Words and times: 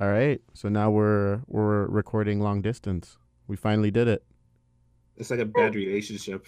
All 0.00 0.08
right. 0.08 0.40
So 0.54 0.68
now 0.68 0.90
we're 0.90 1.42
we're 1.46 1.86
recording 1.86 2.40
long 2.40 2.62
distance. 2.62 3.18
We 3.46 3.56
finally 3.56 3.90
did 3.90 4.08
it. 4.08 4.24
It's 5.16 5.30
like 5.30 5.40
a 5.40 5.44
bad 5.44 5.74
relationship. 5.74 6.46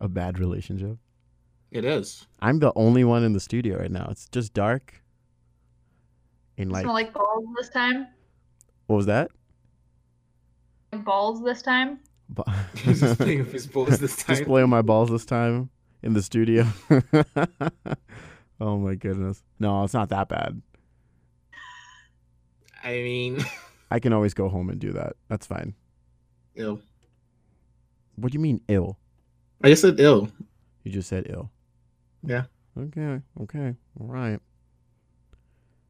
A 0.00 0.08
bad 0.08 0.38
relationship. 0.38 0.98
It 1.72 1.84
is. 1.84 2.26
I'm 2.40 2.60
the 2.60 2.72
only 2.76 3.02
one 3.02 3.24
in 3.24 3.32
the 3.32 3.40
studio 3.40 3.78
right 3.78 3.90
now. 3.90 4.06
It's 4.10 4.28
just 4.28 4.54
dark. 4.54 5.02
And 6.58 6.70
like, 6.70 6.82
Smell 6.82 6.94
like 6.94 7.12
balls 7.12 7.44
this 7.58 7.70
time. 7.70 8.06
what 8.86 8.96
was 8.96 9.06
that? 9.06 9.30
Balls 10.92 11.42
this 11.42 11.62
time. 11.62 11.98
Ba- 12.28 12.44
He's 12.76 13.00
just 13.00 13.18
playing 13.18 13.38
with 13.40 13.52
his 13.52 13.66
balls 13.66 13.98
this 13.98 14.16
time. 14.22 14.36
Just 14.36 14.46
playing 14.46 14.68
my 14.68 14.82
balls 14.82 15.10
this 15.10 15.24
time 15.24 15.70
in 16.02 16.12
the 16.12 16.22
studio. 16.22 16.66
oh 18.60 18.76
my 18.78 18.94
goodness. 18.94 19.42
No, 19.58 19.82
it's 19.82 19.94
not 19.94 20.10
that 20.10 20.28
bad. 20.28 20.60
I 22.82 22.92
mean, 23.02 23.38
I 23.90 23.98
can 24.00 24.12
always 24.12 24.34
go 24.34 24.48
home 24.48 24.68
and 24.70 24.78
do 24.80 24.92
that. 24.92 25.14
That's 25.28 25.46
fine. 25.46 25.74
ill. 26.56 26.80
What 28.16 28.32
do 28.32 28.36
you 28.36 28.40
mean 28.42 28.60
ill? 28.68 28.98
I 29.64 29.68
just 29.68 29.82
said 29.82 29.98
ill. 30.00 30.28
You 30.84 30.92
just 30.92 31.08
said 31.08 31.26
ill. 31.30 31.50
Yeah. 32.24 32.44
Okay. 32.78 33.20
Okay. 33.42 33.74
All 34.00 34.06
right. 34.06 34.38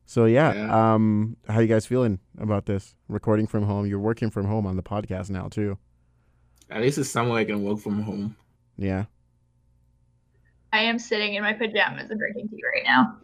So 0.07 0.27
yeah, 0.27 0.53
Yeah. 0.55 0.95
um 0.95 1.37
how 1.49 1.61
you 1.61 1.67
guys 1.69 1.87
feeling 1.87 2.19
about 2.39 2.67
this? 2.67 2.95
Recording 3.09 3.47
from 3.47 3.65
home. 3.65 3.87
You're 3.87 3.99
working 3.99 4.31
from 4.31 4.47
home 4.47 4.67
on 4.67 4.77
the 4.77 4.83
podcast 4.83 5.31
now 5.31 5.49
too. 5.49 5.79
At 6.71 6.81
least 6.83 6.99
it's 6.99 7.09
somewhere 7.09 7.39
I 7.39 7.45
can 7.45 7.63
work 7.63 7.79
from 7.81 8.03
home. 8.03 8.37
Yeah. 8.77 9.05
I 10.73 10.81
am 10.83 10.99
sitting 10.99 11.35
in 11.35 11.43
my 11.43 11.53
pajamas 11.53 12.11
and 12.11 12.19
drinking 12.19 12.49
tea 12.49 12.61
right 12.75 12.85
now. 12.85 13.17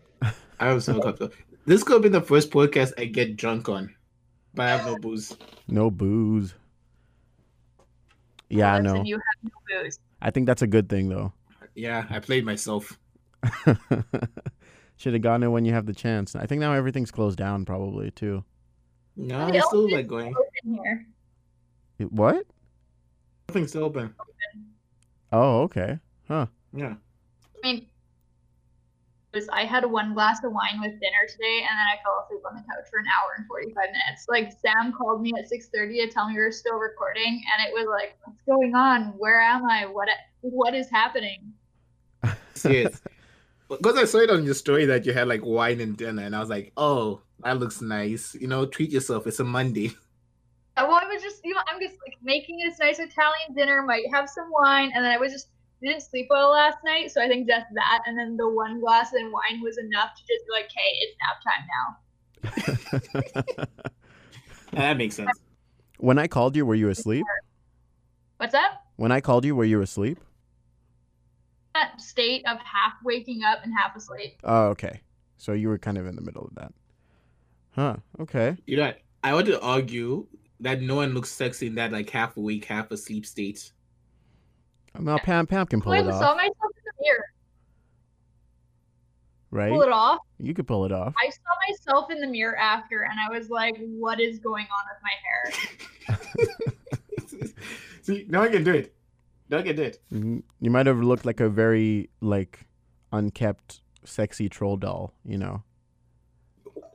I 0.61 0.67
have 0.67 0.83
so 0.83 1.01
comfortable. 1.01 1.35
This 1.69 1.85
could 1.85 1.93
have 1.93 2.03
been 2.03 2.13
the 2.13 2.23
first 2.23 2.51
podcast 2.51 2.95
I 2.97 3.05
get 3.05 3.37
drunk 3.37 3.69
on, 3.69 3.95
but 4.55 4.63
I 4.67 4.71
have 4.71 4.87
no 4.87 4.97
booze. 4.99 5.37
No 5.69 5.91
booze. 5.91 6.55
Yeah, 8.49 8.73
I 8.73 8.81
know. 8.81 9.03
You 9.05 9.17
have 9.17 9.53
no 9.53 9.83
booze. 9.83 9.99
I 10.23 10.31
think 10.31 10.47
that's 10.47 10.63
a 10.63 10.67
good 10.67 10.89
thing 10.89 11.11
though. 11.11 11.35
Yeah, 11.75 12.07
I 12.09 12.21
played 12.21 12.47
myself. 12.47 12.99
Should 14.97 15.13
have 15.13 15.21
gotten 15.21 15.43
it 15.43 15.49
when 15.49 15.67
you 15.67 15.75
have 15.75 15.85
the 15.85 15.93
chance. 15.93 16.35
I 16.35 16.47
think 16.47 16.61
now 16.61 16.73
everything's 16.73 17.11
closed 17.11 17.37
down 17.37 17.67
probably 17.67 18.13
too. 18.13 18.43
No, 19.15 19.49
it's 19.49 19.67
still 19.67 19.89
Elvis. 19.89 19.93
like 19.93 20.07
going. 20.09 20.35
Open 20.35 20.75
here. 20.83 21.07
It- 21.99 22.11
What? 22.13 22.47
Nothing's 23.51 23.69
still 23.71 23.85
open. 23.85 24.15
Oh, 25.33 25.61
okay. 25.65 25.99
Huh. 26.29 26.47
Yeah. 26.73 26.95
I 29.39 29.41
was 29.41 29.49
I 29.51 29.65
had 29.65 29.85
one 29.87 30.15
glass 30.15 30.43
of 30.43 30.53
wine 30.53 30.81
with 30.81 30.99
dinner 31.01 31.25
today, 31.29 31.61
and 31.61 31.71
then 31.71 31.87
I 31.87 32.03
fell 32.03 32.25
asleep 32.25 32.43
on 32.49 32.57
the 32.57 32.63
couch 32.63 32.89
for 32.91 32.99
an 32.99 33.07
hour 33.07 33.35
and 33.37 33.47
forty 33.47 33.73
five 33.73 33.91
minutes. 33.93 34.27
Like 34.29 34.53
Sam 34.61 34.93
called 34.93 35.23
me 35.23 35.33
at 35.39 35.49
six 35.49 35.69
thirty 35.69 36.05
to 36.05 36.11
tell 36.13 36.29
me 36.29 36.35
we 36.35 36.41
were 36.41 36.51
still 36.51 36.77
recording, 36.77 37.43
and 37.53 37.69
it 37.69 37.73
was 37.73 37.87
like, 37.89 38.17
"What's 38.25 38.43
going 38.47 38.75
on? 38.75 39.15
Where 39.17 39.41
am 39.41 39.65
I? 39.65 39.87
What 39.87 40.09
what 40.41 40.75
is 40.75 40.91
happening?" 40.91 41.53
Serious. 42.55 43.01
Because 43.69 43.97
I 43.97 44.05
saw 44.07 44.19
it 44.19 44.31
on 44.31 44.45
your 44.45 44.55
story 44.55 44.87
that 44.87 45.07
you 45.07 45.13
had 45.13 45.29
like 45.29 45.45
wine 45.45 45.81
and 45.81 45.97
dinner, 45.97 46.23
and 46.23 46.35
I 46.35 46.41
was 46.41 46.49
like, 46.49 46.73
oh, 46.77 47.21
that 47.45 47.59
looks 47.59 47.83
nice. 47.83 48.35
You 48.35 48.49
know, 48.49 48.65
treat 48.65 48.91
yourself. 48.91 49.27
It's 49.27 49.41
a 49.41 49.45
Monday. 49.45 49.93
Well, 50.79 50.95
I 50.95 51.05
was 51.05 51.23
just, 51.23 51.45
you 51.45 51.53
know, 51.53 51.61
I'm 51.69 51.79
just 51.79 51.97
like 52.07 52.17
making 52.23 52.57
this 52.65 52.79
nice 52.79 52.99
Italian 52.99 53.53
dinner, 53.55 53.83
might 53.83 54.05
have 54.11 54.31
some 54.31 54.49
wine, 54.51 54.91
and 54.95 55.05
then 55.05 55.13
I 55.13 55.19
was 55.19 55.33
just 55.33 55.49
didn't 55.83 56.03
sleep 56.03 56.27
well 56.31 56.51
last 56.51 56.79
night, 56.85 57.11
so 57.11 57.23
I 57.23 57.29
think 57.29 57.47
just 57.47 57.67
that, 57.75 58.03
and 58.07 58.19
then 58.19 58.37
the 58.37 58.49
one 58.49 58.81
glass 58.81 59.13
of 59.15 59.21
wine 59.31 59.61
was 59.63 59.79
enough 59.79 60.11
to 60.17 60.23
just 60.23 60.45
be 60.47 60.53
like, 60.53 60.71
"Hey, 60.75 60.99
it's 61.01 61.17
nap 61.23 61.41
time 61.45 61.65
now." 61.75 61.97
that 64.73 64.97
makes 64.97 65.17
sense. 65.17 65.31
when 65.99 66.19
I 66.19 66.27
called 66.27 66.57
you, 66.57 66.67
were 66.67 66.75
you 66.75 66.89
asleep? 66.89 67.25
What's 68.39 68.55
up? 68.55 68.83
When 68.97 69.13
I 69.13 69.21
called 69.21 69.45
you, 69.45 69.55
were 69.55 69.65
you 69.65 69.81
asleep? 69.81 70.19
That 71.75 72.01
state 72.01 72.45
of 72.49 72.59
half 72.59 72.95
waking 73.05 73.45
up 73.45 73.61
and 73.63 73.73
half 73.77 73.95
asleep. 73.97 74.39
Oh, 74.45 74.69
okay. 74.69 75.01
So 75.37 75.53
you 75.53 75.69
were 75.69 75.79
kind 75.79 75.99
of 75.99 76.07
in 76.07 76.17
the 76.17 76.23
middle 76.23 76.45
of 76.45 76.55
that. 76.57 76.73
Huh. 77.71 77.97
Okay. 78.21 78.57
You 78.67 78.77
know, 78.77 78.87
what? 78.87 78.99
I 79.23 79.35
want 79.35 79.47
to 79.47 79.61
argue 79.61 80.27
that 80.61 80.81
no 80.81 80.97
one 80.97 81.15
looks 81.15 81.31
sexy 81.31 81.69
in 81.69 81.77
that 81.77 81.93
like 81.93 82.11
half 82.11 82.37
awake, 82.37 82.65
half 82.65 82.91
asleep 82.91 83.27
state. 83.27 83.73
Well, 84.99 85.19
Pam 85.19 85.47
Pam 85.47 85.67
can 85.67 85.81
pull 85.81 85.93
I 85.93 85.99
it 85.99 86.05
saw 86.05 86.35
myself 86.35 86.55
in 86.77 86.83
the 86.85 86.93
mirror. 87.03 87.25
right? 89.51 89.71
Pull 89.73 89.83
it 89.83 89.93
off. 89.93 90.19
You 90.39 90.55
could 90.55 90.67
pull 90.67 90.85
it 90.85 90.93
off. 90.93 91.15
I 91.19 91.31
saw 91.31 91.41
myself 91.69 92.11
in 92.11 92.21
the 92.21 92.27
mirror 92.27 92.57
after, 92.57 93.03
and 93.03 93.19
I 93.21 93.29
was 93.37 93.51
like, 93.51 93.77
"What 93.79 94.21
is 94.21 94.39
going 94.39 94.67
on 94.67 94.85
with 94.89 95.01
my 95.03 96.19
hair?" 96.19 97.49
See, 98.03 98.27
no 98.29 98.41
one 98.41 98.51
can 98.53 98.65
do 98.65 98.73
it. 98.73 98.95
No 99.51 99.59
one 99.59 99.67
can 99.67 99.77
do 99.77 99.83
it. 99.83 99.99
Mhm. 100.13 100.43
You 100.61 100.71
might 100.71 100.87
have 100.87 100.99
looked 101.01 101.25
like 101.25 101.41
a 101.41 101.49
very 101.49 102.11
like 102.21 102.67
unkept, 103.13 103.81
sexy 104.05 104.49
troll 104.49 104.77
doll. 104.77 105.13
You 105.25 105.39
know. 105.39 105.63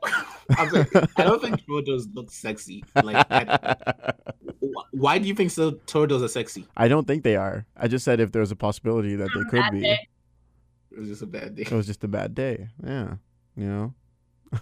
I'm 0.51 0.69
sorry. 0.69 0.87
I 1.17 1.23
don't 1.23 1.41
think 1.41 1.65
turtles 1.67 2.07
look 2.13 2.31
sexy. 2.31 2.83
Like, 3.01 3.27
that. 3.29 4.17
Wh- 4.61 4.93
why 4.93 5.17
do 5.19 5.27
you 5.27 5.35
think 5.35 5.51
so? 5.51 5.71
Turtles 5.85 6.21
are 6.23 6.27
sexy. 6.27 6.67
I 6.77 6.87
don't 6.87 7.05
think 7.07 7.23
they 7.23 7.35
are. 7.35 7.65
I 7.77 7.87
just 7.87 8.03
said 8.05 8.19
if 8.19 8.31
there 8.31 8.41
was 8.41 8.51
a 8.51 8.55
possibility 8.55 9.15
that 9.15 9.29
they 9.33 9.43
could 9.49 9.71
be. 9.71 9.81
day. 9.81 10.07
It 10.91 10.99
was 10.99 11.09
just 11.09 11.21
a 11.23 11.25
bad 11.27 11.55
day. 11.55 11.61
It 11.63 11.71
was 11.71 11.87
just 11.87 12.03
a 12.03 12.07
bad 12.07 12.35
day. 12.35 12.67
Yeah. 12.85 13.15
You 13.55 13.65
know. 13.65 13.93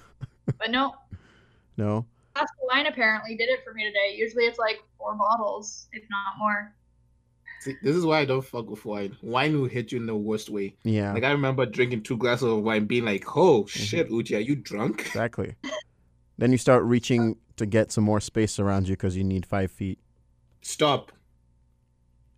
But 0.57 0.71
no, 0.71 0.95
No. 1.77 2.05
glass 2.33 2.43
of 2.49 2.67
wine 2.67 2.85
apparently 2.87 3.35
did 3.35 3.49
it 3.49 3.59
for 3.63 3.73
me 3.73 3.83
today. 3.85 4.15
Usually 4.17 4.45
it's 4.45 4.59
like 4.59 4.81
four 4.97 5.15
bottles, 5.15 5.87
if 5.93 6.03
not 6.09 6.37
more. 6.39 6.73
See, 7.61 7.75
this 7.83 7.95
is 7.95 8.07
why 8.07 8.21
I 8.21 8.25
don't 8.25 8.41
fuck 8.41 8.67
with 8.71 8.83
wine. 8.85 9.15
Wine 9.21 9.61
will 9.61 9.67
hit 9.67 9.91
you 9.91 9.99
in 9.99 10.07
the 10.07 10.15
worst 10.15 10.49
way. 10.49 10.73
Yeah. 10.83 11.13
Like 11.13 11.23
I 11.23 11.29
remember 11.29 11.67
drinking 11.67 12.01
two 12.01 12.17
glasses 12.17 12.47
of 12.47 12.63
wine, 12.63 12.85
being 12.85 13.05
like, 13.05 13.37
"Oh 13.37 13.63
mm-hmm. 13.63 13.67
shit, 13.67 14.09
Uchi, 14.09 14.35
are 14.35 14.39
you 14.39 14.55
drunk?" 14.55 15.01
Exactly. 15.01 15.53
then 16.39 16.51
you 16.51 16.57
start 16.57 16.83
reaching 16.83 17.37
to 17.57 17.67
get 17.67 17.91
some 17.91 18.03
more 18.03 18.19
space 18.19 18.57
around 18.57 18.87
you 18.87 18.95
because 18.95 19.15
you 19.15 19.23
need 19.23 19.45
five 19.45 19.71
feet. 19.71 19.99
Stop. 20.61 21.11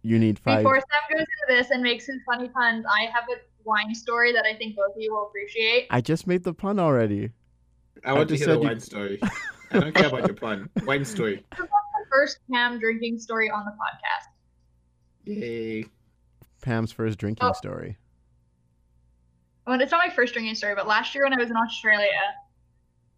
You 0.02 0.20
need 0.20 0.40
five. 0.40 0.64
Before 0.64 0.82
Sam 0.82 1.18
goes 1.18 1.22
into 1.22 1.58
this 1.58 1.72
and 1.72 1.82
makes 1.82 2.06
his 2.06 2.18
funny 2.26 2.50
puns, 2.50 2.86
I 2.86 3.04
have 3.04 3.24
a 3.32 3.40
wine 3.64 3.96
story 3.96 4.34
that 4.34 4.44
I 4.46 4.58
think 4.58 4.76
both 4.76 4.94
of 4.94 5.02
you 5.02 5.14
will 5.14 5.28
appreciate. 5.28 5.88
I 5.90 6.02
just 6.02 6.28
made 6.28 6.44
the 6.44 6.54
pun 6.54 6.80
already. 6.80 7.32
I 8.04 8.12
want 8.12 8.28
to 8.28 8.36
just 8.36 8.46
hear 8.46 8.56
the 8.58 8.60
said 8.60 8.64
you- 8.64 8.68
wine 8.68 8.80
story. 8.82 9.20
I 9.72 9.80
don't 9.80 9.96
care 9.96 10.08
about 10.08 10.28
your 10.28 10.36
pun. 10.36 10.70
Wine 10.86 11.06
story. 11.06 11.46
This 11.58 11.62
is 11.62 11.70
the 11.70 12.06
first 12.12 12.40
Pam 12.52 12.78
drinking 12.78 13.20
story 13.20 13.50
on 13.50 13.64
the 13.64 13.72
podcast. 13.72 14.33
Yay. 15.26 15.86
Pam's 16.62 16.92
first 16.92 17.18
drinking 17.18 17.48
Oh. 17.48 17.54
story. 17.54 17.98
Well, 19.66 19.80
it's 19.80 19.92
not 19.92 20.06
my 20.06 20.14
first 20.14 20.34
drinking 20.34 20.56
story, 20.56 20.76
but 20.76 20.88
last 20.88 21.16
year 21.16 21.24
when 21.24 21.34
I 21.34 21.38
was 21.38 21.50
in 21.50 21.56
Australia, 21.56 22.10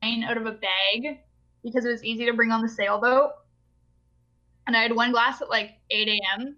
wine 0.04 0.24
out 0.24 0.38
of 0.38 0.46
a 0.46 0.52
bag 0.52 1.20
because 1.64 1.86
it 1.86 1.90
was 1.90 2.04
easy 2.04 2.26
to 2.26 2.34
bring 2.34 2.52
on 2.52 2.62
the 2.62 2.70
sailboat. 2.70 3.32
And 4.68 4.76
I 4.78 4.82
had 4.82 4.96
one 4.96 5.12
glass 5.12 5.42
at 5.42 5.50
like 5.50 5.80
8 5.90 6.08
a.m. 6.08 6.56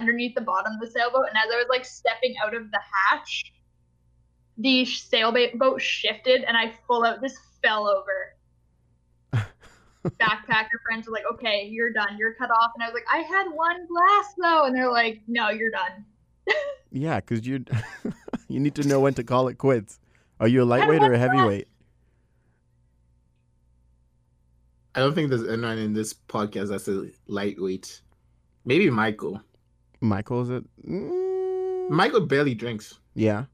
underneath 0.00 0.34
the 0.34 0.40
bottom 0.40 0.72
of 0.74 0.80
the 0.80 0.90
sailboat. 0.90 1.26
And 1.28 1.36
as 1.36 1.52
I 1.52 1.56
was 1.56 1.66
like 1.68 1.84
stepping 1.84 2.34
out 2.42 2.54
of 2.54 2.70
the 2.70 2.80
hatch, 2.80 3.52
the 4.58 4.84
sailboat 4.86 5.80
shifted 5.80 6.44
and 6.44 6.56
I 6.56 6.72
full 6.86 7.04
out 7.04 7.20
just 7.22 7.38
fell 7.62 7.86
over. 7.86 8.35
Backpacker 10.20 10.78
friends 10.84 11.06
were 11.06 11.12
like, 11.12 11.24
okay, 11.32 11.68
you're 11.70 11.92
done. 11.92 12.16
You're 12.18 12.34
cut 12.34 12.50
off. 12.50 12.72
And 12.74 12.82
I 12.82 12.86
was 12.86 12.94
like, 12.94 13.06
I 13.12 13.18
had 13.18 13.48
one 13.48 13.86
glass 13.86 14.34
though. 14.40 14.64
And 14.64 14.74
they're 14.76 14.90
like, 14.90 15.22
no, 15.26 15.50
you're 15.50 15.70
done. 15.70 16.04
Yeah, 16.92 17.20
because 17.20 17.46
you 17.46 17.64
you 18.48 18.60
need 18.60 18.74
to 18.76 18.86
know 18.86 19.00
when 19.00 19.14
to 19.14 19.24
call 19.24 19.48
it 19.48 19.58
quits. 19.58 19.98
Are 20.40 20.48
you 20.48 20.62
a 20.62 20.64
lightweight 20.64 21.02
or 21.02 21.12
a 21.12 21.18
heavyweight? 21.18 21.68
I 24.94 25.00
don't 25.00 25.14
think 25.14 25.28
there's 25.28 25.46
anyone 25.46 25.78
in 25.78 25.92
this 25.92 26.14
podcast 26.14 26.68
that's 26.68 26.88
a 26.88 27.08
lightweight. 27.26 28.00
Maybe 28.64 28.88
Michael. 28.88 29.40
Michael, 30.00 30.42
is 30.42 30.50
it? 30.50 30.64
Mm, 30.88 31.90
Michael 31.90 32.20
barely 32.26 32.54
drinks. 32.54 32.98
yeah. 33.14 33.44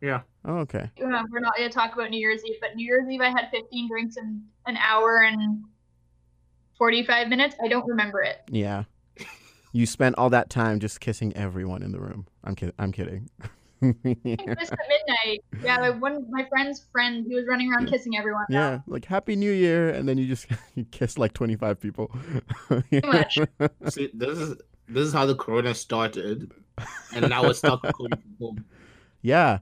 Yeah. 0.00 0.20
Oh, 0.44 0.56
okay. 0.58 0.90
you 0.98 1.04
we're 1.06 1.40
not 1.40 1.56
going 1.56 1.70
to 1.70 1.74
talk 1.74 1.94
about 1.94 2.10
New 2.10 2.20
Year's 2.20 2.44
Eve, 2.44 2.56
but 2.60 2.76
New 2.76 2.84
Year's 2.84 3.08
Eve 3.08 3.22
I 3.22 3.30
had 3.30 3.48
15 3.50 3.88
drinks 3.88 4.18
in 4.18 4.42
an 4.66 4.76
hour 4.76 5.22
and 5.22 5.64
45 6.78 7.28
minutes. 7.28 7.56
I 7.62 7.68
don't 7.68 7.86
remember 7.86 8.22
it. 8.22 8.38
Yeah. 8.48 8.84
You 9.72 9.86
spent 9.86 10.16
all 10.18 10.30
that 10.30 10.50
time 10.50 10.78
just 10.78 11.00
kissing 11.00 11.36
everyone 11.36 11.82
in 11.82 11.92
the 11.92 12.00
room. 12.00 12.26
I'm 12.44 12.54
kidding. 12.54 12.74
I'm 12.78 12.92
kidding. 12.92 13.28
I 13.82 13.94
missed 14.04 14.72
at 14.72 14.78
midnight. 14.88 15.44
Yeah, 15.62 15.78
like, 15.78 16.00
one 16.00 16.26
my 16.30 16.46
friend's 16.48 16.86
friend, 16.92 17.24
he 17.26 17.34
was 17.34 17.44
running 17.46 17.72
around 17.72 17.88
kissing 17.88 18.16
everyone. 18.16 18.46
yeah, 18.48 18.80
like 18.86 19.04
Happy 19.04 19.36
New 19.36 19.50
Year, 19.50 19.90
and 19.90 20.08
then 20.08 20.16
you 20.16 20.26
just 20.26 20.46
you 20.74 20.84
kiss 20.84 21.18
like 21.18 21.32
25 21.32 21.80
people. 21.80 22.10
much. 23.04 23.38
See, 23.88 24.10
this 24.14 24.38
is 24.38 24.56
this 24.88 25.06
is 25.06 25.12
how 25.12 25.26
the 25.26 25.34
corona 25.34 25.74
started, 25.74 26.52
and 27.14 27.28
now 27.28 27.44
it's 27.44 27.58
stuck 27.58 27.82
going 27.82 28.12
from. 28.38 28.64
Yeah. 29.22 29.58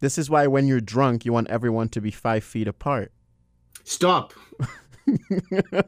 This 0.00 0.18
is 0.18 0.28
why 0.28 0.46
when 0.46 0.66
you're 0.66 0.80
drunk, 0.80 1.24
you 1.24 1.32
want 1.32 1.48
everyone 1.48 1.88
to 1.90 2.00
be 2.02 2.10
five 2.10 2.44
feet 2.44 2.68
apart. 2.68 3.12
Stop. 3.86 4.34
The 5.06 5.84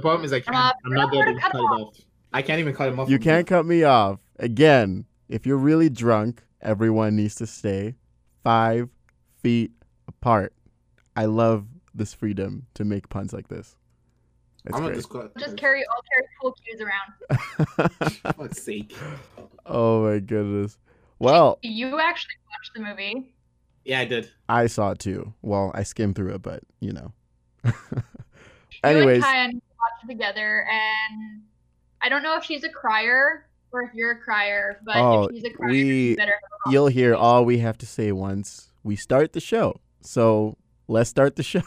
problem 0.00 0.24
is 0.24 0.32
I 0.32 0.40
can't. 0.40 0.56
Uh, 0.56 0.72
I'm 0.84 0.92
not 0.92 1.10
we're 1.10 1.24
there 1.24 1.26
to 1.26 1.30
gonna 1.32 1.40
cut 1.40 1.52
cut 1.52 1.58
it 1.58 1.62
off. 1.64 1.96
I 2.32 2.42
can't 2.42 2.60
even 2.60 2.74
cut 2.74 2.88
him 2.88 3.00
off. 3.00 3.08
You 3.08 3.18
can't 3.18 3.46
cut 3.46 3.64
me 3.64 3.82
off. 3.84 4.20
Again, 4.38 5.06
if 5.28 5.46
you're 5.46 5.56
really 5.56 5.88
drunk, 5.88 6.42
everyone 6.60 7.16
needs 7.16 7.34
to 7.36 7.46
stay 7.46 7.94
five 8.44 8.90
feet 9.42 9.72
apart. 10.06 10.52
I 11.16 11.24
love 11.24 11.66
this 11.94 12.12
freedom 12.12 12.66
to 12.74 12.84
make 12.84 13.08
puns 13.08 13.32
like 13.32 13.48
this. 13.48 13.74
It's 14.66 14.74
I'm 14.74 14.82
gonna 14.82 14.88
great. 14.88 14.96
just 14.96 15.08
cut. 15.10 15.34
Just 15.38 15.56
carry 15.56 15.82
all 15.86 16.02
carry 16.12 16.26
cool 16.42 16.54
cues 16.62 16.82
around. 16.82 17.90
For 18.20 18.32
fuck's 18.32 18.62
sake. 18.62 18.94
oh 19.64 20.04
my 20.04 20.18
goodness. 20.18 20.76
Well, 21.18 21.58
You 21.62 21.98
actually 21.98 22.34
watched 22.50 22.74
the 22.74 22.80
movie. 22.80 23.32
Yeah, 23.86 24.00
I 24.00 24.04
did. 24.04 24.30
I 24.48 24.66
saw 24.66 24.90
it 24.90 24.98
too. 24.98 25.32
Well, 25.42 25.70
I 25.74 25.84
skimmed 25.84 26.16
through 26.16 26.34
it, 26.34 26.42
but 26.42 26.62
you 26.80 26.92
know. 26.92 27.12
You 28.84 28.90
Anyways, 28.90 29.16
and 29.16 29.24
Kyan 29.24 29.52
watched 29.54 30.04
it 30.04 30.08
together, 30.12 30.66
and 30.70 31.42
I 32.02 32.08
don't 32.10 32.22
know 32.22 32.36
if 32.36 32.44
she's 32.44 32.62
a 32.62 32.68
crier 32.68 33.46
or 33.72 33.82
if 33.82 33.94
you're 33.94 34.10
a 34.12 34.18
crier, 34.18 34.80
but 34.84 34.96
Oh, 34.96 35.24
if 35.24 35.34
she's 35.36 35.44
a 35.44 35.50
crier, 35.50 35.70
we- 35.70 36.14
better. 36.16 36.34
you'll 36.70 36.88
hear 36.88 37.14
all 37.14 37.44
we 37.44 37.58
have 37.58 37.78
to 37.78 37.86
say 37.86 38.12
once 38.12 38.68
we 38.84 38.94
start 38.94 39.32
the 39.32 39.40
show. 39.40 39.80
So 40.02 40.58
let's 40.88 41.08
start 41.08 41.36
the 41.36 41.42
show. 41.54 41.62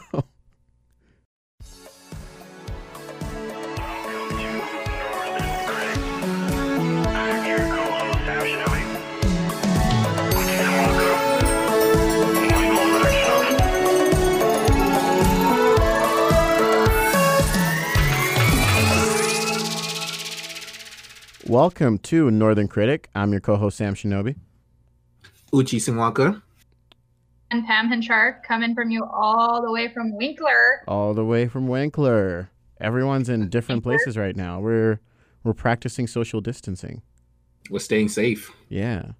Welcome 21.50 21.98
to 21.98 22.30
Northern 22.30 22.68
Critic. 22.68 23.10
I'm 23.12 23.32
your 23.32 23.40
co-host 23.40 23.76
Sam 23.76 23.96
Shinobi. 23.96 24.36
Uchi 25.52 25.78
Sinwaka. 25.78 26.40
And 27.50 27.66
Pam 27.66 27.90
Hinchar 27.90 28.40
coming 28.44 28.72
from 28.72 28.92
you 28.92 29.04
all 29.04 29.60
the 29.60 29.72
way 29.72 29.88
from 29.92 30.16
Winkler. 30.16 30.84
all 30.86 31.12
the 31.12 31.24
way 31.24 31.48
from 31.48 31.66
Winkler. 31.66 32.50
Everyone's 32.80 33.28
in 33.28 33.48
different 33.48 33.84
Winkler? 33.84 33.98
places 33.98 34.16
right 34.16 34.36
now. 34.36 34.60
We're 34.60 35.00
we're 35.42 35.52
practicing 35.52 36.06
social 36.06 36.40
distancing. 36.40 37.02
We're 37.68 37.80
staying 37.80 38.10
safe. 38.10 38.52
Yeah, 38.68 39.14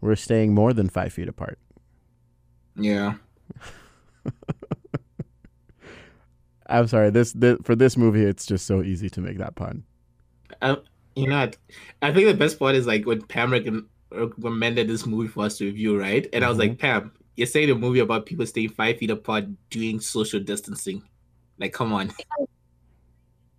we're 0.00 0.14
staying 0.14 0.54
more 0.54 0.72
than 0.72 0.88
five 0.88 1.12
feet 1.12 1.26
apart. 1.26 1.58
Yeah. 2.76 3.14
I'm 6.68 6.86
sorry. 6.86 7.10
This, 7.10 7.32
this 7.32 7.58
for 7.64 7.74
this 7.74 7.96
movie, 7.96 8.22
it's 8.22 8.46
just 8.46 8.66
so 8.66 8.84
easy 8.84 9.10
to 9.10 9.20
make 9.20 9.38
that 9.38 9.56
pun. 9.56 9.82
I, 10.62 10.76
you 11.16 11.26
know, 11.26 11.40
what? 11.40 11.56
I 12.02 12.12
think 12.12 12.28
the 12.28 12.34
best 12.34 12.58
part 12.58 12.74
is 12.74 12.86
like 12.86 13.06
when 13.06 13.22
Pam 13.22 13.50
recom- 13.50 13.86
recommended 14.12 14.86
this 14.86 15.06
movie 15.06 15.28
for 15.28 15.46
us 15.46 15.58
to 15.58 15.64
review, 15.64 15.98
right? 15.98 16.28
And 16.32 16.44
I 16.44 16.48
was 16.48 16.58
like, 16.58 16.72
mm-hmm. 16.72 16.80
Pam, 16.80 17.12
you're 17.36 17.46
saying 17.46 17.70
a 17.70 17.74
movie 17.74 18.00
about 18.00 18.26
people 18.26 18.46
staying 18.46 18.70
five 18.70 18.98
feet 18.98 19.10
apart 19.10 19.46
doing 19.70 19.98
social 19.98 20.38
distancing. 20.40 21.02
Like, 21.58 21.72
come 21.72 21.92
on. 21.92 22.12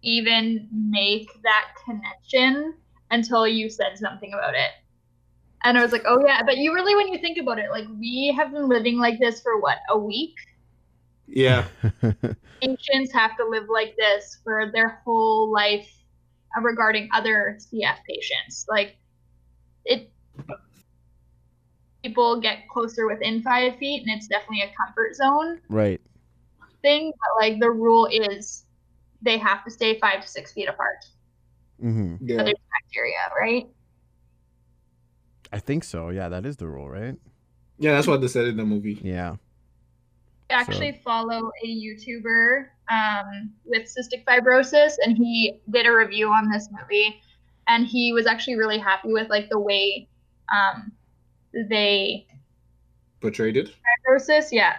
Even 0.03 0.67
make 0.71 1.29
that 1.43 1.69
connection 1.83 2.75
until 3.09 3.47
you 3.47 3.69
said 3.69 3.97
something 3.97 4.33
about 4.33 4.53
it. 4.53 4.71
And 5.63 5.77
I 5.77 5.81
was 5.81 5.91
like, 5.91 6.03
oh 6.05 6.23
yeah, 6.25 6.43
but 6.43 6.57
you 6.57 6.73
really, 6.73 6.95
when 6.95 7.07
you 7.07 7.17
think 7.17 7.39
about 7.39 7.57
it, 7.57 7.71
like 7.71 7.85
we 7.99 8.33
have 8.37 8.51
been 8.51 8.69
living 8.69 8.99
like 8.99 9.19
this 9.19 9.41
for 9.41 9.59
what, 9.59 9.79
a 9.89 9.97
week? 9.97 10.35
Yeah. 11.25 11.65
Patients 12.61 13.11
have 13.13 13.35
to 13.37 13.45
live 13.45 13.65
like 13.67 13.95
this 13.97 14.37
for 14.43 14.71
their 14.71 15.01
whole 15.03 15.51
life 15.51 15.96
regarding 16.63 17.09
other 17.13 17.57
CF 17.59 17.97
patients. 18.07 18.65
Like 18.69 18.97
it, 19.85 20.11
people 22.03 22.39
get 22.39 22.67
closer 22.69 23.07
within 23.07 23.41
five 23.41 23.77
feet, 23.77 24.03
and 24.05 24.15
it's 24.15 24.27
definitely 24.27 24.61
a 24.61 24.71
comfort 24.75 25.15
zone 25.15 25.59
right. 25.69 26.01
thing. 26.81 27.11
But 27.11 27.45
like 27.45 27.59
the 27.59 27.71
rule 27.71 28.07
is, 28.07 28.65
they 29.21 29.37
have 29.37 29.63
to 29.65 29.71
stay 29.71 29.99
five 29.99 30.21
to 30.21 30.27
six 30.27 30.53
feet 30.53 30.69
apart. 30.69 31.05
Mm 31.83 31.93
hmm 31.93 32.25
Yeah. 32.25 32.41
Other 32.41 32.53
bacteria, 32.81 33.31
right? 33.39 33.67
I 35.51 35.59
think 35.59 35.83
so. 35.83 36.09
Yeah, 36.09 36.29
that 36.29 36.45
is 36.45 36.57
the 36.57 36.67
rule, 36.67 36.89
right? 36.89 37.15
Yeah, 37.79 37.93
that's 37.93 38.07
what 38.07 38.21
they 38.21 38.27
said 38.27 38.47
in 38.47 38.57
the 38.57 38.65
movie. 38.65 38.99
Yeah. 39.03 39.35
I 40.49 40.53
actually 40.53 40.99
follow 41.03 41.51
a 41.63 41.67
YouTuber 41.67 42.67
um, 42.89 43.51
with 43.65 43.83
cystic 43.83 44.23
fibrosis, 44.25 44.93
and 45.03 45.17
he 45.17 45.59
did 45.69 45.85
a 45.85 45.91
review 45.91 46.29
on 46.29 46.49
this 46.49 46.69
movie, 46.71 47.21
and 47.67 47.85
he 47.85 48.13
was 48.13 48.25
actually 48.25 48.55
really 48.55 48.77
happy 48.77 49.11
with 49.11 49.29
like 49.29 49.49
the 49.49 49.59
way 49.59 50.07
um, 50.55 50.91
they 51.69 52.27
Portrayed 53.21 53.57
it. 53.57 53.71
fibrosis. 54.07 54.49
Yeah, 54.51 54.73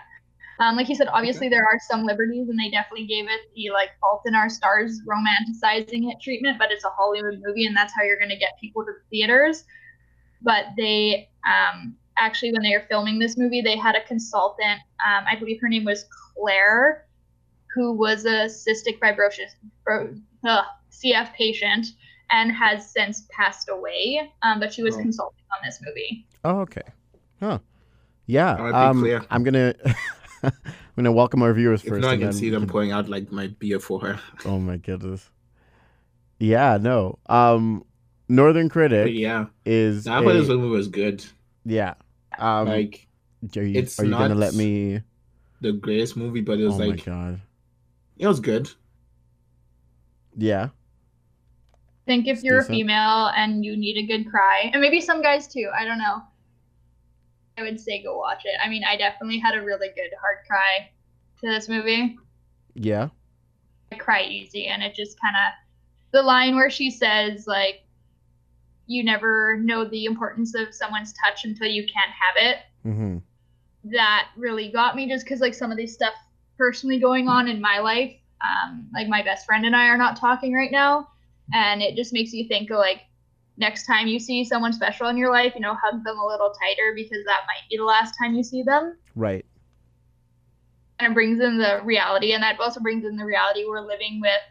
um, 0.61 0.77
like 0.77 0.87
he 0.87 0.95
said, 0.95 1.09
obviously 1.09 1.49
there 1.49 1.65
are 1.65 1.79
some 1.89 2.05
liberties, 2.05 2.49
and 2.49 2.59
they 2.59 2.71
definitely 2.71 3.07
gave 3.07 3.27
it 3.27 3.41
the 3.55 3.71
like 3.71 3.91
Fault 4.01 4.23
in 4.27 4.35
Our 4.35 4.49
Stars 4.49 5.01
romanticizing 5.07 6.11
it 6.11 6.21
treatment, 6.21 6.59
but 6.59 6.73
it's 6.73 6.85
a 6.85 6.91
Hollywood 6.91 7.41
movie, 7.45 7.67
and 7.67 7.77
that's 7.77 7.93
how 7.95 8.03
you're 8.03 8.19
going 8.19 8.31
to 8.31 8.37
get 8.37 8.59
people 8.61 8.85
to 8.85 8.93
the 8.93 9.01
theaters. 9.11 9.65
But 10.43 10.67
they 10.77 11.29
um, 11.47 11.97
actually, 12.19 12.53
when 12.53 12.63
they 12.63 12.71
were 12.71 12.85
filming 12.89 13.19
this 13.19 13.37
movie, 13.37 13.61
they 13.61 13.77
had 13.77 13.95
a 13.95 14.05
consultant. 14.05 14.81
Um, 15.07 15.25
I 15.31 15.37
believe 15.37 15.61
her 15.61 15.69
name 15.69 15.85
was 15.85 16.07
Claire, 16.37 17.07
who 17.79 17.93
was 17.93 18.25
a 18.25 18.47
cystic 18.47 18.99
fibrosis 18.99 19.53
bro, 19.85 20.13
uh, 20.45 20.63
CF 20.91 21.33
patient 21.35 21.87
and 22.31 22.51
has 22.53 22.91
since 22.91 23.27
passed 23.31 23.69
away. 23.71 24.31
Um, 24.43 24.59
but 24.61 24.73
she 24.73 24.83
was 24.83 24.97
Oh. 24.97 25.01
consulting 25.01 25.45
on 25.53 25.59
this 25.65 25.81
movie. 25.87 26.27
Oh, 26.45 26.61
okay. 26.61 26.83
Huh. 27.41 27.59
Yeah. 28.27 28.57
All 28.57 28.71
right, 28.71 28.93
be 29.03 29.15
Um. 29.15 29.27
I'm 29.31 29.43
gonna 29.45 29.75
I'm 30.43 30.53
gonna 30.97 31.13
welcome 31.13 31.43
our 31.43 31.55
viewers 31.55 31.83
If 31.85 31.89
first. 31.91 32.03
not, 32.03 32.11
I 32.11 32.17
can 32.17 32.25
then 32.27 32.33
see 32.33 32.51
them 32.51 32.63
can- 32.63 32.71
pouring 32.71 32.91
out 32.93 33.09
like 33.09 33.31
my 33.31 33.47
beer 33.61 33.79
for 33.81 34.01
her. 34.01 34.19
Oh 34.45 34.59
my 34.59 34.77
goodness. 34.77 35.31
Yeah. 36.41 36.79
No. 36.81 37.19
Um, 37.27 37.85
Northern 38.29 38.69
Critic 38.69 39.05
But 39.07 39.15
yeah, 39.15 39.47
is 39.65 40.07
I 40.07 40.21
thought 40.23 40.35
a- 40.35 40.39
this 40.41 40.49
movie 40.49 40.69
was 40.69 40.89
good. 40.89 41.25
yeah. 41.65 41.95
Um, 42.39 42.67
like 42.69 43.07
are 43.57 43.63
you, 43.63 43.79
it's 43.81 43.99
are 44.01 44.05
you 44.05 44.11
gonna 44.11 44.35
let 44.35 44.55
me? 44.55 45.01
the 45.61 45.73
greatest 45.73 46.17
movie, 46.17 46.41
but 46.41 46.61
it 46.61 46.65
was 46.67 46.77
like 46.77 46.83
oh 46.83 46.91
my 46.91 46.95
like 46.97 47.05
god. 47.05 47.41
It 48.19 48.27
was 48.27 48.41
good. 48.41 48.71
Yeah. 50.37 50.69
I 51.73 52.07
think 52.07 52.27
if 52.27 52.43
you're 52.43 52.61
decent. 52.61 52.75
a 52.75 52.79
female 52.79 53.31
and 53.37 53.65
you 53.65 53.77
need 53.77 53.97
a 53.99 54.07
good 54.07 54.31
cry, 54.31 54.71
and 54.73 54.81
maybe 54.81 55.01
some 55.01 55.23
guys 55.23 55.47
too, 55.47 55.71
I 55.77 55.85
don't 55.85 55.99
know. 55.99 56.23
I 57.59 57.63
would 57.63 57.81
say 57.81 58.03
go 58.03 58.17
watch 58.17 58.43
it. 58.45 58.55
I 58.65 58.69
mean, 58.69 58.83
I 58.85 58.97
definitely 58.97 59.39
had 59.39 59.55
a 59.55 59.63
really 59.63 59.89
good 59.89 60.11
hard 60.21 60.39
cry 60.47 60.91
to 61.41 61.49
this 61.49 61.69
movie. 61.69 62.17
Yeah. 62.75 63.09
I 63.93 63.97
cry 63.97 64.23
easy, 64.23 64.67
and 64.67 64.83
it 64.83 64.95
just 64.95 65.21
kind 65.21 65.35
of 65.37 65.53
the 66.13 66.23
line 66.23 66.55
where 66.57 66.71
she 66.71 66.91
says 66.91 67.47
like, 67.47 67.83
"You 68.87 69.03
never 69.05 69.59
know 69.59 69.85
the 69.85 70.05
importance 70.05 70.55
of 70.55 70.75
someone's 70.75 71.13
touch 71.25 71.45
until 71.45 71.69
you 71.69 71.83
can't 71.83 72.11
have 72.11 72.37
it." 72.37 72.59
Mm-hmm. 72.87 73.19
That 73.91 74.29
really 74.37 74.71
got 74.71 74.95
me, 74.95 75.09
just 75.09 75.25
because 75.25 75.41
like 75.41 75.55
some 75.55 75.71
of 75.71 75.77
these 75.77 75.95
stuff 75.95 76.15
personally 76.59 76.99
going 76.99 77.29
on 77.29 77.49
in 77.49 77.61
my 77.61 77.79
life, 77.79 78.15
um, 78.45 78.89
like 78.93 79.09
my 79.09 79.23
best 79.23 79.47
friend 79.47 79.65
and 79.65 79.75
I 79.75 79.87
are 79.87 79.97
not 79.97 80.17
talking 80.17 80.53
right 80.53 80.73
now, 80.73 81.09
and 81.55 81.81
it 81.81 81.97
just 81.97 82.13
makes 82.13 82.33
you 82.33 82.47
think 82.47 82.71
of 82.71 82.79
like 82.79 83.03
next 83.57 83.87
time 83.87 84.07
you 84.07 84.19
see 84.19 84.45
someone 84.45 84.73
special 84.73 85.09
in 85.09 85.17
your 85.17 85.31
life, 85.31 85.55
you 85.55 85.61
know, 85.61 85.75
hug 85.75 86.05
them 86.05 86.19
a 86.19 86.27
little 86.27 86.53
tighter 86.61 86.93
because 86.95 87.25
that 87.25 87.41
might 87.47 87.69
be 87.71 87.77
the 87.77 87.85
last 87.85 88.15
time 88.21 88.35
you 88.35 88.43
see 88.43 88.63
them. 88.63 88.97
Right. 89.15 89.45
And 91.01 91.13
it 91.13 91.15
brings 91.15 91.41
in 91.41 91.59
the 91.59 91.81
reality, 91.85 92.33
and 92.33 92.43
that 92.43 92.59
also 92.61 92.81
brings 92.81 93.05
in 93.05 93.17
the 93.17 93.25
reality 93.25 93.65
we're 93.65 93.87
living 93.87 94.21
with 94.21 94.43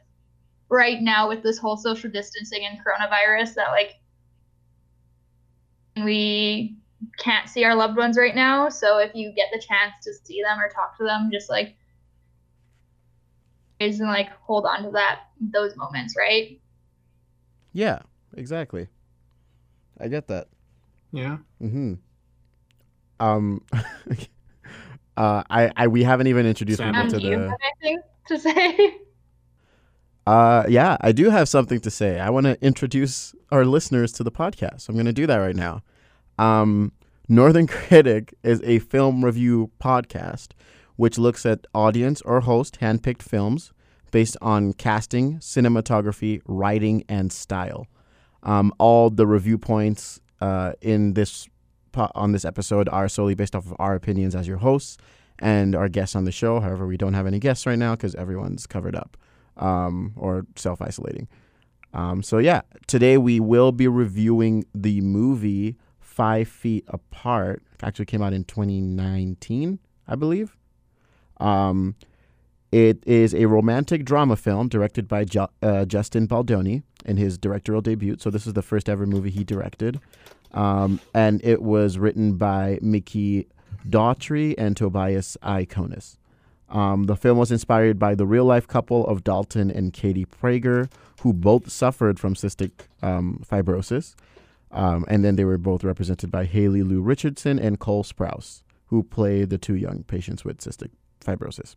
right 0.69 1.01
now 1.01 1.27
with 1.27 1.43
this 1.43 1.57
whole 1.57 1.77
social 1.77 2.09
distancing 2.09 2.65
and 2.65 2.77
coronavirus 2.79 3.53
that 3.55 3.71
like 3.71 3.95
we 6.03 6.77
can't 7.17 7.49
see 7.49 7.63
our 7.63 7.75
loved 7.75 7.97
ones 7.97 8.17
right 8.17 8.35
now. 8.35 8.69
So 8.69 8.97
if 8.97 9.13
you 9.15 9.31
get 9.31 9.49
the 9.51 9.59
chance 9.59 9.93
to 10.03 10.13
see 10.13 10.41
them 10.41 10.59
or 10.59 10.69
talk 10.69 10.97
to 10.97 11.03
them, 11.03 11.29
just 11.31 11.49
like 11.49 11.75
and 13.79 13.99
like 13.99 14.29
hold 14.41 14.65
on 14.65 14.83
to 14.83 14.91
that 14.91 15.21
those 15.39 15.75
moments, 15.75 16.15
right? 16.17 16.59
Yeah. 17.73 17.99
Exactly. 18.35 18.87
I 19.99 20.07
get 20.07 20.27
that. 20.27 20.47
Yeah. 21.11 21.37
Mm-hmm. 21.61 21.93
Um. 23.19 23.61
uh. 25.17 25.43
I. 25.49 25.71
I. 25.75 25.87
We 25.87 26.03
haven't 26.03 26.27
even 26.27 26.45
introduced 26.45 26.77
Sam, 26.77 26.93
people 26.93 27.09
to 27.11 27.19
do 27.19 27.27
you 27.27 27.39
the. 27.39 27.49
have 27.49 27.59
anything 27.81 28.01
to 28.27 28.39
say? 28.39 28.97
Uh, 30.27 30.65
yeah, 30.67 30.97
I 30.99 31.13
do 31.13 31.29
have 31.29 31.47
something 31.47 31.79
to 31.79 31.89
say. 31.89 32.19
I 32.19 32.29
want 32.29 32.47
to 32.47 32.61
introduce 32.61 33.33
our 33.49 33.63
listeners 33.63 34.11
to 34.11 34.25
the 34.25 34.31
podcast. 34.31 34.89
I'm 34.89 34.95
going 34.95 35.05
to 35.05 35.13
do 35.13 35.25
that 35.25 35.37
right 35.37 35.55
now. 35.55 35.83
Um, 36.37 36.91
Northern 37.29 37.65
Critic 37.67 38.33
is 38.43 38.61
a 38.65 38.79
film 38.79 39.23
review 39.23 39.71
podcast 39.81 40.49
which 40.97 41.17
looks 41.17 41.45
at 41.45 41.65
audience 41.73 42.21
or 42.21 42.41
host 42.41 42.79
handpicked 42.81 43.21
films 43.21 43.71
based 44.11 44.37
on 44.41 44.73
casting, 44.73 45.37
cinematography, 45.37 46.41
writing, 46.45 47.03
and 47.07 47.31
style. 47.31 47.87
Um, 48.43 48.73
all 48.77 49.09
the 49.09 49.25
review 49.27 49.57
points 49.57 50.19
uh, 50.41 50.73
in 50.81 51.13
this 51.13 51.47
po- 51.91 52.11
on 52.15 52.31
this 52.31 52.45
episode 52.45 52.87
are 52.89 53.09
solely 53.09 53.35
based 53.35 53.55
off 53.55 53.65
of 53.65 53.75
our 53.79 53.95
opinions 53.95 54.35
as 54.35 54.47
your 54.47 54.57
hosts 54.57 54.97
and 55.39 55.75
our 55.75 55.89
guests 55.89 56.15
on 56.15 56.25
the 56.25 56.31
show. 56.31 56.59
However, 56.59 56.87
we 56.87 56.97
don't 56.97 57.13
have 57.13 57.27
any 57.27 57.39
guests 57.39 57.65
right 57.65 57.77
now 57.77 57.95
because 57.95 58.15
everyone's 58.15 58.65
covered 58.67 58.95
up 58.95 59.17
um, 59.57 60.13
or 60.15 60.45
self 60.55 60.81
isolating. 60.81 61.27
Um, 61.93 62.21
so 62.21 62.37
yeah, 62.37 62.61
today 62.85 63.17
we 63.17 63.39
will 63.39 63.71
be 63.71 63.87
reviewing 63.87 64.65
the 64.73 65.01
movie 65.01 65.77
Five 65.99 66.47
Feet 66.47 66.85
Apart. 66.87 67.63
Actually, 67.81 68.05
came 68.05 68.21
out 68.21 68.33
in 68.33 68.43
2019, 68.43 69.79
I 70.07 70.15
believe. 70.15 70.55
Um, 71.39 71.95
it 72.71 73.01
is 73.05 73.33
a 73.33 73.45
romantic 73.45 74.03
drama 74.03 74.35
film 74.35 74.67
directed 74.67 75.07
by 75.07 75.23
Ju- 75.23 75.47
uh, 75.61 75.85
Justin 75.85 76.27
Baldoni 76.27 76.83
in 77.05 77.17
his 77.17 77.37
directorial 77.37 77.81
debut. 77.81 78.17
So 78.19 78.29
this 78.29 78.45
is 78.45 78.53
the 78.53 78.61
first 78.61 78.89
ever 78.89 79.05
movie 79.05 79.29
he 79.29 79.43
directed, 79.43 79.99
um, 80.51 80.99
and 81.13 81.43
it 81.43 81.61
was 81.61 81.97
written 81.97 82.35
by 82.35 82.79
Mikki 82.81 83.47
Daughtry 83.87 84.53
and 84.57 84.75
Tobias 84.75 85.37
Iaconis. 85.41 86.17
Um, 86.69 87.05
the 87.05 87.15
film 87.15 87.37
was 87.37 87.51
inspired 87.51 87.97
by 87.97 88.15
the 88.15 88.25
real 88.25 88.43
life 88.43 88.67
couple 88.67 89.07
of 89.07 89.23
Dalton 89.23 89.71
and 89.71 89.93
Katie 89.93 90.25
Prager, 90.25 90.91
who 91.21 91.31
both 91.31 91.71
suffered 91.71 92.19
from 92.19 92.33
cystic 92.33 92.71
um, 93.01 93.41
fibrosis. 93.49 94.15
Um, 94.69 95.05
and 95.07 95.23
then 95.23 95.37
they 95.37 95.45
were 95.45 95.57
both 95.57 95.85
represented 95.85 96.29
by 96.29 96.43
Haley 96.43 96.83
Lu 96.83 96.99
Richardson 96.99 97.57
and 97.57 97.79
Cole 97.79 98.03
Sprouse, 98.03 98.63
who 98.87 99.01
play 99.03 99.45
the 99.45 99.57
two 99.57 99.75
young 99.75 100.03
patients 100.03 100.43
with 100.43 100.57
cystic 100.57 100.89
fibrosis. 101.27 101.75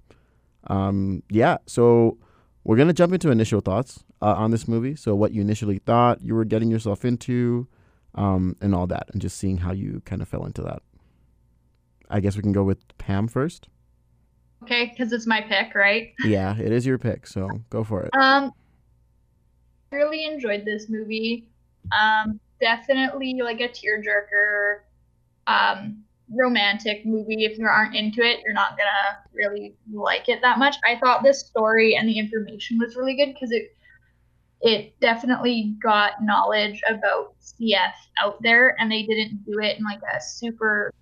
Um, 0.66 1.22
yeah, 1.30 1.58
so 1.66 2.18
we're 2.64 2.76
going 2.76 2.88
to 2.88 2.94
jump 2.94 3.12
into 3.12 3.30
initial 3.30 3.60
thoughts 3.60 4.04
uh, 4.20 4.34
on 4.34 4.50
this 4.50 4.68
movie. 4.68 4.94
So, 4.94 5.14
what 5.14 5.32
you 5.32 5.40
initially 5.40 5.78
thought 5.78 6.22
you 6.22 6.34
were 6.34 6.44
getting 6.44 6.70
yourself 6.70 7.04
into, 7.04 7.66
um, 8.14 8.56
and 8.60 8.74
all 8.74 8.86
that, 8.88 9.08
and 9.12 9.20
just 9.20 9.38
seeing 9.38 9.58
how 9.58 9.72
you 9.72 10.02
kind 10.04 10.22
of 10.22 10.28
fell 10.28 10.44
into 10.44 10.62
that. 10.62 10.82
I 12.10 12.20
guess 12.20 12.36
we 12.36 12.42
can 12.42 12.52
go 12.52 12.64
with 12.64 12.78
Pam 12.98 13.28
first. 13.28 13.68
Okay, 14.62 14.86
because 14.86 15.12
it's 15.12 15.26
my 15.26 15.40
pick, 15.40 15.74
right? 15.74 16.12
Yeah, 16.24 16.56
it 16.58 16.72
is 16.72 16.84
your 16.84 16.98
pick, 16.98 17.26
so 17.26 17.48
go 17.70 17.82
for 17.82 18.02
it. 18.02 18.10
Um, 18.14 18.52
really 19.90 20.24
enjoyed 20.24 20.64
this 20.64 20.88
movie. 20.88 21.48
Um, 21.98 22.40
definitely 22.60 23.40
like 23.42 23.60
a 23.60 23.68
tearjerker, 23.68 24.80
um, 25.46 26.04
romantic 26.34 27.04
movie. 27.04 27.44
If 27.44 27.58
you 27.58 27.66
aren't 27.66 27.94
into 27.94 28.22
it, 28.22 28.40
you're 28.44 28.54
not 28.54 28.76
gonna 28.76 29.18
really 29.32 29.74
like 29.92 30.28
it 30.28 30.40
that 30.42 30.58
much. 30.58 30.76
I 30.84 30.98
thought 30.98 31.22
this 31.22 31.46
story 31.46 31.96
and 31.96 32.08
the 32.08 32.18
information 32.18 32.78
was 32.78 32.96
really 32.96 33.16
good 33.16 33.32
because 33.34 33.50
it 33.50 33.74
it 34.62 34.98
definitely 35.00 35.74
got 35.82 36.22
knowledge 36.22 36.80
about 36.88 37.34
CF 37.40 37.92
out 38.20 38.40
there, 38.42 38.76
and 38.78 38.92
they 38.92 39.02
didn't 39.04 39.44
do 39.46 39.58
it 39.60 39.78
in 39.78 39.84
like 39.84 40.00
a 40.14 40.20
super 40.20 40.92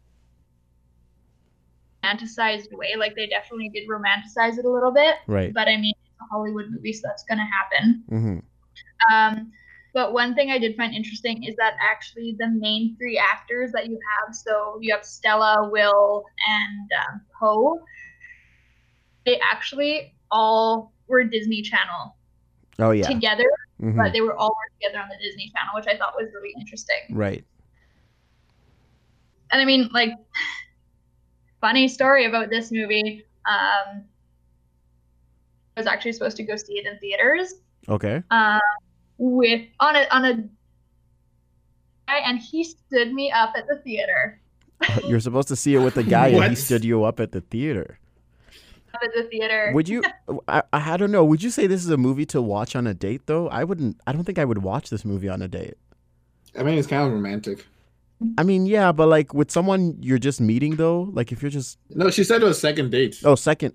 romanticized 2.04 2.73
way. 2.73 2.94
Like 2.97 3.14
they 3.16 3.26
definitely 3.26 3.68
did 3.70 3.88
romanticize 3.88 4.58
it 4.58 4.64
a 4.64 4.70
little 4.70 4.92
bit, 4.92 5.16
Right. 5.26 5.52
but 5.52 5.68
I 5.68 5.76
mean, 5.76 5.94
it's 6.00 6.20
a 6.20 6.25
Hollywood 6.30 6.66
movie, 6.70 6.92
so 6.92 7.02
that's 7.04 7.25
gonna 7.25 7.47
happen. 7.47 8.04
Mm-hmm. 8.11 9.12
Um, 9.12 9.52
but 9.98 10.12
one 10.12 10.32
thing 10.32 10.52
I 10.52 10.58
did 10.58 10.76
find 10.76 10.94
interesting 10.94 11.42
is 11.42 11.56
that 11.56 11.74
actually 11.82 12.36
the 12.38 12.46
main 12.46 12.96
three 12.96 13.18
actors 13.18 13.72
that 13.72 13.88
you 13.88 13.98
have, 14.20 14.32
so 14.32 14.78
you 14.80 14.94
have 14.94 15.04
Stella, 15.04 15.68
Will, 15.72 16.24
and 16.46 16.88
um, 17.02 17.20
Poe, 17.36 17.80
they 19.26 19.40
actually 19.40 20.14
all 20.30 20.92
were 21.08 21.24
Disney 21.24 21.62
Channel 21.62 22.14
Oh 22.78 22.92
yeah. 22.92 23.08
together, 23.08 23.50
hmm 23.80 23.96
but 23.96 24.12
they 24.12 24.20
were 24.20 24.36
all 24.36 24.54
together 24.80 25.02
on 25.02 25.08
the 25.08 25.16
Disney 25.20 25.50
Channel, 25.52 25.74
which 25.74 25.88
I 25.88 25.98
thought 25.98 26.14
was 26.16 26.28
really 26.32 26.54
interesting. 26.60 26.94
Right. 27.10 27.44
And 29.50 29.60
I 29.60 29.64
mean, 29.64 29.88
like, 29.92 30.10
funny 31.60 31.88
story 31.88 32.26
about 32.26 32.50
this 32.50 32.70
movie. 32.70 33.24
Um, 33.46 34.04
I 35.76 35.80
was 35.80 35.88
actually 35.88 36.12
supposed 36.12 36.36
to 36.36 36.44
go 36.44 36.54
see 36.54 36.74
it 36.74 36.86
in 36.86 37.00
theaters. 37.00 37.52
Okay. 37.88 38.22
uh, 38.30 38.60
with 39.18 39.62
on 39.80 39.96
a 39.96 40.06
on 40.10 40.25
a 40.25 40.34
guy, 42.06 42.18
and 42.25 42.38
he 42.38 42.64
stood 42.64 43.12
me 43.12 43.30
up 43.30 43.52
at 43.56 43.66
the 43.68 43.76
theater. 43.76 44.40
You're 45.06 45.20
supposed 45.20 45.48
to 45.48 45.56
see 45.56 45.75
it 45.75 45.80
with 45.80 45.94
the 45.94 46.04
guy, 46.04 46.28
and 46.28 46.50
he 46.50 46.54
stood 46.54 46.84
you 46.84 47.04
up 47.04 47.20
at 47.20 47.32
the 47.32 47.40
theater. 47.40 47.98
Up 48.94 49.00
at 49.02 49.10
the 49.14 49.25
theater. 49.25 49.72
Would 49.75 49.88
you? 49.88 50.02
I, 50.48 50.62
I 50.72 50.96
don't 50.96 51.10
know. 51.10 51.25
Would 51.25 51.42
you 51.42 51.50
say 51.50 51.66
this 51.66 51.84
is 51.84 51.90
a 51.90 51.96
movie 51.96 52.26
to 52.26 52.40
watch 52.40 52.75
on 52.76 52.87
a 52.87 52.94
date 52.94 53.26
though? 53.26 53.48
I 53.48 53.64
wouldn't. 53.64 54.00
I 54.06 54.12
don't 54.12 54.25
think 54.25 54.38
I 54.38 54.44
would 54.44 54.58
watch 54.62 54.88
this 54.90 55.04
movie 55.04 55.28
on 55.28 55.42
a 55.42 55.48
date. 55.48 55.75
I 56.58 56.62
mean, 56.62 56.78
it's 56.78 56.88
kind 56.88 57.06
of 57.06 57.12
romantic. 57.12 57.66
I 58.37 58.42
mean, 58.42 58.66
yeah, 58.66 58.90
but 58.90 59.06
like 59.08 59.32
with 59.32 59.50
someone 59.50 59.96
you're 60.00 60.18
just 60.18 60.40
meeting 60.40 60.76
though, 60.76 61.08
like 61.12 61.30
if 61.30 61.40
you're 61.42 61.50
just 61.52 61.78
No, 61.90 62.10
she 62.10 62.25
said 62.25 62.42
it 62.42 62.44
was 62.44 62.60
second 62.60 62.90
date. 62.90 63.16
oh 63.25 63.37
second, 63.37 63.75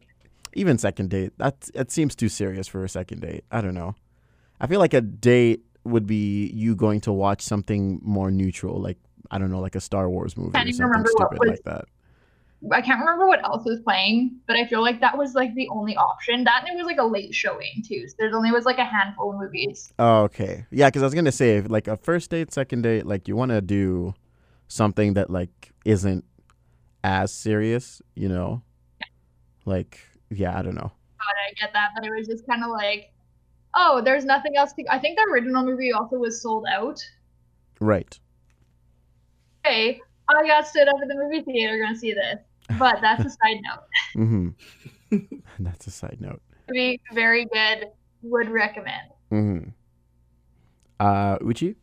even 0.54 0.78
second 0.78 1.10
date, 1.12 1.32
that 1.38 1.70
it 1.74 1.92
seems 1.92 2.14
too 2.16 2.28
serious 2.28 2.68
for 2.68 2.84
a 2.84 2.90
second 2.90 3.22
date. 3.22 3.46
I 3.52 3.62
don't 3.62 3.74
know. 3.74 3.96
I 4.64 4.68
feel 4.68 4.80
like 4.80 4.94
a 4.94 5.02
date 5.02 5.66
would 5.84 6.08
be 6.08 6.48
you 6.54 6.74
going 6.74 7.02
to 7.02 7.12
watch 7.12 7.42
something 7.42 8.00
more 8.02 8.32
neutral, 8.32 8.82
like 8.82 8.98
I 9.30 9.38
don't 9.38 9.52
know, 9.52 9.60
like 9.60 9.76
a 9.76 9.82
Star 9.82 10.10
Wars 10.10 10.38
movie 10.38 10.52
Can't 10.54 10.70
or 10.70 10.72
something 10.72 10.88
remember 10.90 11.10
what 11.14 11.28
stupid 11.28 11.40
was- 11.40 11.50
like 11.50 11.64
that. 11.66 11.86
I 12.72 12.80
can't 12.80 13.02
remember 13.02 13.28
what 13.28 13.44
else 13.44 13.66
was 13.66 13.82
playing, 13.82 14.38
but 14.48 14.56
I 14.56 14.66
feel 14.68 14.82
like 14.82 15.02
that 15.02 15.18
was 15.18 15.34
like 15.34 15.54
the 15.54 15.68
only 15.68 15.98
option. 15.98 16.46
That 16.46 16.64
and 16.66 16.70
it 16.74 16.78
was 16.78 16.86
like 16.86 16.98
a 16.98 17.04
late 17.04 17.36
showing 17.36 17.84
too. 17.86 18.08
So 18.08 18.16
there's 18.18 18.34
only 18.34 18.52
was 18.52 18.64
like 18.64 18.78
a 18.78 18.86
handful 18.86 19.34
of 19.34 19.40
movies. 19.42 19.92
Oh, 20.00 20.22
okay. 20.24 20.66
Yeah, 20.72 20.88
because 20.88 21.02
I 21.02 21.06
was 21.08 21.14
gonna 21.14 21.34
say 21.34 21.60
like 21.60 21.90
a 21.90 21.98
first 21.98 22.30
date, 22.30 22.54
second 22.54 22.84
date, 22.84 23.06
like 23.06 23.28
you 23.28 23.36
want 23.36 23.52
to 23.52 23.60
do 23.60 24.14
something 24.70 25.16
that 25.16 25.30
like 25.30 25.74
isn't 25.84 26.24
as 27.04 27.34
serious, 27.34 28.02
you 28.16 28.30
know? 28.30 28.62
Like, 29.66 30.00
yeah, 30.30 30.58
I 30.58 30.62
don't 30.62 30.76
know. 30.76 30.94
I 31.20 31.54
get 31.60 31.74
that, 31.74 31.90
but 31.96 32.06
it 32.06 32.12
was 32.18 32.28
just 32.28 32.48
kind 32.48 32.64
of 32.64 32.70
like, 32.70 33.12
oh, 33.76 34.02
there's 34.04 34.26
nothing 34.26 34.56
else 34.56 34.74
to. 34.74 34.86
I 34.90 35.00
think 35.00 35.18
the 35.18 35.28
original 35.32 35.66
movie 35.66 35.92
also 35.92 36.18
was 36.18 36.42
sold 36.42 36.66
out. 36.72 37.04
Right. 37.80 38.18
Hey, 39.64 40.00
I 40.30 40.48
got 40.48 40.68
stood 40.68 40.88
up 40.88 40.96
at 41.02 41.08
the 41.08 41.16
movie 41.16 41.42
theater 41.42 41.78
going 41.78 41.94
to 41.94 42.00
see 42.00 42.14
this. 42.14 42.40
But 42.80 43.00
that's 43.02 43.26
a 43.26 43.30
side 43.30 43.60
note. 43.62 43.84
Mm-hmm. 44.16 45.38
That's 45.60 45.88
a 45.88 45.92
side 45.92 46.18
note. 46.20 46.42
Movie 46.70 47.02
very 47.14 47.46
good. 47.46 47.90
Would 48.22 48.50
recommend. 48.50 49.10
Mm-hmm. 49.32 49.70
Uh, 51.00 51.38
Uchi? 51.42 51.76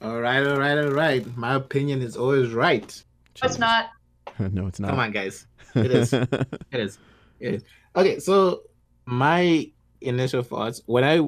All 0.00 0.20
right, 0.20 0.46
all 0.46 0.58
right, 0.58 0.78
all 0.78 0.92
right. 0.92 1.36
My 1.36 1.54
opinion 1.54 2.00
is 2.00 2.16
always 2.16 2.52
right. 2.52 3.04
It's 3.42 3.58
not. 3.58 3.90
no, 4.38 4.66
it's 4.68 4.80
not. 4.80 4.90
Come 4.90 5.00
on, 5.00 5.10
guys. 5.10 5.46
It 5.74 5.90
is. 5.90 6.12
It 6.12 6.30
is. 6.72 6.98
It 7.40 7.54
is. 7.54 7.64
Okay, 7.96 8.18
so 8.18 8.62
my 9.06 9.70
initial 10.04 10.42
thoughts 10.42 10.82
when 10.86 11.04
I 11.04 11.20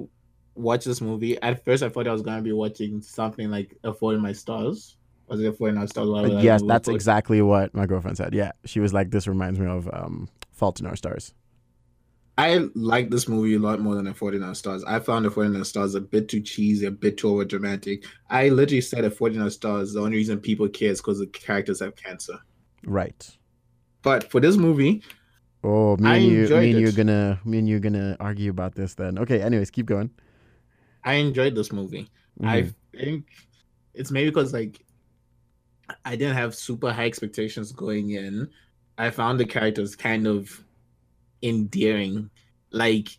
watched 0.54 0.84
this 0.84 1.00
movie, 1.00 1.40
at 1.42 1.64
first 1.64 1.82
I 1.82 1.88
thought 1.88 2.06
I 2.06 2.12
was 2.12 2.22
gonna 2.22 2.42
be 2.42 2.52
watching 2.52 3.00
something 3.00 3.50
like 3.50 3.76
A 3.84 3.92
Fault 3.92 4.14
in 4.14 4.20
My 4.20 4.32
Stars. 4.32 4.96
Was 5.26 5.40
it 5.40 5.46
A 5.46 5.52
Fault 5.52 5.70
in 5.70 5.76
My 5.76 5.86
Stars? 5.86 6.42
Yes, 6.42 6.62
that's 6.66 6.88
exactly 6.88 7.42
what 7.42 7.74
my 7.74 7.86
girlfriend 7.86 8.16
said. 8.16 8.34
Yeah, 8.34 8.52
she 8.64 8.80
was 8.80 8.92
like, 8.92 9.10
"This 9.10 9.26
reminds 9.26 9.58
me 9.58 9.66
of 9.66 9.88
um, 9.92 10.28
Fault 10.52 10.80
in 10.80 10.86
Our 10.86 10.96
Stars." 10.96 11.34
I 12.36 12.68
like 12.74 13.10
this 13.10 13.28
movie 13.28 13.54
a 13.54 13.60
lot 13.60 13.80
more 13.80 13.94
than 13.94 14.08
A 14.08 14.14
Fault 14.14 14.34
in 14.34 14.42
Our 14.42 14.56
Stars. 14.56 14.82
I 14.84 14.98
found 14.98 15.24
A 15.24 15.30
Fault 15.30 15.46
in 15.46 15.56
Our 15.56 15.64
Stars 15.64 15.94
a 15.94 16.00
bit 16.00 16.28
too 16.28 16.40
cheesy, 16.40 16.86
a 16.86 16.90
bit 16.90 17.16
too 17.16 17.28
over 17.28 17.44
dramatic. 17.44 18.04
I 18.28 18.48
literally 18.48 18.80
said 18.80 19.04
A 19.04 19.10
Fault 19.10 19.32
in 19.32 19.42
Our 19.42 19.50
Stars. 19.50 19.92
The 19.92 20.00
only 20.00 20.16
reason 20.16 20.40
people 20.40 20.68
care 20.68 20.90
is 20.90 21.00
because 21.00 21.20
the 21.20 21.28
characters 21.28 21.80
have 21.80 21.94
cancer. 21.94 22.38
Right. 22.84 23.28
But 24.02 24.30
for 24.30 24.40
this 24.40 24.56
movie, 24.56 25.02
Oh, 25.64 25.96
me 25.96 26.08
I 26.10 26.16
and 26.16 26.24
you, 26.26 26.48
me 26.50 26.70
and 26.72 26.80
you 26.80 26.88
it. 26.88 26.96
gonna, 26.96 27.40
me 27.44 27.58
and 27.58 27.68
you 27.68 27.76
are 27.76 27.80
gonna 27.80 28.16
argue 28.20 28.50
about 28.50 28.74
this 28.74 28.94
then. 28.94 29.18
Okay. 29.18 29.40
Anyways, 29.42 29.70
keep 29.70 29.86
going. 29.86 30.10
I 31.04 31.14
enjoyed 31.14 31.54
this 31.54 31.72
movie. 31.72 32.10
I 32.42 32.62
Mhm. 32.62 32.74
think 32.92 33.26
it's 33.94 34.10
maybe 34.10 34.30
because 34.30 34.52
like 34.52 34.84
I 36.04 36.16
didn't 36.16 36.36
have 36.36 36.54
super 36.54 36.92
high 36.92 37.06
expectations 37.06 37.72
going 37.72 38.10
in. 38.10 38.50
I 38.98 39.10
found 39.10 39.40
the 39.40 39.46
characters 39.46 39.96
kind 39.96 40.26
of 40.26 40.64
endearing. 41.42 42.30
Like 42.70 43.18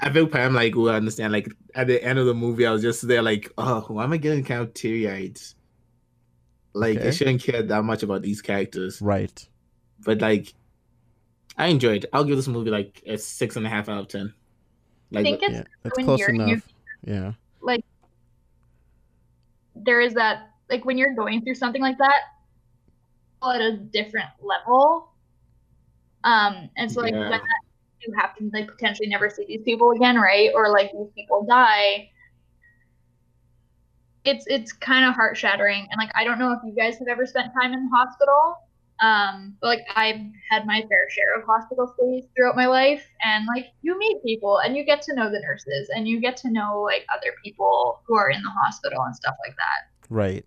I 0.00 0.12
feel 0.12 0.26
Pam 0.26 0.54
like 0.54 0.74
will 0.74 0.90
understand. 0.90 1.32
Like 1.32 1.48
at 1.74 1.86
the 1.86 2.02
end 2.04 2.18
of 2.18 2.26
the 2.26 2.34
movie, 2.34 2.66
I 2.66 2.72
was 2.72 2.82
just 2.82 3.06
there 3.08 3.22
like, 3.22 3.52
oh, 3.58 3.82
why 3.88 4.04
am 4.04 4.12
I 4.12 4.18
getting 4.18 4.44
kind 4.44 4.60
of 4.62 4.74
teary 4.74 5.08
eyed? 5.10 5.40
Like 6.74 6.98
I 7.00 7.10
shouldn't 7.10 7.42
care 7.42 7.62
that 7.62 7.84
much 7.84 8.02
about 8.02 8.22
these 8.22 8.40
characters, 8.40 9.00
right. 9.02 9.46
but 10.04 10.20
like 10.22 10.54
I 11.56 11.66
enjoyed. 11.68 12.06
I'll 12.12 12.24
give 12.24 12.36
this 12.36 12.48
movie 12.48 12.70
like 12.70 13.02
a 13.06 13.16
six 13.18 13.56
and 13.56 13.66
a 13.66 13.68
half 13.68 13.88
out 13.88 13.98
of 13.98 14.08
ten. 14.08 14.32
I 15.14 15.16
Like 15.16 15.24
think 15.24 15.42
it's 15.42 15.52
Yeah, 15.52 15.62
that's 15.82 15.96
when 15.96 16.06
close 16.06 16.20
you're- 16.20 16.34
enough. 16.34 16.48
you- 16.48 16.62
Yeah. 17.14 17.32
like 17.60 17.84
there 19.74 20.00
is 20.00 20.14
that 20.14 20.50
like 20.70 20.84
when 20.84 20.96
you're 20.96 21.14
going 21.14 21.42
through 21.42 21.54
something 21.56 21.82
like 21.82 21.98
that 21.98 22.20
at 23.42 23.60
a 23.60 23.76
different 23.76 24.28
level 24.40 25.08
Um, 26.24 26.70
and 26.76 26.90
so 26.90 27.00
like 27.00 27.12
Yeah. 27.12 27.18
when 27.20 27.30
that 27.30 27.42
you 28.06 28.14
have 28.16 28.36
to 28.36 28.48
like 28.52 28.68
potentially 28.68 29.08
never 29.08 29.28
see 29.28 29.44
these 29.44 29.62
people 29.62 29.90
again, 29.90 30.16
right? 30.16 30.50
Or 30.54 30.68
like 30.70 30.92
these 30.92 31.10
people 31.16 31.44
die. 31.44 32.10
It's 34.24 34.46
it's 34.46 34.72
kind 34.72 35.04
of 35.04 35.14
heart 35.14 35.36
shattering, 35.36 35.88
and 35.90 35.98
like 35.98 36.12
I 36.14 36.22
don't 36.22 36.38
know 36.38 36.52
if 36.52 36.60
you 36.64 36.72
guys 36.72 36.96
have 37.00 37.08
ever 37.08 37.26
spent 37.26 37.52
time 37.52 37.72
in 37.72 37.84
the 37.90 37.96
hospital, 37.96 38.56
um, 39.00 39.56
but 39.60 39.66
like 39.66 39.80
I've 39.94 40.20
had 40.50 40.66
my 40.66 40.80
fair 40.82 41.08
share 41.10 41.38
of 41.38 41.44
hospital 41.46 41.92
stays 41.96 42.24
throughout 42.36 42.56
my 42.56 42.66
life, 42.66 43.04
and 43.24 43.46
like 43.46 43.66
you 43.82 43.98
meet 43.98 44.22
people 44.24 44.58
and 44.58 44.76
you 44.76 44.84
get 44.84 45.02
to 45.02 45.14
know 45.14 45.30
the 45.30 45.40
nurses 45.40 45.90
and 45.94 46.06
you 46.06 46.20
get 46.20 46.36
to 46.38 46.50
know 46.50 46.82
like 46.82 47.04
other 47.14 47.34
people 47.44 48.00
who 48.06 48.14
are 48.14 48.30
in 48.30 48.42
the 48.42 48.50
hospital 48.50 49.02
and 49.02 49.14
stuff 49.14 49.34
like 49.44 49.56
that. 49.56 50.08
Right. 50.08 50.44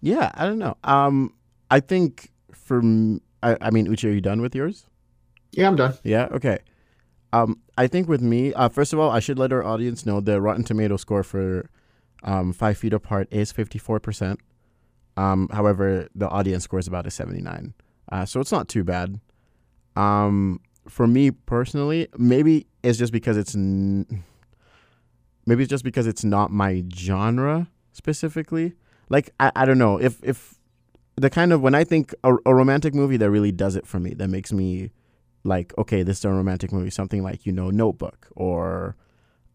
Yeah, 0.00 0.30
I 0.34 0.44
don't 0.44 0.58
know. 0.58 0.76
Um, 0.84 1.32
I 1.70 1.80
think 1.80 2.30
for 2.52 2.80
I 3.42 3.70
mean, 3.70 3.86
Uchi, 3.86 4.08
are 4.08 4.12
you 4.12 4.20
done 4.20 4.40
with 4.40 4.54
yours? 4.54 4.86
Yeah, 5.52 5.68
I'm 5.68 5.76
done. 5.76 5.94
Yeah. 6.04 6.28
Okay. 6.32 6.58
Um, 7.32 7.60
I 7.76 7.86
think 7.86 8.08
with 8.08 8.22
me, 8.22 8.52
uh, 8.54 8.68
first 8.68 8.92
of 8.92 8.98
all, 8.98 9.10
I 9.10 9.20
should 9.20 9.38
let 9.38 9.52
our 9.52 9.64
audience 9.64 10.06
know 10.06 10.20
the 10.20 10.40
Rotten 10.40 10.64
Tomato 10.64 10.96
score 10.96 11.22
for 11.22 11.68
um, 12.22 12.52
Five 12.52 12.78
Feet 12.78 12.92
Apart 12.92 13.28
is 13.30 13.52
fifty 13.52 13.78
four 13.78 14.00
percent. 14.00 14.40
Um, 15.16 15.48
however, 15.52 16.08
the 16.14 16.28
audience 16.28 16.64
score 16.64 16.78
is 16.78 16.86
about 16.86 17.06
a 17.06 17.10
seventy 17.10 17.40
nine, 17.40 17.74
uh, 18.12 18.26
so 18.26 18.40
it's 18.40 18.52
not 18.52 18.68
too 18.68 18.84
bad. 18.84 19.18
Um, 19.96 20.60
for 20.88 21.06
me 21.06 21.30
personally, 21.30 22.08
maybe 22.18 22.66
it's 22.82 22.98
just 22.98 23.12
because 23.12 23.36
it's 23.36 23.54
n- 23.54 24.22
maybe 25.46 25.62
it's 25.62 25.70
just 25.70 25.84
because 25.84 26.06
it's 26.06 26.24
not 26.24 26.50
my 26.50 26.84
genre 26.94 27.68
specifically. 27.92 28.74
Like 29.08 29.30
I, 29.40 29.52
I 29.56 29.64
don't 29.64 29.78
know 29.78 29.98
if 29.98 30.22
if 30.22 30.54
the 31.16 31.30
kind 31.30 31.52
of 31.52 31.62
when 31.62 31.74
I 31.74 31.84
think 31.84 32.14
a, 32.24 32.34
a 32.44 32.54
romantic 32.54 32.94
movie 32.94 33.16
that 33.16 33.30
really 33.30 33.52
does 33.52 33.74
it 33.76 33.86
for 33.86 33.98
me, 33.98 34.12
that 34.14 34.28
makes 34.28 34.52
me 34.52 34.90
like 35.44 35.76
okay, 35.78 36.02
this 36.02 36.18
is 36.18 36.24
a 36.24 36.30
romantic 36.30 36.72
movie, 36.72 36.90
something 36.90 37.22
like 37.22 37.46
you 37.46 37.52
know 37.52 37.70
Notebook 37.70 38.28
or 38.36 38.96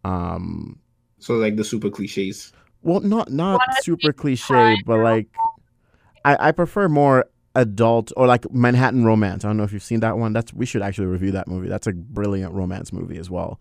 um 0.03 0.80
So 1.20 1.36
like 1.36 1.56
the 1.56 1.63
super 1.63 1.89
cliches. 1.89 2.51
well 2.82 3.01
not 3.01 3.32
not 3.32 3.62
super 3.82 4.12
see 4.12 4.18
cliche, 4.18 4.82
but 4.86 4.98
like 5.00 5.27
I 6.25 6.49
I 6.49 6.51
prefer 6.51 6.87
more 6.89 7.25
adult 7.55 8.11
or 8.15 8.27
like 8.27 8.51
Manhattan 8.51 9.03
Romance. 9.05 9.43
I 9.43 9.49
don't 9.49 9.57
know 9.57 9.63
if 9.63 9.73
you've 9.73 9.83
seen 9.83 9.99
that 10.01 10.17
one. 10.17 10.33
That's 10.33 10.53
we 10.53 10.65
should 10.65 10.81
actually 10.81 11.07
review 11.07 11.31
that 11.31 11.47
movie. 11.47 11.67
That's 11.67 11.87
a 11.87 11.93
brilliant 11.93 12.53
romance 12.53 12.93
movie 12.93 13.17
as 13.17 13.29
well. 13.29 13.59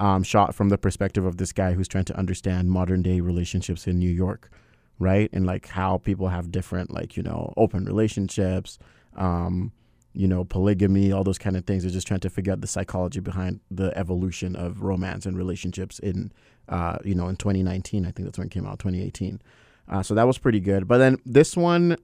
Um, 0.00 0.22
shot 0.22 0.54
from 0.54 0.68
the 0.68 0.78
perspective 0.78 1.24
of 1.24 1.38
this 1.38 1.52
guy 1.52 1.72
who's 1.72 1.88
trying 1.88 2.04
to 2.04 2.16
understand 2.16 2.70
modern 2.70 3.02
day 3.02 3.20
relationships 3.20 3.86
in 3.86 3.98
New 3.98 4.10
York, 4.10 4.50
right? 4.98 5.28
And 5.32 5.44
like 5.44 5.66
how 5.66 5.98
people 5.98 6.28
have 6.28 6.52
different 6.52 6.92
like, 6.92 7.16
you 7.16 7.22
know, 7.22 7.52
open 7.56 7.84
relationships, 7.84 8.78
um, 9.16 9.72
you 10.12 10.28
know, 10.28 10.44
polygamy, 10.44 11.10
all 11.10 11.24
those 11.24 11.38
kind 11.38 11.56
of 11.56 11.64
things. 11.64 11.82
They're 11.82 11.92
just 11.92 12.06
trying 12.06 12.20
to 12.20 12.30
figure 12.30 12.52
out 12.52 12.60
the 12.60 12.68
psychology 12.68 13.18
behind 13.18 13.58
the 13.72 13.96
evolution 13.98 14.54
of 14.54 14.82
romance 14.82 15.26
and 15.26 15.36
relationships 15.36 15.98
in 15.98 16.32
uh, 16.68 16.98
you 17.04 17.14
know, 17.14 17.28
in 17.28 17.36
2019. 17.36 18.04
I 18.06 18.10
think 18.10 18.26
that's 18.26 18.38
when 18.38 18.46
it 18.46 18.50
came 18.50 18.66
out, 18.66 18.78
2018. 18.78 19.40
Uh, 19.88 20.02
so 20.02 20.14
that 20.14 20.26
was 20.26 20.38
pretty 20.38 20.60
good. 20.60 20.86
But 20.86 20.98
then 20.98 21.18
this 21.24 21.56
one, 21.56 21.96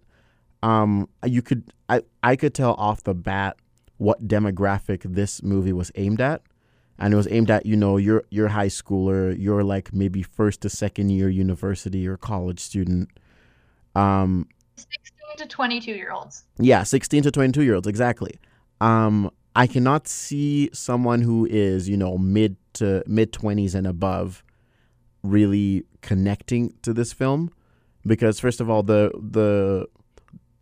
um, 0.63 1.09
you 1.25 1.43
could 1.43 1.73
I 1.89 2.03
I 2.23 2.37
could 2.37 2.55
tell 2.55 2.75
off 2.75 3.03
the 3.05 3.15
bat 3.15 3.57
what 3.99 4.27
demographic 4.27 5.03
this 5.03 5.43
movie 5.43 5.73
was 5.73 5.93
aimed 5.95 6.21
at, 6.21 6.43
and 6.99 7.13
it 7.13 7.17
was 7.17 7.29
aimed 7.31 7.51
at 7.51 7.67
you 7.67 7.77
know 7.77 7.97
your 7.97 8.25
your 8.31 8.49
high 8.49 8.69
schooler, 8.69 9.39
your 9.39 9.63
like 9.63 9.93
maybe 9.93 10.23
first 10.23 10.63
to 10.63 10.71
second 10.71 11.11
year 11.11 11.29
university 11.29 12.09
or 12.09 12.17
college 12.17 12.61
student. 12.61 13.11
Um, 13.95 14.49
16 14.77 15.37
to 15.39 15.47
22 15.47 15.93
year 15.93 16.11
olds. 16.11 16.45
yeah, 16.59 16.83
16 16.83 17.25
to 17.25 17.31
22 17.31 17.63
year 17.63 17.75
olds, 17.75 17.87
exactly. 17.87 18.41
Um, 18.81 19.31
I 19.55 19.69
cannot 19.69 20.09
see 20.09 20.69
someone 20.73 21.21
who 21.21 21.47
is, 21.47 21.89
you 21.89 21.97
know, 21.97 22.19
mid 22.19 22.57
to 22.75 23.05
mid 23.07 23.33
20s 23.33 23.75
and 23.75 23.87
above 23.87 24.43
really 25.23 25.85
connecting 26.01 26.75
to 26.83 26.93
this 26.93 27.13
film 27.13 27.53
because 28.07 28.41
first 28.41 28.61
of 28.61 28.69
all 28.71 28.83
the 28.83 29.11
the 29.15 29.87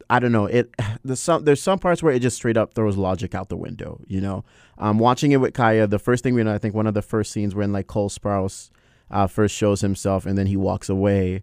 I 0.09 0.19
don't 0.19 0.33
know 0.33 0.47
it 0.47 0.75
there's 1.05 1.21
some 1.21 1.45
there's 1.45 1.63
some 1.63 1.79
parts 1.79 2.03
where 2.03 2.13
it 2.13 2.21
just 2.21 2.37
straight 2.37 2.57
up 2.57 2.75
throws 2.75 2.97
logic 2.97 3.35
out 3.35 3.49
the 3.49 3.57
window 3.57 4.01
you 4.07 4.21
know? 4.21 4.45
Um 4.79 4.99
watching 4.99 5.33
it 5.33 5.39
with 5.39 5.55
Kaya 5.55 5.87
the 5.87 5.99
first 5.99 6.23
thing 6.23 6.35
we 6.35 6.43
know 6.43 6.55
I 6.55 6.59
think 6.59 6.75
one 6.75 6.87
of 6.87 6.95
the 6.95 7.03
first 7.03 7.33
scenes 7.33 7.55
when 7.55 7.73
like 7.73 7.87
Cole 7.87 8.11
Sprouse 8.11 8.71
uh, 9.11 9.27
first 9.27 9.55
shows 9.55 9.83
himself 9.83 10.25
and 10.25 10.39
then 10.39 10.47
he 10.47 10.57
walks 10.57 10.89
away 10.89 11.43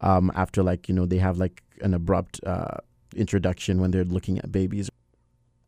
um 0.00 0.30
after 0.34 0.62
like 0.62 0.88
you 0.88 0.94
know 0.94 1.06
they 1.06 1.18
have 1.18 1.38
like 1.38 1.62
an 1.80 1.94
abrupt 1.94 2.40
uh 2.44 2.78
introduction 3.16 3.80
when 3.80 3.90
they're 3.90 4.04
looking 4.04 4.38
at 4.38 4.50
babies. 4.50 4.90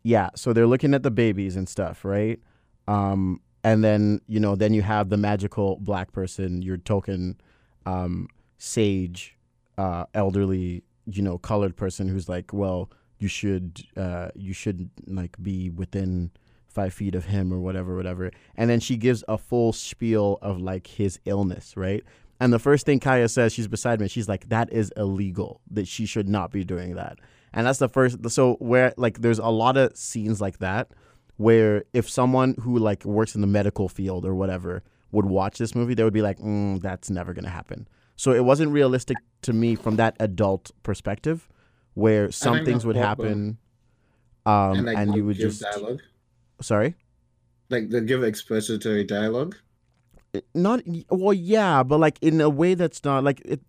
Yeah 0.03 0.31
so 0.35 0.53
they're 0.53 0.67
looking 0.67 0.95
at 0.95 1.03
the 1.03 1.11
babies 1.11 1.57
and 1.57 1.69
stuff 1.69 2.05
right? 2.05 2.41
Um 2.89 3.41
and 3.65 3.83
then 3.83 4.21
you 4.29 4.39
know 4.39 4.55
then 4.55 4.73
you 4.73 4.83
have 4.83 5.09
the 5.09 5.17
magical 5.17 5.77
black 5.77 6.13
person 6.13 6.63
your 6.63 6.77
token 6.77 7.41
um 7.85 8.29
sage 8.59 9.36
uh 9.79 10.05
elderly 10.15 10.83
you 11.07 11.23
know 11.23 11.39
colored 11.39 11.77
person 11.77 12.09
who's 12.09 12.29
like 12.29 12.53
well 12.53 12.91
you 13.19 13.29
should 13.29 13.83
uh 13.97 14.29
you 14.35 14.53
should 14.53 14.91
like 15.07 15.37
be 15.43 15.71
within 15.71 16.31
five 16.69 16.93
feet 16.93 17.15
of 17.15 17.25
him 17.27 17.53
or 17.53 17.59
whatever 17.59 17.97
whatever. 17.97 18.31
And 18.57 18.69
then 18.69 18.81
she 18.81 18.97
gives 18.97 19.25
a 19.29 19.39
full 19.39 19.73
spiel 19.73 20.39
of 20.43 20.61
like 20.61 20.87
his 20.87 21.19
illness 21.25 21.77
right? 21.77 22.05
And 22.39 22.53
the 22.53 22.59
first 22.59 22.85
thing 22.85 23.01
kaya 23.01 23.29
says 23.29 23.53
she's 23.53 23.69
beside 23.69 24.01
me 24.01 24.09
she's 24.09 24.29
like 24.29 24.49
that 24.51 24.73
is 24.73 24.93
illegal 24.97 25.61
that 25.71 25.89
she 25.89 26.07
should 26.07 26.29
not 26.29 26.51
be 26.53 26.65
doing 26.65 26.95
that. 26.95 27.19
And 27.53 27.67
that's 27.67 27.79
the 27.79 27.89
first 27.89 28.29
so 28.31 28.55
where 28.55 28.93
like 28.97 29.21
there's 29.23 29.39
a 29.39 29.49
lot 29.49 29.77
of 29.77 29.97
scenes 29.97 30.41
like 30.41 30.59
that 30.59 30.91
where 31.37 31.85
if 31.93 32.09
someone 32.09 32.55
who 32.61 32.79
like 32.79 33.05
works 33.05 33.35
in 33.35 33.41
the 33.41 33.47
medical 33.47 33.89
field 33.89 34.25
or 34.25 34.35
whatever 34.35 34.83
would 35.13 35.27
watch 35.27 35.59
this 35.59 35.75
movie, 35.75 35.95
they 35.95 36.05
would 36.05 36.13
be 36.13 36.23
like, 36.23 36.39
mm, 36.39 36.81
"That's 36.81 37.11
never 37.11 37.33
gonna 37.33 37.51
happen." 37.51 37.87
So 38.17 38.33
it 38.33 38.45
wasn't 38.45 38.73
realistic 38.73 39.19
to 39.43 39.53
me 39.53 39.77
from 39.77 39.97
that 39.97 40.17
adult 40.19 40.71
perspective, 40.83 41.49
where 41.95 42.31
some 42.33 42.65
things 42.65 42.85
would 42.87 42.97
happen, 42.97 43.59
um, 44.47 44.87
and, 44.87 45.11
like 45.11 45.17
you 45.17 45.25
would 45.25 45.37
just 45.37 45.61
dialogue. 45.61 46.01
sorry, 46.61 46.95
Like 47.69 47.91
they 47.91 48.01
give 48.01 48.25
expository 48.25 49.05
dialogue. 49.05 49.57
not 50.55 50.83
well, 51.11 51.35
yeah, 51.35 51.83
but 51.83 52.01
like 52.01 52.19
in 52.23 52.41
a 52.41 52.49
way 52.49 52.75
that's 52.75 53.05
not 53.05 53.23
like 53.23 53.41
it. 53.45 53.61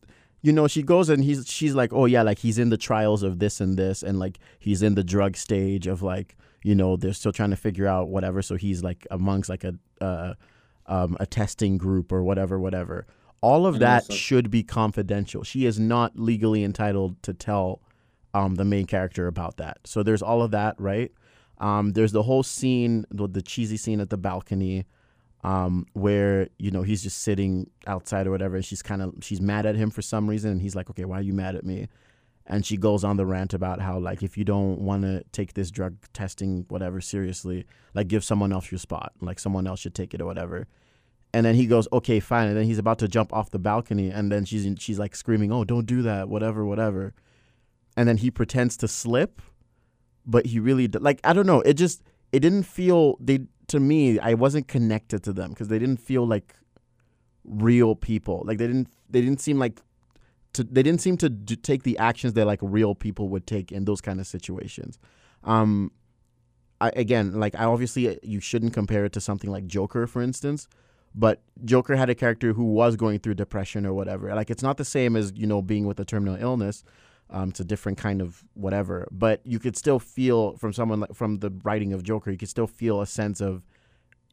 You 0.44 0.54
know, 0.54 0.68
she 0.68 0.84
goes 0.84 1.10
and 1.10 1.24
he's 1.24 1.46
she's 1.48 1.76
like, 1.76 1.92
oh 1.92 2.06
yeah, 2.06 2.22
like 2.22 2.40
he's 2.40 2.58
in 2.58 2.70
the 2.70 2.78
trials 2.78 3.24
of 3.24 3.40
this 3.40 3.60
and 3.60 3.78
this, 3.78 4.02
and 4.02 4.18
like 4.18 4.40
he's 4.60 4.82
in 4.82 4.96
the 4.96 5.04
drug 5.04 5.36
stage 5.36 5.88
of 5.88 6.02
like 6.02 6.38
you 6.64 6.76
know 6.76 6.96
they're 6.96 7.14
still 7.14 7.34
trying 7.34 7.50
to 7.50 7.56
figure 7.58 7.88
out 7.88 8.08
whatever. 8.08 8.42
So 8.42 8.56
he's 8.56 8.84
like 8.84 9.06
amongst 9.12 9.50
like 9.50 9.64
a 9.66 9.74
uh, 10.00 10.36
um, 10.86 11.18
a 11.20 11.26
testing 11.26 11.78
group 11.78 12.12
or 12.12 12.24
whatever, 12.24 12.60
whatever. 12.60 13.06
All 13.42 13.68
of 13.68 13.80
that 13.80 14.12
should 14.12 14.50
be 14.50 14.64
confidential. 14.64 15.44
She 15.44 15.66
is 15.66 15.80
not 15.80 16.18
legally 16.18 16.64
entitled 16.64 17.22
to 17.24 17.34
tell 17.34 17.82
um, 18.34 18.56
the 18.56 18.66
main 18.66 18.86
character 18.86 19.28
about 19.28 19.58
that. 19.58 19.80
So 19.86 20.04
there's 20.04 20.22
all 20.22 20.42
of 20.42 20.52
that, 20.52 20.76
right? 20.80 21.12
Um, 21.60 21.94
there's 21.94 22.12
the 22.12 22.24
whole 22.24 22.44
scene, 22.44 23.06
the, 23.10 23.28
the 23.28 23.42
cheesy 23.42 23.78
scene 23.78 24.00
at 24.00 24.10
the 24.10 24.18
balcony, 24.18 24.86
um, 25.44 25.86
where 25.94 26.50
you 26.58 26.72
know 26.72 26.82
he's 26.82 27.04
just 27.04 27.20
sitting 27.20 27.70
outside 27.86 28.28
or 28.28 28.32
whatever. 28.32 28.56
And 28.56 28.66
she's 28.66 28.82
kind 28.82 29.02
of 29.02 29.14
she's 29.22 29.42
mad 29.42 29.66
at 29.66 29.76
him 29.76 29.90
for 29.90 30.02
some 30.02 30.30
reason, 30.30 30.52
and 30.52 30.62
he's 30.62 30.76
like, 30.76 30.90
"Okay, 30.90 31.06
why 31.06 31.20
are 31.20 31.24
you 31.24 31.34
mad 31.34 31.56
at 31.56 31.64
me?" 31.64 31.88
And 32.46 32.66
she 32.66 32.78
goes 32.78 33.04
on 33.04 33.18
the 33.18 33.26
rant 33.26 33.54
about 33.54 33.82
how 33.82 34.00
like 34.00 34.24
if 34.24 34.38
you 34.38 34.46
don't 34.46 34.80
want 34.80 35.04
to 35.04 35.24
take 35.32 35.54
this 35.54 35.70
drug 35.70 35.96
testing 36.14 36.66
whatever 36.70 37.02
seriously, 37.02 37.66
like 37.94 38.08
give 38.08 38.24
someone 38.24 38.54
else 38.54 38.72
your 38.72 38.80
spot, 38.80 39.14
like 39.22 39.40
someone 39.40 39.68
else 39.68 39.80
should 39.80 39.96
take 39.96 40.14
it 40.14 40.22
or 40.22 40.26
whatever. 40.26 40.68
And 41.34 41.46
then 41.46 41.56
he 41.56 41.68
goes, 41.68 41.88
"Okay, 41.92 42.20
fine." 42.20 42.48
And 42.48 42.58
then 42.58 42.66
he's 42.66 42.78
about 42.80 43.00
to 43.00 43.08
jump 43.08 43.34
off 43.34 43.52
the 43.52 43.60
balcony, 43.60 44.10
and 44.10 44.32
then 44.32 44.46
she's 44.46 44.68
she's 44.80 44.98
like 44.98 45.16
screaming, 45.16 45.52
"Oh, 45.52 45.64
don't 45.64 45.86
do 45.86 46.02
that!" 46.02 46.30
Whatever, 46.30 46.66
whatever. 46.66 47.14
And 47.96 48.08
then 48.08 48.18
he 48.18 48.32
pretends 48.32 48.78
to 48.78 48.88
slip, 48.88 49.42
but 50.26 50.48
he 50.48 50.60
really 50.60 50.88
like 50.88 51.20
I 51.24 51.34
don't 51.34 51.46
know. 51.46 51.62
It 51.62 51.74
just 51.74 52.04
it 52.32 52.40
didn't 52.40 52.64
feel 52.64 53.18
they 53.20 53.40
to 53.68 53.80
me. 53.80 54.20
I 54.20 54.34
wasn't 54.34 54.68
connected 54.68 55.24
to 55.24 55.34
them 55.34 55.50
because 55.50 55.68
they 55.68 55.80
didn't 55.80 56.00
feel 56.00 56.26
like 56.26 56.56
real 57.44 57.96
people. 57.96 58.44
Like 58.46 58.58
they 58.58 58.68
didn't 58.68 58.90
they 59.10 59.22
didn't 59.22 59.42
seem 59.42 59.60
like 59.60 59.82
to 60.54 60.64
they 60.64 60.84
didn't 60.84 61.02
seem 61.02 61.18
to 61.18 61.30
do, 61.30 61.56
take 61.56 61.84
the 61.84 61.98
actions 61.98 62.34
that 62.34 62.46
like 62.46 62.60
real 62.62 62.96
people 62.96 63.30
would 63.30 63.48
take 63.48 63.72
in 63.72 63.86
those 63.86 64.02
kind 64.02 64.20
of 64.20 64.28
situations. 64.28 65.00
Um, 65.44 65.92
I, 66.80 66.90
again, 66.96 67.40
like 67.40 67.56
I 67.56 67.66
obviously 67.66 68.20
you 68.24 68.40
shouldn't 68.40 68.74
compare 68.74 69.06
it 69.06 69.14
to 69.14 69.22
something 69.22 69.50
like 69.50 69.68
Joker, 69.68 70.08
for 70.08 70.22
instance. 70.22 70.68
But 71.18 71.42
Joker 71.66 71.96
had 71.96 72.12
a 72.12 72.16
character 72.16 72.54
who 72.54 72.66
was 72.66 72.96
going 72.96 73.20
through 73.20 73.34
depression 73.34 73.88
or 73.88 73.94
whatever. 73.94 74.34
Like 74.36 74.52
it's 74.52 74.62
not 74.62 74.78
the 74.78 74.86
same 74.86 75.16
as 75.16 75.34
you 75.36 75.48
know 75.48 75.64
being 75.64 75.88
with 75.88 76.00
a 76.00 76.06
terminal 76.06 76.38
illness. 76.40 76.84
Um, 77.30 77.50
it's 77.50 77.60
a 77.60 77.66
different 77.66 77.98
kind 77.98 78.22
of 78.22 78.44
whatever. 78.54 79.08
But 79.12 79.42
you 79.44 79.58
could 79.58 79.76
still 79.76 80.00
feel 80.00 80.56
from 80.58 80.74
someone 80.74 81.00
like 81.00 81.16
from 81.16 81.40
the 81.40 81.52
writing 81.64 81.92
of 81.92 82.04
Joker, 82.04 82.30
you 82.30 82.38
could 82.38 82.50
still 82.50 82.68
feel 82.68 83.02
a 83.02 83.08
sense 83.08 83.42
of, 83.42 83.66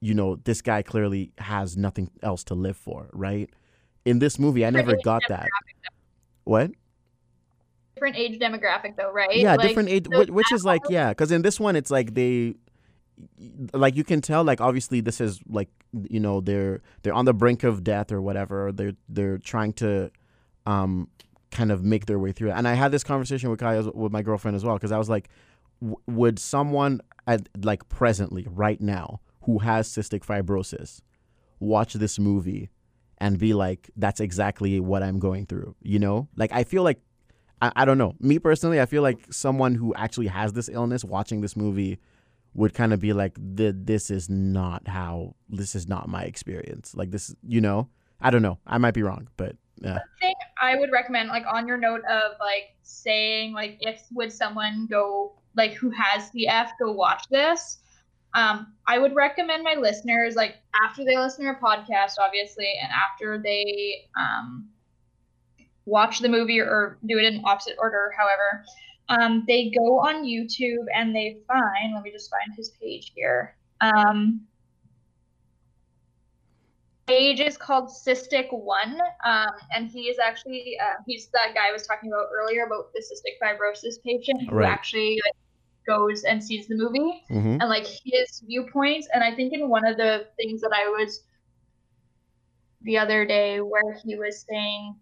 you 0.00 0.12
know, 0.12 0.36
this 0.44 0.60
guy 0.60 0.82
clearly 0.82 1.32
has 1.38 1.76
nothing 1.76 2.10
else 2.22 2.44
to 2.44 2.54
live 2.54 2.76
for, 2.76 3.08
right? 3.12 3.48
In 4.04 4.18
this 4.18 4.38
movie, 4.38 4.66
I 4.66 4.70
never 4.70 4.94
got 5.02 5.22
that. 5.28 5.48
What? 6.44 6.70
different 7.94 8.16
age 8.16 8.38
demographic 8.40 8.96
though, 8.96 9.12
right? 9.12 9.36
yeah 9.36 9.54
Like, 9.54 9.68
different 9.68 9.88
age 9.88 10.06
so 10.10 10.18
which, 10.18 10.28
which 10.28 10.52
is 10.52 10.64
like 10.64 10.82
yeah 10.88 11.10
because 11.10 11.30
in 11.30 11.42
this 11.42 11.60
one 11.60 11.76
it's 11.76 11.90
like 11.92 12.12
they 12.14 12.54
like 13.72 13.96
you 13.96 14.04
can 14.04 14.20
tell 14.20 14.44
like 14.44 14.60
obviously 14.60 15.00
this 15.00 15.20
is 15.20 15.40
like 15.48 15.68
you 16.08 16.20
know 16.20 16.40
they're 16.40 16.82
they're 17.02 17.14
on 17.14 17.24
the 17.24 17.34
brink 17.34 17.62
of 17.64 17.84
death 17.84 18.12
or 18.12 18.20
whatever. 18.20 18.72
They're 18.72 18.94
they're 19.08 19.38
trying 19.38 19.72
to 19.74 20.10
um 20.66 21.08
kind 21.50 21.70
of 21.70 21.84
make 21.84 22.06
their 22.06 22.18
way 22.18 22.32
through 22.32 22.50
it. 22.50 22.54
And 22.54 22.66
i 22.66 22.74
had 22.74 22.90
this 22.90 23.04
conversation 23.04 23.48
with 23.48 23.60
Kaya, 23.60 23.82
with 23.94 24.12
my 24.12 24.22
girlfriend 24.22 24.56
as 24.56 24.64
well 24.64 24.74
because 24.74 24.90
i 24.92 24.98
was 24.98 25.08
like 25.08 25.28
w- 25.80 25.96
would 26.08 26.38
someone 26.38 27.00
at 27.26 27.48
like 27.62 27.88
presently 27.88 28.46
right 28.50 28.80
now 28.80 29.20
who 29.42 29.58
has 29.60 29.88
cystic 29.88 30.26
fibrosis 30.26 31.00
watch 31.60 31.94
this 31.94 32.18
movie 32.18 32.70
and 33.18 33.38
be 33.38 33.54
like 33.54 33.88
that's 33.96 34.18
exactly 34.18 34.80
what 34.80 35.02
i'm 35.02 35.18
going 35.18 35.46
through 35.46 35.76
you 35.80 35.98
know? 35.98 36.28
Like 36.36 36.52
i 36.52 36.64
feel 36.64 36.82
like 36.82 37.00
I, 37.62 37.70
I 37.76 37.84
don't 37.84 37.98
know. 37.98 38.14
Me 38.18 38.40
personally, 38.40 38.80
I 38.80 38.86
feel 38.86 39.00
like 39.00 39.32
someone 39.32 39.76
who 39.76 39.94
actually 39.94 40.26
has 40.26 40.52
this 40.52 40.68
illness 40.68 41.04
watching 41.04 41.40
this 41.40 41.56
movie 41.56 41.98
would 42.54 42.74
kind 42.74 42.92
of 42.92 43.00
be 43.00 43.12
like, 43.12 43.36
"Th- 43.56 43.74
"This 43.76 44.10
is 44.10 44.30
not 44.30 44.88
how. 44.88 45.34
This 45.48 45.74
is 45.74 45.88
not 45.88 46.08
my 46.08 46.22
experience. 46.22 46.94
Like 46.94 47.10
this, 47.10 47.34
you 47.46 47.60
know. 47.60 47.88
I 48.20 48.30
don't 48.30 48.42
know. 48.42 48.58
I 48.66 48.78
might 48.78 48.94
be 48.94 49.02
wrong, 49.02 49.28
but 49.36 49.56
yeah. 49.82 49.98
thing 50.20 50.34
I 50.60 50.76
would 50.76 50.90
recommend, 50.90 51.28
like 51.28 51.44
on 51.52 51.66
your 51.66 51.76
note 51.76 52.02
of 52.08 52.32
like 52.40 52.74
saying 52.82 53.52
like 53.52 53.76
if 53.80 54.02
would 54.12 54.32
someone 54.32 54.86
go 54.90 55.34
like 55.56 55.72
who 55.72 55.90
has 55.90 56.30
the 56.30 56.48
F 56.48 56.72
go 56.78 56.92
watch 56.92 57.28
this. 57.30 57.78
Um, 58.34 58.72
I 58.88 58.98
would 58.98 59.14
recommend 59.14 59.62
my 59.62 59.74
listeners 59.74 60.34
like 60.34 60.56
after 60.82 61.04
they 61.04 61.16
listen 61.16 61.44
to 61.44 61.52
a 61.52 61.54
podcast, 61.54 62.14
obviously, 62.20 62.72
and 62.82 62.90
after 62.90 63.40
they 63.40 64.08
um, 64.18 64.68
watch 65.84 66.18
the 66.18 66.28
movie 66.28 66.60
or 66.60 66.98
do 67.06 67.18
it 67.18 67.24
in 67.24 67.42
opposite 67.44 67.76
order, 67.78 68.12
however, 68.18 68.64
um, 69.08 69.44
they 69.46 69.70
go 69.70 69.98
on 70.00 70.24
YouTube 70.24 70.86
and 70.94 71.14
they 71.14 71.38
find. 71.46 71.94
Let 71.94 72.02
me 72.02 72.10
just 72.10 72.30
find 72.30 72.56
his 72.56 72.70
page 72.80 73.12
here. 73.14 73.56
Um, 73.80 74.40
page 77.06 77.40
is 77.40 77.56
called 77.56 77.90
Cystic 77.90 78.48
One, 78.52 78.98
um, 79.24 79.50
and 79.74 79.88
he 79.90 80.02
is 80.08 80.18
actually 80.18 80.76
uh, 80.80 80.94
he's 81.06 81.28
that 81.32 81.54
guy 81.54 81.68
I 81.68 81.72
was 81.72 81.86
talking 81.86 82.10
about 82.12 82.28
earlier 82.34 82.64
about 82.64 82.92
the 82.94 83.00
cystic 83.00 83.36
fibrosis 83.42 84.02
patient 84.04 84.42
who 84.48 84.56
Right. 84.56 84.68
actually 84.68 85.18
like, 85.24 85.34
goes 85.86 86.24
and 86.24 86.42
sees 86.42 86.66
the 86.66 86.76
movie 86.76 87.22
hmm 87.28 87.56
and 87.60 87.68
like 87.68 87.86
his 87.86 88.42
viewpoints. 88.46 89.08
And 89.12 89.22
I 89.22 89.34
think 89.34 89.52
in 89.52 89.68
one 89.68 89.86
of 89.86 89.96
the 89.96 90.26
things 90.36 90.60
that 90.62 90.72
I 90.74 90.88
was 90.88 91.22
the 92.82 92.98
other 92.98 93.24
day 93.26 93.60
where 93.60 93.98
he 94.04 94.16
was 94.16 94.44
saying 94.48 94.96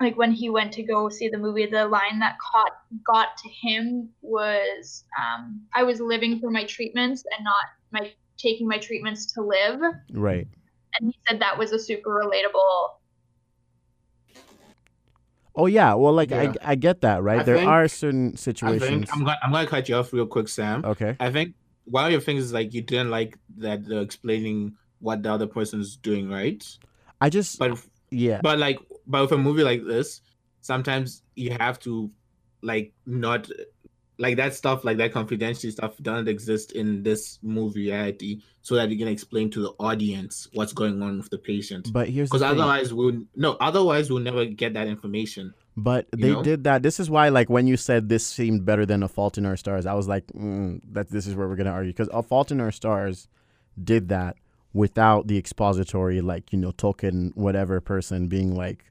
like 0.00 0.16
when 0.16 0.30
he 0.32 0.50
went 0.50 0.72
to 0.72 0.82
go 0.82 1.08
see 1.08 1.28
the 1.28 1.38
movie 1.38 1.66
the 1.66 1.86
line 1.86 2.18
that 2.18 2.36
caught 2.38 2.72
got 3.04 3.28
to 3.38 3.48
him 3.48 4.08
was 4.22 5.04
um, 5.20 5.62
i 5.74 5.82
was 5.82 6.00
living 6.00 6.38
for 6.40 6.50
my 6.50 6.64
treatments 6.64 7.24
and 7.36 7.44
not 7.44 7.64
my 7.92 8.12
taking 8.36 8.68
my 8.68 8.78
treatments 8.78 9.32
to 9.32 9.40
live 9.42 9.80
Right. 10.12 10.46
and 11.00 11.10
he 11.10 11.18
said 11.28 11.40
that 11.40 11.56
was 11.58 11.72
a 11.72 11.78
super 11.78 12.10
relatable 12.10 12.90
Oh 15.58 15.64
yeah. 15.64 15.94
Well, 15.94 16.12
like 16.12 16.28
Yeah. 16.30 16.52
I 16.62 16.72
I 16.72 16.74
get 16.74 17.00
that 17.00 17.22
right. 17.22 17.40
I 17.40 17.42
there 17.42 17.56
think- 17.56 17.66
are 17.68 17.88
certain 17.88 18.32
I 18.34 18.36
situations. 18.36 18.88
think 19.08 19.12
I'm 19.16 19.20
gonna 19.24 19.38
I'm 19.42 19.52
gonna 19.52 19.66
cut 19.66 19.88
you 19.88 19.96
off 19.96 20.12
real 20.12 20.26
quick, 20.26 20.48
Sam. 20.48 20.84
okay. 20.84 21.16
I 21.18 21.30
think 21.30 21.54
one 21.86 22.04
of 22.04 22.12
your 22.12 22.20
things 22.20 22.44
is 22.44 22.52
like 22.52 22.74
you 22.74 22.82
didn't 22.82 23.08
like 23.10 23.38
that 23.56 23.86
they're 23.86 24.02
explaining 24.02 24.76
what 24.98 25.22
the 25.22 25.32
other 25.32 25.46
person's 25.46 25.96
doing, 25.96 26.28
right? 26.28 26.62
I 27.22 27.30
just 27.30 27.58
But 27.58 27.78
yeah. 28.10 28.40
but 28.42 28.58
like 28.58 28.78
but 29.06 29.22
with 29.22 29.32
a 29.32 29.38
movie 29.38 29.62
like 29.62 29.84
this, 29.84 30.20
sometimes 30.60 31.22
you 31.34 31.56
have 31.58 31.78
to 31.80 32.10
like 32.62 32.92
not 33.06 33.48
like 34.18 34.36
that 34.36 34.54
stuff 34.54 34.84
like 34.84 34.96
that 34.96 35.12
confidential 35.12 35.70
stuff 35.70 35.96
doesn't 35.98 36.26
exist 36.28 36.72
in 36.72 37.02
this 37.02 37.38
movie 37.42 37.90
reality 37.90 38.40
so 38.62 38.74
that 38.74 38.88
you 38.90 38.96
can 38.96 39.08
explain 39.08 39.50
to 39.50 39.60
the 39.60 39.70
audience 39.78 40.48
what's 40.54 40.72
going 40.72 41.02
on 41.02 41.18
with 41.18 41.28
the 41.28 41.36
patient 41.36 41.92
But 41.92 42.08
here's 42.08 42.30
the 42.30 42.38
because 42.38 42.50
otherwise 42.50 42.94
we'll 42.94 43.20
no 43.34 43.52
otherwise 43.60 44.10
we'll 44.10 44.22
never 44.22 44.46
get 44.46 44.72
that 44.72 44.86
information 44.88 45.52
But 45.76 46.06
they 46.16 46.32
know? 46.32 46.42
did 46.42 46.64
that. 46.64 46.82
This 46.82 46.98
is 46.98 47.10
why, 47.10 47.28
like, 47.28 47.50
when 47.50 47.66
you 47.66 47.76
said 47.76 48.08
this 48.08 48.26
seemed 48.26 48.64
better 48.64 48.86
than 48.86 49.02
A 49.02 49.08
Fault 49.08 49.36
in 49.36 49.44
Our 49.44 49.58
Stars, 49.58 49.84
I 49.84 49.92
was 49.92 50.08
like, 50.08 50.26
mm, 50.28 50.80
that 50.92 51.10
this 51.10 51.26
is 51.26 51.34
where 51.34 51.46
we're 51.46 51.56
gonna 51.56 51.70
argue 51.70 51.92
because 51.92 52.08
A 52.14 52.22
Fault 52.22 52.50
in 52.50 52.62
Our 52.62 52.72
Stars 52.72 53.28
did 53.84 54.08
that 54.08 54.36
without 54.72 55.26
the 55.26 55.36
expository, 55.36 56.22
like 56.22 56.50
you 56.50 56.58
know, 56.58 56.70
token, 56.70 57.32
whatever 57.34 57.78
person 57.82 58.26
being 58.28 58.54
like, 58.56 58.86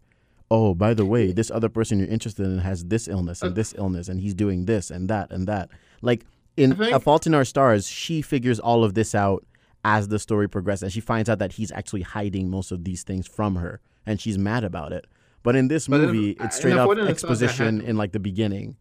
oh, 0.51 0.73
by 0.75 0.93
the 0.93 1.05
way, 1.05 1.31
this 1.31 1.49
other 1.51 1.69
person 1.69 1.99
you're 1.99 2.07
interested 2.07 2.45
in 2.45 2.59
has 2.59 2.85
this 2.85 3.07
illness 3.07 3.41
and 3.41 3.51
Uh, 3.51 3.55
this 3.55 3.73
illness, 3.77 4.07
and 4.07 4.19
he's 4.21 4.33
doing 4.33 4.65
this 4.65 4.91
and 4.91 5.09
that 5.09 5.31
and 5.31 5.47
that. 5.47 5.69
Like 6.01 6.25
in 6.57 6.75
think- 6.75 6.93
A 6.95 6.99
Fault 6.99 7.25
in 7.27 7.33
Our 7.33 7.45
Stars, 7.45 7.87
she 7.87 8.21
figures 8.21 8.59
all 8.59 8.83
of 8.83 8.93
this 8.93 9.13
out 9.15 9.45
as 9.83 10.07
the 10.07 10.19
story 10.19 10.47
progresses, 10.47 10.83
and 10.83 10.91
she 10.93 10.99
finds 11.01 11.29
out 11.29 11.39
that 11.39 11.53
he's 11.53 11.71
actually 11.71 12.01
hiding 12.01 12.49
most 12.49 12.71
of 12.71 12.83
these 12.83 13.03
things 13.03 13.27
from 13.27 13.55
her, 13.57 13.79
and 14.05 14.19
she's 14.21 14.37
mad 14.37 14.63
about 14.63 14.91
it. 14.93 15.05
But 15.43 15.55
in 15.55 15.67
this 15.67 15.87
But 15.87 16.01
movie, 16.01 16.31
in 16.31 16.45
it's 16.45 16.55
straight 16.57 16.73
up 16.73 16.85
Fault 16.87 16.97
in 16.97 17.03
Our 17.05 17.09
exposition 17.09 17.81
in 17.81 17.97
like 17.97 18.11
the 18.13 18.19
beginning. 18.19 18.77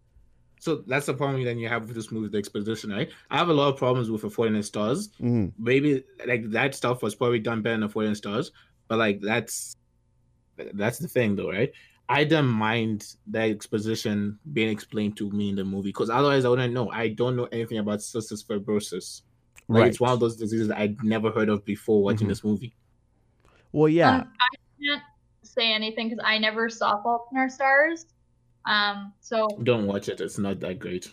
so 0.60 0.82
that's 0.86 1.04
the 1.06 1.12
problem 1.14 1.44
then 1.44 1.58
you 1.58 1.68
have 1.68 1.86
with 1.88 1.94
this 1.94 2.10
movie 2.10 2.28
the 2.28 2.38
exposition 2.38 2.88
right 2.90 3.10
i 3.30 3.36
have 3.36 3.50
a 3.50 3.52
lot 3.52 3.68
of 3.68 3.76
problems 3.76 4.08
with 4.10 4.24
a 4.24 4.30
49 4.30 4.62
stars 4.62 5.10
Mhm. 5.20 5.52
maybe 5.58 6.02
like 6.26 6.48
that 6.52 6.74
stuff 6.74 7.02
was 7.02 7.14
probably 7.14 7.38
done 7.38 7.60
better 7.60 7.78
than 7.80 7.88
49 7.90 8.14
stars 8.14 8.50
but 8.88 8.96
like 8.98 9.20
that's 9.20 9.76
that's 10.74 10.98
the 10.98 11.08
thing 11.08 11.34
though 11.36 11.50
right 11.50 11.72
i 12.08 12.22
don't 12.24 12.46
mind 12.46 13.16
that 13.26 13.48
exposition 13.50 14.38
being 14.52 14.68
explained 14.68 15.16
to 15.16 15.30
me 15.30 15.48
in 15.50 15.56
the 15.56 15.64
movie 15.64 15.88
because 15.88 16.10
otherwise 16.10 16.44
i 16.44 16.48
wouldn't 16.48 16.72
know 16.72 16.90
i 16.90 17.08
don't 17.08 17.36
know 17.36 17.48
anything 17.52 17.78
about 17.78 17.98
cystic 18.00 18.44
fibrosis 18.46 19.22
like 19.68 19.80
Right. 19.80 19.88
it's 19.88 20.00
one 20.00 20.12
of 20.12 20.20
those 20.20 20.36
diseases 20.36 20.70
i'd 20.72 21.02
never 21.02 21.30
heard 21.30 21.48
of 21.48 21.64
before 21.64 22.02
watching 22.02 22.26
Mhm. 22.26 22.30
this 22.30 22.44
movie 22.44 22.74
Well, 23.72 23.88
yeah. 23.88 24.18
Um, 24.18 24.32
I 24.40 24.56
can't 24.80 25.02
say 25.42 25.72
anything 25.72 26.08
because 26.10 26.22
I 26.24 26.38
never 26.38 26.68
saw 26.68 27.02
Fault 27.02 27.26
in 27.32 27.38
Our 27.38 27.48
Stars. 27.48 28.06
Um, 28.66 29.12
so 29.20 29.48
don't 29.64 29.86
watch 29.86 30.08
it 30.08 30.20
it's 30.20 30.38
not 30.38 30.60
that 30.60 30.78
great 30.78 31.12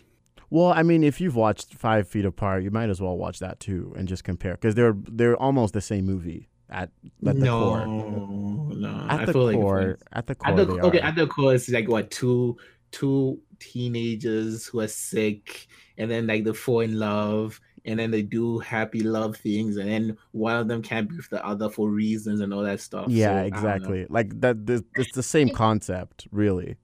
well, 0.50 0.66
I 0.70 0.82
mean, 0.82 1.02
if 1.02 1.18
you've 1.18 1.34
watched 1.34 1.72
Five 1.72 2.06
Feet 2.06 2.26
Apart, 2.26 2.62
you 2.62 2.70
might 2.70 2.90
as 2.90 3.00
well 3.00 3.16
watch 3.16 3.38
that 3.38 3.58
too 3.58 3.94
and 3.96 4.06
just 4.06 4.22
compare 4.22 4.52
because 4.52 4.74
they're 4.74 4.94
they're 5.10 5.34
almost 5.36 5.72
the 5.72 5.80
same 5.80 6.04
movie 6.04 6.48
at 6.72 6.90
at 7.26 7.38
the 7.38 7.44
no 7.44 7.58
core. 7.60 7.86
no 7.86 9.06
At 9.08 9.20
I 9.20 9.24
the 9.26 9.32
feel 9.32 9.44
like 9.44 9.56
core, 9.56 9.98
at 10.12 10.26
the 10.26 10.34
core, 10.34 10.50
At 10.50 10.56
the, 10.56 10.64
they 10.64 10.80
okay, 10.80 11.00
are. 11.00 11.04
at 11.04 11.14
the 11.14 11.26
core, 11.26 11.54
it's 11.54 11.68
like 11.68 11.88
what 11.88 12.10
two 12.10 12.56
two 12.90 13.40
teenagers 13.58 14.66
who 14.66 14.80
are 14.80 14.88
sick, 14.88 15.68
and 15.98 16.10
then 16.10 16.26
like 16.26 16.44
they 16.44 16.52
fall 16.52 16.80
in 16.80 16.98
love, 16.98 17.60
and 17.84 17.98
then 17.98 18.10
they 18.10 18.22
do 18.22 18.58
happy 18.58 19.02
love 19.02 19.36
things, 19.36 19.76
and 19.76 19.88
then 19.88 20.16
one 20.32 20.56
of 20.56 20.68
them 20.68 20.82
can't 20.82 21.08
be 21.08 21.16
with 21.16 21.30
the 21.30 21.44
other 21.44 21.68
for 21.68 21.88
reasons 21.90 22.40
and 22.40 22.52
all 22.52 22.62
that 22.62 22.80
stuff. 22.80 23.06
Yeah, 23.08 23.36
don't 23.36 23.46
exactly. 23.46 24.06
Like 24.08 24.40
that. 24.40 24.66
This, 24.66 24.82
it's 24.96 25.14
the 25.14 25.22
same 25.22 25.50
concept, 25.50 26.26
really. 26.32 26.76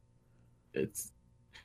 It's 0.75 1.13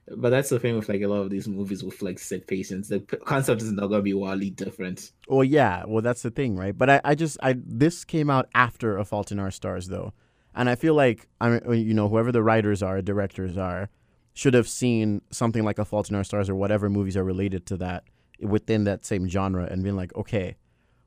but 0.08 0.30
that's 0.30 0.50
the 0.50 0.60
thing 0.60 0.76
with 0.76 0.90
like 0.90 1.02
a 1.02 1.08
lot 1.08 1.22
of 1.22 1.30
these 1.30 1.48
movies 1.48 1.84
with 1.84 2.02
like 2.02 2.20
sick 2.20 2.48
patients. 2.48 2.90
The 2.90 3.00
concept 3.00 3.62
is 3.62 3.72
not 3.72 3.88
gonna 3.88 4.02
be 4.02 4.14
wildly 4.14 4.50
different. 4.50 5.12
Well, 5.28 5.44
yeah. 5.44 5.84
Well, 5.88 6.02
that's 6.02 6.22
the 6.22 6.32
thing, 6.32 6.56
right? 6.56 6.78
But 6.78 6.90
I, 6.90 7.02
I 7.04 7.16
just, 7.16 7.38
I 7.42 7.56
this 7.58 8.04
came 8.04 8.30
out 8.30 8.50
after 8.54 8.98
A 8.98 9.06
Fault 9.06 9.32
in 9.32 9.40
Our 9.40 9.52
Stars, 9.52 9.88
though, 9.88 10.14
and 10.54 10.70
I 10.70 10.76
feel 10.76 10.94
like 10.94 11.28
I 11.40 11.50
mean, 11.50 11.62
uh, 11.68 11.72
you 11.72 11.94
know, 11.94 12.10
whoever 12.10 12.32
the 12.32 12.44
writers 12.44 12.84
are, 12.84 13.02
directors 13.02 13.58
are, 13.58 13.90
should 14.34 14.54
have 14.54 14.68
seen 14.68 15.22
something 15.32 15.64
like 15.64 15.80
A 15.80 15.86
Fault 15.86 16.10
in 16.10 16.16
Our 16.16 16.24
Stars 16.24 16.50
or 16.50 16.56
whatever 16.56 16.90
movies 16.90 17.16
are 17.16 17.24
related 17.24 17.66
to 17.68 17.78
that 17.78 18.04
within 18.40 18.84
that 18.84 19.06
same 19.06 19.28
genre 19.28 19.66
and 19.66 19.84
been 19.84 19.96
like, 19.96 20.14
okay, 20.16 20.58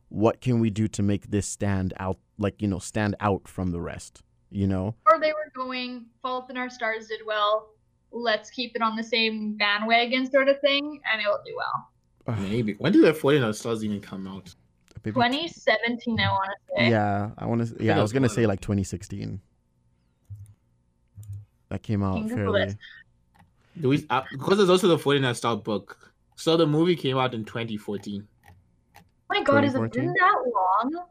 what 0.08 0.40
can 0.40 0.60
we 0.60 0.70
do 0.70 0.88
to 0.88 1.02
make 1.02 1.30
this 1.30 1.46
stand 1.46 1.92
out, 1.98 2.18
like 2.38 2.62
you 2.62 2.68
know, 2.68 2.78
stand 2.78 3.14
out 3.20 3.46
from 3.46 3.72
the 3.72 3.80
rest, 3.80 4.22
you 4.50 4.66
know? 4.66 4.94
or 5.10 5.20
they 5.20 5.32
were 5.32 5.52
going 5.54 6.06
Fault 6.22 6.48
in 6.48 6.56
Our 6.56 6.70
Stars 6.70 7.08
did 7.08 7.20
well. 7.26 7.68
Let's 8.12 8.50
keep 8.50 8.74
it 8.76 8.82
on 8.82 8.96
the 8.96 9.02
same 9.04 9.56
bandwagon 9.56 10.30
sort 10.30 10.48
of 10.48 10.60
thing, 10.60 11.00
and 11.12 11.20
it'll 11.20 11.40
do 11.44 11.54
well. 11.56 12.38
Maybe 12.50 12.74
when 12.74 12.92
did 12.92 13.02
the 13.04 13.14
49 13.14 13.52
stars 13.52 13.84
even 13.84 14.00
come 14.00 14.26
out? 14.26 14.54
Maybe- 15.04 15.12
2017, 15.14 16.18
I 16.18 16.28
want 16.30 16.50
to 16.50 16.74
say. 16.76 16.90
Yeah, 16.90 17.30
I 17.38 17.46
want 17.46 17.66
to. 17.66 17.76
Yeah, 17.84 17.92
I 17.92 17.94
that's 17.96 18.02
was 18.02 18.12
gonna 18.12 18.28
say 18.28 18.46
like 18.46 18.60
2016. 18.60 19.40
That 21.68 21.82
came 21.82 22.02
out 22.02 22.28
fairly. 22.28 22.64
this. 22.66 22.76
Do 23.80 23.88
we 23.90 24.06
uh, 24.08 24.22
because 24.32 24.56
there's 24.58 24.70
also 24.70 24.88
the 24.88 24.98
49 24.98 25.34
star 25.34 25.56
book. 25.56 26.12
So 26.36 26.56
the 26.56 26.66
movie 26.66 26.96
came 26.96 27.16
out 27.18 27.34
in 27.34 27.44
2014. 27.44 28.26
Oh 28.96 29.00
my 29.30 29.42
god, 29.42 29.64
has 29.64 29.74
it 29.74 29.92
been 29.92 30.06
that 30.12 30.34
long? 30.54 31.04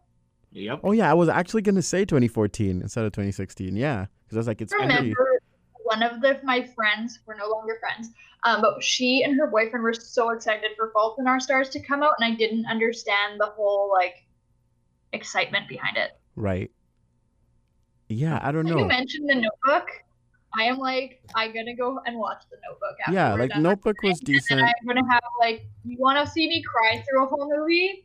Yep. 0.52 0.80
Oh 0.84 0.92
yeah, 0.92 1.10
I 1.12 1.14
was 1.14 1.30
actually 1.30 1.62
gonna 1.62 1.82
say 1.82 2.06
2014 2.06 2.82
instead 2.82 3.06
of 3.06 3.12
2016. 3.12 3.76
Yeah, 3.76 4.06
because 4.24 4.38
I 4.38 4.40
was 4.40 4.48
like, 4.48 4.62
it's 4.62 4.74
I 4.74 4.78
pretty. 4.78 4.94
remember 4.94 5.40
one 5.86 6.04
of 6.04 6.19
the 6.19 6.39
my 6.43 6.63
friends, 6.76 7.19
we're 7.26 7.38
no 7.38 7.48
longer 7.48 7.78
friends, 7.80 8.10
um, 8.43 8.62
but 8.62 8.84
she 8.84 9.24
and 9.24 9.38
her 9.38 9.48
boyfriend 9.48 9.84
were 9.84 9.93
so 9.93 10.32
excited 10.32 10.71
for 10.76 10.91
Fault 10.91 11.17
in 11.19 11.28
Our 11.28 11.39
Stars 11.39 11.69
to 11.69 11.80
come 11.80 12.04
out, 12.04 12.13
and 12.19 12.34
I 12.34 12.36
didn't 12.36 12.65
understand 12.65 13.39
the 13.39 13.45
whole 13.45 13.91
like 13.91 14.26
excitement 15.13 15.69
behind 15.69 15.95
it. 15.98 16.12
Right. 16.36 16.71
Yeah, 18.10 18.39
I 18.41 18.52
don't 18.52 18.65
know. 18.65 18.80
You 18.80 18.86
mentioned 18.86 19.30
the 19.30 19.36
Notebook. 19.36 19.89
I 20.58 20.63
am 20.63 20.78
like, 20.78 21.21
I'm 21.36 21.54
gonna 21.54 21.76
go 21.76 22.00
and 22.06 22.17
watch 22.17 22.43
The 22.50 22.58
Notebook. 22.67 22.98
After 23.02 23.13
yeah, 23.13 23.34
like 23.34 23.56
Notebook 23.58 24.02
was 24.04 24.19
decent. 24.19 24.62
I'm 24.62 24.88
gonna 24.88 25.12
have 25.12 25.24
like, 25.39 25.65
you 25.84 25.98
want 26.00 26.26
to 26.26 26.32
see 26.32 26.48
me 26.48 26.63
cry 26.63 27.04
through 27.08 27.26
a 27.26 27.28
whole 27.28 27.52
movie? 27.56 28.05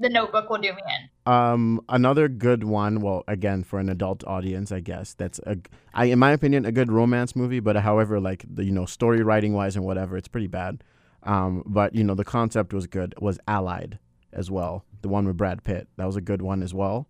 The 0.00 0.08
Notebook 0.08 0.48
will 0.48 0.58
do 0.58 0.72
me 0.72 0.82
in. 0.86 1.32
Um, 1.32 1.80
another 1.88 2.28
good 2.28 2.64
one. 2.64 3.00
Well, 3.00 3.24
again, 3.26 3.64
for 3.64 3.80
an 3.80 3.88
adult 3.88 4.24
audience, 4.24 4.70
I 4.70 4.80
guess 4.80 5.14
that's 5.14 5.40
a, 5.40 5.58
I, 5.92 6.06
in 6.06 6.18
my 6.18 6.30
opinion, 6.30 6.64
a 6.64 6.72
good 6.72 6.90
romance 6.92 7.34
movie. 7.34 7.60
But 7.60 7.76
however, 7.76 8.20
like 8.20 8.44
the 8.48 8.64
you 8.64 8.72
know 8.72 8.86
story 8.86 9.22
writing 9.22 9.54
wise 9.54 9.76
and 9.76 9.84
whatever, 9.84 10.16
it's 10.16 10.28
pretty 10.28 10.46
bad. 10.46 10.84
Um, 11.24 11.64
but 11.66 11.94
you 11.94 12.04
know 12.04 12.14
the 12.14 12.24
concept 12.24 12.72
was 12.72 12.86
good. 12.86 13.14
Was 13.20 13.38
Allied 13.48 13.98
as 14.32 14.50
well, 14.50 14.84
the 15.02 15.08
one 15.08 15.26
with 15.26 15.36
Brad 15.36 15.64
Pitt. 15.64 15.88
That 15.96 16.06
was 16.06 16.16
a 16.16 16.20
good 16.20 16.42
one 16.42 16.62
as 16.62 16.72
well. 16.72 17.08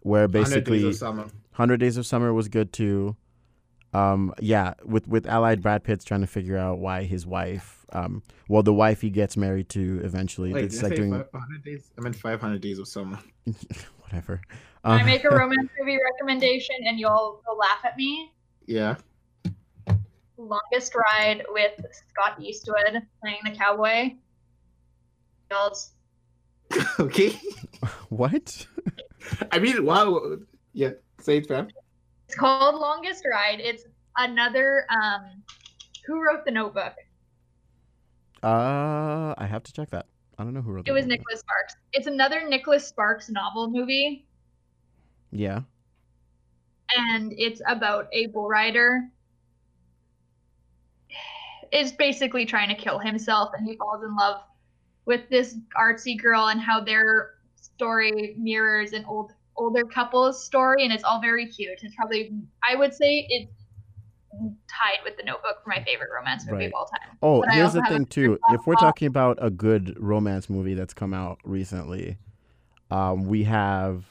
Where 0.00 0.28
basically 0.28 0.82
100 0.82 0.82
Days 0.82 0.82
basically, 0.82 0.88
of 0.88 0.96
Summer. 0.96 1.30
Hundred 1.52 1.76
Days 1.78 1.96
of 1.96 2.06
Summer 2.06 2.32
was 2.32 2.48
good 2.48 2.72
too. 2.72 3.16
Um, 3.96 4.34
yeah, 4.40 4.74
with 4.84 5.08
with 5.08 5.26
Allied, 5.26 5.62
Brad 5.62 5.82
Pitt's 5.84 6.04
trying 6.04 6.20
to 6.20 6.26
figure 6.26 6.56
out 6.58 6.78
why 6.78 7.04
his 7.04 7.24
wife, 7.26 7.86
um, 7.92 8.22
well, 8.48 8.62
the 8.62 8.72
wife 8.74 9.00
he 9.00 9.10
gets 9.10 9.36
married 9.36 9.68
to 9.70 10.00
eventually, 10.04 10.52
Wait, 10.52 10.64
it's 10.64 10.78
I 10.80 10.82
like 10.88 10.92
say 10.92 10.96
doing 10.96 11.12
500 11.12 11.64
days? 11.64 11.90
I 11.96 12.00
meant 12.02 12.16
500 12.16 12.60
Days 12.60 12.78
of 12.78 12.88
Summer. 12.88 13.18
whatever. 14.02 14.40
Can 14.84 14.92
I 14.92 15.00
Um, 15.00 15.06
make 15.06 15.24
a 15.24 15.30
romance 15.30 15.70
movie 15.80 15.98
recommendation 16.12 16.76
and 16.86 16.98
you'll, 17.00 17.40
you'll 17.46 17.56
laugh 17.58 17.84
at 17.84 17.96
me? 17.96 18.32
Yeah. 18.66 18.96
Longest 20.36 20.94
Ride 20.94 21.44
with 21.48 21.72
Scott 22.10 22.40
Eastwood 22.40 23.02
playing 23.22 23.40
the 23.44 23.52
cowboy. 23.52 24.14
Y'all's- 25.50 25.92
okay. 27.00 27.30
what? 28.10 28.66
I 29.50 29.58
mean, 29.58 29.84
wow. 29.84 30.36
Yeah. 30.72 30.90
Say 31.20 31.38
it, 31.38 31.46
fam. 31.46 31.68
It's 32.26 32.36
called 32.36 32.74
Longest 32.76 33.24
Ride. 33.30 33.60
It's 33.60 33.84
another 34.16 34.86
um 34.90 35.42
who 36.06 36.22
wrote 36.24 36.44
the 36.44 36.50
notebook? 36.50 36.94
Uh, 38.42 39.34
I 39.36 39.46
have 39.48 39.62
to 39.64 39.72
check 39.72 39.90
that. 39.90 40.06
I 40.38 40.44
don't 40.44 40.54
know 40.54 40.60
who 40.60 40.70
wrote 40.72 40.88
It 40.88 40.92
was 40.92 41.04
that. 41.04 41.10
Nicholas 41.10 41.40
Sparks. 41.40 41.74
It's 41.92 42.06
another 42.06 42.46
Nicholas 42.48 42.86
Sparks 42.86 43.28
novel 43.30 43.68
movie, 43.70 44.26
Yeah. 45.32 45.62
and 46.96 47.32
it's 47.36 47.60
about 47.66 48.08
a 48.12 48.26
bull 48.26 48.48
rider. 48.48 49.08
Is 51.72 51.90
basically 51.92 52.44
trying 52.46 52.68
to 52.68 52.74
kill 52.76 52.98
himself, 53.00 53.50
and 53.56 53.66
he 53.66 53.76
falls 53.76 54.04
in 54.04 54.14
love 54.14 54.42
with 55.06 55.28
this 55.30 55.56
artsy 55.76 56.20
girl, 56.20 56.48
and 56.48 56.60
how 56.60 56.80
their 56.80 57.34
story 57.56 58.36
mirrors 58.38 58.92
an 58.92 59.04
old 59.06 59.32
older 59.56 59.84
couple's 59.84 60.44
story, 60.44 60.84
and 60.84 60.92
it's 60.92 61.04
all 61.04 61.20
very 61.20 61.46
cute. 61.46 61.78
It's 61.82 61.94
probably 61.94 62.32
I 62.68 62.76
would 62.76 62.94
say 62.94 63.26
it's 63.28 63.52
tied 64.68 65.02
with 65.04 65.16
the 65.16 65.22
Notebook 65.22 65.62
for 65.64 65.70
my 65.70 65.82
favorite 65.84 66.10
romance 66.14 66.44
movie 66.46 66.64
Right. 66.64 66.66
of 66.66 66.72
all 66.74 66.86
time. 66.86 67.16
Oh, 67.22 67.40
But 67.40 67.54
here's 67.54 67.72
the 67.72 67.82
thing 67.82 68.04
too. 68.06 68.38
If 68.50 68.66
we're 68.66 68.74
talking 68.74 69.08
about 69.08 69.38
a 69.40 69.50
good 69.50 69.96
romance 69.98 70.50
movie 70.50 70.74
that's 70.74 70.92
come 70.92 71.14
out 71.14 71.38
recently, 71.44 72.18
um, 72.90 73.26
we 73.26 73.44
have 73.44 74.04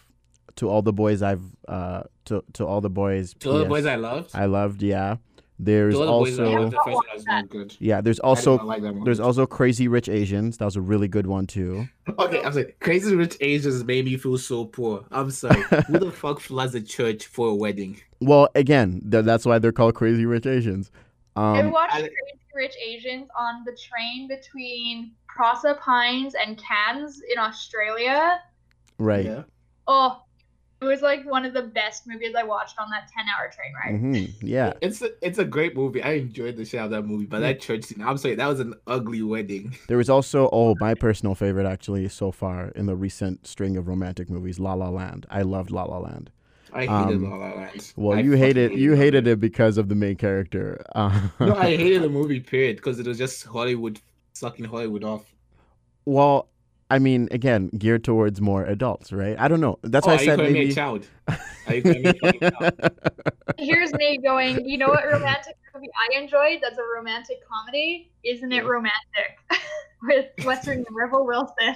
to 0.55 0.69
all 0.69 0.81
the 0.81 0.93
boys 0.93 1.21
I've 1.21 1.43
uh 1.67 2.03
to 2.25 2.43
to 2.53 2.65
all 2.65 2.81
the 2.81 2.89
boys. 2.89 3.35
To 3.41 3.51
all 3.51 3.57
the 3.59 3.65
boys 3.65 3.85
I 3.85 3.95
loved. 3.95 4.31
I 4.33 4.45
loved. 4.45 4.81
Yeah. 4.81 5.17
There's 5.57 5.95
the 5.95 6.05
also 6.05 6.51
loved. 6.51 6.73
The 6.73 6.77
first 6.83 6.95
one 6.95 7.05
was 7.13 7.25
not 7.25 7.49
good. 7.49 7.75
yeah. 7.79 8.01
There's 8.01 8.19
also 8.19 8.57
like 8.63 8.81
one. 8.81 9.03
there's 9.05 9.21
also 9.21 9.45
Crazy 9.45 9.87
Rich 9.87 10.09
Asians. 10.09 10.57
That 10.57 10.65
was 10.65 10.75
a 10.75 10.81
really 10.81 11.07
good 11.07 11.27
one 11.27 11.47
too. 11.47 11.87
Okay, 12.19 12.41
I'm 12.43 12.53
sorry. 12.53 12.73
Crazy 12.81 13.15
Rich 13.15 13.37
Asians 13.41 13.83
made 13.83 14.05
me 14.05 14.15
feel 14.17 14.37
so 14.37 14.65
poor. 14.65 15.05
I'm 15.11 15.31
sorry. 15.31 15.61
Who 15.87 15.97
the 15.99 16.11
fuck 16.23 16.39
floods 16.39 16.75
a 16.75 16.81
church 16.81 17.25
for 17.25 17.47
a 17.49 17.55
wedding? 17.55 17.99
Well, 18.21 18.47
again, 18.53 19.01
th- 19.09 19.25
that's 19.25 19.43
why 19.45 19.57
they're 19.59 19.71
called 19.71 19.95
Crazy 19.95 20.25
Rich 20.25 20.45
Asians. 20.45 20.91
I 21.35 21.61
Um, 21.61 21.71
watched 21.71 21.95
I- 21.95 21.99
Crazy 22.01 22.39
Rich 22.53 22.75
Asians 22.85 23.27
on 23.39 23.63
the 23.65 23.71
train 23.75 24.27
between 24.27 25.11
Proserpine 25.35 26.31
and 26.45 26.57
Cairns 26.61 27.21
in 27.31 27.39
Australia. 27.39 28.39
right. 28.99 29.25
Yeah. 29.25 29.43
Oh, 29.87 30.21
it 30.81 30.85
was 30.85 31.01
like 31.01 31.25
one 31.25 31.45
of 31.45 31.53
the 31.53 31.61
best 31.63 32.05
movies 32.05 32.33
I 32.37 32.43
watched 32.43 32.77
on 32.79 32.89
that 32.91 33.09
10 33.15 33.25
hour 33.27 33.49
train 33.55 33.73
ride. 33.73 33.99
hmm 33.99 34.45
Yeah. 34.45 34.73
It's 34.81 35.01
a, 35.01 35.09
it's 35.25 35.37
a 35.39 35.45
great 35.45 35.75
movie. 35.75 36.03
I 36.03 36.13
enjoyed 36.13 36.57
the 36.57 36.65
shit 36.65 36.79
out 36.79 36.85
of 36.85 36.91
that 36.91 37.03
movie, 37.05 37.25
but 37.25 37.39
that 37.39 37.61
church 37.61 37.85
scene, 37.85 38.01
I'm 38.03 38.17
sorry, 38.17 38.35
that 38.35 38.47
was 38.47 38.59
an 38.59 38.73
ugly 38.87 39.21
wedding. 39.21 39.75
There 39.87 39.97
was 39.97 40.09
also 40.09 40.49
oh 40.51 40.75
my 40.79 40.93
personal 40.93 41.33
favorite 41.35 41.65
actually 41.65 42.07
so 42.09 42.31
far 42.31 42.69
in 42.75 42.85
the 42.87 42.95
recent 42.95 43.47
string 43.47 43.77
of 43.77 43.87
romantic 43.87 44.29
movies, 44.29 44.59
La 44.59 44.73
La 44.73 44.89
Land. 44.89 45.25
I 45.29 45.41
loved 45.43 45.71
La 45.71 45.83
La 45.83 45.97
Land. 45.99 46.29
I 46.73 46.81
hated 46.81 46.91
Um, 46.91 47.23
La 47.29 47.35
La 47.37 47.51
Land. 47.53 47.93
Well, 47.95 48.17
I 48.17 48.21
you 48.21 48.31
fucking 48.31 48.43
hated 48.45 48.71
you 48.73 48.91
La 48.91 48.97
La 48.97 49.01
hated 49.03 49.27
it 49.27 49.39
because 49.39 49.77
of 49.77 49.87
the 49.87 49.95
main 49.95 50.17
character. 50.17 50.83
Uh, 50.93 51.29
No, 51.39 51.55
I 51.55 51.75
hated 51.77 52.01
the 52.03 52.09
movie. 52.09 52.41
Period, 52.41 52.75
because 52.77 52.99
it 52.99 53.07
was 53.07 53.17
just 53.17 53.45
Hollywood 53.45 54.01
sucking 54.33 54.65
Hollywood 54.65 55.03
off. 55.05 55.23
well, 56.05 56.49
I 56.89 56.99
mean, 56.99 57.27
again, 57.31 57.69
geared 57.77 58.03
towards 58.03 58.39
more 58.41 58.63
adults, 58.63 59.11
right? 59.11 59.35
I 59.39 59.47
don't 59.47 59.59
know. 59.59 59.79
That's 59.81 60.05
oh, 60.05 60.11
why 60.11 60.15
I 60.15 60.25
said 60.25 60.37
calling 60.37 60.53
me 60.53 60.59
a 60.59 60.63
maybe. 60.63 60.75
child? 60.75 61.07
Are 61.67 61.75
you 61.75 61.81
calling 61.81 62.01
me 62.03 62.09
a 62.09 62.51
child? 62.51 62.91
Here's 63.57 63.93
me 63.93 64.19
going, 64.19 64.67
you 64.67 64.77
know 64.77 64.89
what 64.89 65.03
romantic 65.05 65.55
movie 65.73 65.89
I 66.11 66.19
enjoyed? 66.19 66.59
That's 66.61 66.77
a 66.77 66.83
romantic 66.95 67.37
comedy. 67.47 68.11
Isn't 68.23 68.51
it 68.51 68.65
romantic? 68.65 69.39
With 70.03 70.27
what's 70.43 70.65
her 70.67 70.75
name? 70.75 70.85
Rebel 70.91 71.25
Wilson. 71.25 71.75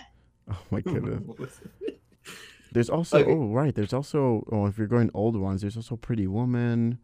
oh 0.51 0.57
my 0.69 0.81
goodness. 0.81 1.59
There's 2.71 2.89
also 2.89 3.17
Okay. 3.17 3.31
oh 3.31 3.47
right. 3.51 3.73
There's 3.73 3.93
also 3.93 4.45
oh 4.51 4.67
if 4.67 4.77
you're 4.77 4.85
going 4.85 5.09
old 5.15 5.35
ones, 5.35 5.61
there's 5.61 5.75
also 5.75 5.95
Pretty 5.95 6.27
Woman. 6.27 6.99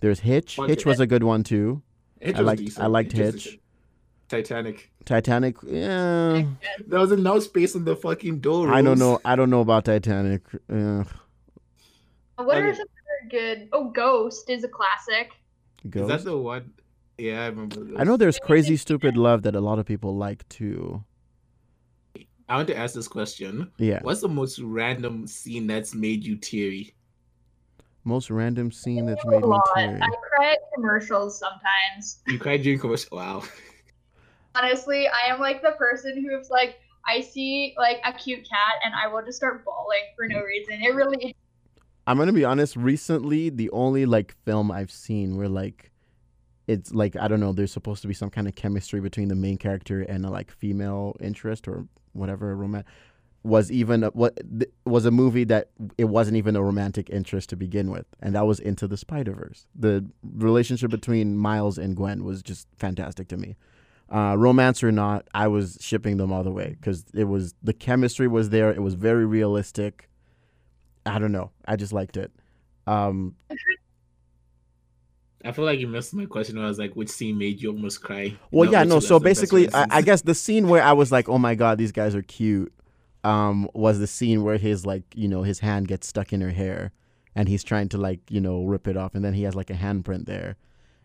There's 0.00 0.20
Hitch. 0.20 0.58
Hitch 0.66 0.84
was 0.84 0.98
a 0.98 1.06
good 1.06 1.22
one 1.22 1.44
too. 1.44 1.82
Hitch 2.18 2.34
I 2.34 2.40
was 2.40 2.46
liked- 2.46 2.58
decent. 2.58 2.84
I 2.84 2.88
liked 2.88 3.12
was 3.14 3.34
Hitch. 3.34 3.58
Decent. 4.28 4.46
Titanic. 4.46 4.90
Titanic. 5.04 5.56
Yeah. 5.66 6.44
There 6.86 7.00
was 7.00 7.12
enough 7.12 7.42
space 7.44 7.74
on 7.76 7.84
the 7.84 7.96
fucking 7.96 8.40
door. 8.40 8.72
I 8.72 8.82
don't 8.82 8.98
know. 8.98 9.20
I 9.24 9.36
don't 9.36 9.50
know 9.50 9.60
about 9.60 9.84
Titanic. 9.84 10.42
Uh, 10.70 11.04
What 12.36 12.56
are 12.56 12.66
Okay. 12.68 12.76
some 12.78 12.86
other 12.88 13.28
good? 13.30 13.68
Oh, 13.72 13.90
Ghost 13.90 14.50
is 14.50 14.64
a 14.64 14.68
classic. 14.68 15.32
Is 15.84 15.90
Ghost. 15.90 16.08
that 16.08 16.24
the 16.24 16.36
one? 16.36 16.72
Yeah, 17.18 17.42
I 17.44 17.46
remember. 17.46 17.86
I 17.96 18.02
know 18.04 18.16
there's 18.16 18.38
Crazy 18.40 18.76
Stupid 18.76 19.16
Love 19.16 19.42
that 19.42 19.54
a 19.54 19.60
lot 19.60 19.78
of 19.78 19.86
people 19.86 20.16
like 20.16 20.48
too. 20.48 21.04
I 22.48 22.56
want 22.56 22.66
to 22.68 22.76
ask 22.76 22.94
this 22.94 23.08
question. 23.08 23.70
Yeah. 23.78 24.00
What's 24.02 24.20
the 24.20 24.28
most 24.28 24.58
random 24.58 25.26
scene 25.26 25.66
that's 25.66 25.94
made 25.94 26.24
you 26.24 26.36
teary? 26.36 26.94
Most 28.02 28.30
random 28.30 28.70
scene 28.70 29.06
that's 29.06 29.24
made 29.24 29.40
me 29.40 29.46
lot. 29.46 29.62
teary. 29.76 30.00
I 30.02 30.08
cry 30.36 30.52
at 30.52 30.58
commercials 30.74 31.38
sometimes. 31.38 32.20
You 32.26 32.38
cried 32.38 32.62
during 32.62 32.78
commercials. 32.80 33.10
Wow. 33.12 33.42
Honestly, 34.54 35.08
I 35.08 35.32
am 35.32 35.40
like 35.40 35.62
the 35.62 35.72
person 35.72 36.24
who's 36.24 36.50
like, 36.50 36.78
I 37.06 37.20
see 37.20 37.74
like 37.76 38.00
a 38.04 38.12
cute 38.12 38.48
cat 38.48 38.74
and 38.84 38.94
I 38.94 39.08
will 39.08 39.24
just 39.24 39.36
start 39.36 39.64
bawling 39.64 40.04
for 40.16 40.26
no 40.26 40.40
reason. 40.40 40.80
It 40.82 40.94
really 40.94 41.36
I'm 42.06 42.18
gonna 42.18 42.32
be 42.32 42.44
honest. 42.44 42.76
Recently, 42.76 43.50
the 43.50 43.70
only 43.70 44.06
like 44.06 44.34
film 44.44 44.70
I've 44.70 44.90
seen 44.90 45.36
where 45.36 45.48
like 45.48 45.90
it's 46.66 46.92
like 46.92 47.16
I 47.16 47.28
don't 47.28 47.40
know. 47.40 47.52
There's 47.52 47.72
supposed 47.72 48.02
to 48.02 48.08
be 48.08 48.14
some 48.14 48.30
kind 48.30 48.48
of 48.48 48.54
chemistry 48.54 49.00
between 49.00 49.28
the 49.28 49.34
main 49.34 49.58
character 49.58 50.02
and 50.02 50.24
a 50.24 50.30
like 50.30 50.50
female 50.50 51.16
interest 51.20 51.68
or 51.68 51.86
whatever 52.12 52.54
romance 52.56 52.86
was 53.44 53.70
even 53.70 54.02
a, 54.04 54.08
what 54.08 54.40
th- 54.58 54.70
was 54.86 55.04
a 55.04 55.10
movie 55.10 55.44
that 55.44 55.68
it 55.98 56.06
wasn't 56.06 56.36
even 56.36 56.56
a 56.56 56.62
romantic 56.62 57.10
interest 57.10 57.50
to 57.50 57.56
begin 57.56 57.90
with, 57.90 58.06
and 58.20 58.34
that 58.34 58.46
was 58.46 58.58
Into 58.58 58.88
the 58.88 58.96
Spider 58.96 59.34
Verse. 59.34 59.66
The 59.74 60.06
relationship 60.22 60.90
between 60.90 61.36
Miles 61.36 61.76
and 61.76 61.94
Gwen 61.94 62.24
was 62.24 62.42
just 62.42 62.66
fantastic 62.78 63.28
to 63.28 63.36
me. 63.36 63.56
Uh, 64.12 64.36
romance 64.36 64.82
or 64.84 64.92
not, 64.92 65.26
I 65.34 65.48
was 65.48 65.78
shipping 65.80 66.18
them 66.18 66.32
all 66.32 66.44
the 66.44 66.50
way 66.50 66.76
because 66.78 67.04
it 67.14 67.24
was 67.24 67.54
the 67.62 67.72
chemistry 67.72 68.28
was 68.28 68.50
there. 68.50 68.70
It 68.70 68.82
was 68.82 68.94
very 68.94 69.24
realistic. 69.26 70.08
I 71.06 71.18
don't 71.18 71.32
know. 71.32 71.50
I 71.66 71.76
just 71.76 71.92
liked 71.92 72.16
it. 72.16 72.30
Um, 72.86 73.34
I 75.44 75.52
feel 75.52 75.64
like 75.64 75.78
you 75.78 75.86
missed 75.86 76.14
my 76.14 76.24
question. 76.24 76.58
I 76.58 76.66
was 76.66 76.78
like, 76.78 76.94
which 76.94 77.10
scene 77.10 77.36
made 77.36 77.60
you 77.60 77.70
almost 77.70 78.02
cry? 78.02 78.34
well, 78.50 78.70
yeah, 78.70 78.82
no. 78.84 78.98
So 79.00 79.20
basically, 79.20 79.72
I, 79.74 79.86
I 79.90 80.02
guess 80.02 80.22
the 80.22 80.34
scene 80.34 80.68
where 80.68 80.82
I 80.82 80.92
was 80.92 81.12
like, 81.12 81.28
"Oh 81.28 81.38
my 81.38 81.54
god, 81.54 81.76
these 81.76 81.92
guys 81.92 82.14
are 82.14 82.22
cute," 82.22 82.72
um, 83.24 83.68
was 83.74 83.98
the 83.98 84.06
scene 84.06 84.42
where 84.42 84.56
his 84.56 84.86
like, 84.86 85.02
you 85.14 85.28
know, 85.28 85.42
his 85.42 85.60
hand 85.60 85.88
gets 85.88 86.06
stuck 86.06 86.32
in 86.32 86.40
her 86.40 86.50
hair, 86.50 86.92
and 87.34 87.48
he's 87.48 87.62
trying 87.62 87.88
to 87.90 87.98
like, 87.98 88.20
you 88.30 88.40
know, 88.40 88.64
rip 88.64 88.88
it 88.88 88.96
off, 88.96 89.14
and 89.14 89.24
then 89.24 89.34
he 89.34 89.42
has 89.42 89.54
like 89.54 89.70
a 89.70 89.74
handprint 89.74 90.24
there, 90.24 90.56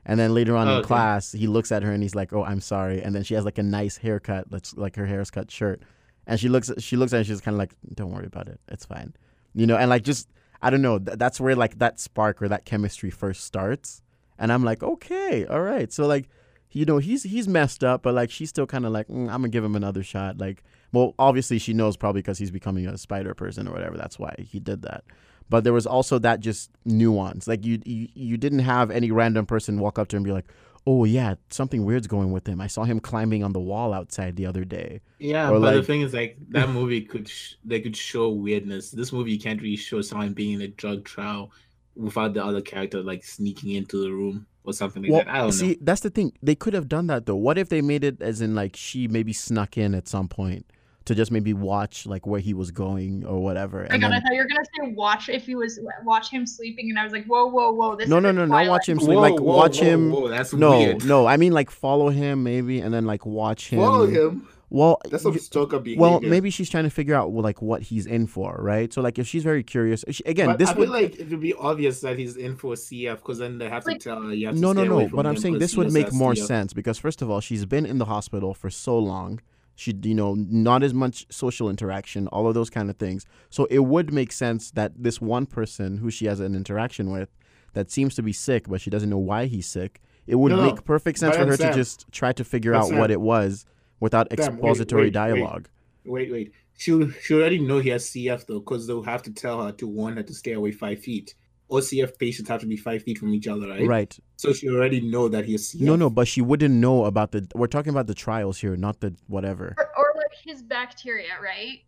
and 0.09 0.19
then 0.19 0.33
later 0.33 0.55
on 0.57 0.67
Oh, 0.67 0.71
in 0.71 0.77
okay. 0.79 0.87
class, 0.87 1.31
he 1.31 1.45
looks 1.47 1.71
at 1.71 1.83
her 1.83 1.91
and 1.93 2.01
he's 2.03 2.15
like, 2.15 2.33
"Oh, 2.33 2.43
I'm 2.43 2.59
sorry," 2.61 3.01
and 3.03 3.13
then 3.15 3.23
she 3.23 3.35
has 3.35 3.45
like 3.45 3.59
a 3.59 3.63
nice 3.63 3.95
haircut, 3.97 4.49
that's 4.49 4.75
like 4.75 4.95
her 4.95 5.05
hair's 5.05 5.29
cut 5.31 5.49
shirt, 5.51 5.81
and 6.27 6.39
she 6.39 6.49
looks, 6.49 6.71
she 6.79 6.97
looks 6.97 7.13
at, 7.13 7.17
it 7.17 7.19
and 7.19 7.27
she's 7.27 7.41
kind 7.41 7.53
of 7.55 7.59
like, 7.59 7.75
"Don't 7.93 8.11
worry 8.11 8.25
about 8.25 8.47
it, 8.49 8.59
it's 8.67 8.85
fine," 8.85 9.13
you 9.53 9.67
know, 9.67 9.77
and 9.77 9.89
like 9.89 10.03
just, 10.03 10.27
I 10.61 10.69
don't 10.71 10.81
know, 10.81 10.97
th- 10.99 11.17
that's 11.19 11.39
where 11.39 11.55
like 11.55 11.77
that 11.79 11.99
spark 11.99 12.41
or 12.41 12.47
that 12.49 12.65
chemistry 12.65 13.11
first 13.11 13.43
starts, 13.45 14.01
and 14.39 14.51
I'm 14.51 14.63
like, 14.63 14.81
okay, 14.83 15.45
all 15.45 15.61
right, 15.61 15.93
so 15.93 16.07
like 16.07 16.27
you 16.71 16.85
know 16.85 16.97
he's 16.99 17.23
he's 17.23 17.47
messed 17.47 17.83
up 17.83 18.03
but 18.03 18.13
like 18.13 18.29
she's 18.29 18.47
still 18.49 18.67
kind 18.67 18.85
of 18.85 18.91
like 18.91 19.07
mm, 19.07 19.21
i'm 19.23 19.41
gonna 19.41 19.49
give 19.49 19.63
him 19.63 19.75
another 19.75 20.03
shot. 20.03 20.37
Like 20.37 20.63
well 20.91 21.15
obviously 21.17 21.57
she 21.57 21.73
knows 21.73 21.97
probably 21.97 22.21
because 22.21 22.37
he's 22.37 22.51
becoming 22.51 22.85
a 22.85 22.95
spider 22.95 23.33
person 23.33 23.67
or 23.67 23.71
whatever. 23.73 23.97
That's 23.97 24.19
why 24.19 24.35
he 24.37 24.59
did 24.59 24.83
that 24.83 25.03
but 25.49 25.63
there 25.63 25.73
was 25.73 25.85
also 25.87 26.19
that 26.19 26.39
just 26.39 26.69
nuance. 26.85 27.47
Like 27.47 27.65
you, 27.65 27.81
you, 27.85 28.07
you 28.13 28.37
didn't 28.37 28.59
have 28.59 28.91
any 28.91 29.11
random 29.11 29.45
person 29.45 29.79
walk 29.79 29.97
up 29.99 30.07
to 30.09 30.15
her 30.15 30.17
and 30.17 30.25
be 30.25 30.31
like, 30.31 30.45
"Oh 30.87 31.03
yeah, 31.05 31.35
something 31.49 31.85
weird's 31.85 32.07
going 32.07 32.31
with 32.31 32.47
him. 32.47 32.61
I 32.61 32.67
saw 32.67 32.83
him 32.83 32.99
climbing 32.99 33.43
on 33.43 33.53
the 33.53 33.59
wall 33.59 33.93
outside 33.93 34.35
the 34.35 34.45
other 34.45 34.63
day." 34.65 35.01
Yeah, 35.19 35.49
Or 35.49 35.59
but 35.59 35.71
the 35.71 35.77
like- 35.77 35.85
thing 35.85 36.01
is, 36.01 36.13
like 36.13 36.37
that 36.49 36.69
movie 36.69 37.01
could 37.01 37.27
sh- 37.27 37.53
they 37.65 37.81
could 37.81 37.95
show 37.97 38.29
weirdness. 38.29 38.91
This 38.91 39.11
movie 39.11 39.31
you 39.33 39.39
can't 39.39 39.61
really 39.61 39.75
show 39.75 40.01
someone 40.01 40.33
being 40.33 40.53
in 40.53 40.61
a 40.61 40.67
drug 40.67 41.03
trial 41.05 41.51
without 41.95 42.33
the 42.33 42.43
other 42.45 42.61
character 42.61 43.01
like 43.01 43.23
sneaking 43.25 43.71
into 43.71 44.01
the 44.01 44.11
room 44.11 44.45
or 44.63 44.71
something 44.73 45.03
like 45.03 45.11
Well, 45.11 45.23
that. 45.25 45.33
I 45.35 45.37
don't 45.39 45.51
see, 45.51 45.67
know. 45.71 45.75
that's 45.81 46.01
the 46.01 46.09
thing. 46.09 46.31
They 46.41 46.55
could 46.55 46.73
have 46.73 46.87
done 46.87 47.07
that 47.07 47.25
though. 47.25 47.35
What 47.35 47.57
if 47.57 47.69
they 47.69 47.81
made 47.81 48.03
it 48.03 48.21
as 48.21 48.39
in 48.39 48.55
like 48.55 48.75
she 48.75 49.07
maybe 49.07 49.33
snuck 49.33 49.77
in 49.77 49.93
at 49.95 50.07
some 50.07 50.27
point 50.29 50.65
to 51.09 51.15
just 51.15 51.31
maybe 51.31 51.53
watch 51.53 52.05
like 52.07 52.25
where 52.25 52.39
he 52.39 52.53
was 52.53 52.71
going 52.71 53.25
or 53.25 53.43
whatever. 53.43 53.79
My 53.89 53.95
and 53.95 54.01
god, 54.01 54.13
I 54.13 54.19
thought 54.21 54.31
you 54.33 54.41
were 54.41 54.47
gonna 54.47 54.65
say 54.79 54.93
watch 54.93 55.27
if 55.27 55.45
he 55.45 55.55
was 55.55 55.77
watch 56.03 56.29
him 56.29 56.47
sleeping, 56.47 56.89
and 56.89 56.97
I 56.97 57.03
was 57.03 57.11
like, 57.11 57.25
whoa, 57.25 57.45
whoa, 57.47 57.71
whoa, 57.71 57.95
this 57.95 58.07
no, 58.07 58.17
is 58.17 58.23
no, 58.23 58.29
a 58.29 58.33
no, 58.33 58.45
not 58.45 58.67
watch 58.67 58.87
him 58.87 58.99
sleep. 58.99 59.15
Whoa, 59.15 59.21
like 59.21 59.33
whoa, 59.39 59.57
watch 59.57 59.79
whoa, 59.79 59.85
him. 59.85 60.11
whoa, 60.11 60.27
that's 60.29 60.53
No, 60.53 60.77
weird. 60.79 61.05
no. 61.05 61.25
I 61.27 61.35
mean 61.37 61.51
like 61.51 61.69
follow 61.69 62.09
him 62.09 62.43
maybe, 62.43 62.79
and 62.79 62.93
then 62.93 63.05
like 63.05 63.25
watch 63.25 63.69
him. 63.69 63.79
Follow 63.79 64.07
him. 64.07 64.47
Well, 64.71 65.01
That's 65.09 65.23
some 65.23 65.35
stalker 65.39 65.79
behavior. 65.79 65.99
well, 65.99 66.19
maybe 66.21 66.51
she's 66.51 66.69
trying 66.69 66.83
to 66.83 66.91
figure 66.91 67.15
out 67.15 67.31
well, 67.31 67.41
like 67.43 67.59
what 67.59 67.81
he's 67.81 68.05
in 68.05 68.27
for, 68.27 68.55
right? 68.61 68.93
So 68.93 69.01
like 69.01 69.17
if 69.17 69.25
she's 69.27 69.41
very 69.43 69.63
curious, 69.63 70.05
she, 70.11 70.23
again, 70.27 70.45
But 70.45 70.59
this 70.59 70.69
I 70.69 70.73
would 70.73 70.89
feel 70.89 70.93
like 70.93 71.19
it 71.19 71.27
would 71.31 71.39
be 71.41 71.55
obvious 71.55 72.01
that 72.01 72.19
he's 72.19 72.37
in 72.37 72.55
for 72.55 72.73
a 72.73 72.75
CF 72.75 73.15
because 73.15 73.39
then 73.39 73.57
they 73.57 73.67
have 73.67 73.83
to 73.85 73.89
Like- 73.89 73.99
tell 73.99 74.21
her 74.21 74.31
you 74.31 74.45
have 74.45 74.55
to 74.55 74.61
no, 74.61 74.71
no, 74.73 74.83
stay 74.83 74.87
away 74.91 75.03
no. 75.05 75.09
from 75.09 75.15
But 75.17 75.25
I'm 75.25 75.37
saying 75.37 75.57
this 75.57 75.75
would 75.75 75.91
make 75.91 76.13
more 76.13 76.33
CF. 76.33 76.45
sense 76.45 76.73
because 76.73 76.99
first 76.99 77.23
of 77.23 77.31
all, 77.31 77.41
she's 77.41 77.65
been 77.65 77.83
in 77.87 77.97
the 77.97 78.05
hospital 78.05 78.53
for 78.53 78.69
so 78.69 78.99
long. 78.99 79.39
She, 79.79 79.93
you 80.03 80.13
know, 80.13 80.35
not 80.37 80.83
as 80.83 80.93
much 80.93 81.25
social 81.29 81.69
interaction, 81.69 82.27
all 82.27 82.47
of 82.47 82.53
those 82.53 82.69
kind 82.69 82.89
of 82.89 82.97
things. 82.97 83.25
So 83.49 83.65
it 83.71 83.79
would 83.79 84.11
make 84.13 84.31
sense 84.33 84.71
that 84.71 84.91
this 84.97 85.21
one 85.21 85.45
person 85.45 85.97
who 85.97 86.11
she 86.11 86.25
has 86.25 86.41
an 86.41 86.53
interaction 86.53 87.11
with, 87.11 87.29
that 87.73 87.89
seems 87.89 88.13
to 88.15 88.21
be 88.23 88.33
sick, 88.33 88.67
but 88.67 88.81
she 88.81 88.89
doesn't 88.89 89.09
know 89.09 89.17
why 89.17 89.45
he's 89.45 89.67
sick. 89.67 90.01
It 90.27 90.35
would 90.35 90.51
No, 90.51 90.61
make 90.63 90.83
perfect 90.83 91.19
sense 91.19 91.37
for 91.37 91.45
her 91.45 91.55
Sam- 91.55 91.71
to 91.71 91.77
just 91.77 92.05
try 92.11 92.33
to 92.33 92.43
figure 92.43 92.73
out 92.75 92.91
what 92.91 93.09
it 93.09 93.21
was 93.21 93.65
without 94.01 94.27
Sam, 94.37 94.55
expository 94.55 95.03
wait, 95.03 95.05
wait. 95.07 95.13
dialogue. 95.13 95.69
Wait, 96.03 96.31
wait. 96.31 96.51
She 96.77 96.91
she 97.21 97.33
already 97.35 97.59
know 97.59 97.79
he 97.79 97.89
has 97.89 98.05
CF 98.05 98.45
though, 98.47 98.59
because 98.59 98.85
they'll 98.87 99.03
have 99.03 99.21
to 99.23 99.31
tell 99.33 99.63
her 99.65 99.71
to 99.73 99.87
warn 99.87 100.17
her 100.17 100.23
to 100.23 100.33
stay 100.33 100.53
away 100.53 100.71
five 100.71 100.99
feet. 100.99 101.35
All 101.69 101.81
CF 101.81 102.17
patients 102.17 102.49
have 102.49 102.59
to 102.61 102.65
be 102.67 102.75
five 102.75 103.03
feet 103.03 103.17
from 103.19 103.33
each 103.33 103.47
other, 103.47 103.67
right? 103.69 103.87
Right. 103.87 104.19
So 104.37 104.51
she 104.53 104.67
already 104.69 105.01
know 105.01 105.29
that 105.29 105.45
he's 105.45 105.71
CF. 105.71 105.81
No, 105.81 105.95
no, 105.95 106.09
but 106.09 106.27
she 106.27 106.41
wouldn't 106.41 106.73
know 106.73 107.05
about 107.05 107.31
the. 107.31 107.47
We're 107.55 107.67
talking 107.67 107.91
about 107.91 108.07
the 108.07 108.15
trials 108.15 108.57
here, 108.59 108.75
not 108.75 108.99
the 109.01 109.15
whatever. 109.27 109.75
or, 109.77 109.85
or 109.97 110.13
like 110.17 110.31
his 110.43 110.61
bacteria, 110.63 111.29
right? 111.41 111.79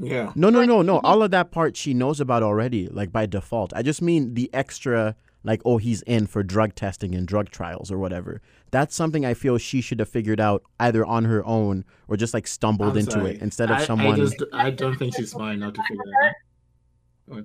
Yeah. 0.00 0.32
No, 0.34 0.48
no, 0.48 0.60
Like, 0.60 0.68
no, 0.68 0.82
no. 0.82 0.94
he- 0.94 1.00
All 1.04 1.22
of 1.22 1.30
that 1.32 1.50
part 1.50 1.76
she 1.76 1.92
knows 1.92 2.20
about 2.20 2.42
already, 2.42 2.88
like 2.88 3.12
by 3.12 3.26
default. 3.26 3.72
I 3.76 3.82
just 3.82 4.00
mean 4.00 4.34
the 4.34 4.48
extra, 4.54 5.16
like, 5.44 5.60
oh, 5.64 5.76
he's 5.78 6.02
in 6.02 6.26
for 6.26 6.42
drug 6.42 6.74
testing 6.74 7.14
and 7.14 7.26
drug 7.26 7.50
trials 7.50 7.90
or 7.90 7.98
whatever. 7.98 8.40
That's 8.70 8.94
something 8.94 9.26
I 9.26 9.34
feel 9.34 9.58
she 9.58 9.80
should 9.80 9.98
have 9.98 10.08
figured 10.08 10.40
out 10.40 10.62
either 10.78 11.04
on 11.04 11.24
her 11.24 11.44
own 11.44 11.84
or 12.06 12.16
just 12.16 12.32
like 12.32 12.46
stumbled 12.46 12.92
I'm 12.92 12.98
into 12.98 13.12
sorry. 13.12 13.30
it 13.34 13.42
instead 13.42 13.70
of 13.70 13.78
I, 13.78 13.84
someone. 13.84 14.14
I 14.14 14.16
just 14.16 14.42
I 14.52 14.70
don't 14.70 14.96
think 14.96 15.16
she's 15.16 15.32
smart 15.32 15.54
enough 15.54 15.72
to 15.74 15.82
figure 15.82 16.04
that 16.22 17.36
out. 17.36 17.44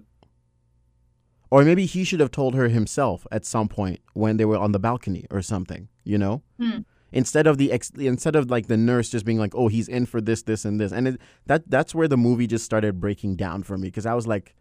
Or 1.53 1.63
maybe 1.63 1.85
he 1.85 2.03
should 2.03 2.19
have 2.19 2.31
told 2.31 2.55
her 2.55 2.67
himself 2.67 3.27
at 3.31 3.45
some 3.45 3.67
point 3.67 3.99
when 4.13 4.37
they 4.37 4.45
were 4.45 4.57
on 4.57 4.71
the 4.71 4.79
balcony 4.79 5.27
or 5.29 5.43
something, 5.43 5.87
you 6.03 6.17
know? 6.17 6.41
Hmm. 6.59 6.79
Instead 7.11 7.45
of 7.45 7.59
the 7.59 7.71
ex- 7.71 7.91
instead 7.91 8.35
of 8.35 8.49
like 8.49 8.65
the 8.65 8.75
nurse 8.75 9.11
just 9.11 9.23
being 9.23 9.37
like, 9.37 9.53
"Oh, 9.53 9.67
he's 9.67 9.87
in 9.87 10.07
for 10.07 10.19
this, 10.19 10.41
this, 10.41 10.65
and 10.65 10.79
this," 10.79 10.91
and 10.91 11.09
it, 11.09 11.21
that 11.45 11.69
that's 11.69 11.93
where 11.93 12.07
the 12.07 12.17
movie 12.17 12.47
just 12.47 12.65
started 12.65 12.99
breaking 12.99 13.35
down 13.35 13.61
for 13.61 13.77
me 13.77 13.89
because 13.89 14.07
I 14.07 14.15
was 14.15 14.25
like, 14.25 14.55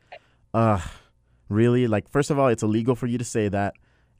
"Uh, 0.52 0.80
really? 1.48 1.86
Like, 1.86 2.10
first 2.10 2.30
of 2.30 2.38
all, 2.38 2.48
it's 2.48 2.62
illegal 2.62 2.94
for 2.94 3.06
you 3.06 3.16
to 3.16 3.24
say 3.24 3.48
that, 3.48 3.72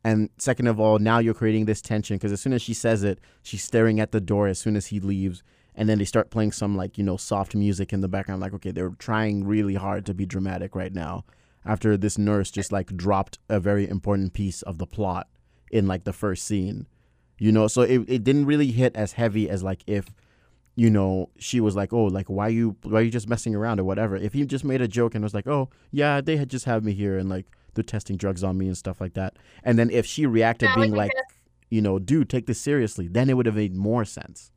and 0.02 0.30
second 0.38 0.66
of 0.66 0.80
all, 0.80 0.98
now 0.98 1.18
you're 1.18 1.34
creating 1.34 1.66
this 1.66 1.82
tension 1.82 2.16
because 2.16 2.32
as 2.32 2.40
soon 2.40 2.54
as 2.54 2.62
she 2.62 2.72
says 2.72 3.02
it, 3.02 3.20
she's 3.42 3.62
staring 3.62 4.00
at 4.00 4.12
the 4.12 4.20
door 4.20 4.48
as 4.48 4.58
soon 4.58 4.76
as 4.76 4.86
he 4.86 4.98
leaves, 4.98 5.42
and 5.74 5.90
then 5.90 5.98
they 5.98 6.06
start 6.06 6.30
playing 6.30 6.52
some 6.52 6.74
like 6.74 6.96
you 6.96 7.04
know 7.04 7.18
soft 7.18 7.54
music 7.54 7.92
in 7.92 8.00
the 8.00 8.08
background. 8.08 8.40
Like, 8.40 8.54
okay, 8.54 8.70
they're 8.70 8.96
trying 8.98 9.44
really 9.44 9.74
hard 9.74 10.06
to 10.06 10.14
be 10.14 10.24
dramatic 10.24 10.74
right 10.74 10.94
now." 10.94 11.26
After 11.64 11.96
this 11.96 12.18
nurse 12.18 12.50
just 12.50 12.72
like 12.72 12.96
dropped 12.96 13.38
a 13.48 13.60
very 13.60 13.88
important 13.88 14.32
piece 14.32 14.62
of 14.62 14.78
the 14.78 14.86
plot 14.86 15.28
in 15.70 15.86
like 15.86 16.04
the 16.04 16.12
first 16.12 16.44
scene 16.44 16.86
you 17.42 17.50
know? 17.50 17.66
So 17.66 17.82
it, 17.82 18.02
it 18.08 18.22
didn't 18.22 18.46
really 18.46 18.70
hit 18.70 18.94
as 18.94 19.14
heavy 19.14 19.50
as 19.50 19.64
like 19.64 19.82
if 19.88 20.06
you 20.76 20.88
know 20.88 21.28
she 21.38 21.60
was 21.60 21.76
like 21.76 21.92
oh 21.92 22.04
like 22.04 22.30
why 22.30 22.48
you 22.48 22.76
why 22.84 23.00
are 23.00 23.02
you 23.02 23.10
just 23.10 23.28
messing 23.28 23.54
around 23.54 23.80
or 23.80 23.84
whatever? 23.84 24.16
If 24.16 24.32
he 24.32 24.46
just 24.46 24.64
made 24.64 24.80
a 24.80 24.88
joke 24.88 25.14
and 25.14 25.24
was 25.24 25.34
like 25.34 25.48
oh 25.48 25.68
yeah 25.90 26.20
they 26.20 26.36
had 26.36 26.48
just 26.48 26.64
had 26.66 26.84
me 26.84 26.92
here 26.92 27.18
and 27.18 27.28
like 27.28 27.46
they're 27.74 27.82
testing 27.82 28.16
drugs 28.16 28.44
on 28.44 28.56
me 28.56 28.68
and 28.68 28.78
stuff 28.78 29.00
like 29.00 29.14
that. 29.14 29.36
And 29.64 29.76
then 29.76 29.90
if 29.90 30.06
she 30.06 30.24
reacted 30.24 30.68
Yeah, 30.68 30.76
being 30.76 30.92
like, 30.92 31.12
like 31.14 31.24
you 31.68 31.82
know 31.82 31.98
dude 31.98 32.30
take 32.30 32.46
this 32.46 32.60
seriously 32.60 33.08
then 33.08 33.28
it 33.28 33.36
would 33.36 33.46
have 33.46 33.56
made 33.56 33.74
more 33.74 34.04
sense 34.04 34.52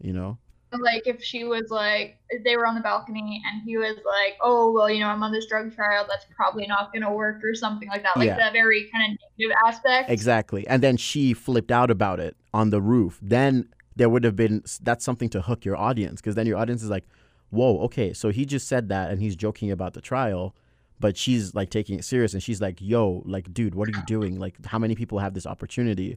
you 0.00 0.12
know 0.12 0.38
Like 0.72 1.06
if 1.06 1.22
she 1.22 1.44
was 1.44 1.70
like, 1.70 2.18
they 2.44 2.56
were 2.56 2.66
on 2.66 2.74
the 2.74 2.80
balcony 2.80 3.42
and 3.50 3.62
he 3.64 3.76
was 3.76 3.96
like, 4.06 4.36
oh 4.40 4.70
well, 4.70 4.88
you 4.88 5.00
know, 5.00 5.08
I'm 5.08 5.22
on 5.22 5.32
this 5.32 5.46
drug 5.46 5.74
trial. 5.74 6.06
That's 6.08 6.26
probably 6.34 6.66
not 6.66 6.92
gonna 6.92 7.12
work 7.12 7.42
or 7.44 7.54
something 7.54 7.88
like 7.88 8.02
that. 8.04 8.16
Like 8.16 8.28
Yeah. 8.28 8.36
that 8.36 8.52
very 8.52 8.88
kind 8.92 9.12
of 9.12 9.18
negative 9.38 9.56
aspect. 9.66 10.10
Exactly. 10.10 10.66
And 10.68 10.82
then 10.82 10.96
she 10.96 11.34
flipped 11.34 11.72
out 11.72 11.90
about 11.90 12.20
it 12.20 12.36
on 12.54 12.70
the 12.70 12.80
roof. 12.80 13.18
Then 13.20 13.68
there 13.96 14.08
would 14.08 14.24
have 14.24 14.36
been 14.36 14.62
that's 14.82 15.04
something 15.04 15.28
to 15.30 15.42
hook 15.42 15.64
your 15.64 15.76
audience 15.76 16.20
because 16.20 16.36
then 16.36 16.46
your 16.46 16.56
audience 16.58 16.82
is 16.82 16.90
like, 16.90 17.04
whoa, 17.50 17.80
okay, 17.80 18.12
so 18.12 18.30
he 18.30 18.46
just 18.46 18.68
said 18.68 18.88
that 18.90 19.10
and 19.10 19.20
he's 19.20 19.34
joking 19.34 19.72
about 19.72 19.94
the 19.94 20.00
trial, 20.00 20.54
but 21.00 21.16
she's 21.16 21.52
like 21.54 21.70
taking 21.70 21.98
it 21.98 22.04
serious 22.04 22.32
and 22.32 22.42
she's 22.42 22.60
like, 22.60 22.78
yo, 22.80 23.22
like, 23.26 23.52
dude, 23.52 23.74
what 23.74 23.88
are 23.88 23.92
you 23.92 24.04
doing? 24.06 24.38
Like, 24.38 24.64
how 24.66 24.78
many 24.78 24.94
people 24.94 25.18
have 25.18 25.34
this 25.34 25.46
opportunity? 25.46 26.16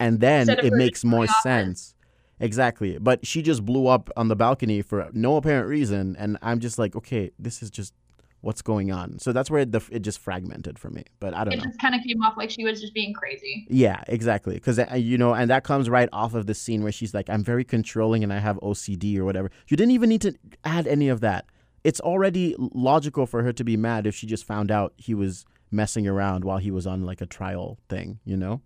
And 0.00 0.18
then 0.20 0.48
it 0.48 0.72
makes 0.72 1.04
more 1.04 1.26
going 1.26 1.28
sense. 1.42 1.94
Exactly. 2.42 2.98
But 2.98 3.26
she 3.26 3.40
just 3.40 3.64
blew 3.64 3.86
up 3.86 4.10
on 4.16 4.28
the 4.28 4.36
balcony 4.36 4.82
for 4.82 5.08
no 5.12 5.36
apparent 5.36 5.68
reason. 5.68 6.16
And 6.18 6.36
I'm 6.42 6.60
just 6.60 6.78
like, 6.78 6.96
okay, 6.96 7.30
this 7.38 7.62
is 7.62 7.70
just 7.70 7.94
what's 8.42 8.60
going 8.60 8.90
on. 8.90 9.18
So 9.20 9.32
that's 9.32 9.50
where 9.50 9.64
the, 9.64 9.80
it 9.90 10.00
just 10.00 10.18
fragmented 10.18 10.78
for 10.78 10.90
me. 10.90 11.04
But 11.20 11.34
I 11.34 11.44
don't 11.44 11.54
It 11.54 11.56
know. 11.58 11.62
It 11.62 11.66
just 11.66 11.80
kind 11.80 11.94
of 11.94 12.02
came 12.02 12.20
off 12.22 12.36
like 12.36 12.50
she 12.50 12.64
was 12.64 12.80
just 12.80 12.92
being 12.92 13.14
crazy. 13.14 13.66
Yeah, 13.70 14.02
exactly. 14.08 14.54
Because 14.54 14.78
uh, 14.78 14.94
you 14.96 15.16
know, 15.16 15.32
and 15.32 15.48
that 15.50 15.64
comes 15.64 15.88
right 15.88 16.08
off 16.12 16.34
of 16.34 16.46
the 16.46 16.54
scene 16.54 16.82
where 16.82 16.92
she's 16.92 17.14
like, 17.14 17.30
"I'm 17.30 17.44
very 17.44 17.64
controlling 17.64 18.22
and 18.22 18.32
I 18.32 18.40
have 18.40 18.56
OCD 18.56 19.16
or 19.16 19.24
whatever." 19.24 19.50
You 19.68 19.76
didn't 19.76 19.92
even 19.92 20.08
need 20.08 20.22
to 20.22 20.34
add 20.64 20.86
any 20.86 21.08
of 21.08 21.20
that. 21.20 21.46
It's 21.84 22.00
already 22.00 22.54
logical 22.58 23.26
for 23.26 23.42
her 23.42 23.52
to 23.52 23.64
be 23.64 23.76
mad 23.76 24.06
if 24.06 24.14
she 24.14 24.26
just 24.26 24.44
found 24.44 24.70
out 24.70 24.92
he 24.96 25.14
was 25.14 25.44
messing 25.70 26.06
around 26.06 26.44
while 26.44 26.58
he 26.58 26.70
was 26.70 26.86
on 26.86 27.04
like 27.06 27.20
a 27.20 27.26
trial 27.26 27.78
thing. 27.88 28.18
You 28.24 28.36
know? 28.36 28.60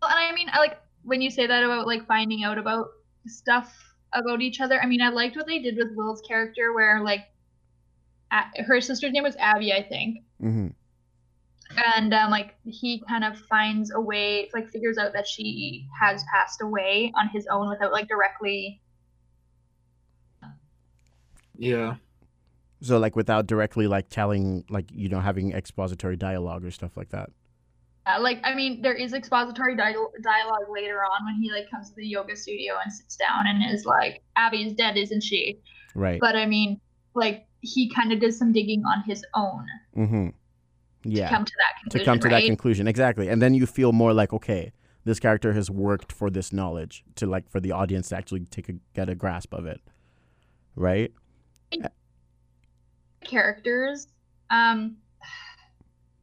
Well, 0.00 0.10
and 0.10 0.18
I 0.18 0.32
mean, 0.34 0.48
I 0.50 0.58
like 0.58 0.78
when 1.04 1.20
you 1.20 1.30
say 1.30 1.46
that 1.46 1.64
about 1.64 1.86
like 1.86 2.06
finding 2.06 2.44
out 2.44 2.58
about 2.58 2.88
stuff 3.26 3.72
about 4.12 4.40
each 4.42 4.60
other. 4.60 4.80
I 4.80 4.86
mean, 4.86 5.00
I 5.00 5.08
liked 5.08 5.36
what 5.36 5.46
they 5.46 5.58
did 5.58 5.76
with 5.76 5.88
Will's 5.96 6.20
character, 6.22 6.72
where 6.72 7.02
like 7.02 7.22
a- 8.30 8.62
her 8.62 8.80
sister's 8.80 9.12
name 9.12 9.22
was 9.22 9.36
Abby, 9.36 9.72
I 9.72 9.82
think, 9.82 10.18
hmm 10.40 10.68
and 11.76 12.12
um, 12.12 12.30
like 12.30 12.54
he 12.64 13.02
kind 13.08 13.24
of 13.24 13.38
finds 13.38 13.92
a 13.92 14.00
way, 14.00 14.50
like 14.54 14.68
figures 14.70 14.98
out 14.98 15.12
that 15.14 15.26
she 15.26 15.86
has 15.98 16.24
passed 16.32 16.60
away 16.60 17.12
on 17.16 17.28
his 17.28 17.46
own 17.50 17.68
without 17.68 17.92
like 17.92 18.08
directly. 18.08 18.80
Yeah. 21.56 21.96
So 22.80 22.98
like 22.98 23.14
without 23.14 23.46
directly 23.46 23.86
like 23.86 24.08
telling 24.08 24.64
like 24.68 24.86
you 24.92 25.08
know 25.08 25.20
having 25.20 25.52
expository 25.52 26.16
dialogue 26.16 26.64
or 26.64 26.70
stuff 26.70 26.96
like 26.96 27.10
that. 27.10 27.30
Uh, 28.04 28.20
like, 28.20 28.40
I 28.42 28.54
mean, 28.54 28.82
there 28.82 28.94
is 28.94 29.12
expository 29.12 29.76
di- 29.76 29.94
dialogue 30.22 30.66
later 30.68 31.04
on 31.04 31.24
when 31.24 31.40
he 31.40 31.52
like 31.52 31.70
comes 31.70 31.90
to 31.90 31.96
the 31.96 32.06
yoga 32.06 32.36
studio 32.36 32.74
and 32.82 32.92
sits 32.92 33.16
down 33.16 33.46
and 33.46 33.72
is 33.72 33.84
like, 33.84 34.22
"Abby 34.36 34.66
is 34.66 34.72
dead, 34.72 34.96
isn't 34.96 35.22
she?" 35.22 35.60
Right. 35.94 36.18
But 36.20 36.34
I 36.34 36.46
mean, 36.46 36.80
like 37.14 37.46
he 37.60 37.88
kind 37.90 38.12
of 38.12 38.20
did 38.20 38.34
some 38.34 38.52
digging 38.52 38.82
on 38.84 39.04
his 39.06 39.24
own 39.34 39.66
mm-hmm. 39.96 41.10
to 41.10 41.28
come 41.28 41.44
to 41.44 41.52
that 41.58 41.80
conclusion. 41.80 41.90
to 41.90 42.04
come 42.04 42.18
to 42.18 42.28
right? 42.28 42.40
that 42.40 42.46
conclusion 42.46 42.88
exactly 42.88 43.28
and 43.28 43.40
then 43.40 43.54
you 43.54 43.66
feel 43.66 43.92
more 43.92 44.12
like 44.12 44.32
okay 44.32 44.72
this 45.04 45.20
character 45.20 45.52
has 45.52 45.70
worked 45.70 46.10
for 46.10 46.28
this 46.28 46.52
knowledge 46.52 47.04
to 47.14 47.24
like 47.24 47.48
for 47.48 47.60
the 47.60 47.70
audience 47.70 48.08
to 48.08 48.16
actually 48.16 48.40
take 48.46 48.68
a 48.68 48.72
get 48.94 49.08
a 49.08 49.14
grasp 49.14 49.54
of 49.54 49.64
it 49.64 49.80
right 50.74 51.12
characters. 53.22 54.08
Um, 54.50 54.96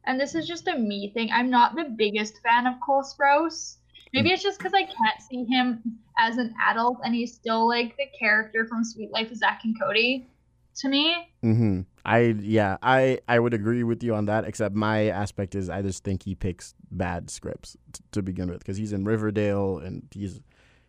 and 0.04 0.20
this 0.20 0.34
is 0.34 0.46
just 0.46 0.68
a 0.68 0.76
me 0.76 1.10
thing. 1.12 1.30
I'm 1.32 1.50
not 1.50 1.74
the 1.76 1.84
biggest 1.84 2.40
fan 2.42 2.66
of 2.66 2.74
Cole 2.84 3.02
Sprouse. 3.02 3.76
Maybe 4.12 4.30
it's 4.30 4.42
just 4.42 4.58
because 4.58 4.72
I 4.74 4.82
can't 4.82 5.22
see 5.28 5.44
him 5.44 5.82
as 6.18 6.36
an 6.36 6.52
adult, 6.68 6.98
and 7.04 7.14
he's 7.14 7.32
still 7.32 7.68
like 7.68 7.96
the 7.96 8.06
character 8.18 8.66
from 8.66 8.84
Suite 8.84 9.12
Life 9.12 9.30
of 9.30 9.36
Zack 9.36 9.60
and 9.64 9.78
Cody 9.80 10.28
to 10.76 10.88
me. 10.88 11.28
mm-hmm 11.44 11.80
i 12.04 12.18
yeah 12.40 12.76
i 12.82 13.18
i 13.28 13.38
would 13.38 13.52
agree 13.52 13.82
with 13.82 14.02
you 14.02 14.14
on 14.14 14.26
that 14.26 14.44
except 14.44 14.74
my 14.74 15.06
aspect 15.08 15.54
is 15.54 15.68
i 15.68 15.82
just 15.82 16.04
think 16.04 16.22
he 16.22 16.34
picks 16.34 16.74
bad 16.90 17.28
scripts 17.28 17.76
t- 17.92 18.02
to 18.12 18.22
begin 18.22 18.48
with 18.48 18.60
because 18.60 18.76
he's 18.76 18.92
in 18.92 19.04
riverdale 19.04 19.78
and 19.78 20.06
he's 20.12 20.40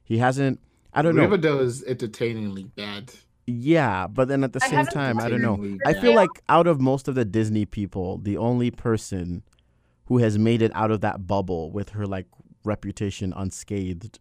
he 0.03 0.17
hasn't 0.19 0.59
i 0.93 1.01
don't 1.01 1.15
know 1.15 1.23
Riverdale 1.23 1.59
is 1.59 1.83
entertainingly 1.83 2.63
bad. 2.63 3.11
Yeah, 3.51 4.07
but 4.07 4.27
then 4.27 4.43
at 4.43 4.53
the 4.53 4.63
I 4.63 4.67
same 4.69 4.85
time, 4.85 5.19
I 5.19 5.29
don't 5.29 5.41
know. 5.41 5.77
I 5.85 5.93
feel 5.93 6.13
like 6.15 6.29
out 6.49 6.67
of 6.67 6.79
most 6.79 7.07
of 7.07 7.15
the 7.15 7.25
Disney 7.25 7.65
people, 7.65 8.17
the 8.17 8.37
only 8.37 8.71
person 8.71 9.43
who 10.05 10.17
has 10.19 10.37
made 10.37 10.61
it 10.61 10.71
out 10.75 10.91
of 10.91 11.01
that 11.01 11.27
bubble 11.27 11.71
with 11.71 11.89
her 11.89 12.05
like 12.05 12.27
reputation 12.63 13.33
unscathed, 13.35 14.19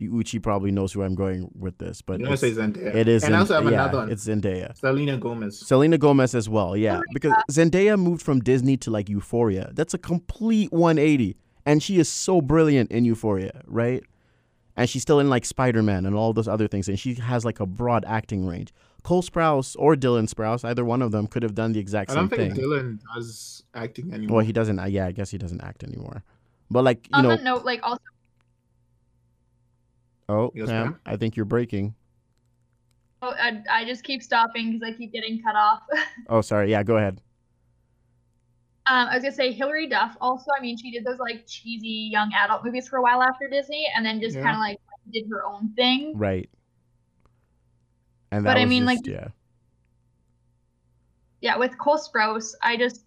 Uchi 0.00 0.38
probably 0.40 0.72
knows 0.72 0.92
who 0.92 1.02
I'm 1.02 1.14
going 1.14 1.48
with 1.56 1.78
this, 1.78 2.02
but 2.02 2.18
You 2.18 2.26
want 2.26 2.42
it's- 2.42 2.56
say 2.56 2.60
Zendaya? 2.60 2.94
it 2.94 3.06
is. 3.08 3.22
And 3.24 3.36
I 3.36 3.38
also 3.40 3.54
have 3.54 3.64
yeah, 3.64 3.70
another 3.84 3.98
one. 3.98 4.10
It's 4.10 4.26
Zendaya. 4.26 4.76
Selena 4.76 5.16
Gomez. 5.16 5.58
Selena 5.60 5.96
Gomez 5.98 6.34
as 6.34 6.48
well, 6.48 6.76
yeah. 6.76 6.96
my 6.96 7.02
Because 7.14 7.32
Zendaya 7.50 7.96
moved 7.98 8.22
from 8.22 8.40
Disney 8.40 8.76
to 8.78 8.90
like 8.90 9.08
Euphoria. 9.08 9.70
That's 9.74 9.94
a 9.94 9.98
complete 9.98 10.72
180. 10.72 11.36
And 11.64 11.80
she 11.82 11.98
is 12.00 12.08
so 12.08 12.40
brilliant 12.40 12.90
in 12.90 13.04
Euphoria, 13.04 13.62
right? 13.66 14.02
And 14.76 14.88
she's 14.88 15.02
still 15.02 15.20
in 15.20 15.28
like 15.28 15.44
Spider 15.44 15.82
Man 15.82 16.06
and 16.06 16.14
all 16.14 16.32
those 16.32 16.48
other 16.48 16.66
things. 16.66 16.88
And 16.88 16.98
she 16.98 17.14
has 17.14 17.44
like 17.44 17.60
a 17.60 17.66
broad 17.66 18.04
acting 18.06 18.46
range. 18.46 18.72
Cole 19.02 19.22
Sprouse 19.22 19.74
or 19.78 19.96
Dylan 19.96 20.32
Sprouse, 20.32 20.64
either 20.64 20.84
one 20.84 21.02
of 21.02 21.10
them 21.10 21.26
could 21.26 21.42
have 21.42 21.54
done 21.54 21.72
the 21.72 21.80
exact 21.80 22.12
same 22.12 22.28
thing. 22.28 22.40
I 22.40 22.48
don't 22.48 22.54
think 22.56 22.60
thing. 22.60 22.70
Dylan 22.70 22.98
does 23.14 23.64
acting 23.74 24.12
anymore. 24.12 24.36
Well, 24.36 24.46
he 24.46 24.52
doesn't. 24.52 24.78
Uh, 24.78 24.86
yeah, 24.86 25.06
I 25.06 25.12
guess 25.12 25.30
he 25.30 25.38
doesn't 25.38 25.60
act 25.60 25.82
anymore. 25.82 26.22
But 26.70 26.84
like, 26.84 27.06
you 27.08 27.18
On 27.18 27.22
know, 27.24 27.28
that 27.30 27.42
note, 27.42 27.64
like 27.64 27.80
also 27.82 28.00
oh, 30.28 30.52
Yes, 30.54 30.68
Pam. 30.68 30.98
I 31.04 31.16
think 31.16 31.36
you're 31.36 31.44
breaking. 31.44 31.94
I, 33.22 33.62
I 33.70 33.84
just 33.84 34.02
keep 34.02 34.22
stopping 34.22 34.72
because 34.72 34.94
I 34.94 34.96
keep 34.96 35.12
getting 35.12 35.42
cut 35.42 35.54
off. 35.54 35.82
Oh, 36.28 36.40
sorry. 36.40 36.70
Yeah, 36.70 36.82
go 36.82 36.96
ahead. 36.96 37.20
Um, 38.88 39.08
I 39.08 39.14
was 39.14 39.22
gonna 39.22 39.34
say 39.34 39.52
Hilary 39.52 39.86
Duff. 39.88 40.16
Also, 40.20 40.50
I 40.56 40.60
mean, 40.60 40.76
she 40.76 40.90
did 40.90 41.04
those 41.04 41.18
like 41.18 41.44
cheesy 41.46 42.08
young 42.10 42.32
adult 42.34 42.64
movies 42.64 42.88
for 42.88 42.96
a 42.96 43.02
while 43.02 43.22
after 43.22 43.48
Disney, 43.48 43.86
and 43.94 44.04
then 44.04 44.20
just 44.20 44.36
Yeah. 44.36 44.42
kind 44.42 44.56
of 44.56 44.60
like 44.60 44.78
did 45.12 45.28
her 45.30 45.44
own 45.44 45.72
thing. 45.74 46.16
Right. 46.16 46.48
And 48.30 48.44
But 48.44 48.56
I 48.56 48.64
mean, 48.64 48.84
just, 48.86 49.04
like- 49.04 49.06
yeah. 49.06 49.28
Yeah, 51.40 51.56
with 51.58 51.76
Cole 51.78 51.98
Sprouse, 51.98 52.54
I 52.62 52.76
just 52.76 53.04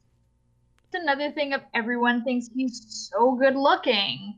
it's 0.85 0.93
another 1.03 1.31
thing 1.31 1.53
of 1.53 1.61
everyone 1.73 2.23
thinks 2.23 2.49
he's 2.53 3.09
so 3.11 3.33
good 3.33 3.55
looking, 3.55 4.35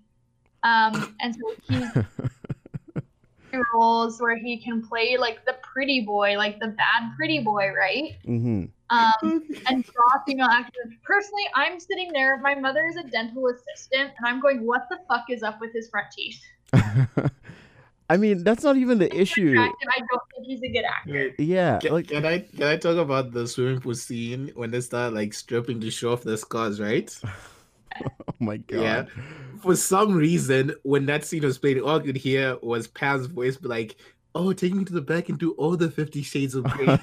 um, 0.64 1.16
and 1.20 1.36
so 1.36 1.54
he's 1.68 1.88
roles 3.74 4.22
where 4.22 4.38
he 4.38 4.58
can 4.58 4.86
play 4.88 5.18
like 5.18 5.44
the 5.46 5.56
pretty 5.78 6.01
boy, 6.01 6.36
like 6.38 6.59
the 6.59 6.69
bad 6.69 7.11
pretty 7.15 7.38
boy, 7.38 7.69
right? 7.69 8.17
mm-hmm. 8.25 8.65
Um, 8.89 9.43
and 9.67 9.84
draw 9.84 10.23
female 10.25 10.47
actors. 10.47 10.91
Personally, 11.03 11.43
I'm 11.53 11.80
sitting 11.80 12.11
there. 12.13 12.39
My 12.39 12.55
mother 12.55 12.88
is 12.88 12.95
a 12.95 13.03
dental 13.03 13.45
assistant, 13.47 14.11
and 14.17 14.25
I'm 14.25 14.41
going, 14.41 14.65
"What 14.65 14.88
the 14.89 14.97
fuck 15.07 15.25
is 15.30 15.43
up 15.43 15.61
with 15.61 15.71
his 15.73 15.88
front 15.89 16.07
teeth?" 16.11 16.41
I 18.09 18.17
mean, 18.17 18.43
that's 18.43 18.63
not 18.63 18.75
even 18.75 18.97
the 18.97 19.15
issue. 19.15 19.51
Attractive, 19.51 19.89
I 19.95 19.99
don't 19.99 20.21
think 20.34 20.47
he's 20.47 20.63
a 20.63 20.69
good 20.69 20.86
actor. 20.86 21.13
Wait, 21.13 21.39
Yeah, 21.39 21.78
Can, 21.78 21.91
like 21.91 22.07
can 22.07 22.25
I 22.25 22.39
can 22.39 22.63
I 22.63 22.78
talk 22.78 22.97
about 22.97 23.34
the 23.34 23.47
swimming 23.47 23.80
pool 23.80 23.93
scene 23.93 24.51
when 24.55 24.71
they 24.71 24.82
start 24.82 25.13
like 25.13 25.32
stripping 25.36 25.80
to 25.82 25.91
show 25.91 26.13
off 26.13 26.23
their 26.23 26.38
scars, 26.38 26.82
right? 26.82 27.15
oh 28.05 28.34
my 28.39 28.57
god. 28.57 28.82
Yeah. 28.82 29.05
For 29.61 29.75
some 29.75 30.15
reason, 30.15 30.73
when 30.84 31.05
that 31.05 31.23
scene 31.25 31.43
was 31.43 31.59
played, 31.59 31.80
all 31.80 31.99
I 31.99 32.03
could 32.03 32.17
hear 32.17 32.57
was 32.63 32.88
Pam's 32.88 33.28
voice 33.28 33.57
be 33.57 33.67
like, 33.67 33.95
"Oh, 34.38 34.54
take 34.54 34.74
me 34.74 34.86
to 34.86 34.94
the 34.94 35.02
back 35.02 35.30
and 35.30 35.38
do 35.38 35.52
all 35.54 35.76
the 35.76 35.90
Fifty 35.90 36.22
Shades 36.22 36.56
of 36.56 36.64
Grey." 36.66 36.86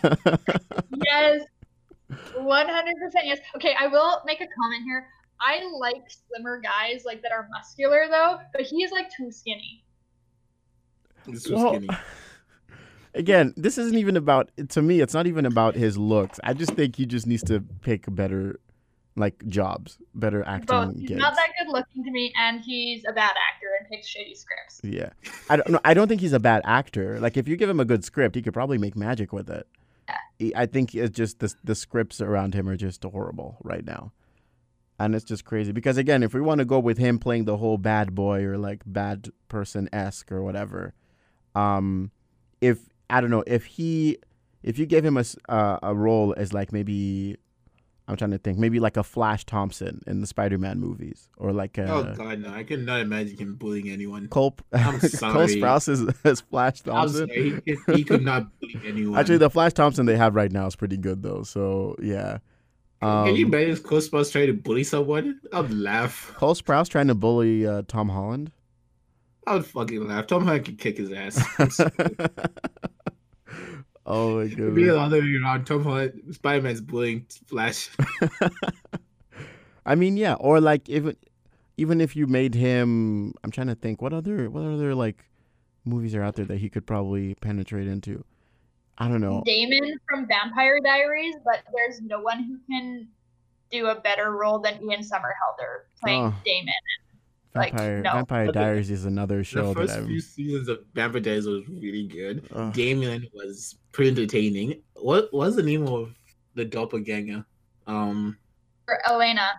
Yes, 1.05 1.43
one 2.37 2.69
hundred 2.69 2.95
percent. 3.03 3.27
Yes. 3.27 3.39
Okay, 3.57 3.75
I 3.79 3.87
will 3.89 4.21
make 4.25 4.41
a 4.41 4.47
comment 4.47 4.83
here. 4.85 5.07
I 5.41 5.63
like 5.79 6.03
slimmer 6.29 6.61
guys 6.61 7.05
like 7.05 7.23
that 7.23 7.33
are 7.33 7.49
muscular 7.51 8.07
though, 8.11 8.39
but 8.53 8.63
he 8.63 8.83
is 8.85 8.93
like 8.93 9.09
too 9.15 9.31
skinny. 9.31 9.85
This 11.27 11.49
was 11.49 11.61
Well, 11.63 11.75
skinny. 11.75 11.89
Again, 13.17 13.55
this 13.57 13.79
isn't 13.79 13.97
even 13.97 14.17
about 14.17 14.51
to 14.71 14.83
me. 14.83 15.01
It's 15.01 15.15
not 15.15 15.27
even 15.27 15.47
about 15.47 15.75
his 15.77 15.97
looks. 15.97 16.41
I 16.43 16.53
just 16.53 16.73
think 16.73 16.97
he 16.97 17.07
just 17.07 17.27
needs 17.29 17.45
to 17.45 17.61
pick 17.83 18.05
better, 18.13 18.59
like 19.15 19.47
jobs, 19.47 19.99
better 20.15 20.43
acting 20.45 20.67
Both. 20.67 20.97
He's 20.97 21.09
gigs. 21.11 21.21
not 21.21 21.35
that 21.37 21.49
good 21.61 21.71
looking 21.73 22.03
to 22.05 22.11
me, 22.11 22.33
and 22.37 22.61
he's 22.61 23.05
a 23.09 23.13
bad 23.13 23.35
actor 23.53 23.64
and 23.95 24.03
shitty 24.05 24.37
scripts. 24.37 24.81
Yeah, 24.83 25.11
I 25.49 25.57
don't. 25.57 25.69
No, 25.71 25.81
I 25.85 25.95
don't 25.95 26.09
think 26.09 26.21
he's 26.21 26.33
a 26.33 26.41
bad 26.41 26.63
actor. 26.65 27.19
Like 27.21 27.37
if 27.37 27.49
you 27.49 27.57
give 27.57 27.69
him 27.71 27.81
a 27.81 27.85
good 27.85 28.05
script, 28.05 28.35
he 28.35 28.43
could 28.43 28.55
probably 28.55 28.79
make 28.79 28.97
magic 28.97 29.33
with 29.33 29.49
it. 29.51 29.67
He- 30.39 30.55
I 30.55 30.67
think 30.67 30.95
it's 30.95 31.17
just 31.17 31.39
the 31.41 31.55
the 31.65 31.75
scripts 31.75 32.21
around 32.21 32.55
him 32.55 32.69
are 32.69 32.77
just 32.77 33.03
horrible 33.05 33.57
right 33.63 33.85
now, 33.85 34.13
and 34.99 35.15
it's 35.15 35.25
just 35.25 35.45
crazy. 35.45 35.73
Because 35.73 35.97
again, 35.97 36.23
if 36.23 36.35
we 36.35 36.41
want 36.41 36.59
to 36.59 36.65
go 36.65 36.79
with 36.79 36.99
him 36.99 37.19
playing 37.19 37.45
the 37.47 37.57
whole 37.57 37.79
bad 37.79 38.15
boy 38.15 38.45
or 38.45 38.59
like 38.59 38.83
bad 38.85 39.29
person 39.49 39.89
esque 39.93 40.31
or 40.31 40.43
whatever, 40.43 40.93
um, 41.55 42.11
if 42.61 42.79
I 43.09 43.21
don't 43.21 43.31
know 43.31 43.45
if 43.47 43.65
he 43.65 44.19
if 44.63 44.79
you 44.79 44.87
gave 44.87 45.05
him 45.05 45.17
a 45.17 45.25
uh, 45.49 45.79
a 45.83 45.95
role 45.95 46.35
as 46.37 46.53
like 46.53 46.73
maybe. 46.73 47.37
I'm 48.07 48.17
trying 48.17 48.33
to 48.33 48.39
think. 48.39 48.59
Maybe 48.59 48.81
like 48.81 48.97
a 48.97 49.03
Flash 49.03 49.45
Thompson 49.47 50.03
in 50.07 50.21
the 50.21 50.27
Spider-Man 50.27 50.79
movies, 50.79 51.31
or 51.39 51.53
like 51.53 51.79
a, 51.79 51.91
oh 51.91 52.15
god, 52.15 52.41
no! 52.41 52.51
I 52.51 52.63
cannot 52.63 53.01
imagine 53.01 53.39
him 53.39 53.55
bullying 53.55 53.89
anyone. 53.89 54.29
Cole, 54.29 54.57
I'm 54.73 55.01
Cole. 55.01 55.47
Sprouse 55.47 55.89
is, 55.89 56.01
is 56.25 56.43
Flash 56.43 56.83
Thompson. 56.83 57.29
sorry, 57.29 57.63
he, 57.65 57.77
he 57.95 58.05
could 58.05 58.23
not 58.23 58.49
bully 58.61 58.81
anyone. 58.85 59.19
Actually, 59.19 59.39
the 59.39 59.49
Flash 59.49 59.73
Thompson 59.73 60.05
they 60.05 60.17
have 60.17 60.35
right 60.35 60.53
now 60.53 60.67
is 60.67 60.77
pretty 60.77 60.99
good 60.99 61.23
though. 61.23 61.43
So 61.45 61.97
yeah. 62.01 62.39
Um, 63.01 63.27
can 63.27 63.37
you 63.37 63.47
imagine 63.47 63.71
if 63.71 63.83
Cole 63.83 64.01
Sprouse 64.01 64.33
trying 64.33 64.47
to 64.47 64.55
bully 64.55 64.85
someone? 64.85 65.41
I'd 65.53 65.71
laugh. 65.71 66.33
Cole 66.37 66.55
Sprouse 66.55 66.89
trying 66.89 67.09
to 67.09 67.15
bully 67.15 67.67
uh, 67.67 67.83
Tom 67.87 68.09
Holland? 68.09 68.51
I 69.47 69.55
would 69.55 69.67
fucking 69.67 70.09
laugh. 70.09 70.27
Tom 70.27 70.47
Hanks 70.47 70.69
could 70.69 70.79
kick 70.79 70.97
his 70.97 71.13
ass. 71.13 71.39
I'm 74.07 74.15
sorry. 74.15 74.27
oh 74.27 74.37
my 74.37 74.43
It'd 74.45 74.57
be 74.57 74.65
the 74.65 74.71
goodness. 74.93 74.97
other 74.99 75.21
way 75.21 75.37
around. 75.43 75.65
Tom 75.67 75.83
Holland, 75.85 76.23
Spider 76.35 76.63
Man's 76.63 76.81
bullying 76.81 77.27
Flash. 77.47 77.91
I 79.87 79.95
mean, 79.95 80.17
yeah, 80.17 80.35
or 80.35 80.61
like 80.61 80.89
even 80.89 81.17
even 81.77 82.01
if 82.01 82.17
you 82.17 82.27
made 82.27 82.55
him, 82.55 83.35
I'm 83.43 83.51
trying 83.51 83.67
to 83.69 83.75
think 83.75 84.01
what 84.01 84.13
other 84.13 84.49
what 84.51 84.63
other 84.65 84.95
like 84.95 85.25
movies 85.85 86.15
are 86.15 86.23
out 86.23 86.37
there 86.37 86.47
that 86.47 86.59
he 86.59 86.69
could 86.71 86.87
probably 86.87 87.35
penetrate 87.37 87.87
into. 87.87 88.25
I 88.97 89.09
don't 89.09 89.21
know. 89.21 89.43
Damon 89.45 89.99
from 90.09 90.27
Vampire 90.27 90.79
Diaries, 90.83 91.35
but 91.45 91.63
there's 91.75 92.01
no 92.01 92.21
one 92.21 92.45
who 92.45 92.59
can 92.71 93.09
do 93.71 93.87
a 93.89 93.95
better 94.01 94.31
role 94.31 94.61
than 94.61 94.75
Ian 94.89 95.01
Somerhalder 95.01 95.83
playing 96.01 96.23
Oh. 96.23 96.35
Damon. 96.45 96.73
Like, 97.55 97.73
Vampire 97.73 98.03
no. 98.03 98.13
Vampire 98.15 98.53
Diaries 98.53 98.91
is 98.91 99.05
another 99.05 99.45
show 99.45 99.69
the 99.69 99.75
that 99.75 99.81
first 99.89 99.97
I'm. 99.99 100.07
few 100.07 100.21
seasons 100.21 100.69
of 100.69 100.81
Vampire 100.95 101.21
Diaries 101.21 101.47
was 101.47 101.63
really 101.69 102.07
good. 102.07 102.49
Ugh. 102.53 102.73
Damien 102.75 103.29
was 103.33 103.77
pretty 103.93 104.11
entertaining. 104.11 104.83
What 104.95 105.33
was 105.33 105.55
the 105.55 105.63
name 105.63 105.87
of 105.87 106.13
the 106.57 106.65
doppelganger? 106.65 107.45
Um, 107.87 108.37
Or 108.89 108.99
Elena. 109.09 109.53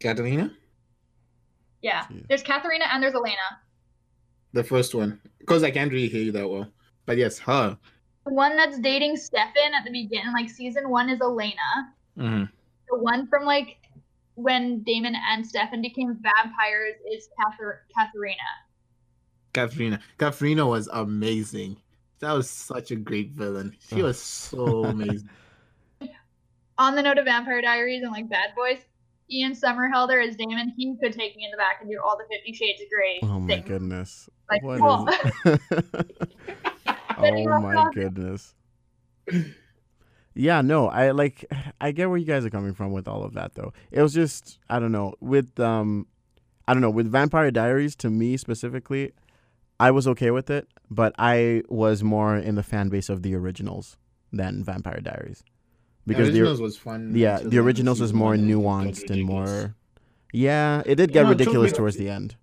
Catalina, 0.00 0.50
Yeah. 1.82 2.04
Yeah. 2.10 2.20
There's 2.28 2.42
Katerina 2.42 2.86
and 2.92 3.02
there's 3.02 3.14
Elena. 3.14 3.36
the 4.52 4.64
first 4.64 4.94
one. 4.94 5.20
Because 5.38 5.62
I 5.62 5.70
can't 5.70 5.92
really 5.92 6.08
hear 6.08 6.22
you 6.22 6.32
that 6.32 6.48
well. 6.48 6.66
But 7.06 7.16
yes, 7.18 7.38
her. 7.38 7.78
The 8.26 8.32
one 8.32 8.56
that's 8.56 8.78
dating 8.80 9.16
Stefan 9.16 9.72
at 9.78 9.84
the 9.84 9.92
beginning, 9.92 10.32
like 10.32 10.50
season 10.50 10.90
one, 10.90 11.08
is 11.10 11.20
Elena. 11.20 11.94
Mm-hmm. 12.18 12.44
The 12.90 12.98
one 12.98 13.28
from 13.28 13.44
like 13.44 13.76
when 14.36 14.82
Damon 14.84 15.14
and 15.30 15.44
Stefan 15.46 15.82
became 15.82 16.16
vampires 16.22 16.94
is 17.12 17.28
Kathar- 17.38 17.80
Katerina. 17.96 18.36
Katerina. 19.52 20.00
Katerina 20.18 20.66
was 20.66 20.88
amazing. 20.92 21.76
That 22.20 22.32
was 22.32 22.48
such 22.48 22.90
a 22.90 22.96
great 22.96 23.32
villain. 23.32 23.76
She 23.88 23.96
Ugh. 23.96 24.02
was 24.04 24.18
so 24.20 24.84
amazing. 24.86 25.28
On 26.78 26.94
the 26.94 27.02
note 27.02 27.16
of 27.18 27.24
Vampire 27.24 27.60
Diaries 27.62 28.02
and 28.02 28.12
like 28.12 28.28
Bad 28.28 28.50
Boys, 28.54 28.78
Ian 29.30 29.52
Somerhalder 29.52 30.24
as 30.26 30.36
Damon, 30.36 30.72
he 30.76 30.94
could 31.02 31.12
take 31.14 31.34
me 31.36 31.44
in 31.44 31.50
the 31.50 31.56
back 31.56 31.78
and 31.80 31.90
do 31.90 31.98
all 32.04 32.16
the 32.18 32.24
Fifty 32.30 32.52
Shades 32.52 32.80
of 32.82 32.88
Grey. 32.90 33.18
Oh 33.22 33.40
my 33.40 33.54
things. 33.56 33.66
goodness. 33.66 34.28
Like, 34.50 34.62
What 34.62 34.78
cool. 34.80 35.08
is 35.08 35.60
Setting 37.18 37.48
oh 37.50 37.60
my 37.60 37.90
goodness. 37.94 38.54
Yeah, 40.36 40.60
no, 40.60 40.88
I 40.88 41.10
like 41.10 41.44
I 41.80 41.92
get 41.92 42.08
where 42.08 42.18
you 42.18 42.26
guys 42.26 42.44
are 42.44 42.50
coming 42.50 42.74
from 42.74 42.92
with 42.92 43.08
all 43.08 43.24
of 43.24 43.34
that 43.34 43.54
though. 43.54 43.72
It 43.90 44.02
was 44.02 44.14
just 44.14 44.58
I 44.68 44.78
don't 44.78 44.92
know, 44.92 45.14
with 45.20 45.58
um 45.58 46.06
I 46.68 46.74
don't 46.74 46.82
know, 46.82 46.90
with 46.90 47.10
Vampire 47.10 47.50
Diaries 47.50 47.96
to 47.96 48.10
me 48.10 48.36
specifically, 48.36 49.12
I 49.78 49.90
was 49.90 50.06
okay 50.08 50.30
with 50.30 50.50
it, 50.50 50.68
but 50.90 51.14
I 51.18 51.62
was 51.68 52.02
more 52.02 52.36
in 52.36 52.54
the 52.54 52.62
fan 52.62 52.88
base 52.88 53.08
of 53.08 53.22
the 53.22 53.34
originals 53.34 53.96
than 54.32 54.64
Vampire 54.64 55.00
Diaries. 55.00 55.44
Because 56.06 56.28
the 56.28 56.34
the, 56.34 56.40
originals 56.40 56.60
was 56.60 56.76
fun. 56.76 57.12
yeah, 57.14 57.38
the 57.38 57.58
originals 57.58 58.00
was 58.00 58.12
more 58.12 58.30
one 58.30 58.40
and 58.40 58.50
it 58.50 58.54
got 58.54 58.62
nuanced 58.62 59.10
and 59.10 59.24
more 59.24 59.74
Yeah, 60.32 60.82
it 60.86 60.96
did 60.96 61.12
get 61.12 61.24
No, 61.24 61.30
ridiculous 61.30 61.72
towards 61.72 61.96
the 61.96 62.08
end. 62.08 62.36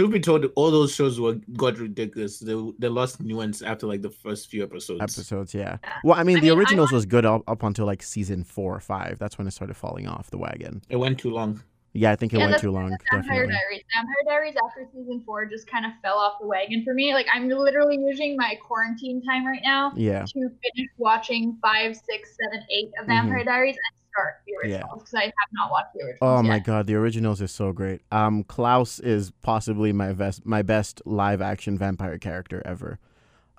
Truth 0.00 0.12
be 0.12 0.20
told, 0.20 0.46
all 0.56 0.70
those 0.70 0.94
shows 0.94 1.20
were 1.20 1.34
got 1.56 1.78
ridiculous. 1.78 2.38
They 2.38 2.54
they 2.78 2.88
lost 2.88 3.20
nuance 3.20 3.60
after 3.60 3.86
like 3.86 4.00
the 4.02 4.10
first 4.10 4.48
few 4.48 4.62
episodes. 4.62 5.00
episodes. 5.02 5.52
Yeah. 5.54 5.76
Well, 6.04 6.18
I 6.18 6.22
mean, 6.24 6.38
I 6.38 6.40
the 6.40 6.48
mean, 6.48 6.56
I 6.56 6.60
originals 6.60 6.90
was 6.90 7.04
good 7.04 7.26
up, 7.26 7.42
up 7.46 7.62
until 7.62 7.84
like 7.86 8.02
season 8.02 8.42
four 8.44 8.74
or 8.74 8.80
five. 8.80 9.18
That's 9.18 9.36
when 9.36 9.46
it 9.46 9.50
started 9.50 9.74
falling 9.76 10.06
off 10.08 10.30
the 10.30 10.38
wagon. 10.38 10.80
It 10.88 10.96
went 10.96 11.18
too 11.18 11.30
long. 11.30 11.62
Yeah, 11.92 12.12
I 12.12 12.16
think 12.16 12.32
it 12.32 12.38
Yeah, 12.38 12.46
went 12.46 12.60
too 12.60 12.70
long. 12.70 12.90
Vampire 12.90 13.20
Definitely. 13.22 13.54
Diaries. 13.54 13.82
Vampire 13.92 14.14
Diaries 14.24 14.54
after 14.64 14.86
season 14.94 15.22
four 15.26 15.44
just 15.46 15.66
kind 15.66 15.84
of 15.84 15.90
fell 16.02 16.18
off 16.18 16.34
the 16.40 16.46
wagon 16.46 16.84
for 16.84 16.94
me. 16.94 17.12
Like 17.14 17.26
I'm 17.34 17.48
literally 17.48 17.98
using 17.98 18.36
my 18.36 18.54
quarantine 18.66 19.20
time 19.22 19.44
right 19.44 19.60
now 19.64 19.92
Yeah. 19.96 20.20
to 20.24 20.32
finish 20.34 20.88
watching 20.98 21.58
five, 21.60 21.96
six, 21.96 22.36
seven, 22.42 22.64
eight 22.70 22.90
of 23.00 23.04
Mhm. 23.06 23.08
Vampire 23.08 23.44
Diaries 23.44 23.76
and 23.76 23.99
start 24.12 24.34
the 24.46 24.52
Yeah. 24.68 24.76
originals 24.76 24.98
because 25.02 25.14
I 25.14 25.22
have 25.24 25.32
not 25.52 25.70
watched 25.70 25.94
the 25.94 26.00
originals. 26.04 26.18
Oh 26.22 26.42
my 26.42 26.58
god, 26.58 26.86
the 26.86 26.94
originals 26.94 27.40
are 27.42 27.46
so 27.48 27.72
great. 27.72 28.00
Um, 28.12 28.44
Klaus 28.44 28.98
is 29.00 29.30
possibly 29.42 29.92
my 29.92 30.12
best 30.12 30.44
my 30.46 30.62
best 30.62 31.02
live 31.04 31.40
action 31.42 31.78
vampire 31.78 32.18
character 32.18 32.62
ever, 32.64 32.98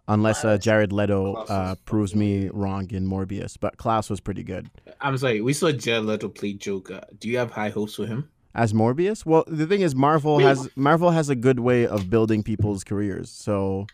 unless 0.07 0.43
uh, 0.45 0.57
Jared 0.57 0.91
Leto 0.93 1.33
uh, 1.35 1.75
proves 1.85 2.15
me 2.15 2.49
wrong 2.49 2.89
in 2.91 3.07
Morbius. 3.07 3.57
But 3.59 3.77
Klaus 3.77 4.09
was 4.09 4.19
pretty 4.19 4.43
good 4.43 4.69
I'm 4.99 5.17
sorry, 5.17 5.41
we 5.41 5.53
saw 5.53 5.71
Jared 5.71 6.05
Leto 6.05 6.29
play 6.29 6.53
Joker. 6.53 7.01
Do 7.19 7.29
you 7.29 7.37
have 7.37 7.51
high 7.51 7.69
hopes 7.69 7.95
for 7.95 8.05
him? 8.05 8.29
as 8.53 8.73
Morbius. 8.73 9.25
Well, 9.25 9.45
the 9.47 9.65
thing 9.65 9.79
is, 9.79 9.95
Marvel 9.95 10.35
Wait. 10.37 10.43
has 10.43 10.69
Marvel 10.75 11.11
has 11.11 11.29
a 11.29 11.35
good 11.35 11.59
way 11.61 11.87
of 11.87 12.09
building 12.09 12.43
people's 12.43 12.83
careers, 12.83 13.29
so 13.29 13.87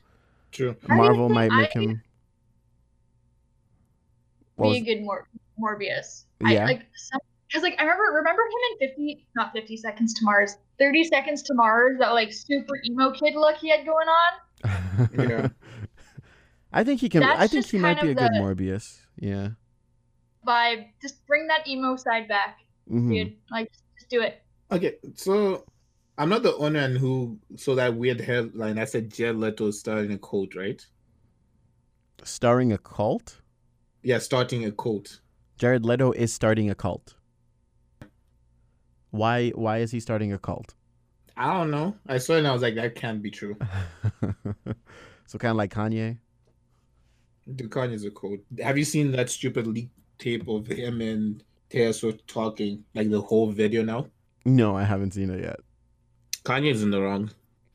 True. 0.52 0.76
I 0.90 0.96
Marvel 0.96 1.30
might 1.30 1.52
make 1.52 1.76
I- 1.76 1.80
him. 1.80 2.02
What 4.56 4.72
Be 4.72 4.78
a 4.78 4.82
good 4.96 5.04
Mor- 5.04 5.28
Morbius. 5.60 6.26
I, 6.44 6.54
Yeah. 6.54 6.66
like 6.66 6.86
some 6.96 7.20
because 7.48 7.64
like 7.64 7.76
I 7.80 7.84
remember 7.84 8.04
remember 8.16 8.42
him 8.42 8.62
in 8.82 8.88
fifty 8.90 9.28
not 9.36 9.54
fifty 9.54 9.78
seconds 9.78 10.14
to 10.16 10.26
Mars, 10.26 10.58
thirty 10.80 11.04
seconds 11.04 11.42
to 11.44 11.54
Mars. 11.54 11.98
That 12.00 12.10
like 12.12 12.32
super 12.34 12.76
emo 12.86 13.12
kid 13.12 13.36
look 13.36 13.58
he 13.58 13.70
had 13.70 13.86
going 13.86 14.08
on. 14.08 15.10
Yeah. 15.18 15.48
I 16.74 16.84
think 16.84 17.00
he 17.02 17.10
can. 17.10 17.24
I 17.24 17.48
think 17.48 17.64
just 17.64 17.72
he 17.72 17.78
might 17.78 18.02
be 18.02 18.12
a 18.12 18.14
good 18.16 18.32
Morbius. 18.34 19.00
Yeah. 19.18 19.50
Vibe. 20.46 20.88
Just 21.02 21.26
bring 21.26 21.48
that 21.48 21.68
emo 21.68 21.96
side 21.96 22.28
back, 22.28 22.60
Mhm. 22.92 23.10
dude. 23.10 23.38
Like 23.50 23.72
just 23.98 24.10
do 24.10 24.22
it. 24.22 24.44
Okay, 24.72 24.96
so 25.16 25.64
I'm 26.18 26.28
not 26.30 26.44
the 26.44 26.54
only 26.58 26.82
one 26.82 26.96
who 26.98 27.40
saw 27.56 27.76
that 27.76 27.96
weird 27.96 28.20
headline 28.20 28.76
that 28.76 28.90
said 28.90 29.14
Jared 29.14 29.38
Leto 29.38 29.72
starting 29.72 30.12
a 30.12 30.18
cult, 30.18 30.56
right? 30.56 30.86
Starring 32.24 32.74
a 32.74 32.78
cult. 32.78 33.40
Yeah, 34.04 34.18
starting 34.20 34.66
a 34.66 34.72
cult. 34.72 35.22
Jared 35.58 35.84
Leto 35.84 36.12
is 36.12 36.32
starting 36.32 36.70
a 36.70 36.76
cult. 36.76 37.16
Why? 39.10 39.50
Why 39.50 39.80
is 39.80 39.92
he 39.92 40.00
starting 40.00 40.32
a 40.32 40.38
cult? 40.38 40.76
I 41.36 41.54
don't 41.54 41.72
know. 41.72 41.96
I 42.08 42.18
saw 42.18 42.34
it 42.34 42.40
and 42.40 42.48
I 42.48 42.54
was 42.54 42.62
like, 42.62 42.76
that 42.76 42.96
can't 42.96 43.22
be 43.22 43.32
true. 43.32 43.58
so 45.26 45.38
kind 45.38 45.52
of 45.52 45.58
like 45.58 45.74
Kanye. 45.74 46.18
The 47.48 47.64
Kanye's 47.66 48.06
a 48.06 48.12
cult. 48.12 48.40
Have 48.62 48.78
you 48.78 48.84
seen 48.84 49.12
that 49.14 49.30
stupid 49.30 49.68
leak 49.68 49.90
tape 50.20 50.48
of 50.48 50.68
him 50.68 51.02
and 51.02 51.44
Taylor 51.70 51.94
Swift 51.94 52.28
talking, 52.28 52.84
like 52.94 53.10
the 53.10 53.22
whole 53.22 53.52
video 53.52 53.84
now? 53.84 54.08
No, 54.46 54.76
I 54.76 54.84
haven't 54.84 55.12
seen 55.12 55.30
it 55.30 55.42
yet. 55.42 55.60
Kanye's 56.44 56.84
in 56.84 56.92
the 56.92 57.02
wrong. 57.02 57.32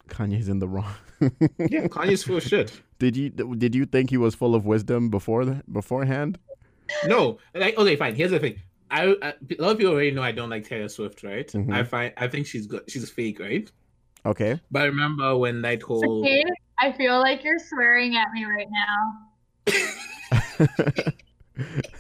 Kanye's 0.08 0.48
in 0.48 0.58
the 0.58 0.68
wrong. 0.68 0.94
Yeah, 1.20 1.86
Kanye's 1.86 2.24
full 2.24 2.38
of 2.38 2.42
shit. 2.42 2.80
Did 2.98 3.16
you 3.16 3.30
did 3.30 3.74
you 3.74 3.84
think 3.84 4.10
he 4.10 4.16
was 4.16 4.36
full 4.36 4.54
of 4.54 4.64
wisdom 4.64 5.08
before 5.08 5.44
the, 5.44 5.62
beforehand? 5.72 6.38
No, 7.06 7.38
like 7.54 7.76
okay, 7.76 7.96
fine. 7.96 8.14
Here's 8.14 8.30
the 8.30 8.38
thing. 8.38 8.60
I, 8.90 9.16
I 9.22 9.28
a 9.28 9.62
lot 9.62 9.72
of 9.72 9.78
people 9.78 9.92
already 9.92 10.10
know 10.10 10.22
I 10.22 10.32
don't 10.32 10.50
like 10.50 10.68
Taylor 10.68 10.88
Swift, 10.88 11.22
right? 11.22 11.48
Mhm. 11.48 11.72
I 11.72 11.82
find 11.82 12.12
I 12.16 12.28
think 12.28 12.46
she's 12.46 12.66
good. 12.66 12.82
She's 12.88 13.04
a 13.04 13.06
fake, 13.06 13.40
right? 13.40 13.70
Okay. 14.24 14.60
But 14.70 14.82
I 14.82 14.84
remember 14.86 15.36
when 15.36 15.62
that 15.62 15.82
whole 15.82 16.20
Okay, 16.20 16.44
I 16.78 16.92
feel 16.92 17.18
like 17.18 17.42
you're 17.42 17.58
swearing 17.58 18.16
at 18.16 18.32
me 18.32 18.44
right 18.44 18.68
now. 18.70 19.28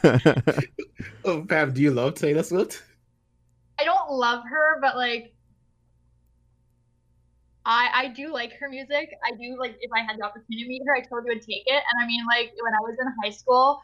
oh 1.24 1.44
Pam, 1.48 1.72
do 1.72 1.80
you 1.80 1.90
love 1.92 2.14
Taylor 2.14 2.42
Swift? 2.42 2.82
I 3.80 3.84
don't 3.84 4.10
love 4.10 4.44
her, 4.48 4.78
but 4.80 4.96
like 4.96 5.34
I 7.64 7.90
I 7.94 8.08
do 8.08 8.32
like 8.32 8.52
her 8.60 8.68
music. 8.68 9.10
I 9.24 9.34
do 9.36 9.56
like 9.58 9.76
if 9.80 9.90
I 9.94 10.00
had 10.00 10.18
the 10.18 10.24
opportunity 10.24 10.64
to 10.64 10.68
meet 10.68 10.82
her, 10.86 10.94
I 10.94 11.00
totally 11.00 11.34
would 11.34 11.42
take 11.42 11.62
it. 11.66 11.82
And 11.90 12.02
I 12.02 12.06
mean 12.06 12.24
like 12.26 12.52
when 12.62 12.74
I 12.74 12.80
was 12.80 12.96
in 13.00 13.06
high 13.22 13.30
school, 13.30 13.80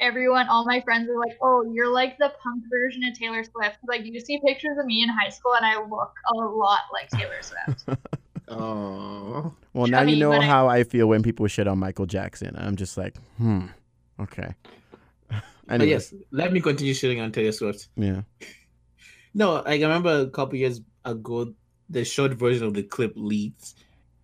everyone, 0.00 0.48
all 0.48 0.64
my 0.64 0.80
friends 0.80 1.08
were 1.08 1.18
like, 1.18 1.36
"Oh, 1.42 1.64
you're 1.72 1.92
like 1.92 2.18
the 2.18 2.32
punk 2.42 2.64
version 2.70 3.02
of 3.04 3.18
Taylor 3.18 3.42
Swift." 3.44 3.78
Like 3.86 4.04
you 4.04 4.18
see 4.20 4.40
pictures 4.44 4.76
of 4.78 4.86
me 4.86 5.02
in 5.02 5.08
high 5.08 5.28
school, 5.30 5.54
and 5.54 5.64
I 5.66 5.76
look 5.84 6.12
a 6.32 6.36
lot 6.36 6.80
like 6.92 7.08
Taylor 7.10 7.40
Swift. 7.42 7.84
Oh, 8.48 9.54
well, 9.72 9.86
now 9.86 10.02
you 10.02 10.16
know 10.16 10.30
but 10.30 10.40
I- 10.42 10.46
how 10.46 10.68
I 10.68 10.84
feel 10.84 11.06
when 11.08 11.22
people 11.22 11.46
shit 11.46 11.66
on 11.66 11.78
Michael 11.78 12.06
Jackson. 12.06 12.54
I'm 12.56 12.76
just 12.76 12.96
like, 12.98 13.16
hmm, 13.38 13.66
okay. 14.20 14.54
but 15.66 15.86
yes. 15.86 16.12
Let 16.32 16.52
me 16.52 16.60
continue 16.60 16.92
shitting 16.92 17.22
on 17.22 17.32
Taylor 17.32 17.52
Swift. 17.52 17.88
yeah. 17.96 18.22
No, 19.34 19.54
like 19.54 19.80
I 19.80 19.84
remember 19.84 20.20
a 20.20 20.26
couple 20.28 20.56
years 20.58 20.82
ago, 21.06 21.54
the 21.88 22.04
short 22.04 22.32
version 22.34 22.66
of 22.66 22.74
the 22.74 22.82
clip 22.82 23.14
leaked, 23.16 23.74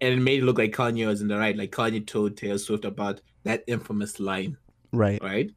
and 0.02 0.12
it 0.12 0.18
made 0.20 0.42
it 0.42 0.44
look 0.44 0.58
like 0.58 0.72
Kanye 0.72 1.06
was 1.06 1.22
in 1.22 1.28
the 1.28 1.38
right. 1.38 1.56
Like 1.56 1.70
Kanye 1.72 2.06
told 2.06 2.36
Taylor 2.36 2.58
Swift 2.58 2.84
about 2.84 3.22
that 3.44 3.64
infamous 3.66 4.20
line, 4.20 4.58
Right. 4.92 5.22
right? 5.22 5.50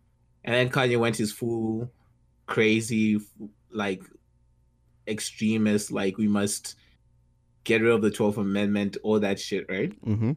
And 0.43 0.55
then 0.55 0.69
Kanye 0.69 0.99
went 0.99 1.17
his 1.17 1.31
full 1.31 1.91
crazy, 2.47 3.19
like 3.71 4.03
extremist, 5.07 5.91
like 5.91 6.17
we 6.17 6.27
must 6.27 6.75
get 7.63 7.81
rid 7.81 7.91
of 7.91 8.01
the 8.01 8.09
12th 8.11 8.37
Amendment, 8.37 8.97
all 9.03 9.19
that 9.19 9.39
shit, 9.39 9.65
right? 9.69 9.91
Mm-hmm. 10.05 10.31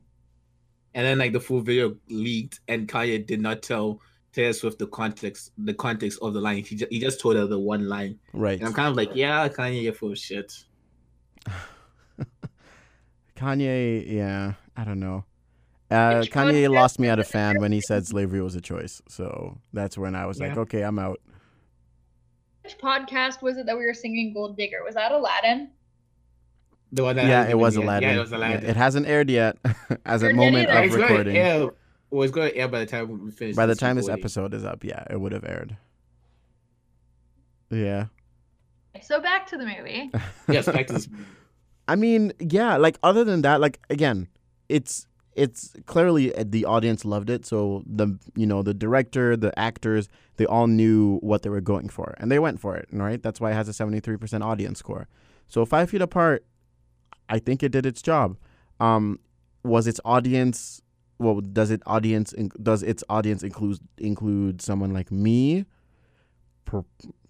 And 0.96 1.07
then 1.07 1.18
like 1.18 1.32
the 1.32 1.40
full 1.40 1.61
video 1.61 1.96
leaked, 2.09 2.61
and 2.68 2.86
Kanye 2.86 3.26
did 3.26 3.40
not 3.40 3.62
tell 3.62 4.00
Taylor 4.32 4.52
Swift 4.52 4.78
the 4.78 4.86
context, 4.86 5.52
the 5.59 5.74
context 5.74 6.18
of 6.22 6.34
the 6.34 6.40
line. 6.40 6.62
He 6.64 6.76
just, 6.76 6.92
he 6.92 7.00
just 7.00 7.20
told 7.20 7.36
her 7.36 7.46
the 7.46 7.59
one 7.59 7.88
line, 7.88 8.18
Right. 8.32 8.59
and 8.59 8.68
I'm 8.68 8.74
kind 8.74 8.88
of 8.88 8.96
like, 8.96 9.11
yeah, 9.14 9.48
Kanye, 9.48 9.82
you're 9.82 9.92
full 9.94 10.12
of 10.12 10.18
shit. 10.18 10.52
Kanye, 13.36 14.05
yeah, 14.12 14.55
I 14.76 14.84
don't 14.84 15.00
know. 15.00 15.24
Uh, 15.91 16.22
Kanye 16.22 16.68
lost 16.70 16.99
me 16.99 17.09
at 17.09 17.18
a 17.18 17.24
fan 17.24 17.61
when 17.61 17.70
he 17.70 17.80
said 17.80 18.07
slavery 18.07 18.41
was 18.41 18.55
a 18.55 18.61
choice. 18.61 19.03
So 19.09 19.59
that's 19.72 19.99
when 19.99 20.14
I 20.16 20.26
was 20.26 20.41
like, 20.41 20.57
okay, 20.57 20.82
I'm 20.82 20.99
out. 20.99 21.20
Which 22.62 22.78
podcast 22.78 23.43
was 23.43 23.59
it 23.59 23.66
that 23.66 23.76
we 23.76 23.85
were 23.85 23.93
singing 23.93 24.32
"Gold 24.32 24.57
Digger"? 24.57 24.82
Was 24.82 24.95
that 24.95 25.12
Aladdin? 25.12 25.70
The 26.93 27.03
one 27.03 27.16
that 27.16 27.26
yeah, 27.26 27.47
it 27.47 27.59
was. 27.59 27.76
Aladdin. 27.76 28.09
Yeah, 28.09 28.16
it 28.16 28.20
was 28.20 28.30
Yeah, 28.30 28.53
it 28.53 28.76
hasn't 28.76 29.07
aired 29.07 29.28
yet 29.28 29.59
as 30.07 30.22
a 30.22 30.32
moment 30.32 30.70
of 30.70 30.85
it's 30.85 30.97
going 30.97 31.09
recording. 31.09 31.37
air. 31.37 31.70
Well, 32.11 32.22
it's 32.22 32.32
going 32.32 32.51
to 32.53 32.57
air 32.57 32.68
by 32.68 32.78
the 32.78 32.87
time 32.87 33.24
we 33.24 33.30
finish. 33.32 33.57
By 33.57 33.66
the 33.66 33.72
this 33.72 33.80
time 33.80 33.97
this 33.97 34.09
episode 34.09 34.55
is 34.55 34.64
up, 34.64 34.82
yeah, 34.85 35.05
it 35.11 35.20
would 35.20 35.32
have 35.32 35.45
aired. 35.45 35.76
Yeah. 37.70 38.07
So 39.03 39.20
back 39.20 39.47
to 39.49 39.59
the 39.59 39.66
movie. 39.66 40.11
yes, 40.49 40.66
back 40.66 40.87
to 40.87 40.95
this. 40.95 41.09
I 41.89 41.97
mean, 41.97 42.32
yeah, 42.39 42.76
like 42.76 42.99
other 43.03 43.24
than 43.24 43.43
that, 43.43 43.61
like 43.61 43.80
again, 43.91 44.28
it's 44.68 45.07
it's 45.37 45.72
clearly 45.87 46.35
uh, 46.35 46.45
the 46.47 46.64
audience 46.64 47.05
loved 47.05 47.28
it. 47.30 47.45
So 47.45 47.82
the 47.87 48.18
you 48.37 48.47
know 48.47 48.62
the 48.62 48.74
director, 48.74 49.37
the 49.37 49.57
actors, 49.59 50.09
they 50.37 50.47
all 50.47 50.66
knew 50.66 51.18
what 51.18 51.43
they 51.43 51.51
were 51.51 51.61
going 51.61 51.89
for, 51.89 52.14
and 52.18 52.30
they 52.30 52.39
went 52.39 52.61
for 52.61 52.76
it. 52.76 52.89
Right? 52.93 53.22
That's 53.22 53.41
why 53.41 53.51
it 53.51 53.55
has 53.55 53.68
a 53.68 53.72
seventy 53.72 54.01
three 54.01 54.16
percent 54.16 54.45
audience 54.45 54.78
score. 54.78 55.09
So 55.49 55.64
five 55.64 55.91
feet 55.91 56.03
apart, 56.03 56.45
I 57.28 57.39
think 57.39 57.62
it 57.62 57.70
did 57.72 57.85
its 57.87 58.01
job. 58.03 58.37
Um, 58.80 59.18
was 59.62 59.87
its 59.87 60.01
audience? 60.05 60.80
Well, 61.18 61.41
does 61.41 61.70
it 61.70 61.82
audience 61.87 62.32
in- 62.32 62.51
does 62.62 62.82
its 62.82 63.05
audience 63.09 63.43
include 63.43 63.78
include 63.99 64.61
someone 64.62 64.93
like 64.93 65.11
me? 65.12 65.64
Pro- 66.64 66.87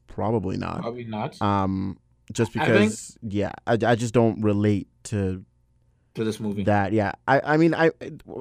probably 0.07 0.57
not 0.57 0.81
Probably 0.81 1.05
not 1.05 1.41
um 1.43 1.99
just 2.33 2.57
I 2.57 2.65
think- 2.67 2.75
because 2.77 3.19
yeah 3.21 3.51
I, 3.67 3.73
I 3.85 3.95
just 3.97 4.15
don't 4.15 4.41
relate 4.43 4.87
to 5.05 5.45
to 6.15 6.25
this 6.25 6.39
movie. 6.41 6.63
that 6.65 6.93
yeah 6.93 7.13
i 7.27 7.41
i 7.41 7.57
mean 7.57 7.75
i 7.75 7.91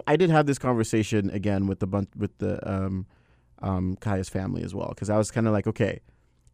i 0.08 0.16
did 0.16 0.30
have 0.30 0.46
this 0.46 0.60
conversation 0.60 1.30
again 1.32 1.68
with 1.68 1.80
the 1.80 1.88
bunch 1.88 2.10
with 2.16 2.38
the 2.38 2.60
um 2.72 3.06
um 3.62 3.96
kaya's 4.00 4.30
family 4.30 4.64
as 4.64 4.76
well 4.76 4.90
because 4.90 5.10
i 5.10 5.18
was 5.18 5.32
kind 5.32 5.48
of 5.48 5.54
like 5.54 5.66
okay 5.68 6.00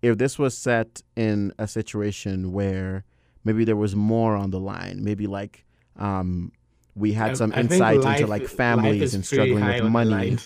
if 0.02 0.18
this 0.18 0.40
was 0.40 0.58
set 0.58 1.02
in 1.16 1.54
a 1.60 1.68
situation 1.68 2.52
where 2.54 3.04
maybe 3.44 3.66
there 3.66 3.76
was 3.76 3.96
more 3.96 4.36
on 4.36 4.52
the 4.52 4.60
line 4.60 5.04
maybe 5.04 5.28
like 5.28 5.66
um 5.98 6.52
we 6.96 7.14
had 7.14 7.32
I- 7.32 7.34
some 7.34 7.52
I 7.54 7.62
insight 7.62 7.98
into 7.98 8.28
like 8.28 8.48
families 8.48 9.14
and 9.14 9.26
struggling 9.26 9.66
with 9.66 9.84
money 9.84 10.38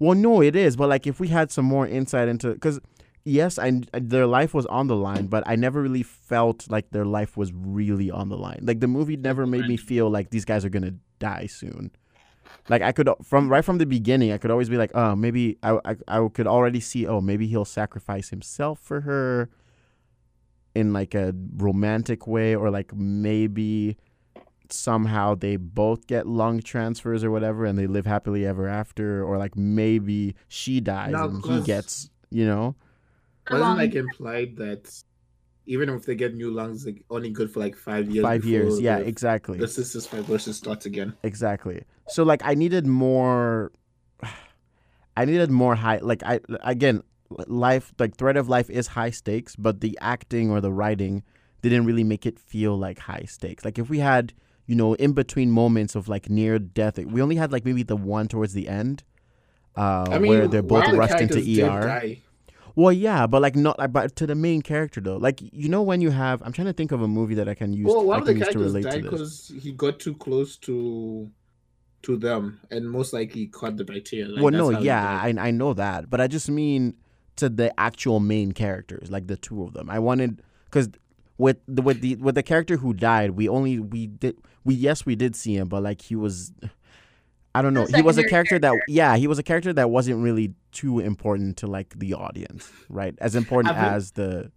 well, 0.00 0.14
no, 0.16 0.40
it 0.40 0.56
is. 0.56 0.76
But 0.76 0.88
like, 0.88 1.06
if 1.06 1.20
we 1.20 1.28
had 1.28 1.50
some 1.52 1.66
more 1.66 1.86
insight 1.86 2.26
into, 2.26 2.54
because 2.54 2.80
yes, 3.24 3.58
I 3.58 3.82
their 3.92 4.26
life 4.26 4.54
was 4.54 4.66
on 4.66 4.86
the 4.86 4.96
line, 4.96 5.26
but 5.26 5.44
I 5.46 5.56
never 5.56 5.80
really 5.82 6.02
felt 6.02 6.70
like 6.70 6.90
their 6.90 7.04
life 7.04 7.36
was 7.36 7.52
really 7.52 8.10
on 8.10 8.28
the 8.28 8.36
line. 8.36 8.60
Like 8.62 8.80
the 8.80 8.88
movie 8.88 9.16
never 9.16 9.46
made 9.46 9.66
me 9.66 9.76
feel 9.76 10.10
like 10.10 10.30
these 10.30 10.44
guys 10.44 10.64
are 10.64 10.70
gonna 10.70 10.94
die 11.18 11.46
soon. 11.46 11.90
Like 12.68 12.82
I 12.82 12.92
could 12.92 13.08
from 13.22 13.48
right 13.48 13.64
from 13.64 13.78
the 13.78 13.86
beginning, 13.86 14.32
I 14.32 14.38
could 14.38 14.50
always 14.50 14.68
be 14.68 14.76
like, 14.76 14.92
oh, 14.94 15.14
maybe 15.16 15.58
I 15.62 15.78
I, 15.84 15.96
I 16.08 16.28
could 16.28 16.46
already 16.46 16.80
see, 16.80 17.06
oh, 17.06 17.20
maybe 17.20 17.46
he'll 17.46 17.64
sacrifice 17.64 18.30
himself 18.30 18.80
for 18.80 19.02
her 19.02 19.50
in 20.74 20.92
like 20.92 21.14
a 21.14 21.34
romantic 21.56 22.26
way, 22.26 22.54
or 22.54 22.70
like 22.70 22.94
maybe 22.94 23.96
somehow 24.72 25.34
they 25.34 25.56
both 25.56 26.06
get 26.06 26.26
lung 26.26 26.60
transfers 26.60 27.24
or 27.24 27.30
whatever 27.30 27.64
and 27.64 27.78
they 27.78 27.86
live 27.86 28.06
happily 28.06 28.46
ever 28.46 28.68
after 28.68 29.24
or 29.24 29.36
like 29.36 29.56
maybe 29.56 30.34
she 30.46 30.80
dies 30.80 31.12
and 31.12 31.44
he 31.44 31.60
gets 31.62 32.08
you 32.30 32.46
know 32.46 32.76
Wasn't 33.50 33.78
like 33.78 33.94
implied 33.94 34.56
that 34.56 34.90
even 35.66 35.88
if 35.90 36.04
they 36.06 36.14
get 36.14 36.34
new 36.34 36.50
lungs, 36.50 36.86
like 36.86 37.04
only 37.10 37.30
good 37.30 37.50
for 37.50 37.60
like 37.60 37.76
five 37.76 38.10
years. 38.10 38.24
Five 38.24 38.44
years, 38.44 38.80
yeah, 38.80 38.98
the- 38.98 39.06
exactly. 39.06 39.58
The 39.58 39.66
cystic 39.66 40.08
fibrosis 40.08 40.54
starts 40.54 40.86
again. 40.86 41.14
Exactly. 41.22 41.82
So 42.08 42.22
like 42.24 42.42
I 42.44 42.54
needed 42.54 42.86
more 42.86 43.72
I 45.16 45.24
needed 45.24 45.50
more 45.50 45.74
high 45.74 45.98
like 45.98 46.22
I 46.24 46.40
again 46.62 47.02
life 47.46 47.92
like 47.98 48.16
thread 48.16 48.36
of 48.36 48.48
life 48.48 48.70
is 48.70 48.88
high 48.88 49.10
stakes, 49.10 49.54
but 49.56 49.80
the 49.80 49.96
acting 50.00 50.50
or 50.50 50.60
the 50.60 50.72
writing 50.72 51.22
didn't 51.62 51.84
really 51.84 52.04
make 52.04 52.26
it 52.26 52.38
feel 52.38 52.76
like 52.76 52.98
high 53.00 53.24
stakes. 53.28 53.64
Like 53.64 53.78
if 53.78 53.90
we 53.90 53.98
had, 53.98 54.32
you 54.66 54.74
know, 54.74 54.94
in 54.94 55.12
between 55.12 55.50
moments 55.50 55.94
of 55.94 56.08
like 56.08 56.30
near 56.30 56.58
death, 56.58 56.98
we 56.98 57.20
only 57.22 57.36
had 57.36 57.52
like 57.52 57.64
maybe 57.64 57.82
the 57.82 57.96
one 57.96 58.28
towards 58.28 58.54
the 58.54 58.66
end 58.68 59.04
uh 59.76 60.06
I 60.10 60.18
mean, 60.18 60.30
where 60.30 60.48
they're 60.48 60.62
both 60.62 60.84
of 60.86 60.92
the 60.92 60.96
rushed 60.98 61.20
into 61.20 61.38
ER. 61.38 61.80
die. 61.82 62.22
Well, 62.76 62.92
yeah, 62.92 63.26
but 63.26 63.42
like 63.42 63.56
not 63.56 63.78
like 63.78 63.92
but 63.92 64.16
to 64.16 64.26
the 64.26 64.34
main 64.34 64.62
character 64.62 65.00
though. 65.00 65.16
Like 65.16 65.40
you 65.40 65.68
know 65.68 65.82
when 65.82 66.00
you 66.00 66.10
have 66.10 66.42
I'm 66.42 66.52
trying 66.52 66.66
to 66.66 66.72
think 66.72 66.92
of 66.92 67.02
a 67.02 67.08
movie 67.08 67.34
that 67.34 67.48
I 67.48 67.54
can 67.54 67.72
use 67.72 67.86
Well, 67.86 68.00
I 68.00 68.04
one 68.04 68.20
of 68.20 68.26
the 68.26 68.34
to 68.34 68.40
characters 68.40 68.62
relate 68.62 68.84
died 68.84 69.02
to 69.02 69.10
because 69.10 69.52
he 69.60 69.72
got 69.72 69.98
too 69.98 70.14
close 70.14 70.56
to 70.58 71.30
to 72.02 72.16
them, 72.16 72.60
and 72.70 72.90
most 72.90 73.12
likely 73.12 73.46
caught 73.46 73.76
the 73.76 73.84
bacteria. 73.84 74.28
Like, 74.28 74.42
well, 74.42 74.52
no, 74.52 74.70
yeah. 74.70 75.20
I 75.22 75.34
I 75.38 75.50
know 75.50 75.74
that, 75.74 76.08
but 76.08 76.20
I 76.20 76.26
just 76.26 76.48
mean 76.48 76.94
to 77.36 77.48
the 77.48 77.78
actual 77.78 78.20
main 78.20 78.52
characters, 78.52 79.10
like 79.10 79.26
the 79.26 79.36
two 79.36 79.62
of 79.62 79.72
them. 79.72 79.90
I 79.90 79.98
wanted 79.98 80.42
because 80.64 80.88
with 81.38 81.58
the 81.66 81.82
with 81.82 82.00
the 82.00 82.16
with 82.16 82.34
the 82.34 82.42
character 82.42 82.76
who 82.76 82.94
died, 82.94 83.32
we 83.32 83.48
only 83.48 83.78
we 83.78 84.06
did 84.06 84.38
we 84.64 84.74
yes 84.74 85.04
we 85.06 85.16
did 85.16 85.34
see 85.36 85.56
him, 85.56 85.68
but 85.68 85.82
like 85.82 86.02
he 86.02 86.16
was. 86.16 86.52
I 87.52 87.62
don't 87.62 87.74
know. 87.74 87.84
He 87.84 88.00
was 88.00 88.16
a 88.16 88.20
secondary 88.20 88.30
character 88.30 88.58
that 88.60 88.74
yeah, 88.86 89.16
he 89.16 89.26
was 89.26 89.40
a 89.40 89.42
character 89.42 89.72
that 89.72 89.90
wasn't 89.90 90.22
really 90.22 90.54
too 90.72 90.98
important 91.00 91.56
to 91.58 91.66
like 91.66 91.98
the 91.98 92.14
audience, 92.14 92.70
right? 92.88 93.14
As 93.20 93.34
important 93.34 93.74
think- 93.76 93.86
as 93.92 94.12
the 94.12 94.50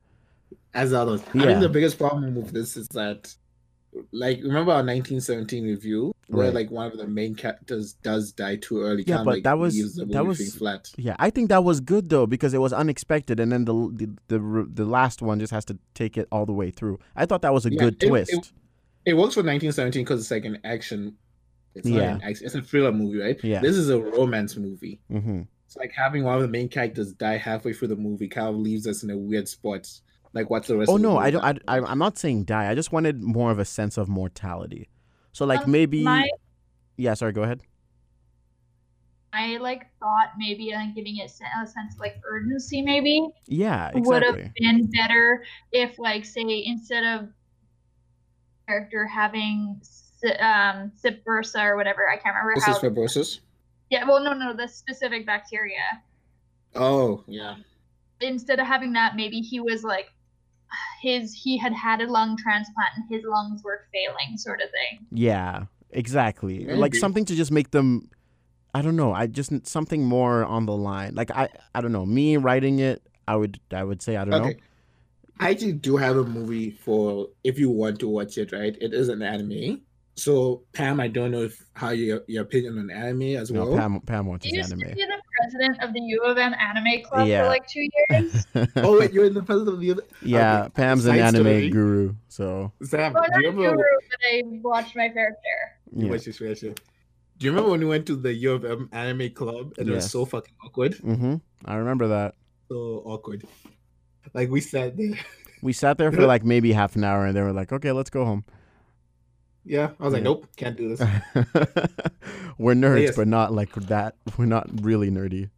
as 0.74 0.92
others. 0.94 1.22
I 1.36 1.40
think 1.46 1.60
the 1.62 1.70
biggest 1.70 1.98
problem 1.98 2.34
with 2.36 2.52
this 2.52 2.76
is 2.78 2.88
that, 2.90 3.36
like, 4.12 4.40
remember 4.42 4.72
our 4.72 4.82
1917 4.84 5.66
review 5.66 6.14
where 6.28 6.46
Right. 6.48 6.54
like 6.56 6.72
one 6.72 6.92
of 6.92 6.98
the 6.98 7.06
main 7.06 7.36
characters 7.36 7.94
does 8.02 8.32
die 8.32 8.56
too 8.56 8.82
early. 8.82 9.04
Yeah, 9.06 9.18
but 9.18 9.26
like, 9.36 9.44
that 9.44 9.60
was- 9.60 9.96
that 9.96 10.26
was- 10.26 10.56
flat. 10.56 10.92
Yeah, 10.98 11.16
I 11.20 11.30
think 11.30 11.50
that 11.50 11.64
was 11.64 11.80
good 11.80 12.10
though 12.10 12.26
because 12.26 12.54
it 12.56 12.58
was 12.60 12.74
unexpected, 12.74 13.40
and 13.40 13.52
then 13.52 13.66
the 13.66 13.74
the 13.74 14.10
the, 14.30 14.68
the 14.74 14.86
last 14.86 15.22
one 15.22 15.40
just 15.40 15.52
has 15.54 15.66
to 15.66 15.78
take 15.94 16.18
it 16.18 16.28
all 16.32 16.46
the 16.48 16.54
way 16.54 16.72
through. 16.72 16.98
I 17.16 17.26
thought 17.28 17.42
that 17.44 17.54
was 17.54 17.66
a 17.68 17.72
Yeah, 17.72 17.80
good 17.80 17.94
it- 17.96 18.04
it- 18.04 18.10
twist. 18.10 18.54
It 19.06 19.16
works 19.16 19.34
for 19.36 19.44
1917 19.44 20.04
because 20.06 20.22
it's 20.22 20.32
like 20.32 20.46
an 20.46 20.60
action. 20.64 21.18
It's 21.76 21.86
not 21.88 21.96
Yeah. 21.98 22.16
an 22.16 22.22
action. 22.24 22.46
It's 22.46 22.56
a 22.56 22.62
thriller 22.62 22.92
movie, 22.92 23.20
right? 23.20 23.44
Yeah. 23.44 23.60
This 23.62 23.76
is 23.76 23.90
a 23.90 24.00
romance 24.00 24.56
movie. 24.58 25.02
hmm 25.10 25.42
It's 25.74 25.80
like 25.80 25.92
having 25.92 26.24
one 26.24 26.36
of 26.36 26.42
the 26.44 26.48
main 26.48 26.70
characters 26.70 27.14
die 27.14 27.38
halfway 27.38 27.74
through 27.74 27.88
the 27.88 27.96
movie 27.96 28.28
kind 28.28 28.48
of 28.48 28.56
leaves 28.58 28.86
us 28.86 29.02
in 29.02 29.10
a 29.10 29.18
weird 29.18 29.48
spot. 29.48 29.90
Like, 30.32 30.52
what's 30.52 30.68
the 30.68 30.78
rest? 30.78 30.92
Oh 30.92 30.96
of 30.98 31.02
the 31.02 31.08
no, 31.08 31.14
movie 31.16 31.26
I 31.26 31.32
don't. 31.32 31.44
I, 31.44 31.50
about? 31.50 31.62
I, 31.90 31.92
I'm 31.92 31.98
not 31.98 32.18
saying 32.20 32.44
die. 32.44 32.70
I 32.70 32.76
just 32.76 32.92
wanted 32.92 33.24
more 33.24 33.50
of 33.50 33.58
a 33.58 33.66
sense 33.66 33.98
of 33.98 34.08
mortality. 34.08 34.88
So 35.32 35.46
like 35.46 35.62
Um, 35.64 35.72
maybe. 35.72 36.04
my 36.04 36.30
Yeah, 36.96 37.16
sorry. 37.16 37.32
Go 37.32 37.42
ahead. 37.42 37.62
I 39.34 39.58
like 39.58 39.88
thought 40.00 40.34
maybe 40.38 40.72
uh, 40.76 40.86
giving 40.94 41.18
it 41.18 41.26
a 41.26 41.66
sense 41.66 41.96
of 41.96 42.00
like 42.00 42.22
urgency 42.24 42.84
maybe 42.84 43.28
Yeah, 43.48 43.88
exactly. 43.88 44.02
would 44.02 44.18
exactly. 44.24 44.44
have 44.44 44.54
been 44.78 44.92
better 44.92 45.44
if 45.72 45.98
like 45.98 46.24
say 46.24 46.64
instead 46.68 47.04
of 47.04 47.30
character 48.68 49.08
having 49.08 49.80
si- 49.82 50.34
um 50.34 50.92
sip 50.96 51.26
bursa 51.26 51.66
or 51.66 51.76
whatever 51.76 52.08
I 52.08 52.18
can't 52.18 52.36
remember 52.36 52.54
This 52.54 52.66
how 52.66 52.78
is 52.78 52.84
fibrosis. 52.84 53.40
Yeah 53.94 54.04
well 54.08 54.22
no 54.28 54.34
no 54.34 54.54
the 54.54 54.68
specific 54.68 55.26
bacteria 55.26 55.88
Oh 56.76 57.24
yeah. 57.28 57.56
instead 58.22 58.60
of 58.60 58.66
having 58.66 58.94
that 58.94 59.16
maybe 59.16 59.40
he 59.52 59.60
was 59.60 59.84
like 59.84 60.08
his 61.02 61.34
he 61.44 61.58
had 61.58 61.74
had 61.74 62.02
a 62.02 62.08
lung 62.10 62.36
transplant 62.36 62.90
and 62.98 63.06
his 63.10 63.24
lungs 63.24 63.62
were 63.64 63.82
failing 63.94 64.38
sort 64.38 64.60
of 64.62 64.70
thing 64.78 65.06
Yeah, 65.12 65.66
exactly. 65.92 66.66
Like 66.66 66.96
something 66.96 67.26
to 67.26 67.36
just 67.36 67.52
make 67.52 67.70
them. 67.72 68.10
I 68.74 68.82
don't 68.82 68.96
know. 68.96 69.14
I 69.14 69.28
just 69.28 69.52
something 69.68 70.04
more 70.04 70.44
on 70.46 70.66
the 70.66 70.76
line. 70.76 71.14
Like 71.14 71.30
I, 71.30 71.50
I 71.76 71.82
don't 71.82 71.92
know. 71.92 72.08
Me 72.08 72.38
writing 72.38 72.80
it, 72.80 73.04
I 73.28 73.36
would, 73.36 73.60
I 73.72 73.84
would 73.84 74.02
say 74.02 74.18
I 74.18 74.26
don't 74.26 74.42
Okay. 74.48 74.58
I 75.40 75.52
actually 75.52 75.74
do 75.74 75.98
have 75.98 76.18
a 76.18 76.24
movie 76.24 76.72
for 76.72 77.28
if 77.44 77.60
you 77.60 77.70
want 77.70 78.00
to 78.00 78.08
watch 78.08 78.38
it, 78.38 78.52
right? 78.52 78.76
It 78.82 78.94
is 78.94 79.10
an 79.10 79.22
anime. 79.22 79.82
So 80.16 80.62
Pam, 80.74 81.00
I 81.00 81.08
don't 81.08 81.32
know 81.32 81.42
if 81.44 81.60
how 81.74 81.90
your 81.90 82.22
your 82.28 82.44
opinion 82.44 82.78
on 82.78 82.92
anime 82.92 83.36
as 83.36 83.50
know. 83.52 83.62
well. 83.66 83.72
No, 83.72 83.78
Pam, 83.78 84.00
Pam 84.02 84.26
watches 84.28 84.52
anime. 84.52 84.54
you 84.54 84.58
used 84.60 84.70
to 84.70 84.76
anime. 84.86 84.96
be 84.96 85.04
the 85.06 85.22
president 85.42 85.84
of 85.84 85.94
the 85.94 86.02
U 86.02 86.22
of 86.24 86.38
M 86.38 86.54
anime 86.54 87.02
club 87.04 87.28
Yeah. 87.28 87.42
for 87.44 87.48
like 87.50 87.68
two 87.68 87.88
years 88.10 88.46
oh 88.78 89.00
wait, 89.00 89.12
you're 89.12 89.26
in 89.26 89.34
the 89.34 89.42
president 89.42 89.74
of 89.76 89.80
the 89.82 89.92
other 89.92 90.04
yeah, 90.22 90.62
Okay, 90.66 90.70
Pam's 90.76 91.06
an 91.06 91.18
anime 91.18 91.42
story. 91.44 91.70
guru. 91.70 92.14
So 92.28 92.72
Sam, 92.84 93.14
well, 93.14 93.24
do 93.34 93.42
you 93.42 93.52
not 93.52 93.58
remember 93.58 93.76
guru, 93.78 94.00
but 94.10 94.20
I 94.30 94.44
watched 94.62 94.96
my 94.96 95.10
fair 95.10 95.36
share 95.44 95.78
you 95.96 96.06
yeah. 96.06 96.12
watched 96.12 96.26
this 96.26 96.40
reaction? 96.40 96.76
Do 97.40 97.46
you 97.48 97.52
remember 97.52 97.72
when 97.72 97.80
we 97.80 97.88
went 97.88 98.06
to 98.06 98.16
the 98.16 98.34
U 98.34 98.52
of 98.54 98.66
M 98.66 98.90
anime 98.92 99.32
club 99.32 99.74
and 99.80 99.90
it 99.90 99.94
was 99.96 100.10
so 100.12 100.26
fucking 100.26 100.54
awkward? 100.64 100.94
Mm-hmm. 100.98 101.36
I 101.66 101.76
remember 101.76 102.08
that. 102.10 102.36
So 102.70 103.02
awkward. 103.06 103.46
Like 104.34 104.50
we 104.52 104.62
sat 104.62 104.96
there. 104.96 105.18
We 105.64 105.74
sat 105.74 105.98
there 105.98 106.12
for 106.12 106.26
like 106.34 106.44
maybe 106.46 106.72
half 106.72 106.96
an 106.96 107.04
hour, 107.04 107.26
and 107.26 107.36
they 107.36 107.42
were 107.42 107.52
like, 107.52 107.72
"Okay, 107.74 107.92
let's 107.92 108.10
go 108.10 108.24
home." 108.26 108.46
Yeah. 109.66 109.92
I 110.00 110.04
was 110.04 110.14
like, 110.14 110.22
Yeah. 110.22 110.24
nope, 110.24 110.48
can't 110.56 110.78
do 110.78 110.96
this. 110.96 111.00
we're 112.58 112.74
nerds, 112.74 113.02
yes. 113.02 113.16
but 113.16 113.28
not 113.28 113.54
like 113.54 113.74
that. 113.74 114.16
We're 114.38 114.46
not 114.46 114.68
really 114.84 115.10
nerdy. 115.10 115.50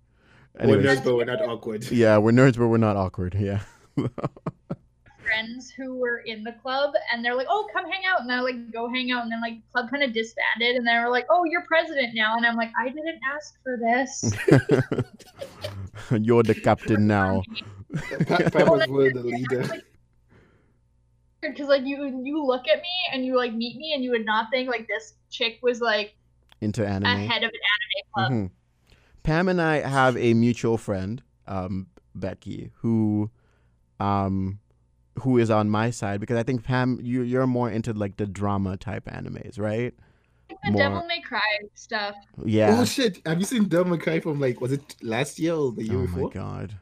We're 0.63 0.77
nerds, 0.77 1.03
but 1.03 1.15
we're 1.15 1.25
not 1.25 1.41
awkward. 1.41 1.83
yeah, 1.91 2.17
we're 2.17 2.31
nerds, 2.31 2.57
but 2.57 2.67
we're 2.67 2.77
not 2.77 2.95
awkward. 2.95 3.35
Yeah. 3.35 3.61
friends 5.25 5.71
who 5.71 5.95
were 5.95 6.19
in 6.19 6.43
the 6.43 6.51
club 6.61 6.93
and 7.11 7.25
they're 7.25 7.35
like, 7.35 7.47
"Oh, 7.49 7.67
come 7.73 7.89
hang 7.89 8.03
out," 8.05 8.21
and 8.21 8.31
I 8.31 8.39
like 8.41 8.71
go 8.71 8.87
hang 8.87 9.11
out, 9.11 9.23
and 9.23 9.31
then 9.31 9.41
like 9.41 9.55
club 9.71 9.89
kind 9.89 10.03
of 10.03 10.13
disbanded, 10.13 10.75
and 10.75 10.87
they 10.87 10.97
were 10.99 11.09
like, 11.09 11.25
"Oh, 11.29 11.43
you're 11.45 11.63
president 11.63 12.13
now," 12.13 12.37
and 12.37 12.45
I'm 12.45 12.55
like, 12.55 12.71
"I 12.79 12.89
didn't 12.89 13.19
ask 13.25 13.57
for 13.63 13.77
this." 13.77 14.31
You're 16.11 16.43
the 16.43 16.55
captain 16.55 17.07
now. 17.07 17.41
Pa- 18.27 18.49
Pam 18.49 18.69
was 18.69 18.87
one 18.87 19.07
of 19.07 19.13
the 19.13 19.23
leader. 19.23 19.81
Because 21.51 21.67
like 21.67 21.83
you 21.85 22.21
you 22.23 22.43
look 22.45 22.67
at 22.67 22.77
me 22.81 22.89
and 23.13 23.25
you 23.25 23.35
like 23.37 23.53
meet 23.53 23.75
me 23.77 23.93
and 23.93 24.03
you 24.03 24.11
would 24.11 24.25
not 24.25 24.49
think 24.51 24.69
like 24.69 24.87
this 24.87 25.13
chick 25.29 25.59
was 25.61 25.81
like 25.81 26.15
Into 26.61 26.85
anime. 26.85 27.05
ahead 27.11 27.43
of 27.43 27.49
an 27.49 27.59
anime 27.75 28.13
club. 28.13 28.31
Mhm. 28.31 28.51
Pam 29.23 29.47
and 29.49 29.61
I 29.61 29.77
have 29.87 30.15
a 30.17 30.33
mutual 30.33 30.77
friend, 30.77 31.21
um, 31.47 31.87
Becky, 32.13 32.71
who, 32.81 33.31
um, 33.99 34.59
who 35.19 35.37
is 35.37 35.49
on 35.49 35.69
my 35.69 35.89
side 35.89 36.19
because 36.19 36.37
I 36.37 36.43
think 36.43 36.63
Pam, 36.63 36.99
you 37.01 37.21
you're 37.23 37.47
more 37.47 37.69
into 37.71 37.93
like 37.93 38.17
the 38.17 38.25
drama 38.25 38.77
type 38.77 39.05
animes, 39.05 39.59
right? 39.59 39.93
The 40.63 40.71
More- 40.71 40.77
Devil 40.79 41.05
May 41.07 41.21
Cry 41.21 41.41
stuff. 41.73 42.15
Yeah. 42.45 42.77
Oh 42.79 42.85
shit! 42.85 43.19
Have 43.25 43.39
you 43.39 43.45
seen 43.45 43.63
Devil 43.65 43.93
May 43.93 43.97
Cry 43.97 44.19
from 44.19 44.39
like 44.39 44.61
was 44.61 44.71
it 44.71 44.95
last 45.01 45.39
year 45.39 45.53
or 45.55 45.71
the 45.71 45.83
year 45.83 45.99
Oh 46.03 46.07
my 46.07 46.29
god. 46.31 46.75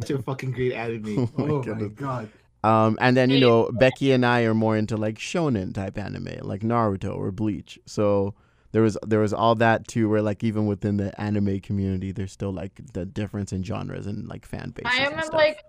Such 0.00 0.10
a 0.10 0.22
fucking 0.22 0.52
great 0.52 0.72
anime. 0.72 1.30
Oh 1.38 1.44
Oh 1.62 1.62
my 1.66 1.74
my, 1.74 1.88
God. 1.88 2.28
God. 2.62 2.86
Um, 2.86 2.98
and 3.00 3.16
then 3.16 3.30
you 3.30 3.40
know 3.40 3.70
Becky 3.72 4.12
and 4.12 4.24
I 4.24 4.42
are 4.42 4.54
more 4.54 4.76
into 4.76 4.96
like 4.96 5.16
shonen 5.18 5.72
type 5.74 5.96
anime, 5.98 6.38
like 6.42 6.60
Naruto 6.62 7.16
or 7.16 7.30
Bleach. 7.32 7.78
So 7.86 8.34
there 8.72 8.82
was 8.82 8.96
there 9.06 9.20
was 9.20 9.32
all 9.32 9.54
that 9.56 9.88
too, 9.88 10.08
where 10.08 10.22
like 10.22 10.44
even 10.44 10.66
within 10.66 10.96
the 10.96 11.18
anime 11.20 11.60
community, 11.60 12.12
there's 12.12 12.32
still 12.32 12.52
like 12.52 12.80
the 12.92 13.04
difference 13.06 13.52
in 13.52 13.62
genres 13.64 14.06
and 14.06 14.28
like 14.28 14.44
fan 14.46 14.70
bases. 14.70 14.98
I 14.98 15.04
am 15.04 15.16
like 15.32 15.64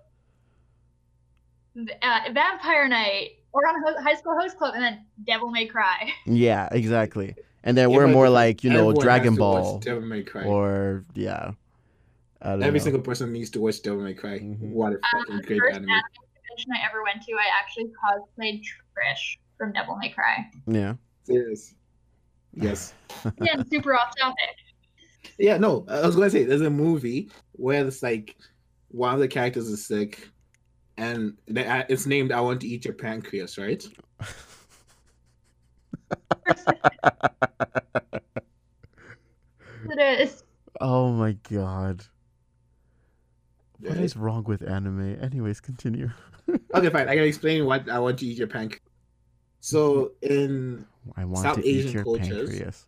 uh, 2.01 2.19
Vampire 2.33 2.87
Knight 2.87 3.31
or 3.53 3.67
on 3.67 3.75
Ho- 3.85 4.01
High 4.03 4.15
School 4.15 4.37
Host 4.39 4.57
Club, 4.57 4.73
and 4.75 4.83
then 4.83 5.05
Devil 5.25 5.49
May 5.51 5.65
Cry. 5.67 6.11
yeah, 6.25 6.67
exactly. 6.71 7.35
And 7.63 7.77
then 7.77 7.89
Yeah, 7.91 7.97
we're 7.97 8.07
more 8.07 8.29
like 8.29 8.63
you 8.63 8.69
know 8.71 8.91
Dragon 8.93 9.35
Ball 9.35 9.79
Devil 9.79 10.01
May 10.01 10.23
Cry. 10.23 10.43
or 10.43 11.05
yeah. 11.13 11.51
Every 12.43 12.71
know. 12.71 12.77
single 12.79 13.01
person 13.01 13.31
needs 13.31 13.51
to 13.51 13.61
watch 13.61 13.83
Devil 13.83 14.01
May 14.01 14.15
Cry. 14.15 14.39
Mhm. 14.39 14.71
What 14.71 14.93
a 14.93 14.95
Uh, 14.95 14.99
fucking 15.19 15.37
the 15.37 15.43
great 15.43 15.59
first 15.59 15.75
anime. 15.75 15.89
anime 15.91 16.03
convention 16.51 16.71
I 16.73 16.85
ever 16.87 17.03
went 17.03 17.23
to, 17.25 17.33
I 17.33 17.45
actually 17.59 17.91
cosplayed 18.03 18.61
Trish 18.61 19.37
from 19.57 19.73
Devil 19.73 19.97
May 19.97 20.09
Cry. 20.09 20.49
Yeah. 20.67 20.95
Serious. 21.23 21.75
Yes. 22.53 22.93
Again, 23.25 23.65
super 23.71 23.93
off 23.93 24.13
topic. 24.17 24.37
Yeah, 25.37 25.57
no, 25.57 25.85
I 25.87 26.05
was 26.05 26.15
gonna 26.15 26.29
say 26.29 26.43
there's 26.43 26.61
a 26.61 26.69
movie 26.69 27.29
where 27.53 27.85
it's 27.85 28.03
like 28.03 28.35
one 28.89 29.13
of 29.13 29.19
the 29.19 29.27
characters 29.27 29.67
is 29.67 29.85
sick, 29.85 30.29
and 30.97 31.37
uh, 31.55 31.83
it's 31.89 32.05
named 32.05 32.31
"I 32.31 32.41
Want 32.41 32.61
to 32.61 32.67
Eat 32.67 32.85
Your 32.85 32.93
Pancreas," 32.93 33.57
right? 33.57 33.83
It 39.89 40.21
is. 40.21 40.43
Oh 40.79 41.11
my 41.11 41.33
god. 41.49 42.05
What 43.83 43.97
is 43.97 44.15
wrong 44.15 44.43
with 44.43 44.61
anime? 44.67 45.17
Anyways, 45.21 45.59
continue. 45.61 46.09
Okay, 46.75 46.89
fine. 46.89 47.07
I 47.07 47.15
can 47.15 47.23
explain 47.23 47.65
what 47.65 47.87
"I 47.89 47.99
Want 47.99 48.19
to 48.19 48.25
Eat 48.25 48.37
Your 48.37 48.47
Pancreas." 48.47 48.81
So 49.59 50.11
in 50.21 50.85
I 51.15 51.23
want 51.25 51.43
South 51.43 51.57
to 51.57 51.65
eat 51.67 51.77
Asian 51.85 51.91
your 51.93 52.03
cultures- 52.03 52.49
pancreas. 52.49 52.85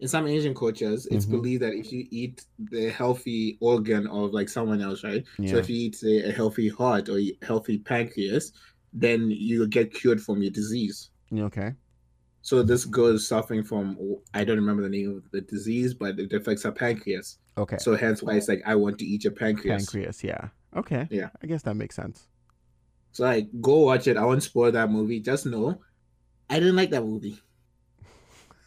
in 0.00 0.08
some 0.08 0.26
Asian 0.26 0.54
cultures, 0.54 1.06
it's 1.06 1.26
Mhm. 1.26 1.30
believed 1.30 1.62
that 1.62 1.74
if 1.74 1.92
you 1.92 2.06
eat 2.10 2.44
the 2.58 2.88
healthy 2.90 3.58
organ 3.60 4.06
of 4.08 4.32
like 4.32 4.48
someone 4.48 4.80
else, 4.80 5.04
right? 5.04 5.24
Yeah. 5.38 5.50
So 5.52 5.56
if 5.58 5.68
you 5.70 5.76
eat 5.76 5.94
say, 5.96 6.22
a 6.22 6.32
healthy 6.32 6.68
heart 6.68 7.08
or 7.08 7.20
healthy 7.42 7.78
pancreas, 7.78 8.52
then 8.92 9.30
you'll 9.30 9.68
get 9.68 9.92
cured 9.94 10.20
from 10.20 10.42
your 10.42 10.50
disease. 10.50 11.10
Okay. 11.32 11.74
So 12.42 12.62
this 12.62 12.84
girl 12.84 13.06
is 13.06 13.26
suffering 13.26 13.62
from 13.62 13.96
I 14.34 14.44
don't 14.44 14.56
remember 14.56 14.82
the 14.82 14.88
name 14.88 15.16
of 15.16 15.30
the 15.30 15.40
disease, 15.40 15.94
but 15.94 16.18
it 16.18 16.32
affects 16.32 16.64
her 16.64 16.72
pancreas. 16.72 17.38
Okay. 17.56 17.78
So 17.78 17.96
hence 17.96 18.22
why 18.22 18.34
it's 18.34 18.48
like 18.48 18.62
I 18.66 18.74
want 18.74 18.98
to 18.98 19.04
eat 19.04 19.24
your 19.24 19.32
pancreas. 19.32 19.86
Pancreas. 19.86 20.24
Yeah. 20.24 20.48
Okay. 20.76 21.06
Yeah. 21.10 21.30
I 21.42 21.46
guess 21.46 21.62
that 21.62 21.74
makes 21.74 21.94
sense. 21.94 22.26
So 23.12 23.24
like 23.24 23.48
go 23.60 23.78
watch 23.80 24.06
it. 24.08 24.16
I 24.16 24.24
won't 24.24 24.42
spoil 24.42 24.72
that 24.72 24.90
movie. 24.90 25.20
Just 25.20 25.46
know 25.46 25.80
I 26.50 26.58
didn't 26.58 26.76
like 26.76 26.90
that 26.90 27.04
movie. 27.04 27.38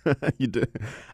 you 0.37 0.47
do. 0.47 0.63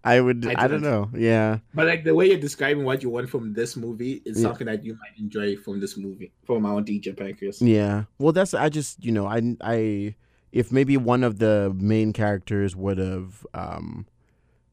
I 0.03 0.20
would. 0.20 0.45
I 0.45 0.66
I, 0.66 0.68
don't 0.68 0.82
know. 0.82 1.09
Yeah. 1.16 1.59
But 1.74 1.88
like 1.88 2.03
the 2.03 2.14
way 2.14 2.28
you're 2.28 2.39
describing 2.39 2.84
what 2.84 3.01
you 3.01 3.09
want 3.09 3.30
from 3.30 3.53
this 3.53 3.76
movie 3.76 4.22
is 4.26 4.38
Yeah. 4.39 4.49
something 4.49 4.68
that 4.68 4.84
you 4.84 4.93
might 4.93 5.18
enjoy 5.18 5.55
from 5.55 5.80
this 5.80 5.97
movie. 5.97 6.32
From 6.45 6.66
I 6.66 6.74
want 6.74 6.88
to 6.88 6.93
eat 6.93 7.05
your 7.05 7.16
pancreas. 7.16 7.62
Yeah. 7.62 8.03
Well, 8.20 8.34
that's. 8.34 8.53
I 8.53 8.70
just. 8.70 9.03
You 9.03 9.14
know. 9.14 9.26
I. 9.28 9.55
I. 9.62 10.16
If 10.52 10.72
maybe 10.72 10.97
one 10.97 11.24
of 11.24 11.39
the 11.39 11.74
main 11.78 12.14
characters 12.14 12.76
would 12.76 12.97
have. 12.97 13.45
Um, 13.54 14.06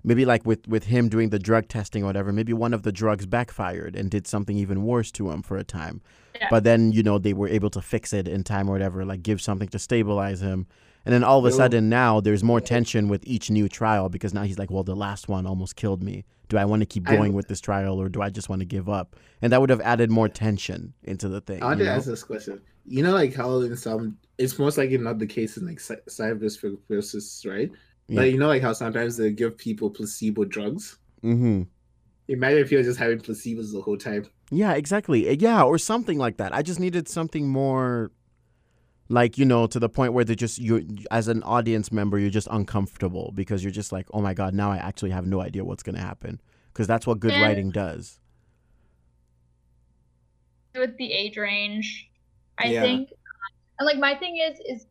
maybe 0.05 0.25
like 0.25 0.47
with 0.47 0.67
with 0.67 0.85
him 0.85 1.09
doing 1.09 1.31
the 1.31 1.39
drug 1.39 1.69
testing 1.69 2.03
or 2.03 2.07
whatever. 2.07 2.33
Maybe 2.33 2.53
one 2.53 2.75
of 2.75 2.83
the 2.83 2.93
drugs 2.93 3.27
backfired 3.27 3.95
and 3.95 4.11
did 4.11 4.27
something 4.27 4.57
even 4.57 4.85
worse 4.85 5.11
to 5.13 5.31
him 5.31 5.43
for 5.43 5.57
a 5.57 5.65
time. 5.65 6.01
Yeah. 6.35 6.49
But 6.51 6.65
then 6.65 6.93
you 6.93 7.03
know 7.03 7.19
they 7.19 7.33
were 7.33 7.49
able 7.49 7.71
to 7.71 7.83
fix 7.83 8.13
it 8.13 8.27
in 8.27 8.45
time 8.45 8.69
or 8.69 8.73
whatever. 8.73 9.05
Like 9.05 9.23
give 9.23 9.41
something 9.41 9.69
to 9.69 9.79
stabilize 9.79 10.41
him. 10.41 10.67
And 11.05 11.15
then 11.15 11.25
all 11.25 11.39
of 11.39 11.45
a 11.47 11.53
sudden 11.53 11.89
now 11.89 12.21
there's 12.21 12.45
more 12.45 12.61
tension 12.61 13.09
with 13.09 13.23
each 13.27 13.51
new 13.51 13.69
trial 13.69 14.09
because 14.09 14.35
now 14.35 14.43
he's 14.43 14.59
like, 14.59 14.71
well, 14.71 14.83
the 14.83 14.97
last 14.97 15.29
one 15.29 15.47
almost 15.47 15.75
killed 15.77 16.03
me. 16.03 16.25
Do 16.49 16.59
I 16.59 16.65
want 16.65 16.81
to 16.81 16.87
keep 16.87 17.09
I- 17.09 17.17
going 17.17 17.33
with 17.33 17.49
this 17.49 17.61
trial 17.61 17.99
or 18.01 18.09
do 18.09 18.21
I 18.21 18.31
just 18.31 18.49
want 18.49 18.61
to 18.61 18.67
give 18.67 18.89
up? 18.89 19.17
And 19.41 19.53
that 19.53 19.61
would 19.61 19.71
have 19.71 19.81
added 19.81 20.11
more 20.11 20.29
tension 20.29 20.93
into 21.05 21.29
the 21.29 21.41
thing. 21.41 21.63
I 21.63 21.67
want 21.67 21.79
you 21.79 21.87
to 21.87 21.91
know? 21.91 21.97
ask 21.97 22.07
this 22.07 22.25
question. 22.25 22.61
You 22.91 23.03
know, 23.03 23.13
like 23.13 23.35
how 23.35 23.61
in 23.61 23.77
some, 23.77 24.17
it's 24.39 24.59
most 24.59 24.79
likely 24.79 24.97
not 24.99 25.19
the 25.19 25.27
case 25.27 25.57
in 25.59 25.67
like 25.67 25.79
cy- 25.81 25.97
cyberspheriosis, 26.09 27.47
right? 27.47 27.71
Yeah. 28.09 28.17
But 28.17 28.33
you 28.33 28.39
know, 28.39 28.49
like 28.49 28.63
how 28.63 28.73
sometimes 28.73 29.17
they 29.17 29.31
give 29.33 29.59
people 29.59 29.91
placebo 29.91 30.45
drugs. 30.45 30.99
Mm-hmm. 31.23 31.63
Imagine 32.29 32.59
if 32.59 32.73
you're 32.73 32.83
just 32.83 32.99
having 32.99 33.19
placebos 33.19 33.73
the 33.73 33.81
whole 33.83 33.97
time. 33.99 34.27
Yeah, 34.51 34.73
exactly. 34.75 35.29
Uh, 35.29 35.37
Yeah, 35.39 35.63
or 35.63 35.77
something 35.79 36.19
like 36.19 36.39
that. 36.39 36.55
I 36.55 36.63
just 36.63 36.81
needed 36.81 37.09
something 37.09 37.49
more 37.49 38.11
like, 39.11 39.37
you 39.39 39.45
know, 39.45 39.67
to 39.67 39.79
the 39.79 39.89
point 39.89 40.13
where 40.15 40.25
they 40.25 40.35
just 40.35 40.59
you 40.59 40.87
as 41.11 41.29
an 41.29 41.43
audience 41.43 41.91
member, 41.93 42.19
you're 42.19 42.31
just 42.31 42.49
uncomfortable 42.51 43.33
because 43.35 43.63
you're 43.65 43.71
just 43.73 43.93
like, 43.93 44.07
"Oh 44.15 44.21
my 44.23 44.33
god, 44.35 44.55
now 44.55 44.71
I 44.71 44.77
actually 44.79 45.11
have 45.11 45.27
no 45.27 45.41
idea 45.41 45.65
what's 45.65 45.83
going 45.83 45.97
to 45.97 46.03
happen." 46.03 46.41
Because 46.73 46.87
that's 46.87 47.07
what 47.07 47.21
good 47.21 47.33
And- 47.33 47.43
writing 47.43 47.71
does. 47.71 48.19
with 50.75 50.97
the 50.97 51.13
age 51.13 51.37
range. 51.37 52.08
I 52.59 52.67
Yeah. 52.69 52.83
think, 52.83 53.11
and 53.79 53.87
like 53.87 53.99
my 53.99 54.15
thing 54.17 54.37
is, 54.39 54.59
is 54.61 54.87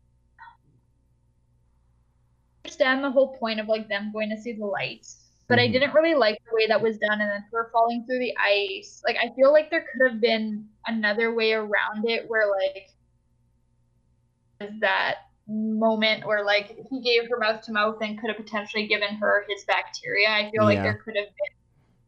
I 2.64 2.68
understand 2.68 3.04
the 3.04 3.10
whole 3.10 3.36
point 3.36 3.60
of 3.60 3.68
like 3.68 3.88
them 3.88 4.10
going 4.12 4.30
to 4.30 4.36
see 4.40 4.52
the 4.52 4.64
lights, 4.66 5.24
but 5.48 5.58
I 5.58 5.68
Mhm. 5.68 5.72
didn't 5.72 5.94
really 5.94 6.14
like 6.14 6.38
the 6.44 6.54
way 6.54 6.66
that 6.66 6.80
was 6.80 6.98
done, 6.98 7.20
and 7.20 7.30
then 7.30 7.44
her 7.52 7.70
falling 7.72 8.04
through 8.06 8.18
the 8.18 8.36
ice. 8.38 9.02
Like 9.06 9.16
I 9.16 9.30
feel 9.34 9.52
like 9.52 9.70
there 9.70 9.82
could 9.92 10.10
have 10.10 10.20
been 10.20 10.68
another 10.86 11.34
way 11.34 11.52
around 11.52 12.08
it, 12.08 12.28
where 12.28 12.46
like 12.50 12.90
is 14.60 14.80
that 14.80 15.18
moment 15.46 16.26
where 16.26 16.44
like 16.44 16.76
he 16.90 17.00
gave 17.00 17.28
her 17.30 17.38
mouth 17.38 17.62
to 17.62 17.72
mouth 17.72 17.96
and 18.02 18.20
could 18.20 18.28
have 18.28 18.36
potentially 18.36 18.86
given 18.86 19.14
her 19.16 19.46
his 19.48 19.64
bacteria. 19.64 20.28
I 20.28 20.50
feel 20.50 20.64
like 20.64 20.82
there 20.82 20.94
could 20.96 21.16
have 21.16 21.26
been 21.26 21.54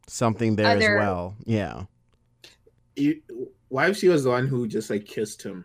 Something 0.07 0.57
there 0.57 0.67
Other- 0.67 0.99
as 0.99 1.07
well. 1.07 1.37
Yeah. 1.47 1.85
You, 2.97 3.23
what 3.71 3.89
if 3.89 3.97
she 3.97 4.09
was 4.09 4.25
the 4.25 4.31
one 4.31 4.47
who 4.47 4.69
just 4.69 4.91
like 4.91 5.07
kissed 5.07 5.43
him? 5.43 5.65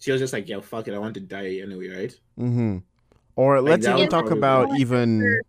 She 0.00 0.10
was 0.10 0.20
just 0.20 0.32
like, 0.32 0.48
"Yeah, 0.48 0.60
fuck 0.60 0.88
it, 0.88 0.94
I 0.94 0.98
want 0.98 1.14
to 1.14 1.20
die 1.20 1.60
anyway, 1.62 1.88
right?" 1.88 2.20
Mm-hmm. 2.38 2.78
Or 3.36 3.60
let's 3.60 3.86
even 3.86 4.08
talk 4.08 4.30
about 4.30 4.68
Well, 4.70 4.80
even 4.80 5.40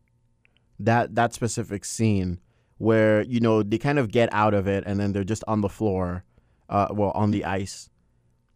that 0.79 1.15
that 1.15 1.33
specific 1.33 1.83
scene 1.85 2.39
where 2.77 3.23
you 3.23 3.39
know 3.39 3.63
they 3.63 3.77
kind 3.77 3.97
of 3.99 4.11
get 4.11 4.29
out 4.31 4.53
of 4.53 4.67
it 4.67 4.83
and 4.85 4.99
then 4.99 5.11
they're 5.13 5.23
just 5.23 5.43
on 5.47 5.61
the 5.61 5.69
floor, 5.69 6.23
uh, 6.69 6.87
well 6.91 7.11
on 7.11 7.31
the 7.31 7.45
ice, 7.45 7.89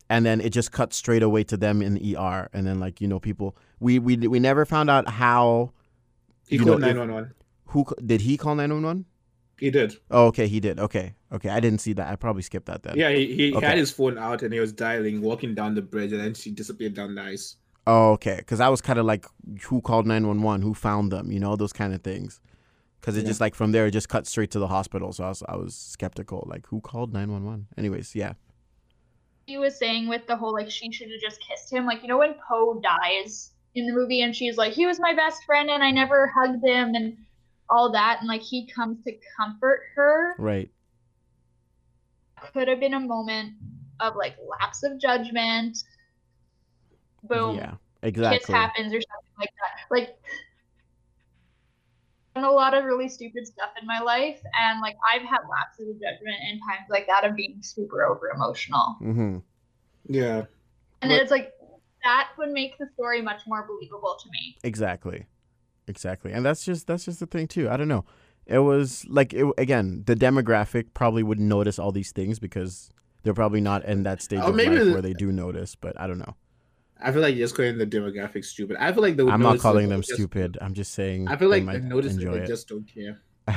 and 0.09 0.25
then 0.25 0.39
it 0.41 0.49
just 0.51 0.71
cuts 0.71 0.97
straight 0.97 1.23
away 1.23 1.43
to 1.45 1.57
them 1.57 1.81
in 1.81 1.95
the 1.95 2.15
ER, 2.17 2.49
and 2.53 2.65
then 2.67 2.79
like 2.79 3.01
you 3.01 3.07
know 3.07 3.19
people 3.19 3.55
we 3.79 3.99
we 3.99 4.17
we 4.17 4.39
never 4.39 4.65
found 4.65 4.89
out 4.89 5.07
how 5.09 5.71
He 6.47 6.57
You 6.57 6.65
called 6.65 6.81
know, 6.81 6.87
nine 6.87 6.99
one 6.99 7.11
one. 7.13 7.33
who 7.67 7.85
did 8.05 8.21
he 8.21 8.37
call 8.37 8.55
nine 8.55 8.71
one 8.73 8.83
one? 8.83 9.05
He 9.59 9.69
did. 9.71 9.95
Oh, 10.11 10.27
okay, 10.27 10.47
he 10.47 10.59
did. 10.59 10.79
Okay, 10.79 11.13
okay, 11.33 11.49
I 11.49 11.59
didn't 11.59 11.79
see 11.79 11.93
that. 11.93 12.07
I 12.11 12.15
probably 12.15 12.41
skipped 12.43 12.67
that 12.67 12.83
then. 12.83 12.95
Yeah, 12.97 13.09
he, 13.11 13.35
he 13.35 13.53
Okay. 13.55 13.65
had 13.65 13.77
his 13.77 13.91
phone 13.91 14.17
out 14.17 14.41
and 14.43 14.53
he 14.53 14.59
was 14.59 14.71
dialing, 14.71 15.21
walking 15.21 15.55
down 15.55 15.75
the 15.75 15.81
bridge, 15.81 16.11
and 16.11 16.21
then 16.21 16.33
she 16.33 16.51
disappeared 16.51 16.93
down 16.93 17.15
the 17.15 17.21
ice. 17.23 17.57
Oh, 17.85 18.11
okay. 18.13 18.35
Because 18.37 18.59
I 18.61 18.69
was 18.69 18.81
kind 18.81 18.97
of 18.99 19.05
like, 19.05 19.25
who 19.63 19.81
called 19.81 20.05
911? 20.07 20.61
Who 20.61 20.73
found 20.73 21.11
them? 21.11 21.31
You 21.31 21.39
know, 21.39 21.55
those 21.55 21.73
kind 21.73 21.93
of 21.93 22.01
things. 22.01 22.39
Because 23.01 23.17
it 23.17 23.21
Yeah. 23.23 23.27
just 23.27 23.41
like 23.41 23.55
from 23.55 23.73
there, 23.73 23.87
it 23.87 23.91
just 23.91 24.07
cut 24.07 24.25
straight 24.27 24.51
to 24.51 24.59
the 24.59 24.67
hospital. 24.67 25.11
So 25.11 25.25
I 25.25 25.29
was, 25.29 25.43
I 25.49 25.55
was 25.57 25.75
skeptical. 25.75 26.47
Like, 26.49 26.65
who 26.67 26.79
called 26.79 27.11
911? 27.11 27.67
Anyways, 27.77 28.15
yeah. 28.15 28.33
he 29.45 29.57
was 29.57 29.77
saying 29.77 30.07
with 30.07 30.25
the 30.27 30.35
whole 30.37 30.53
like 30.53 30.71
she 30.71 30.89
should 30.91 31.11
have 31.11 31.19
just 31.19 31.41
kissed 31.41 31.69
him. 31.73 31.85
Like 31.85 32.01
you 32.01 32.07
know 32.07 32.17
when 32.17 32.35
Poe 32.47 32.79
dies 32.81 33.51
in 33.75 33.85
the 33.87 33.93
movie 33.93 34.21
and 34.21 34.33
she's 34.33 34.55
like 34.55 34.71
he 34.71 34.85
was 34.85 34.99
my 35.01 35.13
best 35.13 35.43
friend 35.43 35.69
and 35.69 35.83
I 35.83 35.91
never 35.91 36.31
hugged 36.33 36.63
him 36.63 36.95
and 36.95 37.17
all 37.69 37.91
that 37.91 38.19
and 38.21 38.27
like 38.29 38.41
he 38.41 38.65
comes 38.67 39.03
to 39.03 39.11
comfort 39.35 39.81
her. 39.95 40.35
Right. 40.39 40.69
Could 42.51 42.67
have 42.67 42.79
been 42.79 42.93
a 42.93 42.99
moment 42.99 43.53
of 43.99 44.15
like 44.15 44.35
lapse 44.59 44.83
of 44.83 44.99
judgment. 44.99 45.77
Boom. 47.23 47.55
Yeah. 47.55 47.71
Kiss 47.71 48.09
Exactly. 48.09 48.53
happens 48.55 48.87
or 48.93 48.99
something 49.01 49.35
like 49.39 49.49
that. 49.61 49.89
Like 49.89 50.17
I've 52.35 52.41
done 52.41 52.51
a 52.51 52.53
lot 52.53 52.73
of 52.73 52.83
really 52.83 53.07
stupid 53.07 53.45
stuff 53.47 53.69
in 53.79 53.87
my 53.87 53.99
life 53.99 54.41
and 54.59 54.81
like 54.81 54.95
I've 55.09 55.21
had 55.21 55.39
lapses 55.49 55.87
of 55.89 55.95
judgment 55.95 56.35
in 56.49 56.59
times 56.59 56.87
like 56.89 57.07
that 57.07 57.23
of 57.23 57.35
being 57.35 57.59
super 57.61 58.03
over 58.05 58.29
emotional. 58.35 58.97
Mm-hmm. 59.01 59.37
Yeah. 60.07 60.43
And 61.01 61.09
But- 61.11 61.21
it's 61.21 61.31
like 61.31 61.53
that 62.03 62.29
would 62.37 62.49
make 62.51 62.77
the 62.77 62.87
story 62.95 63.21
much 63.21 63.41
more 63.47 63.65
believable 63.65 64.17
to 64.21 64.29
me. 64.31 64.57
Exactly. 64.63 65.25
Exactly. 65.87 66.33
And 66.33 66.45
that's 66.45 66.65
just 66.65 66.87
that's 66.87 67.05
just 67.05 67.19
the 67.19 67.25
thing 67.25 67.47
too. 67.47 67.69
I 67.69 67.77
don't 67.77 67.87
know. 67.87 68.03
It 68.45 68.59
was 68.59 69.05
like 69.07 69.33
it, 69.33 69.45
again, 69.57 70.03
the 70.05 70.15
demographic 70.15 70.87
probably 70.93 71.23
wouldn't 71.23 71.47
notice 71.47 71.79
all 71.79 71.91
these 71.91 72.11
things 72.11 72.39
because 72.39 72.89
they're 73.23 73.33
probably 73.33 73.61
not 73.61 73.85
in 73.85 74.03
that 74.03 74.21
stage 74.21 74.39
Oh, 74.43 74.49
of 74.49 74.55
life 74.55 74.67
the- 74.69 74.91
where 74.91 75.01
they 75.01 75.13
do 75.13 75.31
notice. 75.31 75.75
But 75.75 75.99
I 75.99 76.07
don't 76.07 76.19
know. 76.19 76.35
I 76.99 77.11
feel 77.11 77.21
like 77.21 77.35
you're 77.35 77.43
just 77.45 77.55
calling 77.55 77.77
the 77.77 77.85
demographic 77.87 78.45
stupid. 78.45 78.77
I 78.79 78.91
feel 78.93 79.01
like 79.01 79.17
they 79.17 79.23
would 79.23 79.33
I'm 79.33 79.41
not 79.41 79.59
calling 79.59 79.89
them 79.89 80.01
just- 80.01 80.13
stupid. 80.13 80.57
I'm 80.61 80.73
just 80.73 80.93
saying. 80.93 81.27
I 81.27 81.35
feel 81.37 81.49
like 81.49 81.65
they 81.65 81.79
notice 81.79 82.15
it, 82.17 82.31
they 82.31 82.45
just 82.45 82.67
don't 82.67 82.85
care. 82.87 83.21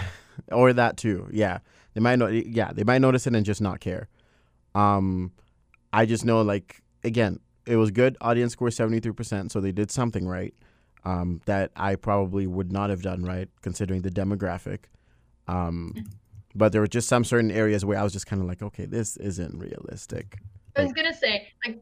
or 0.52 0.72
that 0.72 0.96
too. 0.96 1.28
Yeah, 1.32 1.58
they 1.94 2.00
might 2.00 2.16
not 2.16 2.32
Yeah, 2.32 2.72
they 2.72 2.84
might 2.84 2.98
notice 2.98 3.26
it 3.26 3.34
and 3.34 3.44
just 3.46 3.60
not 3.60 3.80
care. 3.80 4.08
Um, 4.74 5.32
I 5.92 6.06
just 6.06 6.24
know 6.24 6.42
like 6.42 6.82
again, 7.04 7.40
it 7.66 7.76
was 7.76 7.90
good. 7.90 8.16
Audience 8.20 8.52
score 8.52 8.70
seventy 8.70 9.00
three 9.00 9.12
percent, 9.12 9.50
so 9.52 9.60
they 9.60 9.72
did 9.72 9.90
something 9.90 10.26
right. 10.26 10.54
Um, 11.06 11.40
that 11.46 11.70
I 11.76 11.94
probably 11.94 12.48
would 12.48 12.72
not 12.72 12.90
have 12.90 13.00
done 13.00 13.22
right 13.22 13.48
considering 13.62 14.02
the 14.02 14.10
demographic. 14.10 14.80
Um, 15.46 15.94
but 16.52 16.72
there 16.72 16.80
were 16.80 16.88
just 16.88 17.08
some 17.08 17.22
certain 17.22 17.52
areas 17.52 17.84
where 17.84 17.96
I 17.96 18.02
was 18.02 18.12
just 18.12 18.26
kind 18.26 18.42
of 18.42 18.48
like, 18.48 18.60
okay, 18.60 18.86
this 18.86 19.16
isn't 19.18 19.56
realistic. 19.56 20.38
I 20.74 20.82
was 20.82 20.92
gonna 20.92 21.14
say 21.14 21.46
like 21.64 21.80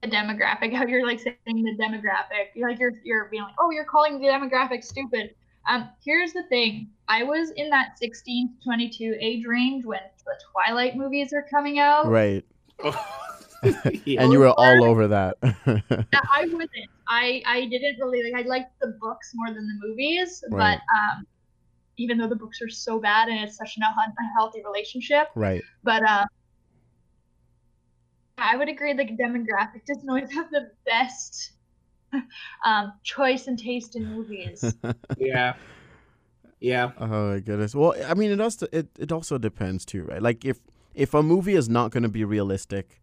the 0.00 0.08
demographic, 0.08 0.74
how 0.74 0.86
you're 0.86 1.06
like 1.06 1.20
saying 1.20 1.36
the 1.44 1.76
demographic, 1.78 2.54
you're 2.54 2.70
like 2.70 2.78
you're 2.78 2.94
you're 3.04 3.26
being 3.26 3.42
like, 3.42 3.54
oh, 3.58 3.70
you're 3.70 3.84
calling 3.84 4.18
the 4.18 4.28
demographic 4.28 4.82
stupid. 4.82 5.34
Um, 5.68 5.90
here's 6.02 6.32
the 6.32 6.44
thing. 6.44 6.88
I 7.08 7.24
was 7.24 7.50
in 7.50 7.68
that 7.70 7.98
16 7.98 8.54
to 8.54 8.64
22 8.64 9.16
age 9.20 9.44
range 9.44 9.84
when 9.84 10.00
the 10.24 10.34
Twilight 10.50 10.96
movies 10.96 11.34
are 11.34 11.46
coming 11.50 11.78
out. 11.78 12.08
Right, 12.08 12.44
and 13.62 14.32
you 14.32 14.40
were 14.40 14.48
all 14.48 14.84
over 14.84 15.08
that. 15.08 15.36
I 15.42 16.46
wasn't. 16.46 16.90
I 17.12 17.42
I 17.44 17.66
didn't 17.66 17.98
really 18.00 18.22
like. 18.24 18.44
I 18.44 18.48
liked 18.48 18.72
the 18.80 18.96
books 18.98 19.32
more 19.34 19.48
than 19.54 19.66
the 19.66 19.86
movies, 19.86 20.42
Right. 20.50 20.78
but 20.78 20.96
um, 20.96 21.26
even 21.98 22.16
though 22.16 22.28
the 22.28 22.36
books 22.36 22.60
are 22.62 22.70
so 22.70 22.98
bad 22.98 23.28
and 23.28 23.38
it's 23.44 23.56
such 23.56 23.76
an 23.76 23.82
unhealthy 24.18 24.62
relationship, 24.64 25.28
right. 25.34 25.62
but 25.84 26.02
uh, 26.08 26.24
I 28.38 28.56
would 28.56 28.70
agree. 28.70 28.94
Like 28.94 29.10
demographic 29.18 29.84
doesn't 29.86 30.08
always 30.08 30.32
have 30.32 30.50
the 30.50 30.70
best 30.86 31.52
um, 32.64 32.94
choice 33.02 33.46
and 33.46 33.58
taste 33.58 33.94
in 33.94 34.06
movies. 34.06 34.74
yeah. 35.18 35.52
Yeah. 36.60 36.92
Oh 36.98 37.32
my 37.32 37.40
goodness. 37.40 37.74
Well, 37.74 37.94
I 38.06 38.14
mean, 38.14 38.30
it 38.30 38.40
also 38.40 38.66
it, 38.72 38.88
it 38.98 39.12
also 39.12 39.36
depends 39.36 39.84
too, 39.84 40.04
right? 40.04 40.22
Like 40.22 40.46
if 40.46 40.60
if 40.94 41.12
a 41.12 41.22
movie 41.22 41.56
is 41.56 41.68
not 41.68 41.90
going 41.90 42.04
to 42.04 42.08
be 42.08 42.24
realistic, 42.24 43.01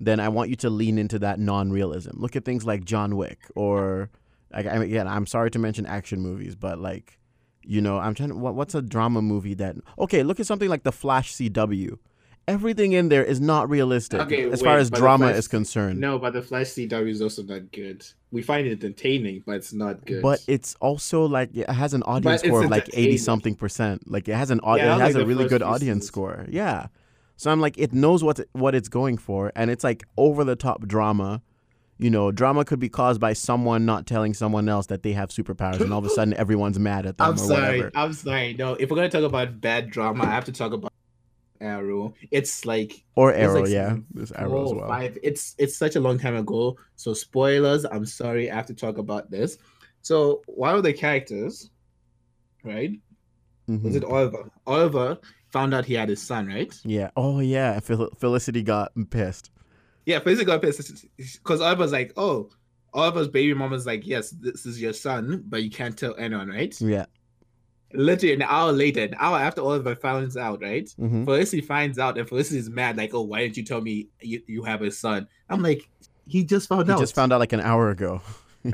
then 0.00 0.20
I 0.20 0.28
want 0.28 0.50
you 0.50 0.56
to 0.56 0.70
lean 0.70 0.98
into 0.98 1.18
that 1.20 1.38
non-realism. 1.38 2.10
Look 2.14 2.36
at 2.36 2.44
things 2.44 2.64
like 2.66 2.84
John 2.84 3.16
Wick 3.16 3.38
or 3.54 4.10
Like 4.52 4.66
I 4.66 4.74
mean, 4.74 4.82
again, 4.82 5.08
I'm 5.08 5.26
sorry 5.26 5.50
to 5.52 5.58
mention 5.58 5.86
action 5.86 6.20
movies, 6.20 6.54
but 6.54 6.78
like, 6.78 7.18
you 7.62 7.80
know, 7.80 7.98
I'm 7.98 8.14
trying. 8.14 8.28
To, 8.30 8.36
what, 8.36 8.54
what's 8.54 8.74
a 8.74 8.82
drama 8.82 9.20
movie 9.22 9.54
that? 9.54 9.76
Okay, 9.98 10.22
look 10.22 10.38
at 10.38 10.46
something 10.46 10.68
like 10.68 10.84
The 10.84 10.92
Flash 10.92 11.34
CW. 11.34 11.98
Everything 12.48 12.92
in 12.92 13.08
there 13.08 13.24
is 13.24 13.40
not 13.40 13.68
realistic 13.68 14.20
Okay, 14.20 14.48
as 14.48 14.62
far 14.62 14.78
as 14.78 14.88
drama 14.88 15.26
Flash- 15.26 15.38
is 15.38 15.48
concerned. 15.48 16.00
No, 16.00 16.16
but 16.16 16.32
the 16.32 16.42
Flash 16.42 16.66
CW 16.68 17.08
is 17.08 17.20
also 17.20 17.42
not 17.42 17.72
good. 17.72 18.06
We 18.30 18.40
find 18.40 18.68
it 18.68 18.84
entertaining, 18.84 19.42
but 19.44 19.56
it's 19.56 19.72
not 19.72 20.06
good. 20.06 20.22
But 20.22 20.44
it's 20.46 20.76
also 20.80 21.24
like 21.24 21.50
it 21.56 21.68
has 21.68 21.92
an 21.92 22.04
audience 22.04 22.42
score 22.42 22.62
of 22.62 22.70
like 22.70 22.88
eighty 22.92 23.16
something 23.18 23.56
percent. 23.56 24.08
Like 24.08 24.28
it 24.28 24.34
has 24.36 24.52
an 24.52 24.60
au- 24.62 24.76
Yeah, 24.76 24.94
it 24.94 24.98
like 24.98 25.06
has 25.08 25.16
a 25.16 25.26
really 25.26 25.48
good 25.48 25.62
audience 25.62 26.04
seasons. 26.04 26.06
score. 26.06 26.46
Yeah. 26.48 26.86
So 27.36 27.50
I'm 27.50 27.60
like, 27.60 27.76
it 27.78 27.92
knows 27.92 28.24
what 28.24 28.40
what 28.52 28.74
it's 28.74 28.88
going 28.88 29.18
for, 29.18 29.52
and 29.54 29.70
it's 29.70 29.84
like 29.84 30.04
over 30.16 30.44
the 30.44 30.56
top 30.56 30.86
drama. 30.86 31.42
You 31.98 32.10
know, 32.10 32.30
drama 32.30 32.64
could 32.66 32.78
be 32.78 32.90
caused 32.90 33.20
by 33.22 33.32
someone 33.32 33.86
not 33.86 34.06
telling 34.06 34.34
someone 34.34 34.68
else 34.68 34.86
that 34.88 35.02
they 35.02 35.12
have 35.12 35.30
superpowers, 35.30 35.80
and 35.80 35.92
all 35.92 35.98
of 36.00 36.04
a 36.04 36.10
sudden 36.10 36.34
everyone's 36.34 36.78
mad 36.78 37.06
at 37.06 37.16
them 37.16 37.26
I'm 37.28 37.34
or 37.34 37.38
sorry. 37.38 37.60
whatever. 37.78 37.90
I'm 37.94 38.12
sorry. 38.12 38.54
No, 38.54 38.74
if 38.74 38.90
we're 38.90 38.96
gonna 38.96 39.08
talk 39.08 39.22
about 39.24 39.60
bad 39.62 39.90
drama, 39.90 40.24
I 40.24 40.30
have 40.30 40.44
to 40.46 40.52
talk 40.52 40.72
about 40.72 40.92
Arrow. 41.58 42.12
It's 42.30 42.66
like 42.66 43.02
Or 43.14 43.32
Arrow, 43.32 43.62
like 43.62 43.70
yeah, 43.70 43.96
there's 44.12 44.30
Arrow 44.32 44.66
as 44.66 44.74
well. 44.74 44.88
five. 44.88 45.16
It's 45.22 45.54
it's 45.58 45.74
such 45.76 45.96
a 45.96 46.00
long 46.00 46.18
time 46.18 46.36
ago. 46.36 46.76
So 46.96 47.14
spoilers. 47.14 47.84
I'm 47.86 48.04
sorry. 48.04 48.50
I 48.50 48.54
have 48.54 48.66
to 48.66 48.74
talk 48.74 48.98
about 48.98 49.30
this. 49.30 49.56
So 50.02 50.42
one 50.46 50.74
of 50.74 50.82
the 50.82 50.92
characters, 50.92 51.70
right? 52.62 52.90
Mhm. 53.70 53.82
Was 53.82 53.96
it 53.96 54.04
Oliver? 54.04 54.50
Oliver 54.66 55.18
found 55.56 55.72
out 55.74 55.84
he 55.86 55.94
had 55.94 56.08
his 56.08 56.22
son, 56.22 56.46
right? 56.48 56.72
Yeah. 56.84 57.10
Oh 57.16 57.40
yeah. 57.40 57.80
Fel- 57.80 58.10
Felicity 58.18 58.62
got 58.62 58.92
pissed. 59.10 59.50
Yeah, 60.04 60.18
basically 60.20 60.44
got 60.52 60.62
pissed 60.62 61.04
because 61.16 61.60
Oliver's 61.60 61.92
like, 61.92 62.12
oh, 62.16 62.50
Oliver's 62.92 63.28
baby 63.28 63.54
mama's 63.54 63.86
like, 63.86 64.06
yes, 64.06 64.30
this 64.30 64.64
is 64.66 64.80
your 64.80 64.92
son, 64.92 65.42
but 65.48 65.62
you 65.62 65.70
can't 65.70 65.96
tell 65.98 66.14
anyone, 66.16 66.48
right? 66.48 66.74
Yeah. 66.80 67.06
Literally 67.92 68.34
an 68.34 68.42
hour 68.42 68.72
later, 68.72 69.02
an 69.04 69.14
hour 69.18 69.38
after 69.38 69.60
Oliver 69.62 69.94
finds 69.94 70.36
out, 70.36 70.60
right? 70.62 70.88
hmm 70.98 71.24
Felicity 71.24 71.60
finds 71.62 71.98
out, 71.98 72.18
and 72.18 72.28
Felicity's 72.28 72.68
mad, 72.68 72.96
like, 72.96 73.14
oh, 73.14 73.22
why 73.22 73.40
didn't 73.42 73.56
you 73.56 73.64
tell 73.64 73.80
me 73.80 74.08
you, 74.20 74.42
you 74.46 74.62
have 74.64 74.82
a 74.82 74.90
son? 74.90 75.26
I'm 75.48 75.62
like, 75.62 75.88
he 76.26 76.44
just 76.44 76.68
found 76.68 76.86
He 76.86 76.92
out. 76.92 76.98
just 76.98 77.14
found 77.14 77.32
out 77.32 77.40
like 77.40 77.52
an 77.52 77.60
hour 77.60 77.90
ago. 77.90 78.20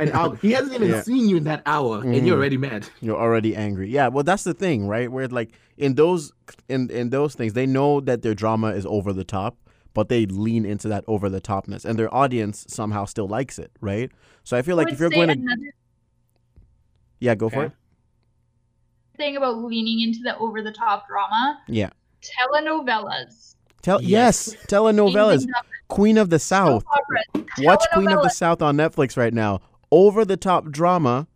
An 0.01 0.11
hour. 0.13 0.37
He 0.37 0.53
hasn't 0.53 0.75
even 0.75 0.89
Yeah. 0.91 1.03
seen 1.03 1.29
you 1.29 1.37
in 1.37 1.45
that 1.45 1.63
hour, 1.67 2.01
and 2.01 2.15
Mhm. 2.15 2.27
you're 2.27 2.37
already 2.37 2.57
mad. 2.57 2.89
You're 3.01 3.19
already 3.21 3.55
angry. 3.57 3.89
Yeah, 3.91 4.09
well 4.09 4.25
that's 4.25 4.45
the 4.45 4.55
thing, 4.55 4.87
right? 4.87 5.11
Where 5.11 5.29
like 5.29 5.53
in 5.77 5.95
those 5.95 6.33
in 6.69 6.91
in 6.91 7.11
those 7.11 7.35
things, 7.35 7.53
they 7.55 7.67
know 7.67 8.01
that 8.01 8.23
their 8.23 8.35
drama 8.35 8.69
is 8.69 8.87
over 8.87 9.13
the 9.13 9.25
top, 9.25 9.57
but 9.95 10.09
they 10.09 10.27
lean 10.27 10.65
into 10.65 10.89
that 10.89 11.05
over 11.07 11.29
the 11.29 11.41
topness 11.41 11.85
and 11.85 11.99
their 11.99 12.13
audience 12.15 12.65
somehow 12.69 13.05
still 13.05 13.29
likes 13.29 13.59
it, 13.59 13.73
right? 13.81 14.11
So 14.45 14.57
I 14.57 14.63
feel 14.63 14.77
like 14.77 14.89
I 14.89 14.93
if 14.93 15.01
you're 15.01 15.11
say 15.11 15.17
going 15.27 15.29
to 15.47 15.57
Yeah, 17.21 17.35
go 17.35 17.49
for 17.49 17.65
it. 17.67 17.73
thing 19.17 19.37
about 19.37 19.59
leaning 19.63 20.01
into 20.01 20.21
the 20.25 20.37
over 20.39 20.63
the 20.63 20.73
top 20.73 21.07
drama, 21.07 21.61
Yeah. 21.69 21.91
telenovelas. 22.23 23.55
Tell 23.83 24.01
yes, 24.03 24.49
Yes. 24.53 24.67
telenovelas, 24.67 25.45
Queen 25.89 26.17
of 26.19 26.31
the 26.31 26.39
South. 26.39 26.85
Watch 27.59 27.85
Queen 27.93 28.09
of 28.11 28.23
the. 28.23 28.31
South 28.31 28.63
on 28.63 28.77
Netflix 28.77 29.17
right 29.17 29.35
now. 29.35 29.61
Over 29.93 30.25
the 30.25 30.37
top 30.39 30.71
drama, 30.73 31.29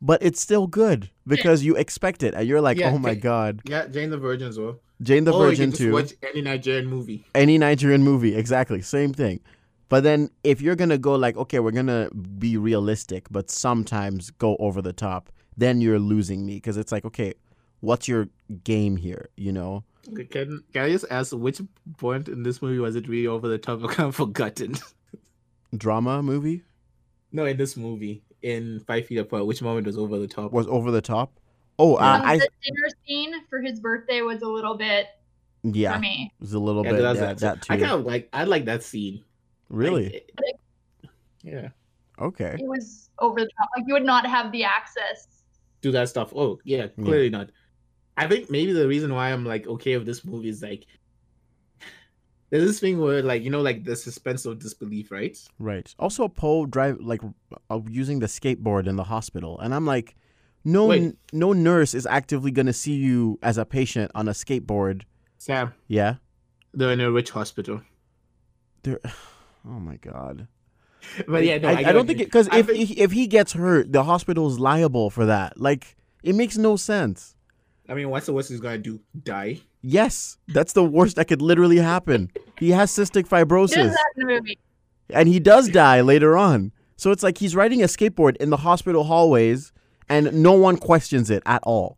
but 0.00 0.22
it's 0.22 0.40
still 0.40 0.66
good 0.66 1.10
because 1.26 1.64
you 1.64 1.74
expect 1.74 2.22
it 2.22 2.34
and 2.34 2.46
you're 2.46 2.60
like, 2.60 2.78
Yeah, 2.78 2.92
"Oh 2.92 2.98
my 2.98 3.14
god." 3.14 3.62
Yeah, 3.64 3.86
Jane 3.88 4.10
the 4.10 4.18
Virgin 4.18 4.46
as 4.48 4.58
well. 4.58 4.78
Jane 5.02 5.24
the 5.24 5.32
or 5.32 5.44
you 5.44 5.50
Virgin 5.50 5.64
can 5.64 5.70
just 5.70 5.82
too. 5.82 5.92
watch 5.92 6.12
any 6.22 6.42
Nigerian 6.42 6.86
movie. 6.86 7.24
any 7.34 7.56
Nigerian 7.58 8.02
movie, 8.02 8.34
exactly, 8.36 8.82
same 8.82 9.12
thing. 9.14 9.40
But 9.88 10.02
then 10.02 10.28
if 10.44 10.60
you're 10.60 10.76
gonna 10.76 10.98
go 10.98 11.14
like, 11.14 11.36
okay, 11.38 11.60
we're 11.60 11.70
gonna 11.72 12.10
be 12.10 12.56
realistic, 12.58 13.26
but 13.30 13.50
sometimes 13.50 14.30
go 14.32 14.56
over 14.60 14.82
the 14.82 14.92
top, 14.92 15.32
then 15.56 15.80
you're 15.80 15.98
losing 15.98 16.44
me 16.44 16.56
because 16.56 16.76
it's 16.76 16.92
like, 16.92 17.06
okay, 17.06 17.32
what's 17.80 18.06
your 18.06 18.28
game 18.64 18.96
here? 18.96 19.30
You 19.36 19.52
know? 19.52 19.84
Okay, 20.12 20.24
Can 20.24 20.62
can 20.74 20.82
I 20.84 20.90
just 20.90 21.06
ask 21.10 21.32
which 21.32 21.60
point 21.96 22.28
in 22.28 22.42
this 22.42 22.60
movie 22.60 22.78
was 22.78 22.96
it 22.96 23.08
really 23.08 23.26
over 23.26 23.48
the 23.48 23.56
top? 23.58 23.82
I've 23.82 23.90
kind 23.96 24.08
of 24.10 24.14
forgotten. 24.16 24.74
Drama 25.76 26.22
movie 26.22 26.62
no, 27.32 27.44
in 27.44 27.56
this 27.56 27.76
movie, 27.76 28.22
in 28.42 28.80
Five 28.80 29.06
Feet 29.06 29.18
Apart, 29.18 29.46
which 29.46 29.62
moment 29.62 29.86
was 29.86 29.98
over 29.98 30.18
the 30.18 30.28
top? 30.28 30.52
was 30.52 30.66
over 30.66 30.90
the 30.90 31.00
top. 31.02 31.38
Oh, 31.78 31.98
Yeah. 31.98 32.12
uh, 32.14 32.16
Um, 32.18 32.22
I 32.24 32.38
the 32.38 32.48
dinner 32.64 32.88
scene 33.06 33.34
for 33.48 33.60
his 33.60 33.80
birthday 33.80 34.22
was 34.22 34.42
a 34.42 34.48
little 34.48 34.76
bit 34.76 35.06
yeah, 35.62 35.94
for 35.94 36.00
me. 36.00 36.32
it 36.38 36.40
was 36.42 36.52
a 36.54 36.58
little 36.58 36.84
Yeah, 36.84 36.92
bit 36.92 37.02
that's 37.02 37.18
yeah, 37.20 37.26
that. 37.34 37.40
that 37.40 37.66
I 37.70 37.76
kind 37.78 37.92
of 37.92 38.04
like. 38.04 38.28
I 38.32 38.44
like 38.44 38.64
that 38.66 38.82
scene. 38.82 39.22
really? 39.68 40.22
Like, 40.40 40.56
yeah. 41.42 41.68
Okay. 42.20 42.56
It 42.58 42.66
was 42.66 43.10
over 43.20 43.40
the 43.40 43.50
top. 43.58 43.68
Like 43.76 43.86
you 43.86 43.94
would 43.94 44.04
not 44.04 44.26
have 44.26 44.50
the 44.52 44.64
access. 44.64 45.28
do 45.82 45.92
that 45.92 46.08
stuff. 46.08 46.32
Oh, 46.34 46.58
yeah, 46.64 46.88
clearly 46.88 47.30
not. 47.30 47.50
I 48.16 48.26
think 48.26 48.50
maybe 48.50 48.72
the 48.72 48.88
reason 48.88 49.14
why 49.14 49.30
I'm 49.32 49.44
like 49.44 49.68
okay 49.68 49.96
with 49.96 50.06
this 50.06 50.24
movie 50.24 50.48
is 50.48 50.60
like 50.62 50.86
there's 52.50 52.64
this 52.64 52.80
thing 52.80 52.98
where 52.98 53.22
like 53.22 53.42
you 53.42 53.50
know 53.50 53.60
like 53.60 53.84
the 53.84 53.96
suspense 53.96 54.46
of 54.46 54.58
disbelief, 54.58 55.10
right? 55.10 55.36
Right. 55.58 55.94
Also, 55.98 56.28
Poe 56.28 56.66
drive 56.66 56.98
like 57.00 57.20
uh, 57.70 57.80
using 57.88 58.20
the 58.20 58.26
skateboard 58.26 58.86
in 58.86 58.96
the 58.96 59.04
hospital, 59.04 59.58
and 59.60 59.74
I'm 59.74 59.86
like, 59.86 60.16
no, 60.64 60.86
Wait. 60.86 61.14
no 61.32 61.52
nurse 61.52 61.94
is 61.94 62.06
actively 62.06 62.50
gonna 62.50 62.72
see 62.72 62.94
you 62.94 63.38
as 63.42 63.58
a 63.58 63.64
patient 63.64 64.10
on 64.14 64.28
a 64.28 64.32
skateboard. 64.32 65.02
Sam, 65.38 65.74
Yeah. 65.86 66.16
they're 66.74 66.92
in 66.92 67.00
a 67.00 67.10
rich 67.10 67.30
hospital. 67.30 67.82
There. 68.82 69.00
Oh 69.66 69.80
my 69.80 69.96
god. 69.96 70.46
But 71.26 71.44
yeah, 71.44 71.58
no, 71.58 71.68
I, 71.68 71.72
I, 71.72 71.88
I, 71.88 71.92
don't 71.92 72.06
think 72.06 72.20
because 72.20 72.48
if 72.52 72.70
if 72.70 73.10
he 73.12 73.26
gets 73.26 73.52
hurt, 73.52 73.92
the 73.92 74.04
hospital 74.04 74.48
is 74.48 74.58
liable 74.58 75.10
for 75.10 75.26
that. 75.26 75.60
Like 75.60 75.96
it 76.22 76.34
makes 76.34 76.56
no 76.56 76.76
sense. 76.76 77.34
I 77.88 77.94
mean, 77.94 78.08
what's 78.08 78.26
the 78.26 78.32
worst 78.32 78.48
he's 78.48 78.60
gonna 78.60 78.78
do? 78.78 79.00
Die? 79.22 79.60
Yes, 79.82 80.38
that's 80.48 80.72
the 80.72 80.84
worst 80.84 81.16
that 81.16 81.26
could 81.26 81.40
literally 81.42 81.76
happen. 81.78 82.30
He 82.58 82.70
has 82.70 82.90
cystic 82.90 83.14
He 83.16 83.22
does 83.22 83.30
fibrosis, 83.30 83.92
that 83.92 84.06
in 84.16 84.26
the 84.26 84.34
movie. 84.34 84.58
and 85.10 85.28
he 85.28 85.38
does 85.38 85.68
die 85.68 86.00
later 86.00 86.36
on. 86.36 86.72
So 86.96 87.12
it's 87.12 87.22
like 87.22 87.38
he's 87.38 87.54
riding 87.54 87.82
a 87.82 87.86
skateboard 87.86 88.36
in 88.38 88.50
the 88.50 88.56
hospital 88.56 89.04
hallways, 89.04 89.72
and 90.08 90.32
no 90.42 90.52
one 90.52 90.76
questions 90.76 91.30
it 91.30 91.42
at 91.46 91.62
all. 91.62 91.96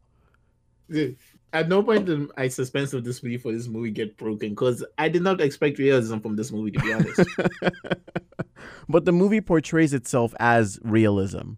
At 1.52 1.68
no 1.68 1.82
point 1.82 2.04
did 2.06 2.28
my 2.36 2.48
suspense 2.48 2.92
of 2.92 3.02
disbelief 3.02 3.42
for 3.42 3.52
this 3.52 3.66
movie 3.66 3.90
get 3.90 4.16
broken 4.16 4.50
because 4.50 4.84
I 4.98 5.08
did 5.08 5.22
not 5.22 5.40
expect 5.40 5.78
realism 5.78 6.18
from 6.18 6.36
this 6.36 6.52
movie, 6.52 6.70
to 6.72 6.80
be 6.80 6.92
honest. 6.92 7.20
but 8.88 9.04
the 9.04 9.12
movie 9.12 9.40
portrays 9.40 9.94
itself 9.94 10.34
as 10.38 10.78
realism. 10.82 11.52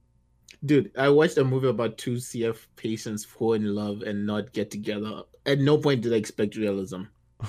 Dude, 0.64 0.93
I 0.97 1.09
watched 1.09 1.37
a 1.39 1.45
movie 1.45 1.68
about 1.68 1.99
two 1.99 2.14
CF 2.14 2.57
patients 2.77 3.25
fall 3.25 3.55
in 3.55 3.75
love 3.75 4.03
and 4.03 4.25
not 4.25 4.53
get 4.53 4.70
together. 4.70 5.23
At 5.45 5.59
no 5.59 5.78
point 5.78 6.03
did 6.03 6.12
I 6.12 6.16
expect 6.16 6.57
realism. 6.57 7.03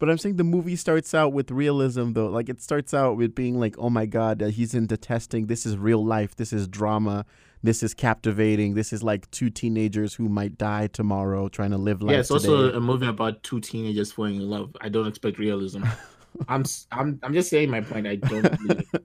But 0.00 0.08
I'm 0.08 0.16
saying 0.16 0.36
the 0.36 0.44
movie 0.44 0.76
starts 0.76 1.12
out 1.12 1.34
with 1.34 1.50
realism, 1.50 2.12
though. 2.12 2.28
Like 2.28 2.48
it 2.48 2.62
starts 2.62 2.94
out 2.94 3.18
with 3.18 3.34
being 3.34 3.60
like, 3.60 3.76
"Oh 3.78 3.90
my 3.90 4.06
God, 4.06 4.40
he's 4.40 4.72
into 4.72 4.96
testing. 4.96 5.46
This 5.46 5.66
is 5.66 5.76
real 5.76 6.02
life. 6.02 6.36
This 6.36 6.54
is 6.54 6.66
drama. 6.66 7.26
This 7.62 7.82
is 7.82 7.92
captivating. 7.92 8.72
This 8.72 8.94
is 8.94 9.02
like 9.02 9.30
two 9.30 9.50
teenagers 9.50 10.14
who 10.14 10.30
might 10.30 10.56
die 10.56 10.86
tomorrow, 10.86 11.48
trying 11.48 11.72
to 11.72 11.76
live 11.76 12.02
life 12.02 12.12
yeah, 12.12 12.20
it's 12.20 12.28
today." 12.28 12.48
also 12.48 12.72
a 12.72 12.80
movie 12.80 13.06
about 13.06 13.42
two 13.42 13.60
teenagers 13.60 14.10
falling 14.10 14.36
in 14.36 14.48
love. 14.48 14.74
I 14.80 14.88
don't 14.88 15.06
expect 15.06 15.38
realism. 15.38 15.84
I'm 16.48 16.64
I'm 16.90 17.20
I'm 17.22 17.34
just 17.34 17.50
saying 17.50 17.68
my 17.68 17.82
point. 17.82 18.06
I 18.06 18.16
don't. 18.16 18.42
Believe 18.42 18.88
it. 18.92 19.02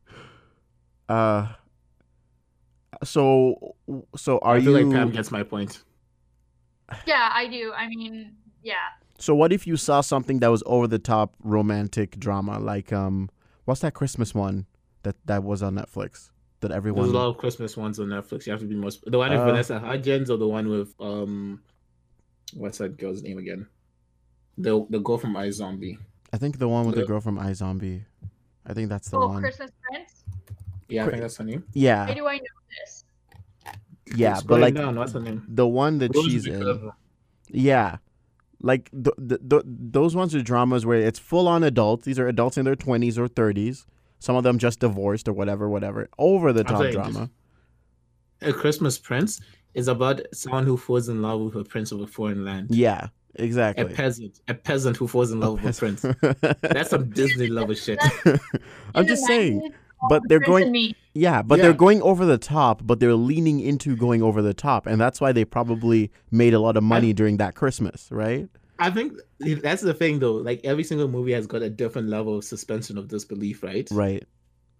uh, 1.10 1.48
so 3.04 3.74
so 4.16 4.38
are 4.38 4.56
I 4.56 4.60
feel 4.60 4.78
you? 4.78 4.86
like 4.86 4.94
Pam 4.96 5.10
gets 5.10 5.30
my 5.30 5.42
point. 5.42 5.82
Yeah, 7.06 7.30
I 7.32 7.46
do. 7.46 7.72
I 7.74 7.88
mean, 7.88 8.34
yeah. 8.62 8.74
so 9.18 9.34
what 9.34 9.52
if 9.52 9.66
you 9.66 9.76
saw 9.76 10.00
something 10.00 10.40
that 10.40 10.48
was 10.48 10.62
over 10.66 10.86
the 10.86 10.98
top 10.98 11.34
romantic 11.42 12.18
drama, 12.18 12.58
like 12.58 12.92
um, 12.92 13.30
what's 13.64 13.80
that 13.80 13.94
Christmas 13.94 14.34
one 14.34 14.66
that 15.02 15.16
that 15.26 15.44
was 15.44 15.62
on 15.62 15.74
Netflix 15.76 16.30
that 16.60 16.70
everyone 16.70 17.02
There's 17.04 17.08
everyone? 17.10 17.14
a 17.14 17.18
lot 17.28 17.30
of 17.30 17.38
Christmas 17.38 17.76
ones 17.76 17.98
on 18.00 18.06
Netflix. 18.08 18.46
You 18.46 18.52
have 18.52 18.60
to 18.60 18.66
be 18.66 18.74
most 18.74 19.02
the 19.06 19.18
one 19.18 19.30
with 19.30 19.40
Uh, 19.40 19.44
Vanessa 19.46 19.78
Hudgens 19.78 20.30
or 20.30 20.36
the 20.36 20.48
one 20.48 20.68
with 20.68 20.94
um, 21.00 21.62
what's 22.54 22.78
that 22.78 22.96
girl's 22.98 23.22
name 23.22 23.38
again? 23.38 23.66
The 24.58 24.84
the 24.90 24.98
girl 25.00 25.18
from 25.18 25.34
iZombie. 25.34 25.98
I 26.32 26.36
think 26.36 26.58
the 26.58 26.68
one 26.68 26.86
with 26.86 26.94
the 26.96 27.00
the- 27.02 27.06
girl 27.06 27.20
from 27.20 27.38
iZombie. 27.38 28.04
I 28.66 28.72
think 28.72 28.88
that's 28.88 29.10
the 29.10 29.18
Oh, 29.18 29.28
one. 29.28 29.42
Christmas 29.42 29.70
Prince. 29.90 30.23
Yeah, 30.88 31.06
I 31.06 31.10
think 31.10 31.22
that's 31.22 31.36
her 31.38 31.44
name. 31.44 31.60
Why 31.60 31.70
Yeah, 31.74 32.14
do 32.14 32.26
I 32.26 32.36
know 32.36 32.44
this? 32.78 33.04
yeah, 34.16 34.34
Scroll 34.34 34.58
but 34.58 34.62
like 34.62 34.74
down, 34.74 34.96
what's 34.96 35.12
her 35.12 35.20
name? 35.20 35.44
the 35.48 35.66
one 35.66 35.98
that 35.98 36.14
Rose 36.14 36.24
she's 36.26 36.46
in. 36.46 36.60
McGovern. 36.60 36.92
Yeah. 37.48 37.96
Like 38.60 38.88
the, 38.92 39.12
the, 39.18 39.38
the, 39.42 39.62
those 39.66 40.16
ones 40.16 40.34
are 40.34 40.40
dramas 40.42 40.86
where 40.86 40.98
it's 40.98 41.18
full 41.18 41.48
on 41.48 41.62
adults. 41.62 42.04
These 42.06 42.18
are 42.18 42.26
adults 42.28 42.56
in 42.56 42.64
their 42.64 42.76
20s 42.76 43.18
or 43.18 43.28
30s. 43.28 43.84
Some 44.18 44.36
of 44.36 44.42
them 44.44 44.58
just 44.58 44.80
divorced 44.80 45.28
or 45.28 45.34
whatever, 45.34 45.68
whatever. 45.68 46.08
Over 46.18 46.52
the 46.52 46.64
top 46.64 46.78
saying, 46.80 46.94
drama. 46.94 47.30
A 48.40 48.52
Christmas 48.52 48.98
Prince 48.98 49.40
is 49.74 49.88
about 49.88 50.20
someone 50.32 50.64
who 50.64 50.76
falls 50.78 51.08
in 51.10 51.20
love 51.20 51.40
with 51.40 51.56
a 51.56 51.64
prince 51.64 51.92
of 51.92 52.00
a 52.00 52.06
foreign 52.06 52.44
land. 52.44 52.68
Yeah, 52.74 53.08
Exactly. 53.36 53.84
A 53.84 53.88
peasant, 53.88 54.40
a 54.46 54.54
peasant 54.54 54.96
who 54.96 55.08
falls 55.08 55.32
in 55.32 55.40
love 55.40 55.60
with 55.62 55.76
a 55.76 55.78
prince. 55.78 56.02
That's 56.62 56.90
some 56.90 57.10
Disney 57.10 57.48
lover 57.48 57.74
shit. 57.84 57.98
I'm 58.94 59.06
just 59.06 59.22
the 59.22 59.26
saying. 59.26 59.74
90s, 60.04 60.08
but 60.08 60.22
they're 60.28 60.40
going 60.40 60.72
me. 60.72 60.96
yeah, 61.14 61.42
but 61.42 61.58
Yeah. 61.58 61.64
they're 61.64 61.72
going 61.74 62.00
over 62.02 62.24
the 62.24 62.38
top, 62.38 62.86
but 62.86 63.00
they're 63.00 63.14
leaning 63.14 63.60
into 63.60 63.96
going 63.96 64.22
over 64.22 64.40
the 64.42 64.54
top, 64.54 64.86
and 64.86 65.00
that's 65.00 65.20
why 65.20 65.32
they 65.32 65.44
probably 65.44 66.10
made 66.30 66.54
a 66.54 66.60
lot 66.60 66.76
of 66.76 66.82
money 66.82 67.12
during 67.12 67.36
that 67.38 67.54
Christmas, 67.54 68.08
right? 68.10 68.48
I 68.78 68.90
think 68.90 69.12
that's 69.62 69.82
the 69.82 69.94
thing 69.94 70.18
though. 70.18 70.34
Like 70.34 70.60
every 70.64 70.82
single 70.84 71.06
movie 71.08 71.32
has 71.32 71.46
got 71.46 71.62
a 71.62 71.70
different 71.70 72.08
level 72.08 72.36
of 72.38 72.44
suspension 72.44 72.98
of 72.98 73.08
disbelief, 73.08 73.62
right? 73.62 73.88
Right. 73.92 74.24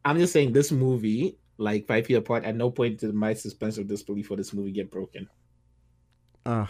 I'm 0.05 0.19
just 0.19 0.33
saying 0.33 0.53
this 0.53 0.73
movie, 0.73 1.39
like 1.59 1.87
Five 1.87 2.07
Feet 2.07 2.15
Apart, 2.17 2.45
at 2.45 2.57
no 2.57 2.71
point 2.71 2.99
did 2.99 3.15
my 3.15 3.35
suspension 3.35 3.83
of 3.83 3.89
disbelief 3.89 4.27
for 4.27 4.37
this 4.37 4.53
movie 4.53 4.73
get 4.73 4.91
broken. 4.91 5.29
Ugh. 6.47 6.69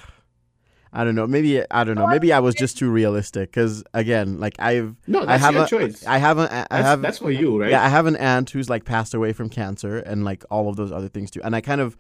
I 0.95 1.03
don't 1.03 1.17
know. 1.17 1.27
Maybe 1.27 1.61
I 1.71 1.83
don't 1.83 1.97
know. 1.97 2.07
Maybe 2.07 2.33
I 2.33 2.39
was 2.39 2.55
just 2.55 2.79
too 2.79 2.89
realistic 2.89 3.51
because 3.51 3.83
again, 3.93 4.39
like 4.39 4.55
I've 4.61 4.95
No, 5.09 5.23
I 5.23 5.25
that's 5.27 5.43
have 5.43 5.55
your 5.55 5.65
a 5.65 5.69
choice. 5.69 6.07
I 6.07 6.19
have 6.19 6.39
a 6.39 6.43
I 6.43 6.67
that's, 6.71 6.71
have 6.71 7.03
that's 7.03 7.19
for 7.19 7.33
you, 7.33 7.61
right? 7.61 7.71
Yeah, 7.71 7.85
I 7.85 7.89
have 7.89 8.07
an 8.07 8.15
aunt 8.17 8.51
who's 8.51 8.71
like 8.71 8.85
passed 8.85 9.13
away 9.13 9.33
from 9.33 9.49
cancer 9.49 9.99
and 9.99 10.25
like 10.25 10.45
all 10.51 10.69
of 10.69 10.77
those 10.77 10.93
other 10.93 11.09
things 11.09 11.33
too. 11.33 11.41
And 11.43 11.57
I 11.57 11.61
kind 11.61 11.81
of 11.81 11.97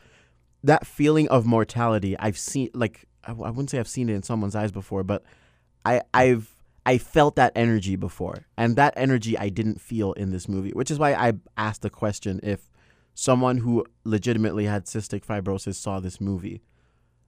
that 0.62 0.86
feeling 0.86 1.28
of 1.28 1.45
mortality, 1.45 2.16
I've 2.18 2.38
seen 2.38 2.70
like 2.72 3.07
I, 3.24 3.32
I 3.32 3.51
wouldn't 3.51 3.70
say 3.70 3.80
I've 3.80 3.88
seen 3.88 4.09
it 4.09 4.14
in 4.14 4.22
someone's 4.22 4.55
eyes 4.55 4.70
before, 4.70 5.03
but 5.03 5.24
I 5.84 6.03
I've 6.14 6.55
I 6.86 6.99
felt 6.99 7.34
that 7.34 7.53
energy 7.57 7.97
before. 7.97 8.47
And 8.57 8.76
that 8.76 8.95
energy 8.97 9.36
I 9.36 9.49
didn't 9.49 9.80
feel 9.80 10.12
in 10.12 10.30
this 10.30 10.49
movie, 10.49 10.70
which 10.70 10.90
is 10.90 11.01
why 11.01 11.14
I 11.14 11.32
asked 11.57 11.82
the 11.82 11.90
question 11.90 12.38
if 12.45 12.70
someone 13.14 13.59
who 13.59 13.84
legitimately 14.05 14.66
had 14.66 14.86
cystic 14.86 15.24
fibrosis 15.24 15.74
saw 15.74 15.99
this 15.99 16.20
movie. 16.20 16.62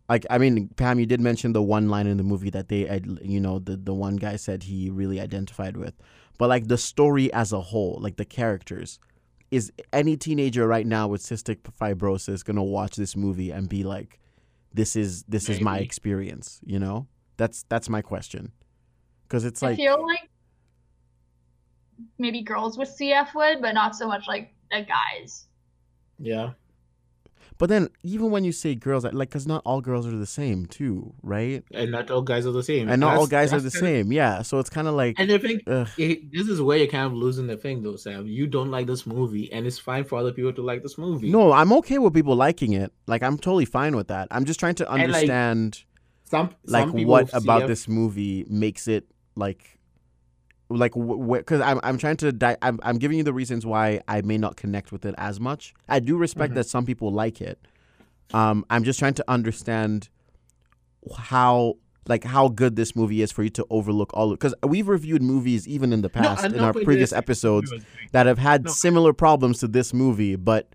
Like 0.08 0.24
I 0.30 0.38
mean, 0.38 0.68
Pam, 0.76 0.98
you 1.00 1.06
did 1.06 1.20
mention 1.20 1.52
the 1.52 1.62
one 1.62 1.88
line 1.88 2.06
in 2.06 2.16
the 2.16 2.22
movie 2.22 2.50
that 2.50 2.68
they, 2.68 2.84
had- 2.86 3.18
you 3.22 3.40
know, 3.40 3.58
the 3.58 3.76
the 3.76 3.94
one 3.94 4.16
guy 4.16 4.36
said 4.36 4.62
he 4.64 4.88
really 4.90 5.20
identified 5.20 5.76
with, 5.76 5.94
but 6.38 6.48
like 6.48 6.68
the 6.68 6.78
story 6.78 7.32
as 7.32 7.52
a 7.52 7.60
whole, 7.60 7.98
like 8.00 8.16
the 8.16 8.24
characters, 8.24 9.00
is 9.50 9.72
any 9.92 10.16
teenager 10.16 10.66
right 10.68 10.86
now 10.86 11.08
with 11.08 11.22
cystic 11.22 11.58
fibrosis 11.80 12.44
gonna 12.44 12.62
watch 12.62 12.94
this 12.96 13.16
movie 13.16 13.50
and 13.50 13.68
be 13.68 13.82
like, 13.82 14.20
"This 14.72 14.94
is 14.94 15.24
this 15.24 15.48
is 15.48 15.60
my 15.60 15.78
experience," 15.78 16.60
you 16.64 16.78
know? 16.78 17.08
That's 17.36 17.64
that's 17.68 17.88
my 17.88 18.00
question, 18.02 18.52
because 19.24 19.44
it's 19.44 19.62
I 19.62 19.68
like 19.70 19.76
feel 19.76 20.00
like 20.06 20.28
maybe 22.18 22.42
girls 22.42 22.78
with 22.78 22.88
CF 22.96 23.34
would, 23.34 23.60
but 23.60 23.72
not 23.72 23.96
so 23.96 24.06
much 24.06 24.28
like 24.28 24.54
the 24.70 24.82
guys. 24.86 25.46
yeah. 26.18 26.52
But 27.58 27.70
then, 27.70 27.88
even 28.02 28.30
when 28.30 28.44
you 28.44 28.52
say 28.52 28.74
girls, 28.74 29.04
like, 29.04 29.30
because 29.30 29.46
not 29.46 29.62
all 29.64 29.80
girls 29.80 30.06
are 30.06 30.16
the 30.16 30.26
same, 30.26 30.66
too, 30.66 31.14
right? 31.22 31.64
And 31.72 31.90
not 31.90 32.10
all 32.10 32.22
guys 32.22 32.46
are 32.46 32.52
the 32.52 32.62
same. 32.62 32.88
And 32.88 33.00
not 33.00 33.16
all 33.16 33.26
guys 33.26 33.52
are 33.52 33.56
the 33.58 33.64
that's 33.64 33.78
same. 33.78 34.12
Yeah. 34.12 34.42
So 34.42 34.58
it's 34.58 34.68
kind 34.68 34.86
of 34.86 34.94
like, 34.94 35.18
And 35.18 35.32
I 35.32 35.38
think 35.38 35.62
it, 35.66 36.32
this 36.32 36.48
is 36.48 36.60
where 36.60 36.76
you're 36.78 36.86
kind 36.86 37.06
of 37.06 37.14
losing 37.14 37.46
the 37.46 37.56
thing, 37.56 37.82
though, 37.82 37.96
Sam. 37.96 38.26
You 38.26 38.46
don't 38.46 38.70
like 38.70 38.86
this 38.86 39.06
movie, 39.06 39.50
and 39.52 39.66
it's 39.66 39.78
fine 39.78 40.04
for 40.04 40.18
other 40.18 40.32
people 40.32 40.52
to 40.52 40.62
like 40.62 40.82
this 40.82 40.98
movie. 40.98 41.30
no, 41.30 41.52
I'm 41.52 41.72
okay 41.74 41.98
with 41.98 42.12
people 42.12 42.36
liking 42.36 42.74
it. 42.74 42.92
Like, 43.06 43.22
I'm 43.22 43.38
totally 43.38 43.64
fine 43.64 43.96
with 43.96 44.08
that. 44.08 44.28
I'm 44.30 44.44
just 44.44 44.60
trying 44.60 44.74
to 44.76 44.84
like, 44.84 45.04
understand, 45.04 45.84
some 46.24 46.50
like, 46.66 46.88
some 46.88 47.04
what 47.04 47.32
about 47.32 47.62
CF 47.62 47.66
this 47.68 47.88
movie 47.88 48.44
makes 48.48 48.86
it 48.86 49.06
like, 49.34 49.75
like, 50.68 50.92
because 50.94 51.60
I'm 51.60 51.78
I'm 51.82 51.96
trying 51.98 52.16
to 52.18 52.32
di- 52.32 52.56
I'm 52.62 52.80
I'm 52.82 52.98
giving 52.98 53.18
you 53.18 53.24
the 53.24 53.32
reasons 53.32 53.64
why 53.64 54.00
I 54.08 54.20
may 54.22 54.36
not 54.38 54.56
connect 54.56 54.90
with 54.92 55.04
it 55.06 55.14
as 55.18 55.38
much. 55.40 55.74
I 55.88 56.00
do 56.00 56.16
respect 56.16 56.52
Mhm. 56.52 56.56
that 56.56 56.66
some 56.66 56.84
people 56.86 57.12
like 57.12 57.40
it. 57.40 57.58
Um, 58.34 58.64
I'm 58.70 58.82
just 58.82 58.98
trying 58.98 59.14
to 59.14 59.24
understand 59.28 60.08
how 61.16 61.74
like 62.08 62.24
how 62.24 62.48
good 62.48 62.76
this 62.76 62.94
movie 62.94 63.20
is 63.22 63.32
for 63.32 63.42
you 63.42 63.50
to 63.50 63.66
overlook 63.70 64.12
all 64.14 64.32
of. 64.32 64.38
because 64.38 64.54
we've 64.66 64.86
reviewed 64.88 65.22
movies 65.22 65.66
even 65.66 65.92
in 65.92 66.02
the 66.02 66.08
past 66.08 66.44
at 66.44 66.52
in 66.52 66.60
our 66.60 66.72
point 66.72 66.74
did 66.74 66.82
I 66.82 66.84
previous 66.84 67.12
episodes 67.12 67.70
movie 67.70 67.82
was 67.82 67.84
great. 67.96 68.12
that 68.12 68.26
have 68.26 68.38
had 68.38 68.64
No. 68.64 68.70
similar 68.70 69.12
problems 69.12 69.58
to 69.60 69.68
this 69.68 69.92
movie, 69.92 70.36
but 70.36 70.74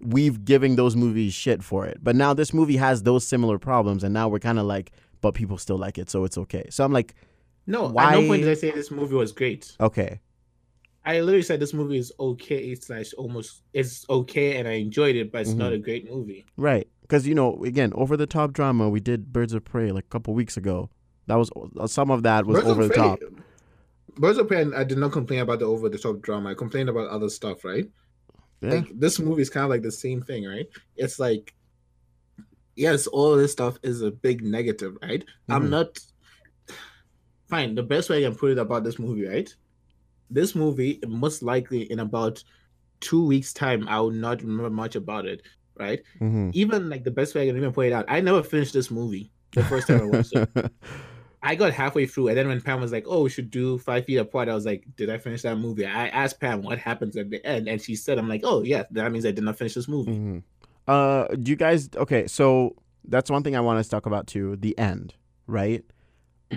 we've 0.00 0.44
given 0.44 0.74
those 0.76 0.96
movies 0.96 1.32
shit 1.32 1.62
for 1.62 1.86
it. 1.86 1.98
But 2.02 2.16
now 2.16 2.34
this 2.34 2.52
movie 2.52 2.76
has 2.76 3.04
those 3.04 3.24
similar 3.26 3.58
problems, 3.58 4.02
and 4.04 4.12
now 4.12 4.28
we're 4.28 4.40
kind 4.40 4.58
of 4.58 4.66
like, 4.66 4.90
but 5.20 5.34
people 5.34 5.58
still 5.58 5.78
like 5.78 5.96
it, 5.96 6.10
so 6.10 6.24
it's 6.24 6.36
okay. 6.38 6.66
So 6.70 6.84
I'm 6.84 6.92
like, 6.92 7.14
No, 7.66 7.86
at 7.86 7.92
Why- 7.92 8.14
no 8.20 8.26
point 8.26 8.42
did 8.42 8.50
I 8.50 8.54
say 8.54 8.70
this 8.70 8.90
movie 8.90 9.14
was 9.14 9.32
great. 9.32 9.76
okay, 9.80 10.20
I 11.04 11.20
literally 11.20 11.42
said 11.42 11.60
this 11.60 11.74
movie 11.74 11.98
is 11.98 12.12
okay 12.18 12.74
slash 12.74 13.12
almost 13.14 13.62
it's 13.72 14.04
okay, 14.08 14.56
and 14.58 14.66
I 14.68 14.72
enjoyed 14.72 15.16
it, 15.16 15.32
but 15.32 15.42
it's 15.42 15.50
Mhm. 15.54 15.58
not 15.58 15.72
a 15.72 15.78
great 15.78 16.10
movie. 16.10 16.46
right? 16.56 16.88
Because 17.02 17.26
you 17.26 17.34
know, 17.34 17.62
again, 17.64 17.92
over 17.94 18.16
the 18.16 18.26
top 18.26 18.52
drama, 18.52 18.88
we 18.88 19.00
did 19.00 19.32
Birds 19.32 19.52
of 19.52 19.64
Prey 19.64 19.92
like 19.92 20.04
a 20.04 20.08
couple 20.08 20.32
weeks 20.34 20.56
ago. 20.56 20.90
That 21.26 21.36
was 21.36 21.50
some 21.92 22.10
of 22.10 22.22
that 22.22 22.46
was 22.46 22.56
Birds 22.58 22.68
over 22.68 22.88
the 22.88 22.94
top. 22.94 23.18
Birds 24.16 24.38
of 24.38 24.46
Prey, 24.48 24.64
I 24.74 24.84
did 24.84 24.98
not 24.98 25.12
complain 25.12 25.40
about 25.40 25.58
the 25.58 25.64
over 25.66 25.88
the 25.88 25.98
top 25.98 26.20
drama. 26.22 26.50
I 26.50 26.54
complained 26.54 26.88
about 26.88 27.08
other 27.08 27.28
stuff, 27.28 27.64
right? 27.64 27.90
Yeah. 28.62 28.70
Like 28.74 28.98
this 28.98 29.18
movie 29.18 29.42
is 29.42 29.50
kind 29.50 29.64
of 29.64 29.70
like 29.70 29.82
the 29.82 29.90
same 29.92 30.22
thing, 30.22 30.44
right? 30.46 30.66
It's 30.96 31.18
like, 31.18 31.52
yes, 32.76 33.06
all 33.06 33.36
this 33.36 33.52
stuff 33.52 33.78
is 33.82 34.00
a 34.02 34.10
big 34.10 34.42
negative, 34.42 34.96
right? 35.02 35.24
I'm 35.48 35.64
Mhm. 35.66 35.70
not 35.70 35.98
fine. 37.48 37.74
The 37.74 37.82
best 37.82 38.10
way 38.10 38.18
I 38.24 38.28
can 38.28 38.36
put 38.38 38.52
it 38.52 38.58
about 38.58 38.84
this 38.84 38.98
movie, 38.98 39.26
right? 39.26 39.54
This 40.30 40.54
movie, 40.54 41.00
most 41.06 41.42
likely 41.42 41.90
in 41.90 42.00
about 42.00 42.42
two 43.00 43.26
weeks' 43.26 43.52
time, 43.52 43.88
I 43.88 44.00
will 44.00 44.10
not 44.10 44.42
remember 44.42 44.70
much 44.70 44.96
about 44.96 45.26
it, 45.26 45.42
right? 45.78 46.02
hmm 46.18 46.50
Even 46.52 46.88
like 46.90 47.04
the 47.04 47.10
best 47.10 47.34
way 47.34 47.42
I 47.42 47.46
can 47.46 47.56
even 47.56 47.72
point 47.72 47.88
it 47.88 47.94
out, 47.94 48.06
I 48.08 48.20
never 48.20 48.42
finished 48.42 48.72
this 48.74 48.90
movie 48.90 49.32
the 49.54 49.64
first 49.64 49.88
time 49.88 50.00
I 50.00 50.04
watched 50.04 50.32
it. 50.34 50.48
I 51.42 51.56
got 51.56 51.74
halfway 51.74 52.06
through, 52.06 52.28
and 52.28 52.38
then 52.38 52.48
when 52.48 52.62
Pam 52.62 52.80
was 52.80 52.90
like, 52.92 53.04
"Oh, 53.06 53.24
we 53.24 53.30
should 53.30 53.50
do 53.50 53.76
Five 53.76 54.06
Feet 54.06 54.16
Apart," 54.16 54.48
I 54.48 54.54
was 54.54 54.64
like, 54.64 54.86
"Did 54.96 55.10
I 55.10 55.18
finish 55.18 55.42
that 55.42 55.56
movie?" 55.56 55.84
I 55.84 56.08
asked 56.08 56.40
Pam 56.40 56.62
what 56.62 56.78
happens 56.78 57.16
at 57.18 57.28
the 57.28 57.44
end, 57.44 57.68
and 57.68 57.80
she 57.82 57.96
said, 57.96 58.18
"I'm 58.18 58.28
like, 58.28 58.40
oh 58.44 58.62
yeah, 58.62 58.84
that 58.92 59.12
means 59.12 59.26
I 59.26 59.30
did 59.30 59.44
not 59.44 59.58
finish 59.58 59.74
this 59.74 59.88
movie." 59.88 60.12
hmm 60.12 60.38
Uh, 60.88 61.26
do 61.28 61.50
you 61.50 61.56
guys? 61.56 61.90
Okay, 61.94 62.26
so 62.26 62.76
that's 63.06 63.30
one 63.30 63.42
thing 63.42 63.56
I 63.56 63.60
want 63.60 63.82
to 63.82 63.90
talk 63.90 64.06
about 64.06 64.26
too. 64.26 64.56
The 64.56 64.76
end, 64.78 65.14
right? 65.46 65.84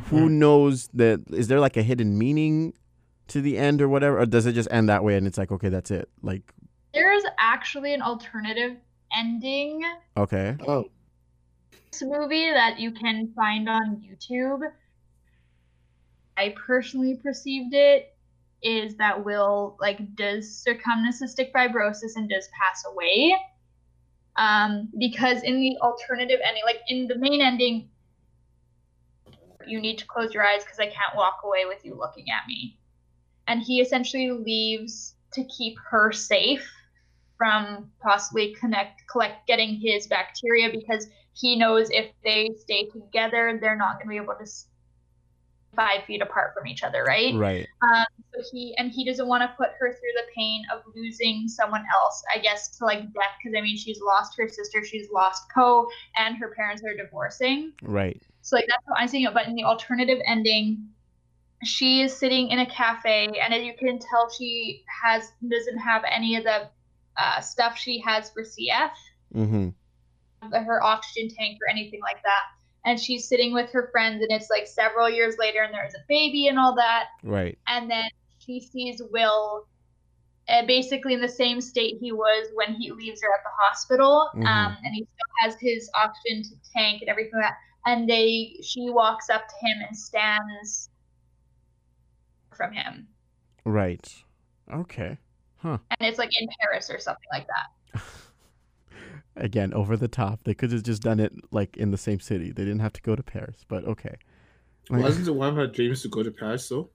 Who 0.06 0.30
knows 0.30 0.88
that? 0.94 1.24
Is 1.32 1.48
there 1.48 1.60
like 1.60 1.78
a 1.78 1.84
hidden 1.84 2.18
meaning 2.18 2.74
to 3.28 3.42
the 3.42 3.58
end 3.58 3.82
or 3.82 3.90
whatever, 3.90 4.20
or 4.20 4.26
does 4.26 4.46
it 4.46 4.54
just 4.54 4.70
end 4.72 4.90
that 4.90 5.04
way 5.04 5.18
and 5.18 5.28
it's 5.28 5.38
like, 5.38 5.52
okay, 5.52 5.70
that's 5.70 5.92
it? 5.92 6.10
Like, 6.22 6.54
There 6.94 7.14
is 7.14 7.24
actually 7.38 7.94
an 7.94 8.02
alternative 8.02 8.78
ending 9.18 9.84
okay, 10.18 10.58
Oh, 10.68 10.90
this 11.92 12.02
movie 12.02 12.50
that 12.52 12.80
you 12.80 12.92
can 12.92 13.32
find 13.36 13.70
on 13.70 14.04
YouTube. 14.06 14.62
I 16.36 16.54
personally 16.66 17.16
perceived 17.16 17.74
it 17.74 18.16
is 18.62 18.96
that 18.96 19.24
Will 19.24 19.78
like 19.80 20.16
does 20.16 20.56
succumb 20.56 21.06
to 21.06 21.26
cystic 21.26 21.52
fibrosis 21.52 22.16
and 22.16 22.30
does 22.30 22.50
pass 22.60 22.84
away. 22.92 23.36
Um, 24.36 24.90
because 25.00 25.42
in 25.42 25.60
the 25.60 25.78
alternative 25.82 26.40
ending, 26.46 26.64
like 26.66 26.82
in 26.90 27.08
the 27.08 27.18
main 27.18 27.42
ending, 27.42 27.90
you 29.68 29.80
need 29.80 29.98
to 30.00 30.06
close 30.06 30.34
your 30.34 30.44
eyes 30.44 30.64
because 30.64 30.80
I 30.80 30.86
can't 30.86 31.16
walk 31.16 31.42
away 31.44 31.66
with 31.66 31.84
you 31.84 31.96
looking 31.96 32.26
at 32.30 32.48
me. 32.48 32.78
And 33.48 33.62
he 33.62 33.80
essentially 33.82 34.32
leaves 34.32 35.16
to 35.34 35.44
keep 35.46 35.78
her 35.90 36.12
safe 36.12 36.70
from 37.38 37.92
possibly 38.02 38.56
connect 38.56 39.08
collect 39.08 39.46
getting 39.48 39.76
his 39.76 40.08
bacteria 40.08 40.70
because 40.72 41.08
he 41.34 41.56
knows 41.56 41.90
if 41.92 42.12
they 42.24 42.50
stay 42.58 42.90
together, 42.90 43.58
they're 43.62 43.76
not 43.76 43.98
going 43.98 44.08
to 44.08 44.10
be 44.10 44.18
able 44.18 44.34
to 44.44 44.52
five 45.76 46.04
feet 46.06 46.22
apart 46.22 46.54
from 46.56 46.66
each 46.68 46.84
other, 46.84 47.04
right? 47.04 47.36
right, 47.36 47.68
Um, 47.84 48.06
so 48.34 48.42
he 48.52 48.76
and 48.78 48.92
he 48.92 49.06
doesn't 49.06 49.28
want 49.28 49.44
to 49.44 49.56
put 49.56 49.70
her 49.80 49.94
through 49.94 50.14
the 50.16 50.24
pain 50.36 50.64
of 50.74 50.82
losing 50.96 51.48
someone 51.48 51.84
else. 51.94 52.24
I 52.34 52.40
guess 52.40 52.76
to 52.78 52.86
like 52.86 53.02
death, 53.14 53.36
because 53.42 53.56
I 53.58 53.62
mean 53.62 53.78
she's 53.78 54.02
lost 54.02 54.34
her 54.38 54.50
sister, 54.50 54.84
she's 54.84 55.10
lost 55.12 55.44
Poe, 55.54 55.88
and 56.16 56.36
her 56.38 56.54
parents 56.56 56.84
are 56.84 56.96
divorcing. 56.96 57.74
right, 57.84 58.22
So 58.48 58.56
like 58.56 58.66
that's 58.70 58.84
how 58.88 58.94
I'm 58.96 59.10
seeing 59.10 59.26
it. 59.26 59.34
But 59.34 59.48
in 59.48 59.56
the 59.56 59.66
alternative 59.66 60.20
ending, 60.26 60.88
she 61.66 62.02
is 62.02 62.16
sitting 62.16 62.48
in 62.48 62.60
a 62.60 62.66
cafe, 62.66 63.26
and 63.26 63.54
as 63.54 63.62
you 63.62 63.74
can 63.78 64.00
tell, 64.00 64.30
she 64.30 64.86
has 65.04 65.34
doesn't 65.46 65.78
have 65.78 66.04
any 66.10 66.38
of 66.38 66.46
the 66.46 66.70
uh, 67.18 67.42
stuff 67.42 67.78
she 67.78 68.00
has 68.00 68.30
for 68.30 68.44
CF 68.44 68.92
mm-hmm, 69.36 69.70
her 70.54 70.82
oxygen 70.82 71.30
tank 71.36 71.58
or 71.62 71.70
anything 71.70 72.00
like 72.00 72.24
that. 72.24 72.44
And 72.86 72.98
she's 72.98 73.28
sitting 73.28 73.54
with 73.54 73.70
her 73.72 73.90
friends, 73.92 74.22
and 74.22 74.32
it's 74.32 74.50
like 74.50 74.66
several 74.66 75.10
years 75.10 75.36
later, 75.38 75.64
and 75.64 75.74
there's 75.74 75.96
a 75.96 76.06
baby 76.08 76.48
and 76.48 76.58
all 76.58 76.74
that. 76.76 77.08
right, 77.24 77.58
And 77.68 77.92
then 77.92 78.08
she 78.40 78.62
sees 78.62 79.02
Will 79.12 79.68
uh, 80.48 80.66
basically 80.66 81.14
in 81.14 81.20
the 81.20 81.28
same 81.28 81.60
state 81.60 81.98
he 82.00 82.14
was 82.14 82.48
when 82.54 82.76
he 82.76 82.94
leaves 82.94 83.22
her 83.22 83.28
at 83.34 83.44
the 83.44 83.50
hospital. 83.60 84.30
Mhm. 84.36 84.48
Um, 84.48 84.78
and 84.86 84.96
he 84.96 85.02
still 85.02 85.34
has 85.42 85.58
his 85.60 85.92
oxygen 85.96 86.44
tank 86.74 87.02
and 87.02 87.10
everything 87.10 87.34
like 87.34 87.50
that. 87.50 87.58
And 87.88 88.08
they, 88.08 88.58
she 88.62 88.90
walks 88.90 89.30
up 89.30 89.48
to 89.48 89.66
him 89.66 89.78
and 89.88 89.98
stands 89.98 90.90
from 92.56 92.74
him. 92.74 93.08
right. 93.66 94.08
Okay. 94.74 95.18
Huh. 95.58 95.78
And 95.90 96.08
it's 96.10 96.20
like 96.20 96.40
in 96.40 96.48
Paris 96.60 96.90
or 96.90 97.00
something 97.00 97.30
like 97.32 97.48
that. 97.48 98.02
Again, 99.38 99.74
over 99.74 99.96
the 99.96 100.08
top. 100.08 100.42
They 100.44 100.54
could 100.54 100.72
have 100.72 100.84
just 100.84 101.02
done 101.02 101.20
it 101.20 101.34
like 101.52 101.78
in 101.78 101.92
the 101.92 101.98
same 101.98 102.20
city. 102.20 102.52
They 102.52 102.64
didn't 102.64 102.80
have 102.80 102.94
to 102.94 103.02
go 103.02 103.16
to 103.16 103.24
Paris, 103.24 103.66
but 103.68 103.86
okay. 103.86 104.18
Like- 104.90 105.04
wasn't 105.04 105.26
the 105.26 105.34
one 105.34 105.50
of 105.50 105.56
her 105.56 105.68
dreams 105.68 106.02
to 106.02 106.10
go 106.10 106.22
to 106.24 106.32
Paris? 106.32 106.68
though? 106.68 106.90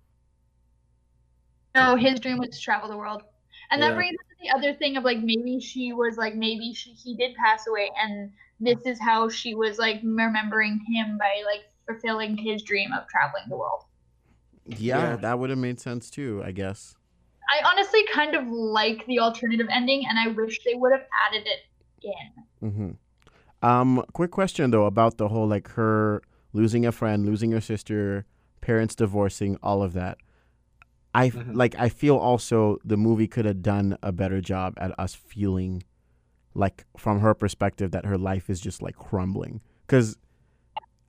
No, 1.75 1.97
his 1.97 2.21
dream 2.21 2.39
was 2.39 2.51
to 2.51 2.61
travel 2.61 2.89
the 2.89 2.97
world. 2.97 3.23
And 3.71 3.81
that 3.81 3.95
brings 3.95 4.13
us 4.15 4.27
to 4.29 4.37
the 4.43 4.51
other 4.59 4.77
thing 4.79 4.99
of 4.99 5.05
like 5.05 5.19
maybe 5.19 5.59
she 5.59 5.95
was 5.95 6.19
like 6.19 6.35
maybe 6.35 6.75
she 6.75 6.91
he 6.91 7.17
did 7.17 7.35
pass 7.37 7.67
away 7.67 7.91
and 7.99 8.31
this 8.61 8.81
is 8.87 9.01
how 9.01 9.29
she 9.29 9.55
was 9.55 9.79
like 9.79 10.01
remembering 10.03 10.81
him 10.95 11.19
by 11.19 11.43
like 11.45 11.63
fulfilling 11.87 12.37
his 12.37 12.63
dream 12.63 12.93
of 12.93 13.07
traveling 13.09 13.45
the 13.49 13.57
world. 13.57 13.85
Yeah, 14.67 14.99
Yeah. 15.11 15.17
that 15.17 15.39
would 15.39 15.51
have 15.51 15.59
made 15.59 15.81
sense 15.81 16.11
too, 16.11 16.43
I 16.45 16.53
guess. 16.53 16.95
I 17.51 17.69
honestly 17.69 18.01
kind 18.13 18.35
of 18.37 18.47
like 18.47 19.05
the 19.07 19.19
alternative 19.19 19.67
ending 19.71 20.05
and 20.09 20.19
I 20.19 20.29
wish 20.29 20.61
they 20.65 20.75
would 20.75 20.93
have 20.93 21.05
added 21.27 21.47
it 21.47 21.61
in. 22.63 22.69
Mm-hmm. 22.71 23.67
Um, 23.69 24.05
quick 24.13 24.31
question 24.31 24.71
though 24.71 24.87
about 24.87 25.19
the 25.19 25.29
whole 25.29 25.47
like 25.47 25.69
her 25.71 26.23
losing 26.53 26.87
a 26.87 26.93
friend, 26.93 27.27
losing 27.27 27.51
her 27.53 27.61
sister, 27.61 28.27
parents 28.61 28.95
divorcing, 28.95 29.57
all 29.63 29.83
of 29.83 29.93
that. 29.95 30.19
I 31.15 31.27
f- 31.27 31.35
Mhm. 31.35 31.55
like. 31.57 31.75
I 31.79 31.89
feel 31.91 32.17
also 32.17 32.79
the 32.85 32.97
movie 32.97 33.29
could 33.29 33.45
have 33.45 33.61
done 33.61 33.99
a 34.03 34.13
better 34.13 34.41
job 34.41 34.75
at 34.79 34.99
us 34.99 35.15
feeling, 35.15 35.83
like 36.55 36.85
from 36.97 37.21
her 37.21 37.35
perspective, 37.35 37.91
that 37.93 38.05
her 38.05 38.19
life 38.19 38.51
is 38.51 38.61
just 38.61 38.83
like 38.83 38.97
crumbling. 38.97 39.61
Because 39.87 40.17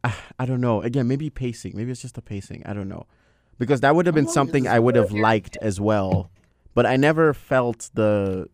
ah, 0.04 0.20
I 0.40 0.46
don't 0.46 0.62
know. 0.62 0.82
Again, 0.82 1.08
maybe 1.08 1.30
pacing. 1.30 1.74
Maybe 1.76 1.92
it's 1.92 2.02
just 2.02 2.16
the 2.16 2.22
pacing. 2.22 2.64
I 2.66 2.74
don't 2.74 2.90
know. 2.90 3.06
Because 3.58 3.82
that 3.82 3.96
would 3.96 4.06
have 4.06 4.16
been 4.16 4.28
something 4.28 4.68
I 4.68 4.80
would 4.80 4.96
have 4.96 5.12
liked 5.12 5.58
as 5.62 5.80
well. 5.80 6.32
But 6.74 6.86
I 6.86 6.96
never 6.96 7.34
felt 7.34 7.90
the. 7.94 8.50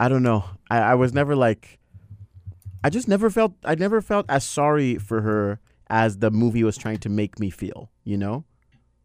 I 0.00 0.08
don't 0.08 0.22
know. 0.22 0.44
I, 0.70 0.78
I 0.78 0.94
was 0.94 1.12
never 1.12 1.36
like. 1.36 1.78
I 2.82 2.90
just 2.90 3.06
never 3.06 3.30
felt. 3.30 3.52
I 3.64 3.74
never 3.74 4.00
felt 4.00 4.26
as 4.28 4.44
sorry 4.44 4.96
for 4.96 5.20
her 5.20 5.60
as 5.88 6.18
the 6.18 6.30
movie 6.30 6.64
was 6.64 6.76
trying 6.76 6.98
to 6.98 7.08
make 7.08 7.38
me 7.38 7.50
feel. 7.50 7.90
You 8.04 8.16
know. 8.16 8.44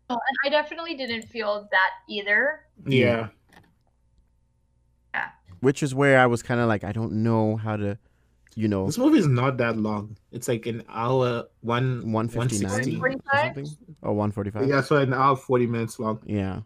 Oh, 0.10 0.14
and 0.16 0.38
I 0.46 0.50
definitely 0.50 0.96
didn't 0.96 1.24
feel 1.24 1.68
that 1.70 1.90
either. 2.10 2.62
Yeah. 2.86 3.28
Which 5.68 5.84
is 5.84 5.94
where 5.94 6.18
I 6.18 6.28
was 6.28 6.42
kind 6.42 6.62
of 6.62 6.70
like, 6.70 6.86
I 6.86 6.94
don't 6.94 7.12
know 7.12 7.58
how 7.58 7.76
to, 7.76 7.98
you 8.56 8.70
know, 8.70 8.86
This 8.86 8.98
movie 8.98 9.20
is 9.20 9.28
not 9.28 9.58
that 9.58 9.76
long. 9.76 10.16
It's 10.32 10.48
like 10.48 10.66
an 10.66 10.82
hour 10.88 11.44
one 11.60 12.10
one 12.10 12.30
fifty 12.30 12.60
nine 12.60 13.02
or 13.04 13.12
something, 13.34 13.68
or 14.02 14.14
one 14.14 14.32
forty 14.32 14.50
five. 14.50 14.66
Yeah, 14.70 14.80
so 14.80 14.96
an 14.96 15.14
hour 15.14 15.36
forty 15.36 15.68
minutes 15.68 16.00
long. 16.00 16.22
Yeah. 16.26 16.62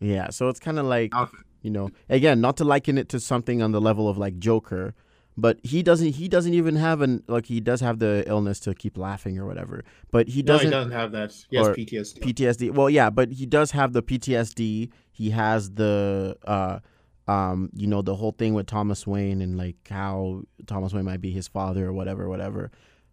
Yeah. 0.00 0.30
So 0.30 0.48
it's 0.48 0.58
kind 0.58 0.80
of 0.80 0.86
like, 0.86 1.14
you 1.62 1.70
know, 1.70 1.88
again, 2.10 2.40
not 2.40 2.56
to 2.56 2.64
liken 2.64 2.98
it 2.98 3.08
to 3.10 3.20
something 3.20 3.62
on 3.62 3.70
the 3.70 3.80
level 3.80 4.08
of 4.08 4.18
like 4.18 4.40
Joker, 4.40 4.92
but 5.36 5.60
he 5.62 5.84
doesn't. 5.84 6.14
He 6.14 6.26
doesn't 6.26 6.52
even 6.52 6.74
have 6.74 7.00
an 7.00 7.22
like. 7.28 7.46
He 7.46 7.60
does 7.60 7.80
have 7.80 8.00
the 8.00 8.24
illness 8.26 8.58
to 8.66 8.74
keep 8.74 8.98
laughing 8.98 9.38
or 9.38 9.46
whatever, 9.46 9.84
but 10.10 10.26
he 10.26 10.42
doesn't. 10.42 10.66
he 10.66 10.70
doesn't 10.72 10.90
have 10.90 11.12
that. 11.12 11.32
He 11.48 11.56
has 11.58 11.68
PTSD. 11.68 12.18
PTSD. 12.18 12.70
Well, 12.72 12.90
yeah, 12.90 13.08
but 13.08 13.30
he 13.30 13.46
does 13.46 13.70
have 13.70 13.92
the 13.92 14.02
PTSD. 14.02 14.90
He 15.12 15.30
has 15.30 15.70
the 15.70 16.36
uh 16.44 16.80
um 17.26 17.70
you 17.74 17.86
know 17.86 18.02
the 18.02 18.14
whole 18.14 18.32
thing 18.32 18.54
with 18.54 18.66
Thomas 18.66 19.06
Wayne 19.06 19.40
and 19.40 19.56
like 19.56 19.76
how 19.88 20.42
Thomas 20.66 20.92
Wayne 20.92 21.04
might 21.04 21.20
be 21.20 21.30
his 21.30 21.48
father 21.48 21.86
or 21.86 21.92
whatever 21.92 22.28
whatever. 22.28 22.70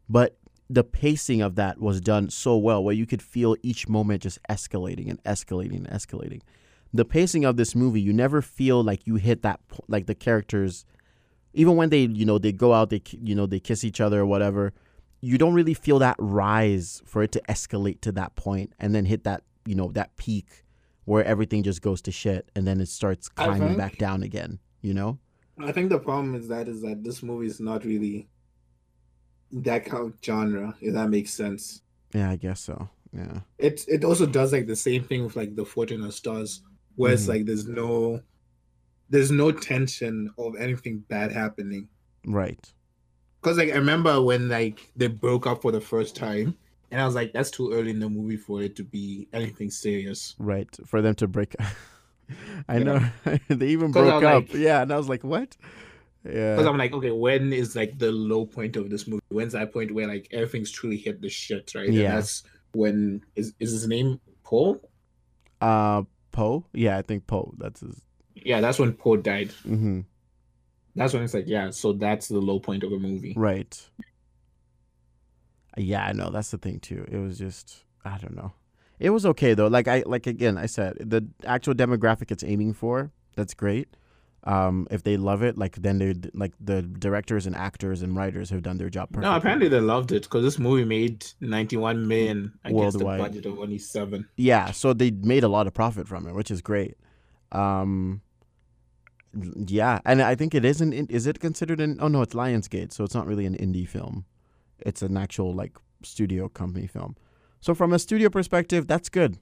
But 0.09 0.37
the 0.69 0.83
pacing 0.83 1.41
of 1.41 1.55
that 1.55 1.79
was 1.79 1.99
done 1.99 2.29
so 2.29 2.57
well 2.57 2.83
where 2.83 2.95
you 2.95 3.05
could 3.05 3.21
feel 3.21 3.55
each 3.61 3.89
moment 3.89 4.23
just 4.23 4.39
escalating 4.49 5.09
and 5.09 5.21
escalating 5.23 5.85
and 5.85 5.89
escalating. 5.89 6.41
The 6.93 7.05
pacing 7.05 7.45
of 7.45 7.55
this 7.55 7.73
movie, 7.73 8.01
you 8.01 8.11
never 8.11 8.41
feel 8.41 8.83
like 8.83 9.07
you 9.07 9.15
hit 9.15 9.43
that 9.43 9.59
like 9.87 10.07
the 10.07 10.15
characters 10.15 10.85
even 11.53 11.75
when 11.75 11.89
they 11.89 12.01
you 12.01 12.25
know 12.25 12.37
they 12.37 12.51
go 12.51 12.73
out 12.73 12.89
they 12.89 13.01
you 13.11 13.35
know 13.35 13.45
they 13.45 13.59
kiss 13.59 13.83
each 13.83 14.01
other 14.01 14.21
or 14.21 14.25
whatever 14.25 14.73
you 15.21 15.37
don't 15.37 15.53
really 15.53 15.73
feel 15.73 15.99
that 15.99 16.15
rise 16.19 17.01
for 17.05 17.21
it 17.23 17.31
to 17.31 17.41
escalate 17.47 18.01
to 18.01 18.11
that 18.11 18.35
point 18.35 18.73
and 18.79 18.95
then 18.95 19.05
hit 19.05 19.23
that 19.23 19.43
you 19.65 19.75
know 19.75 19.91
that 19.91 20.15
peak 20.17 20.60
where 21.05 21.23
everything 21.25 21.63
just 21.63 21.81
goes 21.81 22.01
to 22.03 22.11
shit 22.11 22.49
and 22.55 22.65
then 22.67 22.79
it 22.79 22.87
starts 22.87 23.27
climbing 23.29 23.69
think- 23.69 23.77
back 23.77 23.97
down 23.97 24.23
again 24.23 24.59
you 24.81 24.93
know 24.93 25.17
I 25.59 25.71
think 25.71 25.89
the 25.89 25.99
problem 25.99 26.33
is 26.35 26.47
that 26.47 26.67
is 26.67 26.81
that 26.81 27.03
this 27.03 27.21
movie 27.21 27.45
is 27.47 27.59
not 27.59 27.85
really 27.85 28.27
that 29.51 29.85
kind 29.85 30.07
of 30.07 30.13
genre, 30.23 30.75
if 30.81 30.93
that 30.93 31.09
makes 31.09 31.33
sense. 31.33 31.81
yeah 32.13 32.29
i 32.29 32.35
guess 32.35 32.59
so 32.61 32.89
yeah 33.13 33.41
It 33.57 33.83
it 33.87 34.03
also 34.03 34.25
does 34.25 34.53
like 34.53 34.67
the 34.67 34.75
same 34.75 35.03
thing 35.03 35.23
with 35.23 35.35
like 35.35 35.55
the 35.55 35.65
Fault 35.65 35.91
in 35.91 36.03
Our 36.03 36.11
Stars, 36.11 36.61
where 36.95 37.13
it's 37.13 37.25
Mhm. 37.25 37.29
like 37.29 37.45
there's 37.45 37.67
no 37.67 38.21
there's 39.09 39.31
no 39.31 39.51
tension 39.51 40.31
of 40.37 40.55
anything 40.55 40.99
bad 41.09 41.31
happening. 41.33 41.89
right 42.25 42.73
Cause 43.41 43.57
like 43.57 43.69
I 43.71 43.75
remember 43.75 44.21
when 44.21 44.47
like 44.49 44.91
they 44.95 45.07
broke 45.07 45.45
up 45.47 45.61
for 45.63 45.71
the 45.71 45.81
first 45.81 46.15
time, 46.15 46.55
and 46.91 47.01
I 47.01 47.05
was 47.05 47.15
like, 47.15 47.31
that's 47.33 47.49
too 47.51 47.71
early 47.73 47.91
in 47.91 47.99
the 47.99 48.09
movie 48.09 48.37
for 48.37 48.61
it 48.61 48.75
to 48.77 48.83
be 48.83 49.27
anything 49.33 49.69
serious. 49.71 50.35
right 50.37 50.67
for 50.85 51.01
them 51.01 51.15
to 51.15 51.27
break 51.27 51.55
up. 51.59 51.67
i 52.69 52.77
Yeah. 52.77 52.83
know 52.83 53.09
they 53.49 53.67
even 53.67 53.91
broke 53.91 54.23
up 54.23 54.23
like- 54.23 54.53
yeah 54.53 54.81
and 54.83 54.91
i 54.93 54.97
was 54.97 55.09
like 55.09 55.23
what 55.23 55.57
Yeah, 56.23 56.53
Because 56.55 56.67
I'm 56.67 56.77
like, 56.77 56.93
okay, 56.93 57.09
when 57.11 57.51
is 57.51 57.75
like 57.75 57.97
the 57.97 58.11
low 58.11 58.45
point 58.45 58.75
of 58.77 58.91
this 58.91 59.07
movie? 59.07 59.23
When's 59.29 59.53
that 59.53 59.73
point 59.73 59.91
where 59.91 60.07
like 60.07 60.27
everything's 60.31 60.69
truly 60.71 60.97
hit 60.97 61.19
the 61.19 61.29
shit, 61.29 61.73
right? 61.73 61.89
Yeah. 61.89 62.03
And 62.09 62.17
that's 62.17 62.43
when 62.73 63.21
is 63.35 63.53
is 63.59 63.71
his 63.71 63.87
name 63.87 64.19
Paul? 64.43 64.79
uh 65.61 66.03
poe 66.31 66.63
yeah 66.73 66.97
i 66.97 67.01
think 67.01 67.25
poe 67.27 67.53
that's 67.57 67.81
his 67.81 67.97
Yeah, 68.35 68.61
that's 68.61 68.79
when 68.79 68.93
Poe 68.93 69.17
died. 69.17 69.51
hmm 69.65 70.01
That's 70.95 71.13
when 71.13 71.23
it's 71.23 71.33
like, 71.33 71.47
yeah, 71.47 71.69
so 71.71 71.93
that's 71.93 72.27
the 72.27 72.39
low 72.39 72.59
point 72.59 72.83
of 72.83 72.91
the 72.91 72.99
movie. 72.99 73.33
right 73.35 73.73
yeah 75.77 76.05
i 76.05 76.11
know 76.11 76.29
that's 76.29 76.51
the 76.51 76.57
thing 76.57 76.79
too 76.79 77.05
it 77.11 77.17
was 77.17 77.37
just 77.37 77.83
i 78.05 78.17
don't 78.17 78.35
know 78.35 78.51
it 78.99 79.09
was 79.09 79.25
okay 79.25 79.53
though 79.53 79.67
like 79.67 79.87
i 79.87 80.03
like 80.05 80.27
again 80.27 80.57
i 80.57 80.65
said 80.65 80.95
the 80.99 81.25
actual 81.45 81.73
demographic 81.73 82.31
it's 82.31 82.43
aiming 82.43 82.73
for 82.73 83.11
that's 83.35 83.53
great 83.53 83.87
um 84.45 84.87
if 84.89 85.03
they 85.03 85.17
love 85.17 85.43
it 85.43 85.55
like 85.57 85.75
then 85.75 85.99
they 85.99 86.15
like 86.33 86.51
the 86.59 86.81
directors 86.81 87.45
and 87.45 87.55
actors 87.55 88.01
and 88.01 88.15
writers 88.15 88.49
have 88.49 88.63
done 88.63 88.77
their 88.77 88.89
job 88.89 89.07
perfectly. 89.09 89.29
No, 89.29 89.35
apparently 89.37 89.67
they 89.67 89.79
loved 89.79 90.11
it 90.11 90.23
because 90.23 90.43
this 90.43 90.57
movie 90.57 90.83
made 90.83 91.25
91 91.41 92.07
million 92.07 92.51
against 92.65 92.97
Worldwide. 92.97 93.19
budget 93.19 93.45
of 93.45 93.59
only 93.59 93.77
seven. 93.77 94.27
yeah 94.37 94.71
so 94.71 94.93
they 94.93 95.11
made 95.11 95.43
a 95.43 95.47
lot 95.47 95.67
of 95.67 95.73
profit 95.75 96.07
from 96.07 96.27
it 96.27 96.33
which 96.33 96.49
is 96.49 96.59
great 96.59 96.97
um 97.51 98.21
yeah 99.67 99.99
and 100.05 100.21
i 100.21 100.33
think 100.35 100.53
it 100.55 100.65
isn't 100.65 100.91
is 101.11 101.27
it 101.27 101.39
considered 101.39 101.79
an 101.79 101.97
oh 102.01 102.07
no 102.07 102.21
it's 102.23 102.33
lionsgate 102.33 102.91
so 102.91 103.03
it's 103.03 103.13
not 103.15 103.27
really 103.27 103.45
an 103.45 103.55
indie 103.55 103.87
film 103.87 104.25
it's 104.85 105.01
an 105.01 105.17
actual 105.17 105.53
like 105.53 105.77
studio 106.03 106.49
company 106.49 106.87
film. 106.87 107.15
So 107.59 107.73
from 107.75 107.93
a 107.93 107.99
studio 107.99 108.29
perspective 108.29 108.87
that's 108.87 109.09
good. 109.09 109.37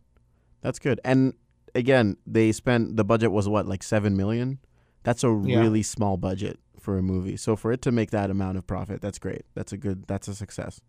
That's 0.62 0.80
good. 0.80 1.00
And 1.04 1.34
again 1.76 2.18
they 2.26 2.52
spent 2.52 2.98
the 2.98 3.04
budget 3.06 3.32
was 3.32 3.48
what 3.48 3.66
like 3.68 3.84
7 3.84 4.16
million? 4.18 4.60
That's 5.04 5.24
a 5.24 5.28
Yeah. 5.46 5.60
really 5.60 5.84
small 5.84 6.18
budget 6.18 6.60
for 6.80 6.98
a 6.98 7.02
movie. 7.02 7.38
So 7.38 7.56
for 7.56 7.72
it 7.72 7.82
to 7.84 7.92
make 7.92 8.12
that 8.12 8.30
amount 8.30 8.58
of 8.58 8.68
profit 8.68 9.02
that's 9.02 9.20
great. 9.20 9.44
That's 9.54 9.72
a 9.72 9.78
good 9.78 10.06
that's 10.08 10.28
a 10.28 10.36
success. 10.36 10.82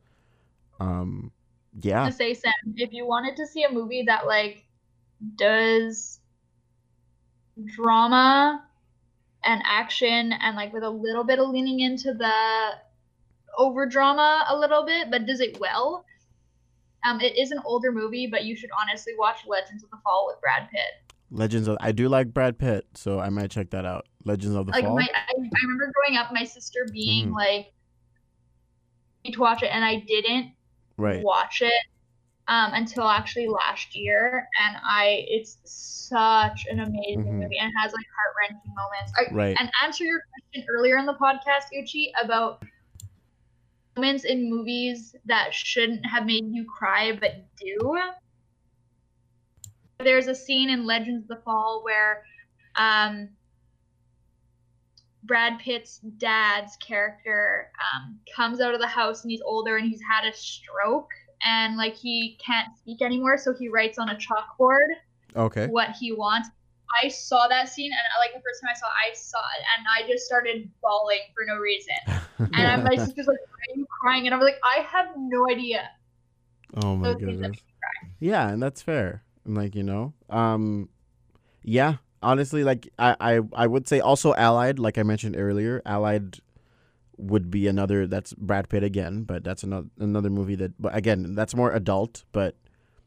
Um 0.78 1.32
yeah. 1.80 2.06
To 2.06 2.12
say, 2.12 2.34
Sam, 2.34 2.52
if 2.74 2.92
you 2.92 3.06
wanted 3.06 3.36
to 3.36 3.46
see 3.46 3.62
a 3.62 3.70
movie 3.70 4.02
that 4.02 4.26
like 4.26 4.64
does 5.36 6.18
drama 7.76 8.64
and 9.44 9.62
action 9.64 10.32
and 10.32 10.56
like 10.56 10.72
with 10.72 10.82
a 10.82 10.90
little 10.90 11.24
bit 11.24 11.38
of 11.38 11.48
leaning 11.48 11.80
into 11.80 12.12
the 12.12 12.32
over 13.58 13.86
drama 13.86 14.44
a 14.48 14.56
little 14.56 14.84
bit, 14.84 15.10
but 15.10 15.26
does 15.26 15.40
it 15.40 15.58
well. 15.60 16.04
Um, 17.04 17.20
it 17.20 17.38
is 17.38 17.50
an 17.50 17.60
older 17.64 17.92
movie, 17.92 18.26
but 18.26 18.44
you 18.44 18.54
should 18.54 18.70
honestly 18.78 19.14
watch 19.18 19.38
Legends 19.46 19.82
of 19.82 19.90
the 19.90 19.96
Fall 20.04 20.26
with 20.28 20.40
Brad 20.40 20.68
Pitt. 20.70 21.12
Legends 21.30 21.68
of 21.68 21.78
I 21.80 21.92
do 21.92 22.08
like 22.08 22.34
Brad 22.34 22.58
Pitt, 22.58 22.86
so 22.94 23.18
I 23.20 23.28
might 23.30 23.50
check 23.50 23.70
that 23.70 23.86
out. 23.86 24.06
Legends 24.24 24.54
of 24.56 24.66
the 24.66 24.72
Like 24.72 24.84
Fall. 24.84 24.96
my, 24.96 25.08
I, 25.14 25.32
I 25.32 25.62
remember 25.62 25.92
growing 25.94 26.18
up, 26.18 26.32
my 26.32 26.44
sister 26.44 26.86
being 26.92 27.28
Mhm. 27.28 27.34
like, 27.34 27.72
"Need 29.24 29.32
to 29.34 29.40
watch 29.40 29.62
it," 29.62 29.68
and 29.68 29.84
I 29.84 29.96
didn't 30.00 30.52
right. 30.96 31.22
watch 31.22 31.62
it 31.62 31.72
um, 32.48 32.72
until 32.74 33.04
actually 33.08 33.46
last 33.48 33.94
year, 33.94 34.48
and 34.60 34.76
I 34.82 35.24
it's 35.28 35.58
such 35.64 36.66
an 36.68 36.80
amazing 36.80 37.24
Mhm. 37.24 37.42
movie 37.42 37.58
and 37.58 37.72
has 37.80 37.92
like 37.92 38.04
heart 38.16 38.34
wrenching 38.40 38.74
moments. 38.74 39.12
I, 39.16 39.32
Right. 39.32 39.56
And 39.58 39.70
answer 39.84 40.04
your 40.04 40.20
question 40.32 40.66
earlier 40.68 40.96
in 40.98 41.06
the 41.06 41.14
podcast, 41.14 41.66
Uchi, 41.72 42.12
about 42.22 42.62
moments 43.96 44.24
in 44.24 44.48
movies 44.48 45.14
that 45.26 45.52
shouldn't 45.52 46.04
have 46.06 46.26
made 46.26 46.44
you 46.50 46.64
cry 46.64 47.16
but 47.20 47.44
do. 47.56 47.98
There's 49.98 50.28
a 50.28 50.34
scene 50.34 50.70
in 50.70 50.86
Legends 50.86 51.24
of 51.24 51.28
the 51.28 51.42
Fall 51.44 51.82
where 51.84 52.24
um, 52.76 53.28
Brad 55.24 55.58
Pitt's 55.58 55.98
dad's 56.18 56.76
character 56.76 57.70
um, 57.94 58.18
comes 58.34 58.60
out 58.60 58.72
of 58.72 58.80
the 58.80 58.86
house 58.86 59.22
and 59.22 59.30
he's 59.30 59.42
older 59.42 59.76
and 59.76 59.88
he's 59.88 60.00
had 60.10 60.26
a 60.26 60.34
stroke 60.34 61.10
and 61.44 61.76
like 61.76 61.94
he 61.94 62.38
can't 62.44 62.68
speak 62.78 63.02
anymore, 63.02 63.36
so 63.36 63.54
he 63.58 63.68
writes 63.68 63.98
on 63.98 64.10
a 64.10 64.16
chalkboard 64.16 64.88
Okay. 65.36 65.66
what 65.68 65.90
he 65.98 66.12
wants. 66.12 66.48
I 67.02 67.08
saw 67.08 67.46
that 67.48 67.68
scene 67.68 67.92
and 67.92 68.00
like 68.20 68.34
the 68.34 68.42
first 68.42 68.60
time 68.60 68.70
I 68.74 68.78
saw 68.78 68.86
it, 68.86 69.10
I 69.10 69.14
saw 69.14 69.38
it 69.38 69.64
and 69.76 69.86
I 69.88 70.10
just 70.10 70.26
started 70.26 70.70
bawling 70.82 71.20
for 71.34 71.44
no 71.46 71.56
reason. 71.58 71.94
And 72.54 72.66
I'm, 72.66 72.84
my 72.84 72.96
sister's 72.96 73.26
like, 73.26 73.36
"Why 73.36 73.74
are 73.74 73.76
you 73.76 73.86
crying?" 74.00 74.24
And 74.24 74.34
I'm 74.34 74.40
like, 74.40 74.58
"I 74.64 74.80
have 74.80 75.08
no 75.14 75.46
idea." 75.50 75.90
oh 76.82 76.96
my 76.96 77.08
those 77.08 77.20
goodness. 77.20 77.58
Yeah, 78.18 78.48
and 78.48 78.62
that's 78.62 78.82
fair. 78.82 79.22
And 79.44 79.56
like 79.56 79.74
you 79.74 79.82
know, 79.82 80.14
um, 80.28 80.88
yeah, 81.62 81.96
honestly, 82.22 82.64
like 82.64 82.88
I, 82.98 83.16
I, 83.20 83.40
I 83.52 83.66
would 83.66 83.88
say 83.88 84.00
also 84.00 84.34
Allied, 84.34 84.78
like 84.78 84.98
I 84.98 85.02
mentioned 85.02 85.36
earlier, 85.36 85.82
Allied 85.84 86.38
would 87.16 87.50
be 87.50 87.66
another 87.66 88.06
that's 88.06 88.32
Brad 88.34 88.68
Pitt 88.68 88.82
again, 88.82 89.24
but 89.24 89.44
that's 89.44 89.62
another 89.62 89.88
another 89.98 90.30
movie 90.30 90.54
that 90.56 90.80
but 90.80 90.94
again, 90.94 91.34
that's 91.34 91.54
more 91.54 91.72
adult, 91.72 92.24
but 92.32 92.56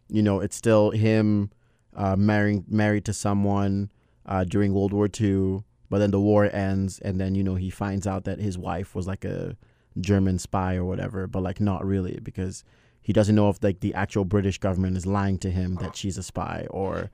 you 0.10 0.22
know, 0.22 0.40
it's 0.40 0.56
still 0.56 0.92
him 0.92 1.50
uh, 1.96 2.16
marrying 2.16 2.66
married 2.68 3.06
to 3.06 3.14
someone 3.14 3.90
uh, 4.26 4.44
during 4.44 4.74
World 4.74 4.94
War 4.94 5.10
II, 5.20 5.64
but 5.90 6.00
then 6.00 6.12
the 6.12 6.20
war 6.20 6.46
ends 6.46 7.00
and 7.00 7.20
then 7.20 7.36
you 7.36 7.44
know 7.44 7.56
he 7.56 7.70
finds 7.70 8.08
out 8.08 8.24
that 8.26 8.40
his 8.40 8.58
wife 8.58 8.96
was 8.96 9.08
like 9.08 9.26
a 9.26 9.56
German 10.00 10.40
spy 10.40 10.76
or 10.76 10.86
whatever, 10.86 11.28
but 11.28 11.44
like 11.44 11.60
not 11.60 11.86
really 11.86 12.20
because 12.24 12.64
he 13.02 13.14
doesn't 13.14 13.36
know 13.36 13.50
if 13.50 13.62
like 13.62 13.82
the 13.82 13.94
actual 13.94 14.26
British 14.26 14.58
government 14.58 14.98
is 14.98 15.06
lying 15.06 15.38
to 15.40 15.52
him 15.52 15.76
that 15.76 15.96
she's 15.96 16.18
a 16.18 16.24
spy 16.24 16.66
or 16.70 17.12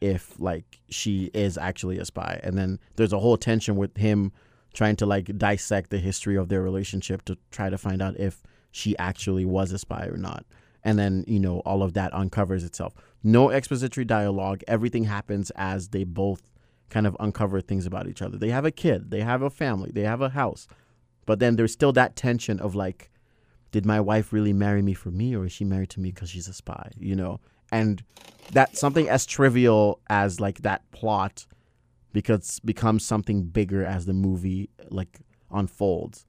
if 0.00 0.38
like 0.40 0.80
she 0.88 1.30
is 1.34 1.58
actually 1.58 1.98
a 1.98 2.04
spy. 2.04 2.40
And 2.42 2.56
then 2.56 2.78
there's 2.96 3.12
a 3.12 3.18
whole 3.18 3.36
tension 3.36 3.76
with 3.76 3.96
him 3.96 4.32
trying 4.72 4.96
to 4.96 5.06
like 5.06 5.36
dissect 5.36 5.90
the 5.90 5.98
history 5.98 6.36
of 6.36 6.48
their 6.48 6.62
relationship 6.62 7.24
to 7.26 7.36
try 7.50 7.70
to 7.70 7.76
find 7.76 8.00
out 8.00 8.18
if 8.18 8.42
she 8.70 8.96
actually 8.98 9.44
was 9.44 9.72
a 9.72 9.78
spy 9.78 10.06
or 10.06 10.16
not. 10.16 10.46
And 10.84 10.98
then, 10.98 11.24
you 11.28 11.38
know, 11.38 11.60
all 11.60 11.82
of 11.82 11.94
that 11.94 12.12
uncovers 12.12 12.64
itself. 12.64 12.94
No 13.22 13.50
expository 13.50 14.04
dialogue. 14.04 14.62
Everything 14.66 15.04
happens 15.04 15.50
as 15.54 15.88
they 15.88 16.04
both 16.04 16.50
kind 16.90 17.06
of 17.06 17.16
uncover 17.20 17.60
things 17.60 17.86
about 17.86 18.06
each 18.06 18.20
other. 18.20 18.36
They 18.36 18.50
have 18.50 18.64
a 18.64 18.70
kid, 18.70 19.10
they 19.10 19.20
have 19.20 19.42
a 19.42 19.50
family, 19.50 19.90
they 19.92 20.02
have 20.02 20.20
a 20.20 20.30
house. 20.30 20.66
But 21.24 21.38
then 21.38 21.56
there's 21.56 21.72
still 21.72 21.92
that 21.92 22.16
tension 22.16 22.60
of 22.60 22.74
like, 22.74 23.10
did 23.70 23.86
my 23.86 24.00
wife 24.00 24.32
really 24.32 24.52
marry 24.52 24.82
me 24.82 24.92
for 24.92 25.10
me 25.10 25.34
or 25.34 25.46
is 25.46 25.52
she 25.52 25.64
married 25.64 25.88
to 25.90 26.00
me 26.00 26.10
because 26.10 26.30
she's 26.30 26.48
a 26.48 26.52
spy? 26.52 26.90
You 26.98 27.14
know? 27.14 27.40
And 27.70 28.04
that 28.52 28.76
something 28.76 29.08
as 29.08 29.24
trivial 29.24 30.00
as 30.10 30.40
like 30.40 30.62
that 30.62 30.90
plot 30.90 31.46
because 32.12 32.60
becomes 32.60 33.06
something 33.06 33.44
bigger 33.44 33.84
as 33.84 34.04
the 34.04 34.12
movie 34.12 34.68
like 34.90 35.20
unfolds 35.50 36.26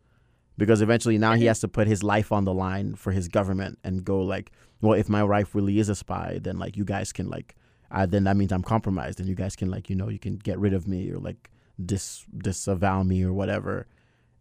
because 0.57 0.81
eventually 0.81 1.17
now 1.17 1.33
he 1.33 1.45
has 1.45 1.59
to 1.59 1.67
put 1.67 1.87
his 1.87 2.03
life 2.03 2.31
on 2.31 2.45
the 2.45 2.53
line 2.53 2.95
for 2.95 3.11
his 3.11 3.27
government 3.27 3.79
and 3.83 4.03
go 4.03 4.21
like 4.21 4.51
well 4.81 4.93
if 4.93 5.09
my 5.09 5.23
wife 5.23 5.55
really 5.55 5.79
is 5.79 5.89
a 5.89 5.95
spy 5.95 6.39
then 6.41 6.57
like 6.57 6.77
you 6.77 6.85
guys 6.85 7.11
can 7.11 7.29
like 7.29 7.55
uh, 7.91 8.05
then 8.05 8.23
that 8.23 8.37
means 8.37 8.51
i'm 8.51 8.63
compromised 8.63 9.19
and 9.19 9.29
you 9.29 9.35
guys 9.35 9.55
can 9.55 9.69
like 9.69 9.89
you 9.89 9.95
know 9.95 10.09
you 10.09 10.19
can 10.19 10.35
get 10.37 10.57
rid 10.59 10.73
of 10.73 10.87
me 10.87 11.09
or 11.11 11.17
like 11.17 11.49
dis 11.83 12.25
disavow 12.37 13.03
me 13.03 13.23
or 13.23 13.33
whatever. 13.33 13.87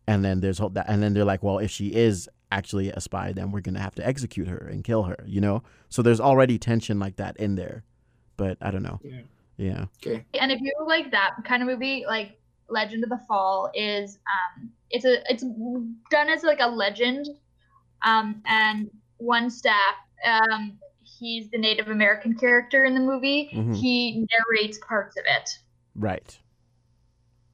And 0.06 0.24
then 0.24 0.40
there's 0.40 0.58
whole 0.58 0.70
that 0.70 0.86
and 0.88 1.02
then 1.02 1.14
they're 1.14 1.24
like 1.24 1.42
well 1.42 1.58
if 1.58 1.70
she 1.70 1.94
is 1.94 2.28
actually 2.50 2.90
a 2.90 3.00
spy 3.00 3.32
then 3.32 3.50
we're 3.50 3.60
gonna 3.60 3.80
have 3.80 3.94
to 3.94 4.06
execute 4.06 4.48
her 4.48 4.58
and 4.58 4.84
kill 4.84 5.04
her 5.04 5.16
you 5.26 5.40
know? 5.40 5.62
So 5.88 6.02
there's 6.02 6.20
already 6.20 6.58
tension 6.58 6.98
like 6.98 7.16
that 7.16 7.36
in 7.36 7.54
there 7.54 7.84
but 8.36 8.58
i 8.60 8.70
don't 8.70 8.82
know. 8.82 9.00
Yeah. 9.04 9.20
yeah. 9.56 9.84
Okay. 10.04 10.24
And 10.40 10.50
if 10.50 10.60
you 10.60 10.72
like 10.86 11.12
that 11.12 11.36
kind 11.44 11.62
of 11.62 11.68
movie, 11.68 12.04
like 12.06 12.38
Legend 12.68 13.04
of 13.04 13.10
the 13.10 13.20
Fall 13.28 13.70
is 13.74 14.18
um 14.26 14.70
it's 14.90 15.04
a 15.04 15.22
it's 15.30 15.44
done 16.10 16.28
as 16.28 16.42
like 16.42 16.60
a 16.60 16.68
legend. 16.68 17.26
Um 18.04 18.42
and 18.46 18.90
One 19.18 19.50
Stab, 19.50 19.94
um 20.26 20.78
he's 21.18 21.50
the 21.50 21.58
Native 21.58 21.88
American 21.88 22.34
character 22.36 22.84
in 22.84 22.94
the 22.94 23.00
movie. 23.00 23.50
Mhm. 23.52 23.76
He 23.76 24.26
narrates 24.30 24.78
parts 24.78 25.16
of 25.16 25.24
it. 25.26 25.50
right 25.94 26.38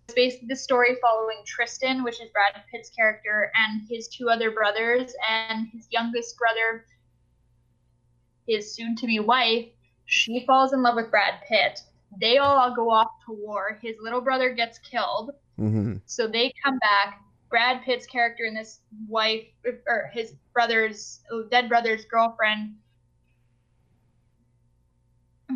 It's 0.04 0.14
basically 0.14 0.48
the 0.48 0.56
story 0.56 0.96
following 1.02 1.42
Tristan, 1.44 2.02
which 2.02 2.20
is 2.20 2.30
Brad 2.30 2.62
Pitt's 2.70 2.90
character, 2.90 3.50
and 3.54 3.82
his 3.88 4.08
two 4.08 4.30
other 4.30 4.50
brothers, 4.50 5.14
and 5.28 5.68
his 5.68 5.86
youngest 5.90 6.38
brother, 6.38 6.86
his 8.46 8.74
soon 8.74 8.96
to 8.96 9.06
be 9.06 9.18
wife. 9.20 9.68
She 10.06 10.46
falls 10.46 10.72
in 10.72 10.82
love 10.82 10.96
with 10.96 11.10
Brad 11.10 11.42
Pitt. 11.46 11.82
They 12.20 12.38
all 12.38 12.74
go 12.74 12.90
off 12.90 13.10
to 13.26 13.32
war. 13.32 13.78
His 13.82 13.96
little 14.00 14.20
brother 14.20 14.52
gets 14.54 14.78
killed. 14.78 15.32
mm-hmm. 15.58 15.96
So 16.06 16.26
they 16.26 16.52
come 16.64 16.78
back. 16.78 17.20
Brad 17.50 17.82
Pitt's 17.82 18.06
character 18.06 18.44
and 18.44 18.56
this 18.56 18.80
wife, 19.08 19.44
or 19.86 20.10
his 20.12 20.34
brother's, 20.52 21.20
dead 21.50 21.68
brother's 21.68 22.04
girlfriend, 22.04 22.74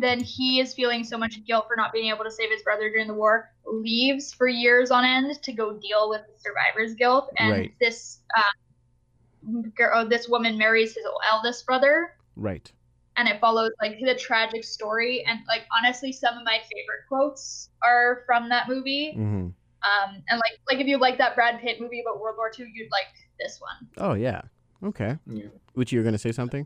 then 0.01 0.19
he 0.19 0.59
is 0.59 0.73
feeling 0.73 1.03
so 1.03 1.17
much 1.17 1.45
guilt 1.45 1.65
for 1.67 1.75
not 1.75 1.93
being 1.93 2.09
able 2.09 2.23
to 2.23 2.31
save 2.31 2.49
his 2.49 2.63
brother 2.63 2.89
during 2.89 3.07
the 3.07 3.13
war, 3.13 3.51
leaves 3.65 4.33
for 4.33 4.47
years 4.47 4.89
on 4.89 5.05
end 5.05 5.41
to 5.43 5.53
go 5.53 5.77
deal 5.77 6.09
with 6.09 6.21
the 6.21 6.39
survivor's 6.39 6.95
guilt. 6.95 7.31
And 7.37 7.51
Right. 7.51 7.73
this 7.79 8.19
uh, 8.35 9.61
girl, 9.75 10.07
this 10.07 10.27
woman 10.27 10.57
marries 10.57 10.95
his 10.95 11.05
eldest 11.31 11.65
brother, 11.65 12.15
right 12.35 12.71
and 13.17 13.27
it 13.27 13.39
follows 13.39 13.71
like 13.81 13.97
the 14.01 14.15
tragic 14.15 14.63
story. 14.63 15.23
And 15.27 15.39
like 15.47 15.61
honestly, 15.77 16.11
some 16.11 16.37
of 16.37 16.43
my 16.43 16.59
favorite 16.63 17.03
quotes 17.07 17.69
are 17.83 18.23
from 18.25 18.49
that 18.49 18.67
movie. 18.69 19.13
mm-hmm. 19.17 19.47
Um, 19.83 20.23
and 20.29 20.37
like 20.39 20.59
like 20.69 20.79
if 20.79 20.87
you 20.87 20.97
like 20.97 21.17
that 21.17 21.35
Brad 21.35 21.59
Pitt 21.59 21.81
movie 21.81 21.99
about 22.01 22.21
World 22.21 22.37
War 22.37 22.49
II, 22.57 22.65
you'd 22.73 22.89
like 22.91 23.07
this 23.39 23.59
one. 23.59 23.89
oh 23.97 24.13
yeah 24.13 24.41
okay 24.83 25.17
Yeah. 25.27 25.47
uchi 25.75 25.95
you're 25.95 26.03
gonna 26.05 26.17
say 26.17 26.31
something 26.31 26.65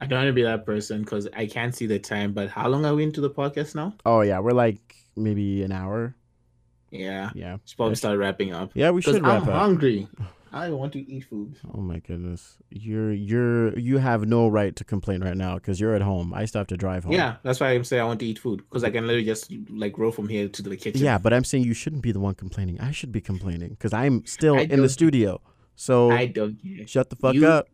I 0.00 0.06
don't 0.06 0.18
want 0.20 0.28
to 0.28 0.32
be 0.32 0.42
that 0.44 0.64
person 0.64 1.02
because 1.02 1.28
I 1.36 1.44
can't 1.46 1.74
see 1.74 1.84
the 1.86 1.98
time. 1.98 2.32
But 2.32 2.48
how 2.48 2.68
long 2.68 2.86
are 2.86 2.94
we 2.94 3.02
into 3.02 3.20
the 3.20 3.28
podcast 3.28 3.74
now? 3.74 3.92
oh 4.06 4.22
yeah 4.22 4.38
we're 4.38 4.52
like 4.52 4.80
maybe 5.16 5.62
an 5.62 5.72
hour 5.72 6.16
Yeah. 6.90 7.28
yeah 7.34 7.58
Should 7.66 7.76
probably 7.76 7.96
start 7.96 8.18
wrapping 8.18 8.54
up. 8.54 8.70
yeah 8.74 8.88
we 8.90 9.00
Because 9.02 9.16
should 9.16 9.24
I'm 9.24 9.44
wrap 9.44 9.48
up 9.48 9.60
hungry. 9.60 10.08
I 10.52 10.70
want 10.70 10.92
to 10.94 10.98
eat 11.10 11.24
food. 11.24 11.56
Oh 11.74 11.80
my 11.80 11.98
goodness, 12.00 12.56
you're 12.70 13.12
you're 13.12 13.78
you 13.78 13.98
have 13.98 14.26
no 14.26 14.48
right 14.48 14.74
to 14.76 14.84
complain 14.84 15.22
right 15.22 15.36
now 15.36 15.54
because 15.54 15.78
you're 15.80 15.94
at 15.94 16.02
home. 16.02 16.34
I 16.34 16.44
still 16.46 16.60
have 16.60 16.66
to 16.68 16.76
drive 16.76 17.04
home. 17.04 17.12
Yeah, 17.12 17.36
that's 17.42 17.60
why 17.60 17.70
I'm 17.70 17.84
saying 17.84 18.02
I 18.02 18.04
want 18.04 18.20
to 18.20 18.26
eat 18.26 18.38
food 18.38 18.58
because 18.68 18.82
I 18.82 18.90
can 18.90 19.06
literally 19.06 19.24
just 19.24 19.52
like 19.70 19.96
roll 19.96 20.10
from 20.10 20.28
here 20.28 20.48
to 20.48 20.62
the 20.62 20.76
kitchen. 20.76 21.02
yeah, 21.04 21.18
but 21.18 21.32
I'm 21.32 21.44
saying 21.44 21.64
you 21.64 21.74
shouldn't 21.74 22.02
be 22.02 22.10
the 22.12 22.20
one 22.20 22.34
complaining. 22.34 22.80
I 22.80 22.90
should 22.90 23.12
be 23.12 23.20
complaining 23.20 23.70
because 23.70 23.92
I'm 23.92 24.26
still 24.26 24.56
I 24.56 24.62
in 24.62 24.82
the 24.82 24.88
studio. 24.88 25.40
So 25.76 26.10
I 26.10 26.26
don't 26.26 26.58
care. 26.62 26.86
shut 26.86 27.10
the 27.10 27.16
fuck 27.16 27.34
You- 27.34 27.46
up. 27.46 27.68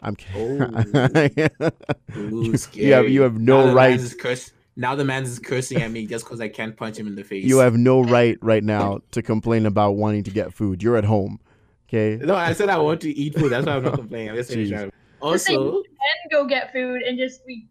I'm 0.00 0.14
kidding. 0.14 0.62
Ooh, 2.16 2.54
you, 2.72 2.92
have 2.92 3.08
you 3.08 3.22
have 3.22 3.38
no 3.40 3.66
the 3.68 3.74
right. 3.74 3.90
man's 3.90 4.04
is 4.04 4.14
curse- 4.14 4.52
now 4.76 4.94
the 4.94 5.04
man 5.04 5.24
is 5.24 5.40
cursing 5.40 5.82
at 5.82 5.90
me 5.90 6.06
just 6.06 6.24
because 6.24 6.40
I 6.40 6.48
can't 6.48 6.76
punch 6.76 6.96
him 6.98 7.08
in 7.08 7.16
the 7.16 7.24
face. 7.24 7.44
You 7.44 7.58
have 7.58 7.76
no 7.76 8.00
right 8.02 8.38
right 8.40 8.62
now 8.62 9.00
to 9.10 9.22
complain 9.22 9.66
about 9.66 9.92
wanting 9.96 10.22
to 10.24 10.30
get 10.30 10.52
food. 10.54 10.82
You're 10.84 10.96
at 10.96 11.04
home. 11.04 11.40
Okay. 11.88 12.16
No, 12.24 12.34
I 12.34 12.52
said 12.52 12.68
I 12.68 12.78
want 12.78 13.00
to 13.02 13.10
eat 13.10 13.34
food. 13.38 13.50
That's 13.50 13.66
why 13.66 13.76
I'm 13.76 13.82
not 13.82 13.94
complaining. 13.94 14.30
I'm 14.30 14.36
just 14.36 14.50
saying. 14.50 14.66
Jeez. 14.66 14.70
trying- 14.70 14.92
Also, 15.20 15.76
And 15.78 16.30
go 16.30 16.46
get 16.46 16.72
food 16.72 17.02
and 17.02 17.18
just 17.18 17.40
we 17.46 17.66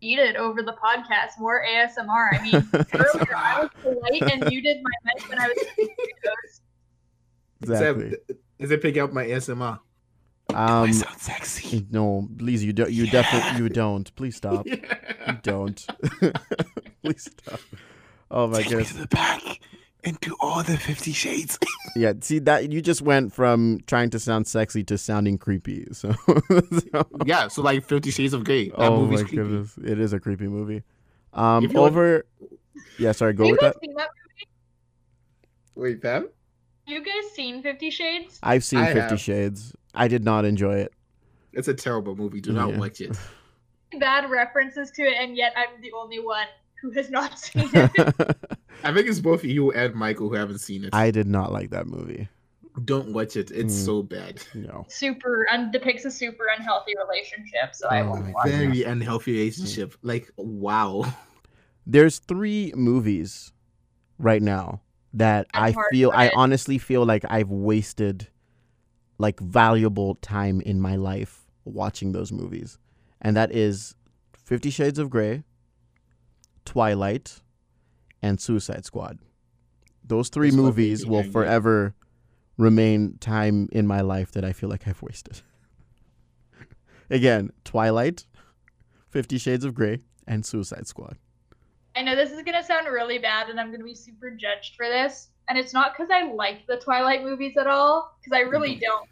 eat 0.00 0.18
it 0.18 0.36
over 0.36 0.62
the 0.62 0.72
podcast. 0.82 1.38
More 1.38 1.62
ASMR. 1.64 2.38
I 2.38 2.42
mean, 2.42 2.54
earlier 2.94 3.34
I 3.36 3.60
was 3.62 3.70
polite 3.82 4.22
and 4.32 4.44
muted 4.48 4.78
my 4.82 4.90
mic 5.14 5.28
when 5.28 5.38
I 5.38 5.46
was 5.48 5.56
eating 5.78 5.94
Cheetos. 6.00 6.60
Exactly. 7.62 8.06
Except, 8.06 8.30
is 8.58 8.70
it 8.70 8.82
picking 8.82 9.02
up 9.02 9.12
my 9.12 9.24
ASMR? 9.26 9.78
I 10.54 10.82
Um. 10.84 10.92
sound 10.92 11.18
sexy. 11.18 11.86
No, 11.90 12.28
please. 12.38 12.64
You 12.64 12.72
don't. 12.72 12.90
You 12.90 13.10
definitely. 13.10 13.62
You 13.62 13.68
don't. 13.68 14.14
Please 14.16 14.36
stop. 14.36 14.66
You 15.26 15.38
don't. 15.42 15.84
please 17.02 17.30
stop. 17.32 17.58
Oh 18.30 18.46
my 18.46 18.62
Take 18.62 18.76
me 18.78 18.84
goodness. 18.84 19.58
To 20.06 20.12
the 20.12 20.18
back 20.18 20.22
into 20.22 20.36
all 20.40 20.62
the 20.62 20.76
Fifty 20.76 21.12
Shades. 21.12 21.58
Yeah, 21.96 22.12
see 22.20 22.40
that 22.40 22.70
you 22.70 22.82
just 22.82 23.00
went 23.00 23.32
from 23.32 23.80
trying 23.86 24.10
to 24.10 24.18
sound 24.18 24.46
sexy 24.46 24.84
to 24.84 24.98
sounding 24.98 25.38
creepy. 25.38 25.86
So, 25.92 26.12
so- 26.12 27.08
yeah, 27.24 27.48
so 27.48 27.62
like 27.62 27.84
Fifty 27.86 28.10
Shades 28.10 28.34
of 28.34 28.44
Grey. 28.44 28.68
That 28.68 28.78
oh 28.78 28.98
movie's 29.00 29.22
my 29.22 29.28
creepy. 29.28 29.42
goodness, 29.44 29.78
it 29.82 29.98
is 29.98 30.12
a 30.12 30.20
creepy 30.20 30.46
movie. 30.46 30.82
Um, 31.32 31.64
If 31.64 31.72
you 31.72 31.80
want- 31.80 31.92
over. 31.92 32.26
Yeah, 32.98 33.12
sorry. 33.12 33.32
Go 33.32 33.44
you 33.46 33.52
with 33.52 33.60
guys 33.60 33.72
that. 33.72 33.80
seen 33.80 33.94
that? 33.94 34.08
Wait, 35.74 36.02
Pam? 36.02 36.28
You 36.86 37.02
guys 37.02 37.32
seen 37.34 37.62
Fifty 37.62 37.90
Shades? 37.90 38.38
I've 38.42 38.64
seen 38.64 38.80
I 38.80 38.86
Fifty 38.92 39.00
have. 39.00 39.20
Shades. 39.20 39.74
I 39.94 40.08
did 40.08 40.22
not 40.24 40.44
enjoy 40.44 40.76
it. 40.76 40.92
It's 41.54 41.68
a 41.68 41.74
terrible 41.74 42.14
movie. 42.14 42.40
Do 42.42 42.52
not 42.52 42.70
Yeah. 42.70 42.78
watch 42.78 43.00
it. 43.00 43.16
Bad 43.98 44.28
references 44.30 44.90
to 44.92 45.02
it, 45.02 45.14
and 45.18 45.34
yet 45.36 45.54
I'm 45.56 45.80
the 45.80 45.92
only 45.92 46.20
one 46.20 46.46
who 46.82 46.90
has 46.90 47.08
not 47.10 47.38
seen 47.38 47.70
it. 47.72 48.36
I 48.84 48.92
think 48.92 49.08
it's 49.08 49.20
both 49.20 49.44
you 49.44 49.72
and 49.72 49.94
Michael 49.94 50.28
who 50.28 50.34
haven't 50.34 50.58
seen 50.58 50.84
it. 50.84 50.90
I 50.92 51.10
did 51.10 51.26
not 51.26 51.52
like 51.52 51.70
that 51.70 51.86
movie. 51.86 52.28
Don't 52.84 53.12
watch 53.14 53.36
it. 53.36 53.50
It's 53.50 53.74
Mm. 53.74 53.84
so 53.84 54.02
bad. 54.02 54.42
No. 54.54 54.84
super 54.88 55.46
and 55.50 55.72
depicts 55.72 56.04
a 56.04 56.10
super 56.10 56.44
unhealthy 56.56 56.92
relationship. 56.98 57.74
So 57.74 57.88
I 57.88 58.02
Oh 58.02 58.10
won't 58.10 58.26
my 58.26 58.32
watch 58.32 58.48
it. 58.48 58.50
Very 58.50 58.82
unhealthy 58.84 59.32
relationship. 59.32 59.94
Like, 60.02 60.30
wow. 60.36 61.04
There's 61.86 62.18
three 62.18 62.72
movies 62.76 63.52
right 64.18 64.42
now 64.42 64.82
that 65.14 65.46
That's 65.54 65.76
I 65.76 65.82
feel 65.90 66.10
I 66.14 66.30
honestly 66.36 66.76
feel 66.78 67.06
like 67.06 67.24
I've 67.30 67.48
wasted 67.50 68.28
like 69.18 69.40
valuable 69.40 70.16
time 70.16 70.60
in 70.60 70.78
my 70.80 70.96
life 70.96 71.46
watching 71.64 72.12
those 72.12 72.30
movies. 72.30 72.78
And 73.22 73.34
that 73.36 73.50
is 73.54 73.94
50 74.44 74.68
Shades 74.68 74.98
of 74.98 75.08
Grey, 75.08 75.44
Twilight, 76.66 77.40
and 78.22 78.40
Suicide 78.40 78.84
Squad. 78.84 79.18
Those 80.04 80.28
three 80.28 80.50
That's 80.50 80.56
movies 80.56 81.06
will 81.06 81.18
angry. 81.18 81.32
forever 81.32 81.94
remain 82.56 83.18
time 83.18 83.68
in 83.72 83.86
my 83.86 84.00
life 84.00 84.32
that 84.32 84.44
I 84.44 84.52
feel 84.52 84.68
like 84.68 84.86
I've 84.86 85.02
wasted. 85.02 85.42
Again, 87.10 87.50
Twilight, 87.64 88.26
50 89.10 89.38
Shades 89.38 89.64
of 89.64 89.74
Grey, 89.74 90.00
and 90.26 90.44
Suicide 90.44 90.86
Squad. 90.86 91.16
I 91.94 92.02
know 92.02 92.14
this 92.14 92.30
is 92.30 92.42
gonna 92.42 92.62
sound 92.62 92.86
really 92.88 93.18
bad, 93.18 93.48
and 93.48 93.58
I'm 93.58 93.70
gonna 93.70 93.84
be 93.84 93.94
super 93.94 94.30
judged 94.30 94.74
for 94.76 94.86
this. 94.86 95.30
And 95.48 95.56
it's 95.56 95.72
not 95.72 95.92
because 95.96 96.10
I 96.10 96.30
like 96.32 96.66
the 96.66 96.76
Twilight 96.76 97.22
movies 97.22 97.56
at 97.56 97.66
all, 97.66 98.16
because 98.20 98.36
I 98.36 98.40
really 98.40 98.74
don't. 98.74 99.08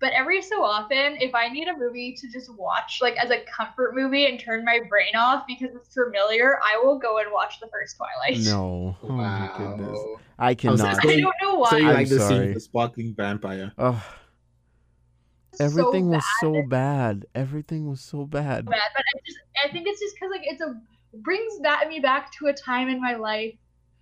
But 0.00 0.12
every 0.12 0.42
so 0.42 0.62
often, 0.62 1.16
if 1.20 1.34
I 1.34 1.48
need 1.48 1.68
a 1.68 1.76
movie 1.76 2.14
to 2.20 2.30
just 2.30 2.52
watch, 2.56 2.98
like 3.00 3.16
as 3.16 3.30
a 3.30 3.42
comfort 3.44 3.94
movie 3.94 4.26
and 4.26 4.38
turn 4.38 4.64
my 4.64 4.80
brain 4.88 5.14
off 5.16 5.44
because 5.46 5.74
it's 5.74 5.94
familiar, 5.94 6.58
I 6.62 6.78
will 6.84 6.98
go 6.98 7.18
and 7.18 7.32
watch 7.32 7.60
the 7.60 7.68
first 7.68 7.96
Twilight. 7.96 8.44
No. 8.44 8.96
Oh 9.04 9.08
my 9.08 9.50
goodness. 9.56 9.98
I 10.38 10.50
was 10.50 10.56
cannot. 10.56 11.02
So 11.02 11.08
I 11.08 11.20
don't 11.20 11.34
know 11.42 11.54
why. 11.54 11.70
So 11.70 11.76
you 11.76 11.88
I'm 11.88 11.94
like 11.94 12.08
the 12.08 12.18
scene 12.18 12.28
sorry. 12.28 12.46
with 12.46 12.54
the 12.54 12.60
sparkling 12.60 13.14
vampire? 13.14 13.72
Ugh. 13.78 14.02
It's 15.50 15.58
so 15.58 15.64
everything 15.64 16.08
was 16.08 16.24
so 16.40 16.62
bad. 16.68 17.26
Everything 17.34 17.88
was 17.88 18.00
so 18.00 18.24
bad. 18.24 18.64
bad, 18.64 18.80
but 18.94 19.04
I 19.14 19.20
just 19.24 19.38
I 19.64 19.70
think 19.70 19.86
it's 19.86 20.00
just 20.00 20.16
because 20.16 20.30
like 20.32 20.42
it's 20.44 20.60
a 20.60 20.80
brings 21.18 21.60
that 21.60 21.88
me 21.88 22.00
back 22.00 22.32
to 22.32 22.48
a 22.48 22.52
time 22.52 22.88
in 22.88 23.00
my 23.00 23.14
life 23.14 23.54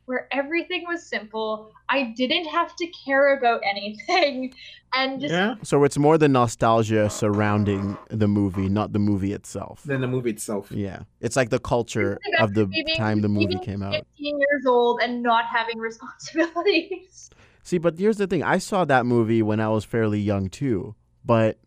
where 0.07 0.29
everything 0.33 0.85
was 0.89 1.07
simple. 1.07 1.71
I 1.89 2.13
didn't 2.17 2.47
have 2.47 2.75
to 2.77 2.87
care 3.05 3.37
about 3.39 3.61
anything, 3.71 4.53
and 4.95 5.21
just 5.21 5.33
Yeah. 5.33 5.55
So 5.63 5.85
it's 5.85 5.97
more 5.99 6.19
the 6.19 6.29
nostalgia 6.29 7.09
surrounding 7.11 7.97
the 8.09 8.29
movie, 8.29 8.69
not 8.69 8.93
the 8.93 8.99
movie 8.99 9.33
itself. 9.33 9.83
Then 9.85 10.01
the 10.01 10.09
movie 10.09 10.31
itself. 10.31 10.71
Yeah. 10.73 11.03
It's 11.21 11.37
like 11.37 11.51
the 11.51 11.59
culture 11.61 12.19
It's 12.25 12.43
of 12.43 12.55
the 12.55 12.63
about 12.63 12.97
time 12.97 13.21
the 13.21 13.29
movie 13.29 13.47
being 13.47 13.61
came 13.61 13.83
out. 13.83 13.95
15 13.95 14.07
years 14.39 14.67
old 14.67 15.01
and 15.03 15.23
not 15.23 15.45
having 15.47 15.79
responsibilities. 15.79 17.31
See, 17.63 17.79
but 17.79 17.97
here's 17.99 18.17
the 18.17 18.27
thing. 18.27 18.43
I 18.43 18.59
saw 18.59 18.85
that 18.87 19.07
movie 19.07 19.41
when 19.43 19.61
I 19.61 19.69
was 19.69 19.85
fairly 19.85 20.19
young 20.21 20.49
too, 20.49 20.97
but 21.25 21.59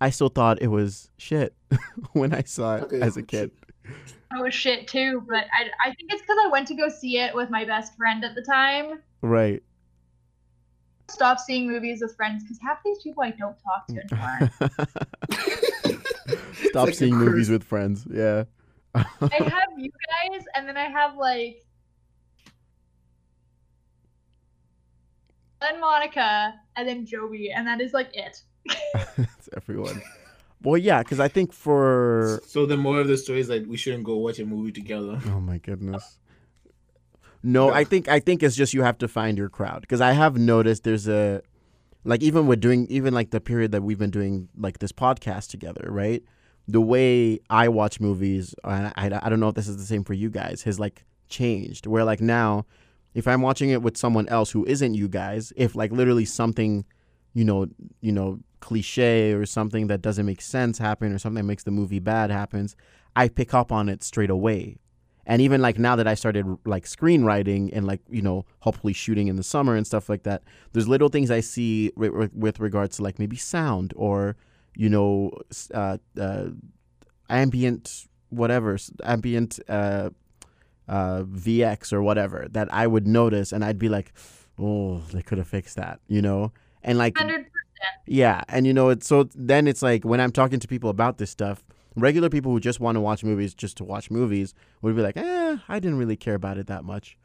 I 0.00 0.08
still 0.10 0.28
thought 0.30 0.62
it 0.62 0.68
was 0.68 1.10
shit 1.18 1.54
when 2.12 2.32
I 2.32 2.42
saw 2.42 2.76
it 2.76 2.84
Okay. 2.84 3.00
as 3.02 3.16
a 3.18 3.22
kid. 3.22 3.50
I 4.30 4.42
was 4.42 4.54
shit 4.54 4.88
too, 4.88 5.24
but 5.28 5.44
I, 5.52 5.70
I 5.88 5.94
think 5.94 6.12
it's 6.12 6.22
because 6.22 6.36
I 6.44 6.48
went 6.48 6.66
to 6.68 6.74
go 6.74 6.88
see 6.88 7.18
it 7.18 7.34
with 7.34 7.50
my 7.50 7.64
best 7.64 7.96
friend 7.96 8.24
at 8.24 8.34
the 8.34 8.42
time. 8.42 9.00
Right. 9.22 9.62
Stop 11.08 11.38
seeing 11.38 11.68
movies 11.68 12.00
with 12.02 12.16
friends 12.16 12.42
because 12.42 12.58
half 12.60 12.82
these 12.84 12.98
people 13.02 13.22
I 13.22 13.30
don't 13.30 13.56
talk 13.62 13.86
to 13.88 14.02
anymore. 14.12 14.50
Stop 16.70 16.86
like 16.86 16.94
seeing 16.94 17.14
movies 17.14 17.48
with 17.48 17.62
friends. 17.62 18.04
Yeah. 18.10 18.44
I 18.94 19.04
have 19.20 19.78
you 19.78 19.90
guys, 20.30 20.42
and 20.54 20.66
then 20.66 20.76
I 20.76 20.88
have 20.88 21.16
like 21.16 21.64
then 25.60 25.80
Monica, 25.80 26.54
and 26.76 26.88
then 26.88 27.06
Joey, 27.06 27.50
and 27.50 27.66
that 27.66 27.80
is 27.80 27.92
like 27.92 28.10
it. 28.14 28.42
it's 29.16 29.48
everyone. 29.56 30.02
Well, 30.66 30.78
yeah, 30.78 31.00
because 31.04 31.20
I 31.20 31.28
think 31.28 31.52
for 31.52 32.40
So 32.44 32.66
the 32.66 32.76
more 32.76 32.98
of 32.98 33.06
the 33.06 33.16
story 33.16 33.38
is 33.38 33.46
that 33.46 33.68
we 33.68 33.76
shouldn't 33.76 34.02
go 34.02 34.16
watch 34.16 34.40
a 34.40 34.44
movie 34.44 34.72
together. 34.72 35.20
oh 35.26 35.38
my 35.38 35.58
goodness, 35.58 36.18
no. 37.40 37.70
I 37.70 37.84
think 37.84 38.08
I 38.08 38.18
think 38.18 38.42
it's 38.42 38.56
just 38.56 38.74
you 38.74 38.82
have 38.82 38.98
to 38.98 39.06
find 39.06 39.38
your 39.38 39.48
crowd 39.48 39.82
because 39.82 40.00
I 40.00 40.10
have 40.10 40.36
noticed 40.36 40.82
there's 40.82 41.06
a 41.06 41.40
like 42.02 42.20
even 42.20 42.48
with 42.48 42.60
doing 42.60 42.88
even 42.90 43.14
like 43.14 43.30
the 43.30 43.40
period 43.40 43.70
that 43.70 43.84
we've 43.84 43.98
been 44.00 44.10
doing 44.10 44.48
like 44.58 44.80
this 44.80 44.90
podcast 44.90 45.50
together, 45.50 45.86
right? 45.88 46.24
The 46.66 46.80
way 46.80 47.38
I 47.48 47.68
watch 47.68 48.00
movies, 48.00 48.52
and 48.64 48.92
I, 48.96 49.20
I 49.22 49.28
don't 49.28 49.38
know 49.38 49.50
if 49.50 49.54
this 49.54 49.68
is 49.68 49.76
the 49.76 49.84
same 49.84 50.02
for 50.02 50.14
you 50.14 50.30
guys, 50.30 50.62
has 50.62 50.80
like 50.80 51.04
changed. 51.28 51.86
Where 51.86 52.02
like 52.02 52.20
now, 52.20 52.66
if 53.14 53.28
I'm 53.28 53.40
watching 53.40 53.70
it 53.70 53.82
with 53.82 53.96
someone 53.96 54.28
else 54.28 54.50
who 54.50 54.64
isn't 54.66 54.94
you 54.94 55.06
guys, 55.06 55.52
if 55.54 55.76
like 55.76 55.92
literally 55.92 56.24
something, 56.24 56.84
you 57.36 57.44
know, 57.44 57.66
you 58.00 58.12
know, 58.12 58.40
cliche 58.60 59.32
or 59.34 59.44
something 59.44 59.88
that 59.88 60.00
doesn't 60.00 60.24
make 60.24 60.40
sense 60.40 60.78
happen 60.78 61.12
or 61.12 61.18
something 61.18 61.42
that 61.42 61.46
makes 61.46 61.64
the 61.64 61.70
movie 61.70 61.98
bad 61.98 62.30
happens, 62.30 62.74
I 63.14 63.28
pick 63.28 63.52
up 63.52 63.70
on 63.70 63.90
it 63.90 64.02
straight 64.02 64.30
away. 64.30 64.78
And 65.26 65.42
even 65.42 65.60
like 65.60 65.78
now 65.78 65.96
that 65.96 66.08
I 66.08 66.14
started 66.14 66.46
like 66.64 66.86
screenwriting 66.86 67.68
and 67.74 67.86
like 67.86 68.00
you 68.08 68.22
know 68.22 68.46
hopefully 68.60 68.94
shooting 68.94 69.28
in 69.28 69.36
the 69.36 69.42
summer 69.42 69.76
and 69.76 69.86
stuff 69.86 70.08
like 70.08 70.22
that, 70.22 70.44
there's 70.72 70.88
little 70.88 71.10
things 71.10 71.30
I 71.30 71.40
see 71.40 71.90
wi- 71.90 72.08
wi- 72.08 72.30
with 72.32 72.58
regards 72.58 72.96
to 72.96 73.02
like 73.02 73.18
maybe 73.18 73.36
sound 73.36 73.92
or 73.96 74.36
you 74.74 74.88
know 74.88 75.32
uh, 75.74 75.98
uh, 76.18 76.46
ambient 77.28 78.06
whatever 78.30 78.78
ambient 79.04 79.60
uh, 79.68 80.08
uh, 80.88 81.24
VX 81.24 81.92
or 81.92 82.00
whatever 82.02 82.46
that 82.52 82.72
I 82.72 82.86
would 82.86 83.06
notice 83.06 83.52
and 83.52 83.62
I'd 83.62 83.78
be 83.78 83.90
like, 83.90 84.14
oh, 84.58 85.00
they 85.12 85.22
could 85.22 85.36
have 85.38 85.48
fixed 85.48 85.76
that, 85.76 86.00
you 86.08 86.22
know, 86.22 86.52
and 86.86 86.96
like 86.98 87.14
100%. 87.14 87.44
yeah, 88.06 88.42
and 88.48 88.66
you 88.66 88.72
know, 88.72 88.88
it's 88.88 89.06
so 89.06 89.28
then 89.34 89.66
it's 89.66 89.82
like 89.82 90.04
when 90.04 90.20
I'm 90.20 90.32
talking 90.32 90.60
to 90.60 90.68
people 90.68 90.88
about 90.88 91.18
this 91.18 91.30
stuff, 91.30 91.64
regular 91.96 92.30
people 92.30 92.52
who 92.52 92.60
just 92.60 92.80
want 92.80 92.96
to 92.96 93.00
watch 93.00 93.24
movies 93.24 93.54
just 93.54 93.76
to 93.78 93.84
watch 93.84 94.10
movies 94.10 94.54
would 94.80 94.96
be 94.96 95.02
like, 95.02 95.16
eh, 95.16 95.58
I 95.68 95.78
didn't 95.80 95.98
really 95.98 96.16
care 96.16 96.34
about 96.34 96.56
it 96.58 96.68
that 96.68 96.84
much. 96.84 97.18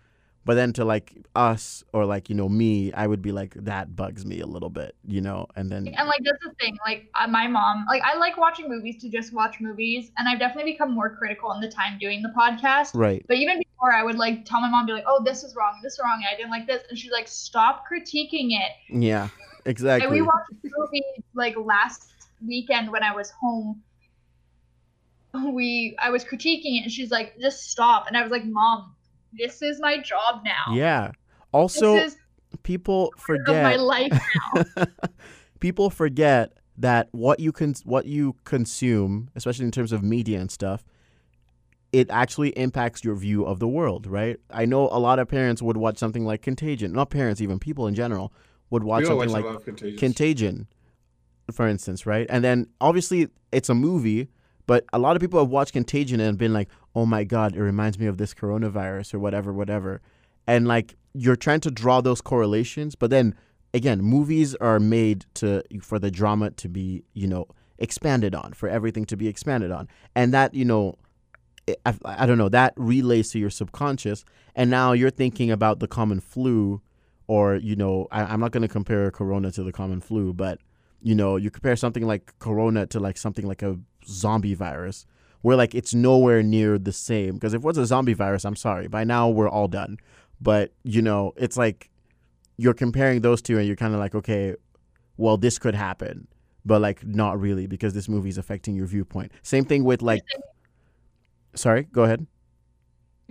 But 0.44 0.56
then 0.56 0.74
to 0.74 0.86
like 0.86 1.24
us 1.36 1.84
or 1.94 2.04
like 2.08 2.28
you 2.28 2.36
know 2.36 2.50
me, 2.50 2.92
I 2.94 3.06
would 3.06 3.22
be 3.22 3.32
like, 3.32 3.54
that 3.54 3.96
bugs 3.96 4.26
me 4.26 4.40
a 4.40 4.48
little 4.48 4.72
bit, 4.72 4.96
you 5.06 5.22
know, 5.22 5.46
and 5.56 5.72
then 5.72 5.88
And 5.88 6.08
like 6.08 6.22
that's 6.24 6.44
the 6.44 6.52
thing. 6.60 6.76
Like 6.84 7.10
uh, 7.14 7.28
my 7.28 7.48
mom, 7.48 7.86
like 7.88 8.02
I 8.04 8.18
like 8.18 8.38
watching 8.38 8.68
movies 8.68 9.00
to 9.04 9.10
just 9.10 9.34
watch 9.34 9.58
movies, 9.60 10.12
and 10.18 10.28
I've 10.28 10.40
definitely 10.40 10.72
become 10.72 10.92
more 10.96 11.16
critical 11.16 11.52
in 11.52 11.62
the 11.62 11.70
time 11.70 12.00
doing 12.00 12.24
the 12.24 12.34
podcast. 12.36 12.96
right, 12.96 13.24
But 13.28 13.38
even 13.38 13.60
before, 13.60 13.94
I 13.94 14.02
would 14.02 14.18
like 14.18 14.44
tell 14.46 14.62
my 14.62 14.70
mom, 14.70 14.88
be 14.88 14.94
like, 14.94 15.04
"Oh, 15.06 15.22
this 15.24 15.44
is 15.44 15.56
wrong. 15.56 15.80
This 15.84 15.94
is 15.94 16.00
wrong. 16.04 16.24
I 16.28 16.36
didn't 16.36 16.50
like 16.50 16.66
this," 16.66 16.82
and 16.90 16.98
she's 16.98 17.12
like, 17.12 17.28
"Stop 17.28 17.84
critiquing 17.86 18.50
it." 18.50 18.72
yeah, 18.90 19.30
And 19.66 19.72
exactly, 19.72 20.22
we 20.22 20.22
watched 20.22 20.52
a 20.52 20.70
movie 20.78 21.04
like 21.34 21.56
last 21.58 22.12
weekend 22.46 22.92
when 22.92 23.04
I 23.04 23.16
was 23.16 23.32
home. 23.32 23.82
We 25.34 25.96
I 26.00 26.10
was 26.10 26.26
critiquing 26.26 26.80
it, 26.80 26.84
and 26.84 26.92
she's 26.92 27.12
like, 27.12 27.40
"Just 27.40 27.70
stop." 27.70 28.08
And 28.08 28.18
I 28.18 28.22
was 28.22 28.32
like, 28.32 28.46
"Mom, 28.46 28.96
this 29.34 29.62
is 29.62 29.80
my 29.80 29.98
job 29.98 30.44
now. 30.44 30.74
yeah. 30.74 31.12
Also, 31.54 31.96
this 31.96 32.14
is 32.14 32.20
people 32.64 33.08
of 33.08 33.14
my 33.18 33.24
forget 33.24 33.80
life 33.80 34.22
now." 34.56 34.86
people 35.60 35.90
forget 35.90 36.54
that 36.78 37.08
what 37.12 37.40
you 37.40 37.52
can 37.52 37.74
what 37.86 38.06
you 38.06 38.36
consume, 38.44 39.30
especially 39.36 39.66
in 39.66 39.72
terms 39.72 39.92
of 39.92 40.04
media 40.04 40.40
and 40.40 40.52
stuff, 40.52 40.84
it 41.94 42.10
actually 42.10 42.50
impacts 42.58 43.04
your 43.04 43.16
view 43.16 43.46
of 43.46 43.60
the 43.60 43.68
world, 43.68 44.08
right? 44.08 44.38
I 44.50 44.66
know 44.66 44.90
a 44.90 45.00
lot 45.00 45.20
of 45.20 45.30
parents 45.30 45.62
would 45.62 45.78
watch 45.78 45.98
something 45.98 46.26
like 46.26 46.42
Contagion. 46.42 46.92
Not 46.92 47.10
parents, 47.10 47.40
even 47.40 47.60
people 47.60 47.88
in 47.88 47.96
general 47.96 48.34
would 48.72 48.84
watch 48.84 49.06
something 49.06 49.30
watch 49.32 49.44
like 49.44 49.66
Contagious. 49.66 50.00
Contagion, 50.00 50.68
for 51.52 51.68
instance, 51.68 52.06
right? 52.06 52.26
And 52.30 52.44
then 52.44 52.68
obviously 52.80 53.28
it's 53.52 53.70
a 53.70 53.76
movie, 53.76 54.30
but 54.66 54.86
a 54.94 54.98
lot 54.98 55.16
of 55.16 55.22
people 55.22 55.40
have 55.40 55.50
watched 55.50 55.74
Contagion 55.74 56.20
and 56.20 56.38
been 56.38 56.54
like, 56.54 56.70
"Oh 56.96 57.06
my 57.06 57.24
god, 57.24 57.56
it 57.56 57.62
reminds 57.62 58.00
me 58.00 58.08
of 58.08 58.18
this 58.18 58.34
coronavirus 58.34 59.14
or 59.14 59.20
whatever, 59.20 59.54
whatever," 59.54 60.02
and 60.48 60.68
like 60.68 60.96
you're 61.14 61.36
trying 61.36 61.60
to 61.60 61.70
draw 61.72 62.02
those 62.02 62.22
correlations, 62.22 62.96
but 62.96 63.10
then 63.10 63.36
again, 63.74 64.02
movies 64.02 64.56
are 64.56 64.80
made 64.80 65.26
to 65.36 65.62
for 65.82 66.00
the 66.00 66.10
drama 66.10 66.52
to 66.52 66.70
be, 66.70 67.04
you 67.14 67.28
know, 67.28 67.46
expanded 67.78 68.34
on, 68.34 68.54
for 68.54 68.70
everything 68.70 69.06
to 69.06 69.18
be 69.18 69.28
expanded 69.28 69.72
on, 69.72 69.88
and 70.16 70.34
that 70.34 70.56
you 70.56 70.66
know. 70.66 70.96
Eh, 71.68 71.76
I, 71.86 71.94
I 72.04 72.26
don't 72.26 72.40
know 72.40 72.50
that 72.50 72.74
relays 72.76 73.30
to 73.34 73.40
your 73.40 73.52
subconscious 73.52 74.26
and 74.56 74.72
now 74.72 74.94
you're 74.94 75.12
thinking 75.12 75.52
about 75.52 75.80
the 75.80 75.88
common 75.88 76.20
flu 76.20 76.82
or 77.32 77.56
you 77.56 77.78
know 77.78 78.08
I, 78.12 78.24
i'm 78.24 78.42
not 78.42 78.52
going 78.52 78.68
to 78.68 78.74
compare 78.80 79.10
corona 79.10 79.52
to 79.54 79.64
the 79.64 79.72
common 79.72 80.02
flu 80.02 80.34
but 80.34 80.60
you 81.02 81.16
know 81.16 81.38
you 81.38 81.50
compare 81.50 81.78
something 81.78 82.06
like 82.06 82.34
corona 82.40 82.86
to 82.88 83.00
like 83.00 83.18
something 83.18 83.48
like 83.48 83.62
a 83.62 83.80
zombie 84.06 84.54
virus 84.54 85.06
where 85.42 85.56
like 85.56 85.74
it's 85.74 85.94
nowhere 85.94 86.44
near 86.44 86.78
the 86.78 86.92
same. 86.92 87.34
Because 87.36 87.54
if 87.54 87.62
it 87.62 87.66
was 87.66 87.78
a 87.78 87.86
zombie 87.86 88.14
virus 88.14 88.44
i'm 88.44 88.56
sorry 88.58 88.88
by 88.88 89.04
now 89.06 89.30
we're 89.30 89.50
all 89.50 89.70
done. 89.70 89.98
But 90.42 90.74
you 90.84 91.02
know 91.02 91.34
it's 91.38 91.56
like 91.56 91.90
you're 92.58 92.74
comparing 92.74 93.22
those 93.22 93.42
two 93.42 93.58
and 93.58 93.66
you're 93.66 93.78
kind 93.78 93.94
of 93.94 94.00
like 94.00 94.14
okay 94.14 94.56
well 95.18 95.38
this 95.38 95.58
could 95.58 95.76
happen 95.76 96.28
but 96.66 96.82
like 96.82 97.06
not 97.06 97.40
really 97.40 97.66
because 97.66 97.94
this 97.94 98.10
movie 98.10 98.30
is 98.30 98.38
affecting 98.38 98.76
your 98.76 98.88
viewpoint. 98.88 99.32
Same 99.42 99.64
thing 99.64 99.86
with 99.86 100.02
like 100.02 100.24
sorry 101.56 101.84
go 101.84 102.04
ahead 102.04 102.28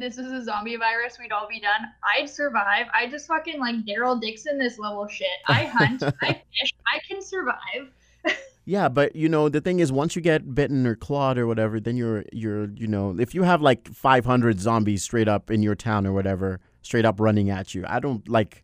this 0.01 0.19
is 0.19 0.33
a 0.33 0.43
zombie 0.43 0.77
virus, 0.77 1.19
we'd 1.19 1.33
all 1.33 1.47
be 1.49 1.61
done. 1.61 1.89
I'd 2.17 2.29
survive. 2.29 2.87
I 2.95 3.07
just 3.09 3.27
fucking 3.27 3.61
like 3.61 3.77
Daryl 3.87 4.21
Dixon 4.21 4.59
this 4.59 4.79
level 4.79 5.07
shit. 5.07 5.29
I 5.47 5.65
hunt, 5.65 6.03
I 6.23 6.43
fish, 6.59 6.75
I 6.87 6.99
can 7.07 7.23
survive. 7.23 7.91
Yeah, 8.67 8.89
but 8.89 9.17
you 9.17 9.29
know 9.29 9.49
the 9.49 9.61
thing 9.61 9.81
is, 9.81 9.91
once 9.91 10.15
you 10.15 10.23
get 10.23 10.55
bitten 10.55 10.87
or 10.87 10.95
clawed 10.95 11.39
or 11.39 11.47
whatever, 11.47 11.81
then 11.81 11.97
you're 11.97 12.25
you're 12.31 12.71
you 12.77 12.87
know 12.87 13.17
if 13.19 13.35
you 13.35 13.43
have 13.43 13.63
like 13.63 13.89
500 13.89 14.61
zombies 14.61 15.03
straight 15.03 15.27
up 15.27 15.51
in 15.51 15.63
your 15.63 15.75
town 15.75 16.07
or 16.07 16.13
whatever, 16.13 16.61
straight 16.83 17.05
up 17.05 17.19
running 17.19 17.51
at 17.51 17.75
you, 17.75 17.85
I 17.89 17.99
don't 17.99 18.29
like. 18.29 18.63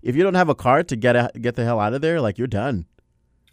If 0.00 0.14
you 0.14 0.22
don't 0.22 0.34
have 0.34 0.48
a 0.48 0.54
car 0.54 0.84
to 0.84 0.94
get 0.94 1.16
a, 1.16 1.32
get 1.40 1.56
the 1.56 1.64
hell 1.64 1.80
out 1.80 1.92
of 1.92 2.02
there, 2.02 2.20
like 2.20 2.38
you're 2.38 2.46
done. 2.46 2.86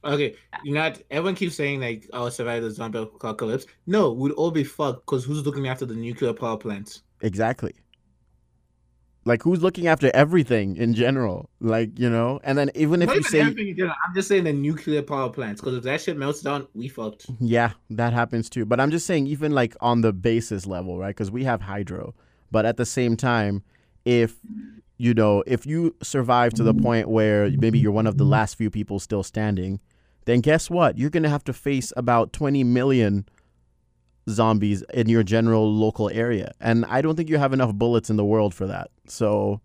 Okay, 0.03 0.35
you 0.63 0.75
know, 0.75 0.83
what? 0.83 1.01
everyone 1.09 1.33
keeps 1.33 1.55
saying 1.55 1.79
like, 1.79 2.07
"I'll 2.13 2.29
survive 2.29 2.61
the 2.61 2.69
zombie 2.69 2.99
apocalypse." 2.99 3.65
No, 3.87 4.11
we'd 4.11 4.33
all 4.33 4.51
be 4.51 4.63
fucked 4.63 5.07
because 5.07 5.25
who's 5.25 5.43
looking 5.43 5.67
after 5.67 5.87
the 5.87 5.95
nuclear 5.95 6.33
power 6.33 6.57
plants? 6.57 7.01
Exactly. 7.21 7.73
Like 9.27 9.41
who's 9.41 9.63
looking 9.63 9.87
after 9.87 10.11
everything 10.13 10.77
in 10.77 10.93
general? 10.93 11.49
Like 11.59 11.97
you 11.97 12.09
know, 12.09 12.39
and 12.43 12.57
then 12.57 12.69
even 12.75 13.01
if 13.01 13.07
Not 13.07 13.15
you 13.15 13.19
even 13.21 13.31
say 13.31 13.39
everything 13.41 13.69
in 13.69 13.75
general, 13.75 13.95
I'm 14.07 14.13
just 14.13 14.27
saying 14.27 14.43
the 14.43 14.53
nuclear 14.53 15.01
power 15.01 15.29
plants 15.29 15.61
because 15.61 15.75
if 15.75 15.83
that 15.83 16.01
shit 16.01 16.15
melts 16.15 16.41
down, 16.41 16.67
we 16.75 16.87
fucked. 16.87 17.25
Yeah, 17.39 17.71
that 17.89 18.13
happens 18.13 18.49
too. 18.49 18.65
But 18.65 18.79
I'm 18.79 18.91
just 18.91 19.07
saying, 19.07 19.25
even 19.27 19.51
like 19.51 19.75
on 19.81 20.01
the 20.01 20.13
basis 20.13 20.67
level, 20.67 20.99
right? 20.99 21.09
Because 21.09 21.31
we 21.31 21.43
have 21.43 21.61
hydro. 21.61 22.13
But 22.51 22.65
at 22.65 22.77
the 22.77 22.85
same 22.85 23.17
time, 23.17 23.63
if 24.05 24.37
you 24.97 25.13
know, 25.13 25.43
if 25.47 25.65
you 25.65 25.95
survive 26.03 26.53
to 26.53 26.63
the 26.63 26.73
point 26.73 27.09
where 27.09 27.49
maybe 27.49 27.79
you're 27.79 27.91
one 27.91 28.07
of 28.07 28.17
the 28.17 28.23
last 28.23 28.55
few 28.55 28.69
people 28.69 28.99
still 28.99 29.23
standing, 29.23 29.79
then 30.25 30.41
guess 30.41 30.69
what? 30.69 30.97
You're 30.97 31.09
going 31.09 31.23
to 31.23 31.29
have 31.29 31.43
to 31.45 31.53
face 31.53 31.91
about 31.97 32.31
20 32.31 32.63
million 32.63 33.25
zombies 34.29 34.81
in 34.93 35.07
your 35.09 35.23
general 35.23 35.71
local 35.71 36.09
area. 36.09 36.53
And 36.59 36.85
I 36.85 37.01
don't 37.01 37.15
think 37.15 37.29
you 37.29 37.37
have 37.37 37.53
enough 37.53 37.73
bullets 37.73 38.09
in 38.09 38.15
the 38.17 38.25
world 38.25 38.53
for 38.53 38.67
that. 38.67 38.89
So, 39.07 39.61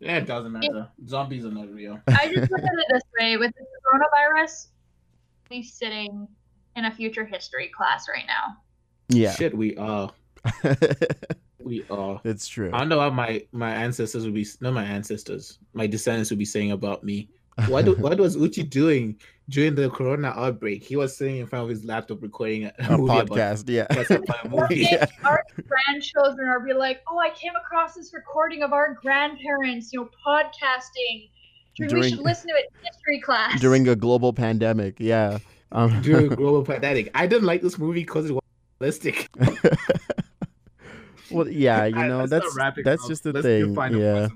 Yeah, 0.00 0.16
it 0.16 0.26
doesn't 0.26 0.52
matter. 0.52 0.88
Zombies 1.06 1.44
are 1.44 1.50
not 1.50 1.70
real. 1.72 2.00
I 2.08 2.26
just 2.32 2.50
look 2.50 2.60
at 2.60 2.72
it 2.78 2.86
this 2.92 3.02
way: 3.18 3.36
with 3.36 3.52
the 3.56 3.64
coronavirus, 3.86 4.68
he's 5.50 5.72
sitting 5.74 6.26
in 6.76 6.84
a 6.86 6.90
future 6.90 7.24
history 7.24 7.68
class 7.68 8.06
right 8.08 8.26
now. 8.26 8.56
yeah. 9.08 9.32
Shit, 9.32 9.56
we 9.56 9.76
are. 9.76 10.10
We 11.62 11.84
are. 11.90 12.20
it's 12.24 12.48
true. 12.48 12.70
I 12.72 12.84
know 12.84 12.96
what 12.98 13.12
my 13.14 13.42
my 13.52 13.70
ancestors 13.72 14.24
would 14.24 14.32
be. 14.34 14.46
Not 14.60 14.72
my 14.72 14.84
ancestors. 14.84 15.58
My 15.74 15.86
descendants 15.86 16.30
would 16.30 16.38
be 16.38 16.44
saying 16.46 16.72
about 16.72 17.04
me. 17.04 17.28
What 17.68 17.98
what 17.98 18.18
was 18.18 18.36
Uchi 18.36 18.62
doing 18.62 19.16
during 19.48 19.74
the 19.74 19.90
corona 19.90 20.28
outbreak? 20.36 20.82
He 20.84 20.96
was 20.96 21.16
sitting 21.16 21.36
in 21.38 21.46
front 21.46 21.64
of 21.64 21.68
his 21.70 21.84
laptop 21.84 22.22
recording 22.22 22.64
a, 22.66 22.72
A 22.78 22.96
movie 22.98 23.12
about- 23.18 23.28
podcast, 23.28 23.68
yeah. 23.68 23.86
What's 23.94 24.10
up, 24.10 24.22
my 24.28 24.48
movie? 24.60 24.86
Yeah. 24.90 25.06
Our 25.24 25.44
grandchildren 25.66 26.48
are 26.48 26.60
be 26.60 26.72
like, 26.72 27.02
"Oh, 27.10 27.18
I 27.18 27.30
came 27.30 27.52
across 27.56 27.94
this 27.94 28.12
recording 28.14 28.62
of 28.62 28.72
our 28.72 28.94
grandparents, 28.94 29.92
you 29.92 30.00
know, 30.00 30.08
podcasting. 30.26 31.28
During- 31.76 31.94
we 32.02 32.10
should 32.10 32.18
listen 32.20 32.48
to 32.50 32.54
it 32.54 32.66
in 32.78 32.84
history 32.86 33.20
class." 33.20 33.60
During 33.60 33.88
a 33.88 33.96
global 33.96 34.32
pandemic, 34.32 34.96
yeah. 34.98 35.38
Um, 35.72 36.00
during 36.02 36.32
a 36.32 36.36
global 36.42 36.64
pandemic. 36.64 37.10
I 37.14 37.26
didn't 37.26 37.46
like 37.46 37.62
this 37.62 37.78
movie 37.78 38.00
because 38.00 38.28
it 38.30 38.32
was 38.32 38.42
realistic. 38.80 39.28
well, 41.30 41.48
yeah, 41.48 41.84
you 41.86 41.94
know, 41.94 42.24
let's 42.24 42.54
not 42.56 42.74
that's 42.76 42.84
that's 42.84 43.08
just 43.08 43.22
the 43.24 43.32
Let's 43.32 43.44
thing. 43.44 43.74
Yeah. 43.98 44.28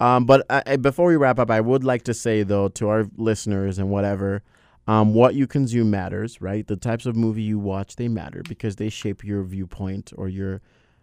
Um, 0.00 0.24
but 0.26 0.44
I, 0.50 0.62
I- 0.66 0.76
before 0.76 1.06
we 1.08 1.16
wrap 1.16 1.38
up, 1.38 1.50
I 1.50 1.60
would 1.60 1.84
like 1.84 2.02
to 2.04 2.14
say 2.14 2.42
though 2.42 2.68
to 2.68 2.88
our 2.88 3.06
listeners 3.16 3.78
and 3.78 3.90
whatever, 3.90 4.42
um, 4.86 5.14
what 5.14 5.34
you 5.34 5.46
consume 5.46 5.90
matters, 5.90 6.40
right? 6.40 6.66
The 6.66 6.76
types 6.76 7.06
of 7.06 7.16
movie 7.16 7.42
you 7.42 7.58
watch 7.58 7.96
they 7.96 8.08
matter 8.08 8.42
because 8.48 8.76
they 8.76 8.88
shape 8.88 9.22
your 9.24 9.42
viewpoint 9.42 10.12
or 10.16 10.28
your, 10.28 10.60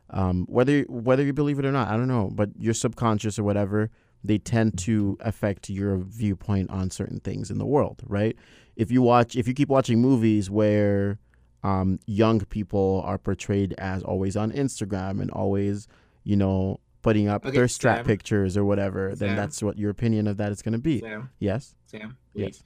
um, 0.10 0.46
whether 0.50 0.82
whether 0.84 1.24
you 1.24 1.34
believe 1.34 1.60
it 1.60 1.66
or 1.66 1.72
not. 1.72 1.88
I 1.90 1.98
don't 1.98 2.08
know, 2.08 2.30
but 2.34 2.50
your 2.60 2.74
subconscious 2.74 3.38
or 3.40 3.44
whatever 3.44 3.90
they 4.24 4.40
tend 4.40 4.76
to 4.80 5.16
affect 5.20 5.70
your 5.70 5.98
viewpoint 5.98 6.70
on 6.72 6.90
certain 6.90 7.20
things 7.20 7.52
in 7.52 7.60
the 7.60 7.66
world, 7.66 8.02
right? 8.08 8.36
If 8.76 8.90
you 8.92 9.04
watch, 9.04 9.36
if 9.36 9.48
you 9.48 9.54
keep 9.54 9.70
watching 9.70 10.02
movies 10.02 10.50
where 10.50 11.20
um, 11.66 12.00
young 12.06 12.40
people 12.58 13.02
are 13.06 13.18
portrayed 13.18 13.74
as 13.80 14.04
always 14.04 14.38
on 14.38 14.52
Instagram 14.52 15.20
and 15.22 15.32
always, 15.32 15.88
you 16.24 16.36
know, 16.36 16.80
putting 17.02 17.28
up 17.28 17.46
Okay, 17.46 17.56
their 17.56 17.68
strap 17.68 17.98
Sam. 18.00 18.06
pictures 18.06 18.56
or 18.58 18.64
whatever, 18.66 19.16
then 19.16 19.36
that's 19.36 19.62
what 19.64 19.78
your 19.78 19.90
opinion 19.92 20.28
of 20.28 20.38
that 20.38 20.52
is 20.52 20.62
going 20.62 20.74
to 20.74 20.80
be. 20.92 21.00
Sam, 21.00 21.30
Yes. 21.40 21.76
Sam, 21.88 22.18
wait. 22.36 22.46
Yes. 22.46 22.64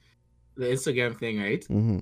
The 0.56 0.66
Instagram 0.66 1.18
thing, 1.18 1.40
right? 1.40 1.64
hmm 1.64 1.98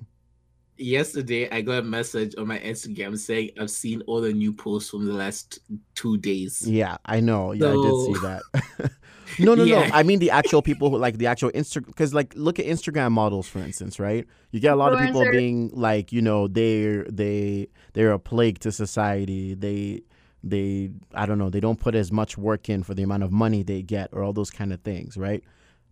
Yesterday, 0.81 1.49
I 1.51 1.59
got 1.61 1.79
a 1.79 1.83
message 1.83 2.35
on 2.37 2.47
my 2.47 2.57
Instagram 2.59 3.17
saying 3.17 3.49
I've 3.59 3.69
seen 3.69 4.01
all 4.07 4.21
the 4.21 4.31
new 4.33 4.53
posts 4.53 4.89
from 4.89 5.05
the 5.05 5.13
last 5.13 5.59
two 5.93 6.15
days. 6.17 6.63
Yeah, 6.65 6.95
I 7.05 7.19
know. 7.19 7.51
Yeah, 7.51 7.67
I 7.67 7.81
did 7.85 7.95
see 8.05 8.19
that. 8.27 8.41
no, 9.37 9.53
no, 9.55 9.63
Yeah. 9.63 9.87
no. 9.87 9.93
I 9.93 10.03
mean 10.03 10.19
the 10.19 10.31
actual 10.31 10.61
people 10.61 10.89
who 10.89 10.97
like 10.97 11.17
the 11.17 11.27
actual 11.27 11.51
Insta. 11.51 11.85
Because 11.85 12.13
like, 12.13 12.33
look 12.35 12.57
at 12.59 12.65
Instagram 12.65 13.11
models, 13.11 13.47
for 13.47 13.59
instance, 13.59 13.99
right? 13.99 14.25
You 14.51 14.59
get 14.59 14.73
a 14.73 14.75
lot 14.75 14.93
of 14.93 14.99
people 14.99 15.21
being 15.31 15.69
like, 15.73 16.11
you 16.11 16.21
know, 16.21 16.47
they're 16.47 17.03
they 17.05 17.67
they're 17.93 18.11
a 18.11 18.19
plague 18.19 18.59
to 18.59 18.71
society. 18.71 19.53
They 19.53 20.01
they 20.43 20.91
I 21.13 21.25
don't 21.25 21.37
know. 21.37 21.49
They 21.49 21.59
don't 21.59 21.79
put 21.79 21.95
as 21.95 22.11
much 22.11 22.37
work 22.37 22.69
in 22.69 22.83
for 22.83 22.93
the 22.93 23.03
amount 23.03 23.23
of 23.23 23.31
money 23.31 23.61
they 23.63 23.81
get, 23.81 24.09
or 24.13 24.23
all 24.23 24.33
those 24.33 24.49
kind 24.49 24.71
of 24.73 24.81
things, 24.81 25.17
right? 25.17 25.43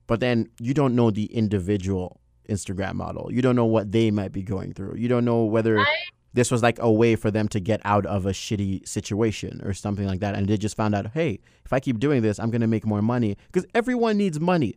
But 0.07 0.19
then 0.21 0.49
you 0.59 0.73
don't 0.73 0.95
know 0.95 1.11
the 1.11 1.25
individual 1.25 2.19
Instagram 2.49 2.93
model. 2.95 3.29
You 3.31 3.41
don't 3.41 3.57
know 3.57 3.65
what 3.65 3.91
they 3.91 4.09
might 4.09 4.31
be 4.31 4.41
going 4.41 4.73
through. 4.73 4.95
You 4.95 5.09
don't 5.09 5.25
know 5.25 5.43
whether 5.43 5.79
I- 5.79 5.85
this 6.37 6.51
was 6.51 6.61
like 6.61 6.77
a 6.79 6.91
way 6.91 7.15
for 7.15 7.31
them 7.31 7.47
to 7.47 7.59
get 7.59 7.81
out 7.83 8.05
of 8.05 8.27
a 8.27 8.29
shitty 8.29 8.87
situation 8.87 9.59
or 9.65 9.73
something 9.73 10.05
like 10.05 10.19
that. 10.19 10.35
And 10.35 10.47
they 10.47 10.55
just 10.55 10.77
found 10.77 10.93
out, 10.93 11.07
hey, 11.15 11.39
if 11.65 11.73
I 11.73 11.79
keep 11.79 11.99
doing 11.99 12.21
this, 12.21 12.37
I'm 12.39 12.51
going 12.51 12.61
to 12.61 12.67
make 12.67 12.85
more 12.85 13.01
money 13.01 13.37
because 13.51 13.67
everyone 13.73 14.17
needs 14.17 14.39
money. 14.39 14.75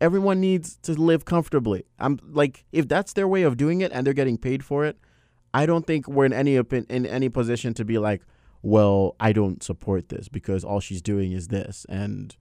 Everyone 0.00 0.40
needs 0.40 0.76
to 0.82 0.92
live 0.92 1.24
comfortably. 1.24 1.82
I'm 1.98 2.20
like, 2.30 2.64
if 2.70 2.86
that's 2.86 3.14
their 3.14 3.26
way 3.26 3.42
of 3.42 3.56
doing 3.56 3.80
it 3.80 3.90
and 3.92 4.06
they're 4.06 4.14
getting 4.14 4.38
paid 4.38 4.64
for 4.64 4.84
it, 4.84 4.96
I 5.52 5.66
don't 5.66 5.84
think 5.84 6.06
we're 6.06 6.24
in 6.24 6.32
any 6.32 6.54
opi- 6.54 6.88
in 6.88 7.04
any 7.04 7.28
position 7.28 7.74
to 7.74 7.84
be 7.84 7.98
like, 7.98 8.22
well, 8.62 9.16
I 9.18 9.32
don't 9.32 9.60
support 9.60 10.08
this 10.08 10.28
because 10.28 10.62
all 10.62 10.78
she's 10.78 11.02
doing 11.02 11.32
is 11.32 11.48
this 11.48 11.84
and 11.88 12.36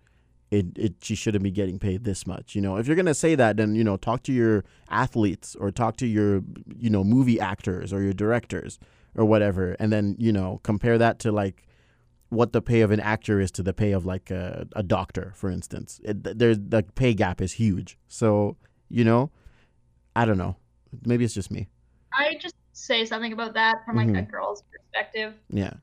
it, 0.52 0.66
it 0.78 0.96
she 1.02 1.16
shouldn't 1.16 1.44
be 1.44 1.52
getting 1.52 1.80
paid 1.80 2.04
this 2.04 2.28
much. 2.28 2.54
You 2.56 2.62
know, 2.62 2.76
if 2.78 2.86
you're 2.86 2.96
gonna 2.98 3.14
say 3.14 3.36
that, 3.36 3.58
then 3.58 3.74
you 3.74 3.84
know, 3.84 3.98
talk 3.98 4.22
to 4.24 4.34
your 4.34 4.64
athletes 4.90 5.56
or 5.56 5.72
talk 5.72 5.96
to 5.98 6.06
your 6.08 6.44
you 6.78 6.90
know 6.90 7.04
movie 7.04 7.40
actors 7.40 7.92
or 7.94 8.02
your 8.02 8.14
directors 8.14 8.78
or 9.16 9.26
whatever, 9.26 9.76
and 9.80 9.92
then 9.92 10.16
you 10.20 10.32
know 10.32 10.60
compare 10.64 10.98
that 10.98 11.20
to 11.20 11.32
like 11.32 11.66
what 12.30 12.54
the 12.54 12.62
pay 12.62 12.82
of 12.82 12.92
an 12.92 13.00
actor 13.00 13.40
is 13.42 13.52
to 13.52 13.64
the 13.64 13.74
pay 13.74 13.92
of 13.92 14.06
like 14.06 14.30
a, 14.32 14.66
a 14.76 14.84
doctor, 14.84 15.34
for 15.36 15.50
instance. 15.50 16.00
It, 16.04 16.38
there's 16.38 16.58
the 16.60 16.84
pay 16.96 17.14
gap 17.14 17.42
is 17.42 17.54
huge. 17.54 17.98
So 18.08 18.58
you 18.90 19.06
know, 19.06 19.32
I 20.16 20.26
don't 20.26 20.38
know. 20.38 20.58
Maybe 21.06 21.24
it's 21.24 21.34
just 21.34 21.50
me. 21.52 21.70
I 22.14 22.36
just 22.42 22.56
say 22.74 23.06
something 23.06 23.32
about 23.32 23.54
that 23.54 23.86
from 23.86 23.96
like 23.96 24.10
a 24.10 24.12
Mhm. 24.12 24.30
girl's 24.32 24.64
perspective. 24.70 25.34
Yeah. 25.50 25.74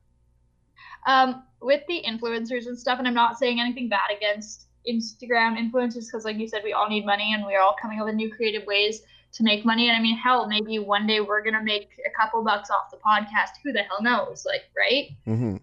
Um, 1.06 1.42
with 1.60 1.82
the 1.88 2.02
influencers 2.06 2.66
and 2.66 2.78
stuff, 2.78 2.98
and 2.98 3.08
I'm 3.08 3.14
not 3.14 3.38
saying 3.38 3.60
anything 3.60 3.88
bad 3.88 4.10
against 4.16 4.66
Instagram 4.88 5.56
influencers 5.58 6.06
because, 6.06 6.24
like 6.24 6.38
you 6.38 6.48
said, 6.48 6.62
we 6.64 6.72
all 6.72 6.88
need 6.88 7.04
money 7.04 7.34
and 7.34 7.44
we're 7.44 7.60
all 7.60 7.76
coming 7.80 8.00
up 8.00 8.06
with 8.06 8.14
new 8.14 8.32
creative 8.32 8.66
ways 8.66 9.02
to 9.32 9.42
make 9.42 9.64
money. 9.64 9.88
And 9.88 9.96
I 9.96 10.00
mean, 10.00 10.16
hell, 10.16 10.46
maybe 10.46 10.78
one 10.78 11.06
day 11.06 11.20
we're 11.20 11.42
gonna 11.42 11.62
make 11.62 11.90
a 12.06 12.10
couple 12.20 12.42
bucks 12.42 12.70
off 12.70 12.90
the 12.90 12.96
podcast. 12.98 13.50
Who 13.64 13.72
the 13.72 13.82
hell 13.82 14.02
knows? 14.02 14.46
Like, 14.46 14.62
right? 14.76 15.10
Mm-hmm. 15.26 15.56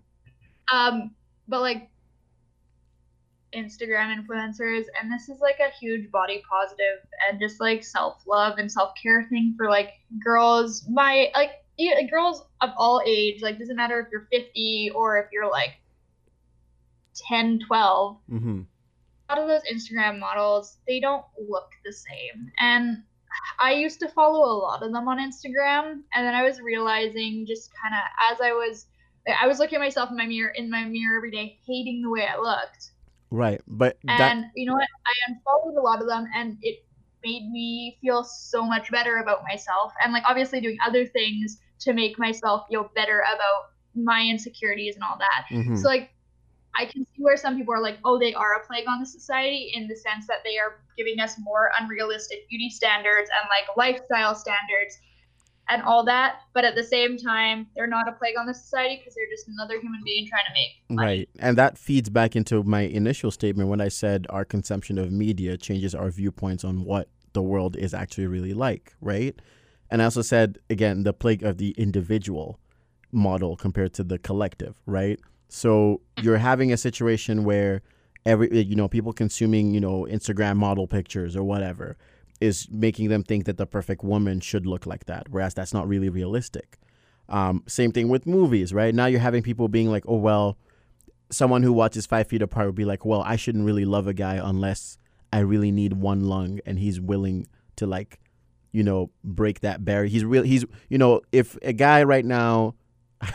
Um, 0.76 1.12
but 1.48 1.62
like 1.62 1.90
Instagram 3.56 4.16
influencers, 4.16 4.86
and 5.02 5.12
this 5.12 5.30
is 5.30 5.40
like 5.40 5.60
a 5.60 5.72
huge 5.80 6.12
body 6.12 6.44
positive 6.50 7.00
and 7.28 7.40
just 7.40 7.60
like 7.60 7.84
self 7.84 8.24
love 8.28 8.58
and 8.58 8.72
self 8.72 8.94
care 9.02 9.26
thing 9.30 9.56
for 9.58 9.70
like 9.70 9.94
girls, 10.24 10.86
my 10.90 11.32
like 11.34 11.65
yeah, 11.78 12.02
girls 12.04 12.44
of 12.62 12.72
all 12.78 13.02
age. 13.06 13.42
Like, 13.42 13.60
doesn't 13.60 13.76
matter 13.76 14.00
if 14.00 14.08
you're 14.12 14.28
50 14.32 14.92
or 14.96 15.18
if 15.18 15.28
you're 15.32 15.50
like 15.50 15.80
10, 17.28 17.60
12. 17.68 18.18
hmm 18.30 18.62
A 19.30 19.36
lot 19.36 19.42
of 19.42 19.48
those 19.48 19.62
Instagram 19.72 20.20
models, 20.20 20.78
they 20.88 21.00
don't 21.00 21.26
look 21.38 21.72
the 21.84 21.94
same. 21.94 22.52
And 22.60 23.04
I 23.60 23.74
used 23.74 24.00
to 24.00 24.08
follow 24.10 24.46
a 24.46 24.56
lot 24.58 24.84
of 24.84 24.92
them 24.92 25.08
on 25.08 25.18
Instagram, 25.18 26.02
and 26.14 26.26
then 26.26 26.34
I 26.34 26.44
was 26.44 26.62
realizing 26.62 27.46
just 27.46 27.70
kind 27.82 27.94
of 27.94 28.02
as 28.32 28.42
I 28.42 28.52
was, 28.52 28.88
I 29.42 29.48
was 29.48 29.60
looking 29.60 29.78
at 29.78 29.82
myself 29.82 30.10
in 30.10 30.18
my 30.18 30.26
mirror 30.26 30.52
in 30.56 30.70
my 30.70 30.86
mirror 30.86 31.18
every 31.18 31.32
day, 31.32 31.60
hating 31.66 32.02
the 32.02 32.10
way 32.10 32.26
I 32.28 32.38
looked. 32.38 32.92
Right. 33.32 33.62
But 33.68 33.98
that 34.18 34.32
And 34.32 34.46
you 34.56 34.66
know 34.68 34.74
what? 34.74 34.88
I 35.06 35.14
unfollowed 35.32 35.78
a 35.78 35.82
lot 35.82 36.02
of 36.02 36.08
them, 36.08 36.28
and 36.34 36.58
it 36.62 36.86
made 37.24 37.50
me 37.52 37.98
feel 38.02 38.24
so 38.24 38.64
much 38.64 38.92
better 38.92 39.18
about 39.18 39.44
myself. 39.44 39.94
And 40.04 40.14
like 40.14 40.24
obviously 40.28 40.62
doing 40.62 40.78
other 40.86 41.06
things 41.06 41.60
to 41.80 41.94
make 41.94 42.18
myself 42.18 42.68
feel 42.70 42.90
better 42.96 43.20
about 43.20 43.72
my 43.96 44.22
insecurities 44.22 44.96
and 44.96 45.04
all 45.04 45.18
that. 45.18 45.46
mhm. 45.50 45.78
So 45.78 45.88
like 45.88 46.12
I 46.78 46.86
can 46.86 47.06
see 47.06 47.24
where 47.24 47.38
some 47.38 47.56
people 47.56 47.74
are 47.74 47.82
like, 47.82 47.98
oh, 48.04 48.20
they 48.20 48.34
are 48.34 48.56
a 48.56 48.66
plague 48.66 48.86
on 48.88 49.00
the 49.00 49.06
society 49.06 49.72
in 49.74 49.88
the 49.88 49.96
sense 49.96 50.28
that 50.28 50.40
they 50.44 50.58
are 50.58 50.82
giving 50.98 51.20
us 51.20 51.36
more 51.40 51.72
unrealistic 51.80 52.50
beauty 52.50 52.70
standards 52.70 53.30
and 53.30 53.50
like 53.50 53.76
lifestyle 53.78 54.36
standards 54.36 55.00
and 55.70 55.82
all 55.84 56.04
that. 56.06 56.42
But 56.54 56.66
at 56.66 56.76
the 56.76 56.84
same 56.84 57.18
time, 57.18 57.68
they're 57.76 57.88
not 57.88 58.08
a 58.08 58.12
plague 58.12 58.36
on 58.38 58.46
the 58.46 58.54
society 58.54 58.98
because 58.98 59.16
they're 59.16 59.30
just 59.32 59.48
another 59.48 59.80
human 59.80 60.02
being 60.04 60.28
trying 60.28 60.44
to 60.48 60.54
make 60.54 60.70
money. 60.90 61.08
Right. 61.20 61.30
And 61.40 61.58
that 61.58 61.78
feeds 61.78 62.10
back 62.10 62.36
into 62.36 62.64
my 62.64 62.82
initial 62.82 63.32
statement 63.32 63.70
when 63.70 63.82
I 63.82 63.88
said 63.88 64.28
our 64.30 64.46
consumption 64.46 64.98
of 64.98 65.12
media 65.12 65.58
changes 65.58 65.96
our 65.96 66.12
viewpoints 66.12 66.64
on 66.64 66.84
what 66.84 67.10
the 67.34 67.42
world 67.42 67.76
is 67.76 67.94
actually 67.94 68.28
really 68.28 68.54
like, 68.54 68.94
right? 69.02 69.36
And 69.96 70.02
I 70.02 70.06
also 70.08 70.24
said, 70.24 70.60
again, 70.70 71.04
the 71.04 71.14
plague 71.14 71.42
of 71.42 71.58
the 71.58 71.72
individual 71.78 72.60
model 73.14 73.56
compared 73.56 73.94
to 73.94 74.04
the 74.04 74.20
collective, 74.20 74.76
right? 74.86 75.18
So 75.48 76.02
you're 76.22 76.40
having 76.40 76.74
a 76.74 76.76
situation 76.76 77.46
where 77.46 77.82
every, 78.26 78.62
you 78.62 78.76
know, 78.76 78.90
people 78.90 79.14
consuming, 79.14 79.74
you 79.74 79.80
know, 79.80 80.06
Instagram 80.12 80.58
model 80.58 80.86
pictures 80.86 81.34
or 81.34 81.46
whatever 81.46 81.96
is 82.42 82.68
making 82.70 83.08
them 83.08 83.24
think 83.24 83.46
that 83.46 83.56
the 83.56 83.66
perfect 83.66 84.04
woman 84.04 84.42
should 84.42 84.66
look 84.66 84.86
like 84.86 85.06
that, 85.06 85.30
whereas 85.30 85.54
that's 85.54 85.74
not 85.74 85.88
really 85.88 86.10
realistic. 86.10 86.78
Um, 87.30 87.64
same 87.66 87.94
thing 87.94 88.10
with 88.10 88.28
movies, 88.28 88.74
right? 88.74 88.94
Now 88.94 89.06
you're 89.06 89.22
having 89.22 89.44
people 89.44 89.70
being 89.70 89.90
like, 89.90 90.04
oh, 90.10 90.18
well, 90.18 90.58
someone 91.32 91.64
who 91.64 91.72
watches 91.72 92.06
Five 92.06 92.28
Feet 92.28 92.42
Apart 92.42 92.66
would 92.66 92.76
be 92.76 92.84
like, 92.84 93.06
well, 93.06 93.22
I 93.22 93.38
shouldn't 93.38 93.66
really 93.66 93.86
love 93.86 94.08
a 94.08 94.14
guy 94.14 94.42
unless 94.44 94.98
I 95.32 95.40
really 95.40 95.72
need 95.72 95.94
one 95.94 96.26
lung 96.26 96.60
and 96.66 96.80
he's 96.80 97.00
willing 97.00 97.48
to 97.78 97.88
like, 97.88 98.20
you 98.76 98.84
know, 98.84 99.10
break 99.24 99.62
that 99.62 99.86
barrier. 99.86 100.10
He's 100.10 100.26
real. 100.26 100.44
He's, 100.44 100.66
you 100.90 100.98
know, 100.98 101.22
if 101.32 101.58
a 101.62 101.72
guy 101.72 102.04
right 102.04 102.26
now, 102.26 102.76
I'm 103.22 103.32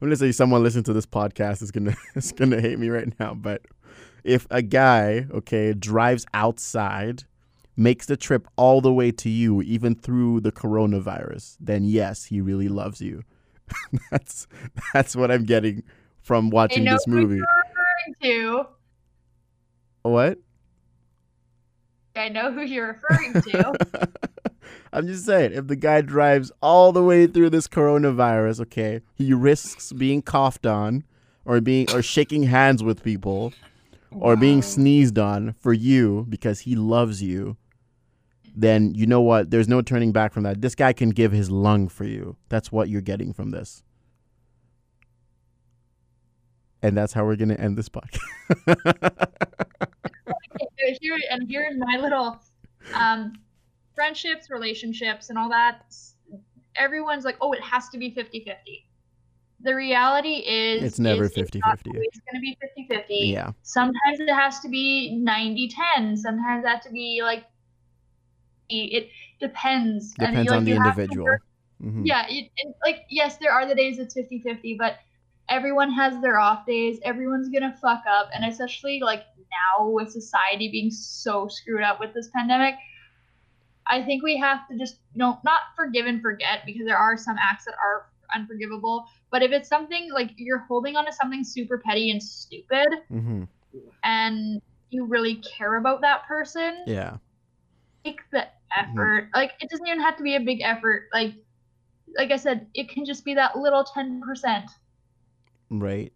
gonna 0.00 0.16
say 0.16 0.32
someone 0.32 0.62
listening 0.62 0.84
to 0.84 0.92
this 0.92 1.06
podcast 1.06 1.62
is 1.62 1.70
gonna 1.70 1.94
is 2.16 2.32
gonna 2.32 2.60
hate 2.60 2.78
me 2.78 2.88
right 2.88 3.08
now, 3.20 3.34
but 3.34 3.62
if 4.24 4.46
a 4.50 4.60
guy, 4.60 5.26
okay, 5.32 5.72
drives 5.72 6.26
outside, 6.34 7.24
makes 7.76 8.06
the 8.06 8.16
trip 8.16 8.48
all 8.56 8.80
the 8.80 8.92
way 8.92 9.12
to 9.12 9.28
you, 9.28 9.62
even 9.62 9.94
through 9.94 10.40
the 10.40 10.52
coronavirus, 10.52 11.56
then 11.60 11.84
yes, 11.84 12.24
he 12.24 12.40
really 12.40 12.68
loves 12.68 13.00
you. 13.00 13.22
that's 14.10 14.48
that's 14.92 15.14
what 15.14 15.30
I'm 15.30 15.44
getting 15.44 15.84
from 16.20 16.50
watching 16.50 16.84
this 16.84 17.06
movie. 17.06 17.40
to. 18.22 18.66
What? 20.02 20.38
I 22.14 22.28
know 22.28 22.52
who 22.52 22.62
you're 22.62 22.88
referring 22.88 23.32
to. 23.32 24.08
I'm 24.92 25.06
just 25.06 25.24
saying, 25.24 25.52
if 25.52 25.66
the 25.66 25.76
guy 25.76 26.02
drives 26.02 26.52
all 26.60 26.92
the 26.92 27.02
way 27.02 27.26
through 27.26 27.50
this 27.50 27.66
coronavirus, 27.66 28.60
okay, 28.62 29.00
he 29.14 29.32
risks 29.32 29.92
being 29.92 30.22
coughed 30.22 30.66
on, 30.66 31.04
or 31.44 31.60
being 31.60 31.90
or 31.92 32.02
shaking 32.02 32.44
hands 32.44 32.82
with 32.82 33.02
people, 33.02 33.52
or 34.10 34.36
being 34.36 34.62
sneezed 34.62 35.18
on 35.18 35.54
for 35.58 35.72
you 35.72 36.26
because 36.28 36.60
he 36.60 36.76
loves 36.76 37.22
you. 37.22 37.56
Then 38.54 38.94
you 38.94 39.06
know 39.06 39.22
what? 39.22 39.50
There's 39.50 39.68
no 39.68 39.80
turning 39.80 40.12
back 40.12 40.32
from 40.32 40.42
that. 40.42 40.60
This 40.60 40.74
guy 40.74 40.92
can 40.92 41.10
give 41.10 41.32
his 41.32 41.50
lung 41.50 41.88
for 41.88 42.04
you. 42.04 42.36
That's 42.50 42.70
what 42.70 42.90
you're 42.90 43.00
getting 43.00 43.32
from 43.32 43.50
this. 43.50 43.82
And 46.82 46.96
that's 46.96 47.14
how 47.14 47.24
we're 47.24 47.36
gonna 47.36 47.54
end 47.54 47.78
this 47.78 47.88
podcast. 47.88 49.88
So 50.84 50.94
here 51.00 51.16
and 51.30 51.48
here's 51.48 51.76
my 51.78 51.96
little 52.00 52.40
um 52.94 53.32
friendships 53.94 54.50
relationships 54.50 55.30
and 55.30 55.38
all 55.38 55.48
that 55.50 55.94
everyone's 56.76 57.24
like 57.24 57.36
oh 57.40 57.52
it 57.52 57.60
has 57.62 57.88
to 57.90 57.98
be 57.98 58.10
50-50 58.10 58.86
the 59.60 59.74
reality 59.74 60.36
is 60.46 60.82
It's 60.82 60.98
never 60.98 61.24
is 61.24 61.36
it's 61.36 61.54
not 61.54 61.78
50-50. 61.78 62.00
It's 62.02 62.20
going 62.30 62.34
to 62.34 62.40
be 62.40 62.58
50-50 62.90 63.32
yeah. 63.32 63.52
sometimes 63.62 64.18
it 64.20 64.28
has 64.30 64.60
to 64.60 64.68
be 64.68 65.16
90-10 65.22 66.16
sometimes 66.16 66.64
it 66.64 66.68
has 66.68 66.82
to 66.84 66.90
be 66.90 67.20
like 67.22 67.44
it 68.68 69.10
depends 69.38 70.14
And 70.18 70.28
Depends 70.30 70.50
you- 70.50 70.56
on 70.56 70.64
the 70.64 70.70
you 70.72 70.80
have 70.80 70.94
to 70.96 71.02
individual. 71.02 71.36
Mhm. 71.82 72.06
yeah 72.06 72.26
it, 72.28 72.50
and, 72.64 72.74
like 72.84 73.04
yes 73.10 73.36
there 73.36 73.52
are 73.52 73.66
the 73.66 73.74
days 73.74 73.98
it's 73.98 74.14
50-50 74.14 74.76
but 74.78 74.96
everyone 75.52 75.92
has 75.92 76.20
their 76.22 76.38
off 76.38 76.64
days 76.66 76.98
everyone's 77.04 77.48
gonna 77.50 77.76
fuck 77.80 78.02
up 78.08 78.30
and 78.34 78.44
especially 78.44 79.00
like 79.00 79.24
now 79.60 79.88
with 79.88 80.10
society 80.10 80.68
being 80.70 80.90
so 80.90 81.46
screwed 81.48 81.82
up 81.82 82.00
with 82.00 82.12
this 82.14 82.28
pandemic 82.34 82.74
i 83.86 84.02
think 84.02 84.22
we 84.22 84.36
have 84.36 84.66
to 84.68 84.78
just 84.78 84.96
you 85.14 85.18
know 85.18 85.38
not 85.44 85.60
forgive 85.76 86.06
and 86.06 86.22
forget 86.22 86.60
because 86.66 86.86
there 86.86 86.96
are 86.96 87.16
some 87.16 87.36
acts 87.38 87.64
that 87.66 87.74
are 87.74 88.06
unforgivable 88.34 89.04
but 89.30 89.42
if 89.42 89.52
it's 89.52 89.68
something 89.68 90.10
like 90.12 90.30
you're 90.36 90.64
holding 90.70 90.96
on 90.96 91.04
to 91.04 91.12
something 91.12 91.44
super 91.44 91.78
petty 91.78 92.10
and 92.10 92.22
stupid 92.22 92.88
Mhm. 93.10 93.46
and 94.04 94.62
you 94.90 95.04
really 95.04 95.36
care 95.36 95.76
about 95.76 96.00
that 96.00 96.26
person 96.26 96.82
Yeah. 96.86 97.18
take 98.04 98.20
the 98.30 98.46
effort. 98.76 99.28
Like 99.34 99.52
it 99.60 99.70
doesn't 99.70 99.86
even 99.86 100.00
have 100.00 100.16
to 100.16 100.22
be 100.22 100.34
a 100.36 100.40
big 100.40 100.60
effort. 100.62 101.08
Like 101.12 101.34
like 102.16 102.30
I 102.30 102.36
said, 102.36 102.66
it 102.74 102.90
can 102.90 103.04
just 103.04 103.24
be 103.24 103.34
that 103.34 103.56
little 103.56 103.84
ten 103.84 104.20
percent. 104.20 104.70
Right. 105.80 106.12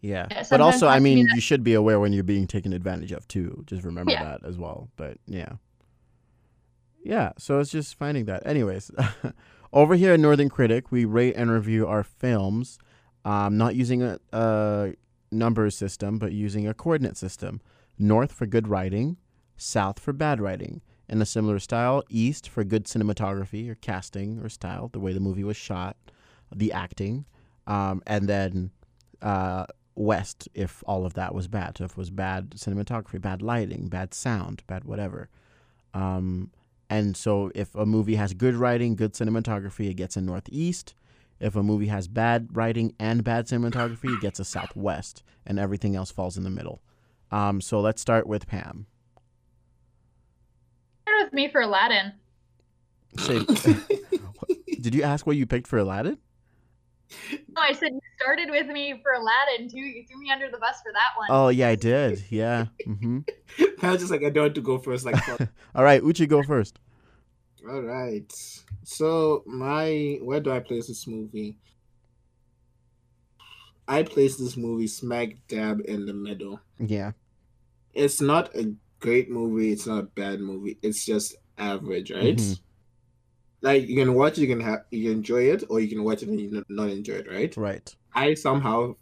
Yeah. 0.00 0.26
Yeah, 0.30 0.44
but 0.48 0.60
also, 0.62 0.86
I 0.86 0.94
has 0.94 1.00
to 1.00 1.04
be 1.04 1.14
mean, 1.16 1.28
you 1.34 1.40
should 1.40 1.62
be 1.62 1.74
aware 1.74 2.00
when 2.00 2.12
you're 2.14 2.24
being 2.24 2.46
taken 2.46 2.72
advantage 2.72 3.12
of 3.12 3.28
too. 3.28 3.62
Just 3.66 3.84
remember 3.84 4.12
Yeah. 4.12 4.24
that 4.24 4.44
as 4.44 4.56
well. 4.56 4.88
But 4.96 5.18
yeah. 5.26 5.52
Yeah. 7.04 7.32
So 7.38 7.58
it's 7.60 7.70
just 7.70 7.94
finding 7.96 8.24
that. 8.26 8.46
Anyways, 8.46 8.90
over 9.72 9.94
here 9.94 10.14
at 10.14 10.20
Northern 10.20 10.48
Critic, 10.48 10.90
we 10.90 11.04
rate 11.04 11.34
and 11.36 11.50
review 11.50 11.86
our 11.86 12.02
films, 12.02 12.78
um, 13.24 13.58
not 13.58 13.74
using 13.74 14.02
a, 14.02 14.18
a 14.32 14.94
number 15.30 15.68
system, 15.70 16.18
but 16.18 16.32
using 16.32 16.66
a 16.66 16.74
coordinate 16.74 17.16
system. 17.16 17.60
North 17.98 18.32
for 18.32 18.46
good 18.46 18.68
writing, 18.68 19.18
south 19.56 19.98
for 19.98 20.12
bad 20.14 20.40
writing. 20.40 20.80
In 21.08 21.20
a 21.20 21.26
similar 21.26 21.58
style, 21.58 22.04
east 22.08 22.48
for 22.48 22.62
good 22.62 22.84
cinematography 22.84 23.68
or 23.68 23.74
casting 23.74 24.38
or 24.38 24.48
style, 24.48 24.88
the 24.92 25.00
way 25.00 25.12
the 25.12 25.18
movie 25.20 25.42
was 25.42 25.56
shot, 25.56 25.96
the 26.54 26.72
acting, 26.72 27.24
um, 27.70 28.02
and 28.04 28.28
then 28.28 28.70
uh, 29.22 29.64
west 29.94 30.48
if 30.54 30.82
all 30.86 31.06
of 31.06 31.14
that 31.14 31.34
was 31.34 31.46
bad. 31.46 31.78
So 31.78 31.84
if 31.84 31.92
it 31.92 31.96
was 31.96 32.10
bad 32.10 32.50
cinematography, 32.50 33.20
bad 33.20 33.42
lighting, 33.42 33.88
bad 33.88 34.12
sound, 34.12 34.64
bad 34.66 34.84
whatever. 34.84 35.28
Um, 35.94 36.50
and 36.90 37.16
so 37.16 37.52
if 37.54 37.72
a 37.76 37.86
movie 37.86 38.16
has 38.16 38.34
good 38.34 38.56
writing, 38.56 38.96
good 38.96 39.12
cinematography, 39.12 39.88
it 39.88 39.94
gets 39.94 40.16
a 40.16 40.20
northeast. 40.20 40.94
If 41.38 41.54
a 41.54 41.62
movie 41.62 41.86
has 41.86 42.08
bad 42.08 42.48
writing 42.52 42.92
and 42.98 43.22
bad 43.22 43.46
cinematography, 43.46 44.16
it 44.16 44.20
gets 44.20 44.40
a 44.40 44.44
southwest, 44.44 45.22
and 45.46 45.58
everything 45.58 45.94
else 45.94 46.10
falls 46.10 46.36
in 46.36 46.42
the 46.42 46.50
middle. 46.50 46.82
Um, 47.30 47.60
so 47.60 47.80
let's 47.80 48.02
start 48.02 48.26
with 48.26 48.48
Pam. 48.48 48.86
Start 51.02 51.24
with 51.24 51.32
me 51.32 51.48
for 51.50 51.60
Aladdin. 51.60 52.14
Say, 53.16 53.44
did 54.80 54.94
you 54.94 55.04
ask 55.04 55.24
what 55.26 55.36
you 55.36 55.46
picked 55.46 55.68
for 55.68 55.78
Aladdin? 55.78 56.18
No, 57.48 57.62
I 57.62 57.72
said 57.72 57.92
you 57.92 58.00
started 58.20 58.50
with 58.50 58.66
me 58.68 59.00
for 59.02 59.12
Aladdin 59.12 59.68
too. 59.68 59.80
You 59.80 60.04
threw 60.06 60.20
me 60.20 60.30
under 60.30 60.50
the 60.50 60.58
bus 60.58 60.76
for 60.82 60.92
that 60.92 61.10
one. 61.16 61.28
Oh 61.30 61.48
yeah, 61.48 61.68
I 61.68 61.74
did. 61.74 62.24
Yeah. 62.30 62.66
hmm 62.84 63.20
I 63.82 63.90
was 63.90 64.00
just 64.00 64.10
like, 64.10 64.22
I 64.22 64.30
don't 64.30 64.44
want 64.44 64.54
to 64.54 64.60
go 64.60 64.78
first. 64.78 65.04
Like. 65.04 65.16
All 65.74 65.84
right, 65.84 66.02
Uchi, 66.02 66.26
go 66.26 66.42
first. 66.42 66.78
all 67.68 67.82
right. 67.82 68.32
So 68.84 69.42
my, 69.46 70.18
where 70.22 70.40
do 70.40 70.50
I 70.50 70.60
place 70.60 70.86
this 70.88 71.06
movie? 71.06 71.58
I 73.88 74.02
place 74.02 74.36
this 74.36 74.56
movie 74.56 74.86
smack 74.86 75.30
dab 75.48 75.80
in 75.84 76.06
the 76.06 76.14
middle. 76.14 76.60
Yeah. 76.78 77.12
It's 77.92 78.20
not 78.20 78.54
a 78.54 78.72
great 79.00 79.30
movie. 79.30 79.72
It's 79.72 79.86
not 79.86 79.98
a 79.98 80.02
bad 80.04 80.40
movie. 80.40 80.78
It's 80.82 81.04
just 81.04 81.34
average, 81.58 82.10
right? 82.12 82.36
Mhm. 82.36 82.60
Like 83.62 83.88
you 83.88 83.96
can 83.96 84.14
watch 84.14 84.38
you 84.38 84.46
can 84.46 84.60
have, 84.60 84.84
you 84.90 85.04
can 85.04 85.18
enjoy 85.18 85.50
it, 85.50 85.64
or 85.68 85.80
you 85.80 85.88
can 85.88 86.02
watch 86.04 86.22
it 86.22 86.28
and 86.28 86.40
you 86.40 86.64
not 86.68 86.88
enjoy 86.90 87.14
it, 87.14 87.30
right? 87.30 87.56
Right. 87.56 87.94
I 88.14 88.34
somehow 88.34 88.96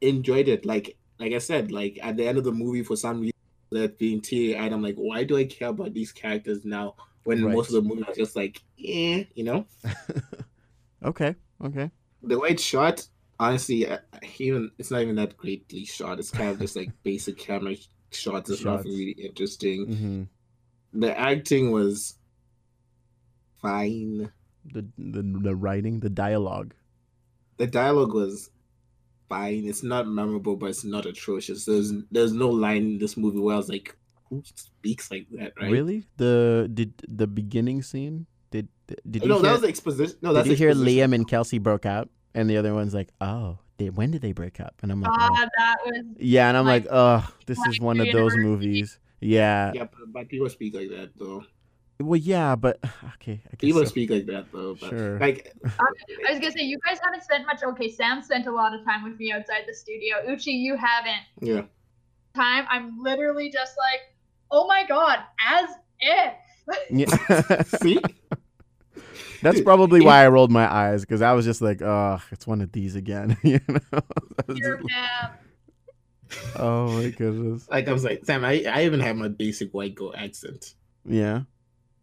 enjoyed 0.00 0.48
it. 0.48 0.64
Like 0.66 0.98
like 1.18 1.32
I 1.32 1.38
said, 1.38 1.72
like 1.72 1.98
at 2.02 2.16
the 2.16 2.26
end 2.26 2.38
of 2.38 2.44
the 2.44 2.52
movie, 2.52 2.82
for 2.82 2.96
some 2.96 3.20
reason, 3.20 3.32
that 3.72 3.98
being 3.98 4.20
teary 4.20 4.56
eyed, 4.58 4.72
I'm 4.72 4.82
like, 4.82 4.96
why 4.96 5.24
do 5.24 5.36
I 5.36 5.44
care 5.44 5.68
about 5.68 5.94
these 5.94 6.12
characters 6.12 6.64
now? 6.64 6.96
When 7.24 7.44
Right. 7.44 7.52
most 7.52 7.68
of 7.68 7.74
the 7.74 7.82
movie 7.82 8.04
was 8.06 8.16
just 8.16 8.36
like, 8.36 8.60
eh, 8.84 9.24
you 9.34 9.44
know. 9.44 9.66
Okay. 11.04 11.34
Okay. 11.62 11.90
The 12.22 12.38
way 12.38 12.50
it's 12.50 12.62
shot, 12.62 13.06
honestly, 13.38 13.86
uh, 13.86 13.98
even 14.38 14.70
it's 14.78 14.90
not 14.90 15.02
even 15.02 15.16
that 15.16 15.36
greatly 15.36 15.84
shot. 15.84 16.18
It's 16.18 16.30
kind 16.30 16.50
of 16.50 16.60
just 16.60 16.76
like 16.76 16.92
basic 17.02 17.38
camera 17.38 17.74
shots. 18.12 18.50
It's 18.50 18.60
Shots. 18.60 18.84
nothing 18.84 18.92
really 18.98 19.12
interesting. 19.12 19.86
hmm 19.86 20.22
The 20.92 21.18
acting 21.18 21.70
was 21.72 22.18
fine. 23.62 24.30
The, 24.64 24.86
the 24.98 25.22
the 25.22 25.54
writing, 25.56 26.00
the 26.00 26.10
dialogue. 26.10 26.74
The 27.56 27.66
dialogue 27.66 28.14
was 28.14 28.50
fine. 29.28 29.66
It's 29.66 29.82
not 29.82 30.06
memorable, 30.06 30.56
but 30.56 30.66
it's 30.66 30.84
not 30.84 31.06
atrocious. 31.06 31.64
There's 31.64 31.92
there's 32.10 32.32
no 32.32 32.50
line 32.50 32.82
in 32.82 32.98
this 32.98 33.16
movie 33.16 33.38
where 33.38 33.54
I 33.54 33.58
was 33.58 33.68
like, 33.68 33.96
who 34.28 34.42
speaks 34.54 35.10
like 35.10 35.26
that, 35.32 35.52
right? 35.60 35.70
Really? 35.70 36.04
The 36.16 36.70
did 36.72 36.92
the 37.08 37.26
beginning 37.26 37.82
scene? 37.82 38.26
Did 38.50 38.68
did 39.08 39.22
you 39.22 39.28
no, 39.28 39.36
hear, 39.36 39.42
that 39.44 39.52
was 39.52 39.60
the 39.62 39.68
exposition. 39.68 40.18
No, 40.22 40.30
did 40.30 40.36
that's 40.36 40.48
you 40.48 40.56
hear 40.56 40.70
exposition. 40.70 41.10
Liam 41.10 41.14
and 41.14 41.26
Kelsey 41.26 41.58
broke 41.58 41.86
up, 41.86 42.08
and 42.34 42.48
the 42.48 42.56
other 42.56 42.74
one's 42.74 42.94
like, 42.94 43.08
oh, 43.20 43.58
they, 43.78 43.90
when 43.90 44.10
did 44.10 44.22
they 44.22 44.32
break 44.32 44.60
up? 44.60 44.74
And 44.82 44.92
I'm 44.92 45.00
like, 45.00 45.12
Ah, 45.12 45.28
oh. 45.32 45.48
that 45.58 45.76
was 45.84 46.04
yeah, 46.18 46.48
and 46.48 46.56
I'm 46.56 46.66
like, 46.66 46.84
like, 46.84 46.92
oh, 46.92 47.34
this 47.46 47.58
is 47.68 47.80
one 47.80 48.00
of 48.00 48.12
those 48.12 48.36
movies. 48.36 48.98
Yeah. 49.20 49.72
Yeah, 49.74 49.84
but, 49.84 50.12
but 50.12 50.28
people 50.28 50.48
speak 50.50 50.74
like 50.74 50.90
that 50.90 51.10
though. 51.16 51.44
Well, 52.02 52.20
yeah, 52.20 52.54
but 52.56 52.78
okay, 53.14 53.40
I 53.46 53.50
guess 53.50 53.58
People 53.60 53.80
so. 53.82 53.86
speak 53.86 54.10
like 54.10 54.26
that 54.26 54.46
though. 54.52 54.74
But 54.80 54.90
Sure. 54.90 55.18
like, 55.18 55.52
um, 55.64 55.70
I 56.28 56.30
was 56.32 56.40
gonna 56.40 56.52
say 56.52 56.62
you 56.62 56.78
guys 56.86 56.98
haven't 57.02 57.22
spent 57.22 57.46
much. 57.46 57.62
Okay, 57.62 57.88
Sam 57.88 58.22
spent 58.22 58.46
a 58.46 58.52
lot 58.52 58.74
of 58.74 58.84
time 58.84 59.04
with 59.04 59.18
me 59.18 59.32
outside 59.32 59.62
the 59.66 59.74
studio. 59.74 60.16
Uchi, 60.28 60.50
you 60.52 60.76
haven't. 60.76 61.22
yeah, 61.40 61.62
Time. 62.34 62.66
I'm 62.68 62.98
literally 63.02 63.50
just 63.50 63.74
like, 63.78 64.00
oh 64.50 64.66
my 64.66 64.84
god, 64.88 65.18
as 65.46 65.70
if. 66.00 66.34
Yeah. 66.90 67.62
see, 67.82 68.00
That's 69.42 69.60
probably 69.60 70.00
why 70.00 70.24
I 70.24 70.28
rolled 70.28 70.52
my 70.52 70.72
eyes 70.72 71.00
because 71.00 71.20
I 71.22 71.32
was 71.32 71.44
just 71.44 71.60
like, 71.60 71.82
oh, 71.82 72.20
it's 72.30 72.46
one 72.46 72.60
of 72.60 72.70
these 72.70 72.94
again. 72.94 73.36
you 73.42 73.60
know? 73.68 73.80
I 73.92 74.02
was 74.46 74.58
You're 74.58 74.76
just- 74.76 74.88
Pam. 74.88 75.30
oh 76.56 76.92
my 76.92 77.10
goodness. 77.10 77.68
like 77.68 77.88
I 77.88 77.92
was 77.92 78.04
like, 78.04 78.24
Sam, 78.24 78.44
I, 78.44 78.64
I 78.64 78.84
even 78.84 79.00
have 79.00 79.16
my 79.16 79.26
basic 79.28 79.74
white 79.74 79.94
girl 79.96 80.14
accent. 80.16 80.74
Yeah. 81.04 81.42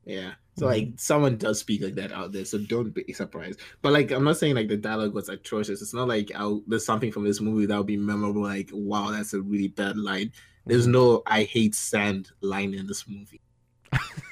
Yeah. 0.10 0.32
So 0.58 0.66
Mhm. 0.66 0.70
like 0.70 0.88
someone 0.98 1.38
does 1.38 1.60
speak 1.60 1.82
like 1.84 1.96
that 1.96 2.12
out 2.12 2.32
there, 2.32 2.44
so 2.44 2.58
don't 2.58 2.90
be 2.94 3.14
surprised. 3.14 3.60
But 3.82 3.94
like 3.94 4.12
I'm 4.12 4.24
not 4.24 4.38
saying 4.38 4.56
like 4.56 4.68
the 4.68 4.76
dialogue 4.78 5.14
was 5.14 5.30
atrocious. 5.30 5.82
It's 5.82 5.94
not 5.94 6.08
like 6.08 6.32
I'll, 6.36 6.64
there's 6.68 6.84
something 6.86 7.12
from 7.12 7.24
this 7.26 7.40
movie 7.40 7.66
that 7.68 7.78
would 7.78 7.86
be 7.88 7.96
memorable. 7.98 8.42
Like 8.42 8.70
wow, 8.74 9.12
that's 9.12 9.34
a 9.34 9.42
really 9.42 9.68
bad 9.70 9.98
line. 9.98 10.32
There's 10.66 10.84
Mm-hmm. 10.84 10.92
no 10.94 11.24
I 11.28 11.44
hate 11.44 11.76
sand 11.76 12.32
line 12.42 12.74
in 12.74 12.88
this 12.88 13.06
movie. 13.08 13.42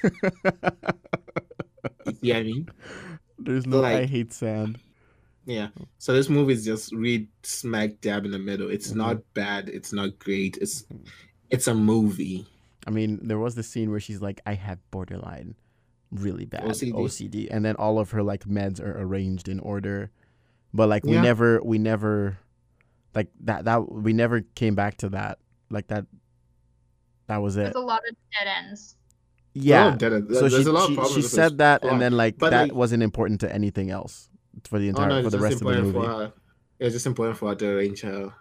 You 0.02 0.10
see 2.14 2.28
what 2.32 2.36
I 2.36 2.42
mean? 2.42 2.68
There's 3.38 3.66
no 3.66 3.84
I 3.84 4.04
hate 4.06 4.32
sand. 4.32 4.78
Yeah. 5.46 5.68
So 5.98 6.12
this 6.12 6.28
movie 6.28 6.52
is 6.54 6.64
just 6.64 6.92
read 6.92 7.28
smack 7.42 8.00
dab 8.00 8.24
in 8.24 8.32
the 8.32 8.38
middle. 8.38 8.68
It's 8.68 8.92
Mhm. 8.92 8.96
not 8.96 9.34
bad. 9.34 9.68
It's 9.68 9.92
not 9.92 10.18
great. 10.18 10.58
It's 10.60 10.82
Mhm. 10.82 11.06
it's 11.50 11.66
a 11.68 11.74
movie. 11.74 12.46
I 12.86 12.90
mean, 12.90 13.20
there 13.22 13.38
was 13.38 13.54
the 13.54 13.62
scene 13.62 13.90
where 13.90 14.00
she's 14.00 14.20
like, 14.20 14.40
"I 14.46 14.54
have 14.54 14.78
borderline, 14.90 15.54
really 16.10 16.44
bad 16.46 16.64
OCD. 16.64 16.92
OCD. 16.94 17.48
and 17.50 17.64
then 17.64 17.76
all 17.76 17.98
of 17.98 18.10
her 18.12 18.22
like 18.22 18.44
meds 18.44 18.80
are 18.80 18.98
arranged 19.00 19.48
in 19.48 19.60
order, 19.60 20.10
but 20.72 20.88
like 20.88 21.04
we 21.04 21.12
Yeah. 21.14 21.22
never, 21.22 21.60
we 21.62 21.78
never, 21.78 22.38
like 23.14 23.28
that 23.40 23.64
that 23.66 23.90
we 23.92 24.12
never 24.12 24.42
came 24.54 24.74
back 24.74 24.96
to 24.98 25.08
that. 25.10 25.38
Like 25.70 25.88
that, 25.88 26.06
that 27.26 27.38
was 27.38 27.56
it. 27.56 27.64
There's 27.64 27.74
a 27.76 27.80
lot 27.80 28.00
of 28.08 28.14
dead 28.32 28.48
ends. 28.66 28.96
Yeah. 29.54 29.92
Oh, 29.94 29.96
there- 29.96 30.20
there- 30.20 30.34
so 30.34 30.48
there's 30.48 30.64
she 30.64 30.68
a 30.68 30.72
lot 30.72 30.82
of 30.84 30.88
she, 30.88 30.94
problems 30.94 31.14
she 31.16 31.22
said 31.22 31.52
this 31.52 31.58
that, 31.58 31.84
and 31.84 32.00
then 32.00 32.12
like 32.12 32.38
But, 32.38 32.50
that 32.50 32.62
like- 32.68 32.74
wasn't 32.74 33.02
important 33.02 33.40
to 33.40 33.52
anything 33.52 33.90
else 33.90 34.28
for 34.64 34.78
the 34.78 34.86
Oh, 34.86 34.90
entire 34.90 35.08
no, 35.08 35.22
for 35.22 35.30
the 35.30 35.38
rest 35.38 35.60
of 35.60 35.68
the 35.68 35.82
movie. 35.82 35.92
For 35.92 36.06
her. 36.06 36.32
It's 36.78 36.94
just 36.94 37.06
important 37.06 37.36
for 37.38 37.48
her 37.50 37.54
to 37.56 37.68
arrange 37.68 38.00
her 38.02 38.32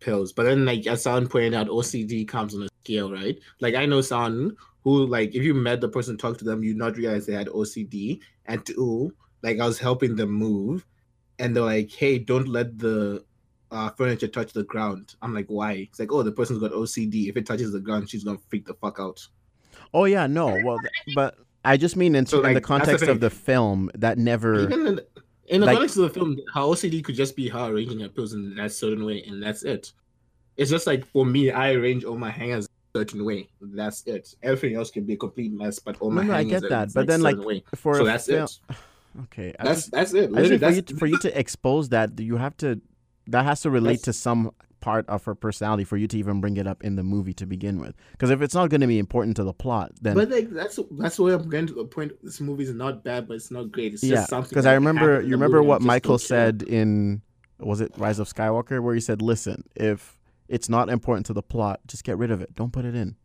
pills. 0.00 0.32
But 0.32 0.44
then, 0.44 0.64
like 0.64 0.86
as 0.86 1.02
someone 1.02 1.28
pointed 1.28 1.54
out, 1.54 1.68
OCD 1.68 2.24
comes 2.26 2.54
on 2.54 2.62
a 2.62 2.68
scale, 2.82 3.12
right? 3.12 3.38
Like 3.60 3.74
I 3.74 3.84
know 3.86 4.00
someone 4.00 4.56
who, 4.84 5.06
like, 5.06 5.34
if 5.34 5.42
you 5.42 5.54
met 5.54 5.80
the 5.80 5.88
person, 5.88 6.16
talk 6.16 6.38
to 6.38 6.44
them, 6.44 6.62
you'd 6.62 6.76
not 6.76 6.96
realize 6.96 7.26
they 7.26 7.32
had 7.34 7.48
OCD, 7.48 8.20
and 8.46 8.64
two, 8.64 9.12
like 9.42 9.60
I 9.60 9.66
was 9.66 9.78
helping 9.78 10.16
them 10.16 10.30
move, 10.30 10.86
and 11.38 11.54
they're 11.54 11.62
like, 11.64 11.90
"Hey, 11.90 12.18
don't 12.18 12.48
let 12.48 12.78
the 12.78 13.24
uh, 13.70 13.90
furniture 13.90 14.28
touch 14.28 14.52
the 14.52 14.64
ground." 14.64 15.14
I'm 15.22 15.34
like, 15.34 15.46
"Why?" 15.48 15.72
It's 15.90 15.98
like, 15.98 16.12
"Oh, 16.12 16.22
the 16.22 16.32
person's 16.32 16.58
got 16.60 16.72
OCD. 16.72 17.28
If 17.28 17.36
it 17.36 17.46
touches 17.46 17.72
the 17.72 17.80
ground, 17.80 18.08
she's 18.08 18.24
gonna 18.24 18.38
freak 18.48 18.66
the 18.66 18.74
fuck 18.74 18.98
out." 19.00 19.26
Oh 19.94 20.04
yeah, 20.04 20.26
no, 20.26 20.58
well, 20.64 20.78
but 21.14 21.38
I 21.64 21.76
just 21.76 21.96
mean 21.96 22.14
in, 22.14 22.26
So, 22.26 22.38
in 22.38 22.42
the 22.42 22.48
like, 22.48 22.54
the 22.56 22.60
context 22.60 23.04
of 23.06 23.20
the 23.20 23.30
film 23.30 23.90
that 23.94 24.18
never. 24.18 24.60
Even 24.60 24.86
in, 24.86 25.00
in 25.46 25.60
the 25.60 25.66
Like- 25.66 25.76
context 25.76 25.96
of 25.96 26.02
the 26.04 26.10
film, 26.10 26.36
her 26.54 26.60
OCD 26.60 27.02
could 27.02 27.14
just 27.14 27.36
be 27.36 27.48
her 27.48 27.72
arranging 27.72 28.00
her 28.00 28.08
pills 28.08 28.32
in 28.32 28.54
that 28.56 28.72
certain 28.72 29.04
way, 29.04 29.22
and 29.24 29.42
that's 29.42 29.62
it. 29.64 29.92
It's 30.56 30.70
just 30.70 30.86
like 30.86 31.04
for 31.06 31.24
me, 31.24 31.50
I 31.50 31.72
arrange 31.72 32.04
all 32.04 32.16
my 32.18 32.30
hangers 32.30 32.66
a 32.66 32.68
certain 32.94 33.24
way. 33.24 33.48
That's 33.60 34.06
it. 34.06 34.34
Everything 34.42 34.76
else 34.76 34.90
can 34.90 35.04
be 35.04 35.14
a 35.14 35.16
complete 35.16 35.52
mess, 35.52 35.78
but 35.78 36.00
all 36.00 36.10
No, 36.10 36.22
my 36.22 36.24
no, 36.24 36.34
I 36.34 36.44
get 36.44 36.68
that, 36.68 36.92
but 36.94 37.06
then, 37.06 37.22
like, 37.22 37.38
way. 37.38 37.64
for 37.74 37.96
so 37.96 38.04
that's 38.04 38.28
it. 38.28 38.58
Okay, 39.22 39.52
I 39.58 39.64
That's 39.64 39.80
just, 39.80 39.90
that's 39.90 40.14
it. 40.14 40.30
Literally, 40.30 40.58
think 40.58 40.60
for 40.60 40.70
you 40.70 40.82
to, 40.82 40.96
for 40.96 41.06
you 41.06 41.18
to 41.20 41.38
expose 41.38 41.88
that 41.88 42.20
you 42.20 42.36
have 42.36 42.56
to 42.58 42.80
that 43.26 43.44
has 43.44 43.62
to 43.62 43.70
relate 43.70 44.02
That's- 44.02 44.04
to 44.04 44.12
some 44.12 44.52
part 44.80 45.08
of 45.08 45.24
her 45.24 45.34
personality 45.34 45.84
for 45.84 45.96
you 45.96 46.06
to 46.06 46.16
even 46.18 46.40
bring 46.40 46.56
it 46.56 46.66
up 46.66 46.84
in 46.84 46.96
the 46.96 47.02
movie 47.02 47.32
to 47.34 47.46
begin 47.46 47.80
with. 47.80 47.96
Because 48.12 48.30
if 48.30 48.40
it's 48.42 48.54
not 48.54 48.70
going 48.70 48.80
to 48.80 48.86
be 48.86 48.98
important 48.98 49.36
to 49.36 49.44
the 49.44 49.52
plot, 49.52 49.92
then 50.00 50.14
But 50.14 50.30
like 50.30 50.50
that's 50.50 50.78
that's 50.92 51.18
where 51.18 51.34
I'm 51.34 51.48
getting 51.48 51.66
to 51.68 51.74
the 51.74 51.84
point. 51.84 52.12
This 52.22 52.40
movie 52.40 52.64
is 52.64 52.72
not 52.72 53.04
bad, 53.04 53.28
but 53.28 53.34
it's 53.34 53.50
not 53.50 53.72
great. 53.72 53.94
It's 53.94 54.02
yeah. 54.04 54.16
just 54.16 54.30
something. 54.30 54.50
Because 54.50 54.66
I 54.66 54.74
remember 54.74 55.20
you 55.20 55.32
remember 55.32 55.62
what 55.62 55.82
Michael 55.82 56.18
said 56.18 56.62
in 56.62 57.22
was 57.58 57.80
it 57.80 57.92
Rise 57.96 58.18
of 58.18 58.32
Skywalker 58.32 58.80
where 58.82 58.94
he 58.94 59.00
said, 59.00 59.20
"Listen, 59.20 59.64
if 59.74 60.17
it's 60.48 60.68
not 60.68 60.88
important 60.88 61.26
to 61.26 61.32
the 61.32 61.42
plot, 61.42 61.80
just 61.86 62.04
get 62.04 62.18
rid 62.18 62.30
of 62.30 62.40
it. 62.40 62.54
Don't 62.54 62.72
put 62.72 62.84
it 62.84 62.94
in. 62.94 63.16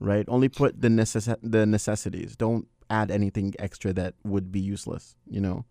Right? 0.00 0.24
Only 0.28 0.48
put 0.48 0.80
the 0.80 0.88
necess- 0.88 1.36
the 1.42 1.64
necessities. 1.66 2.36
Don't 2.36 2.68
add 2.90 3.10
anything 3.10 3.54
extra 3.58 3.92
that 3.94 4.14
would 4.24 4.52
be 4.52 4.60
useless. 4.60 5.16
You 5.28 5.40
know." 5.40 5.64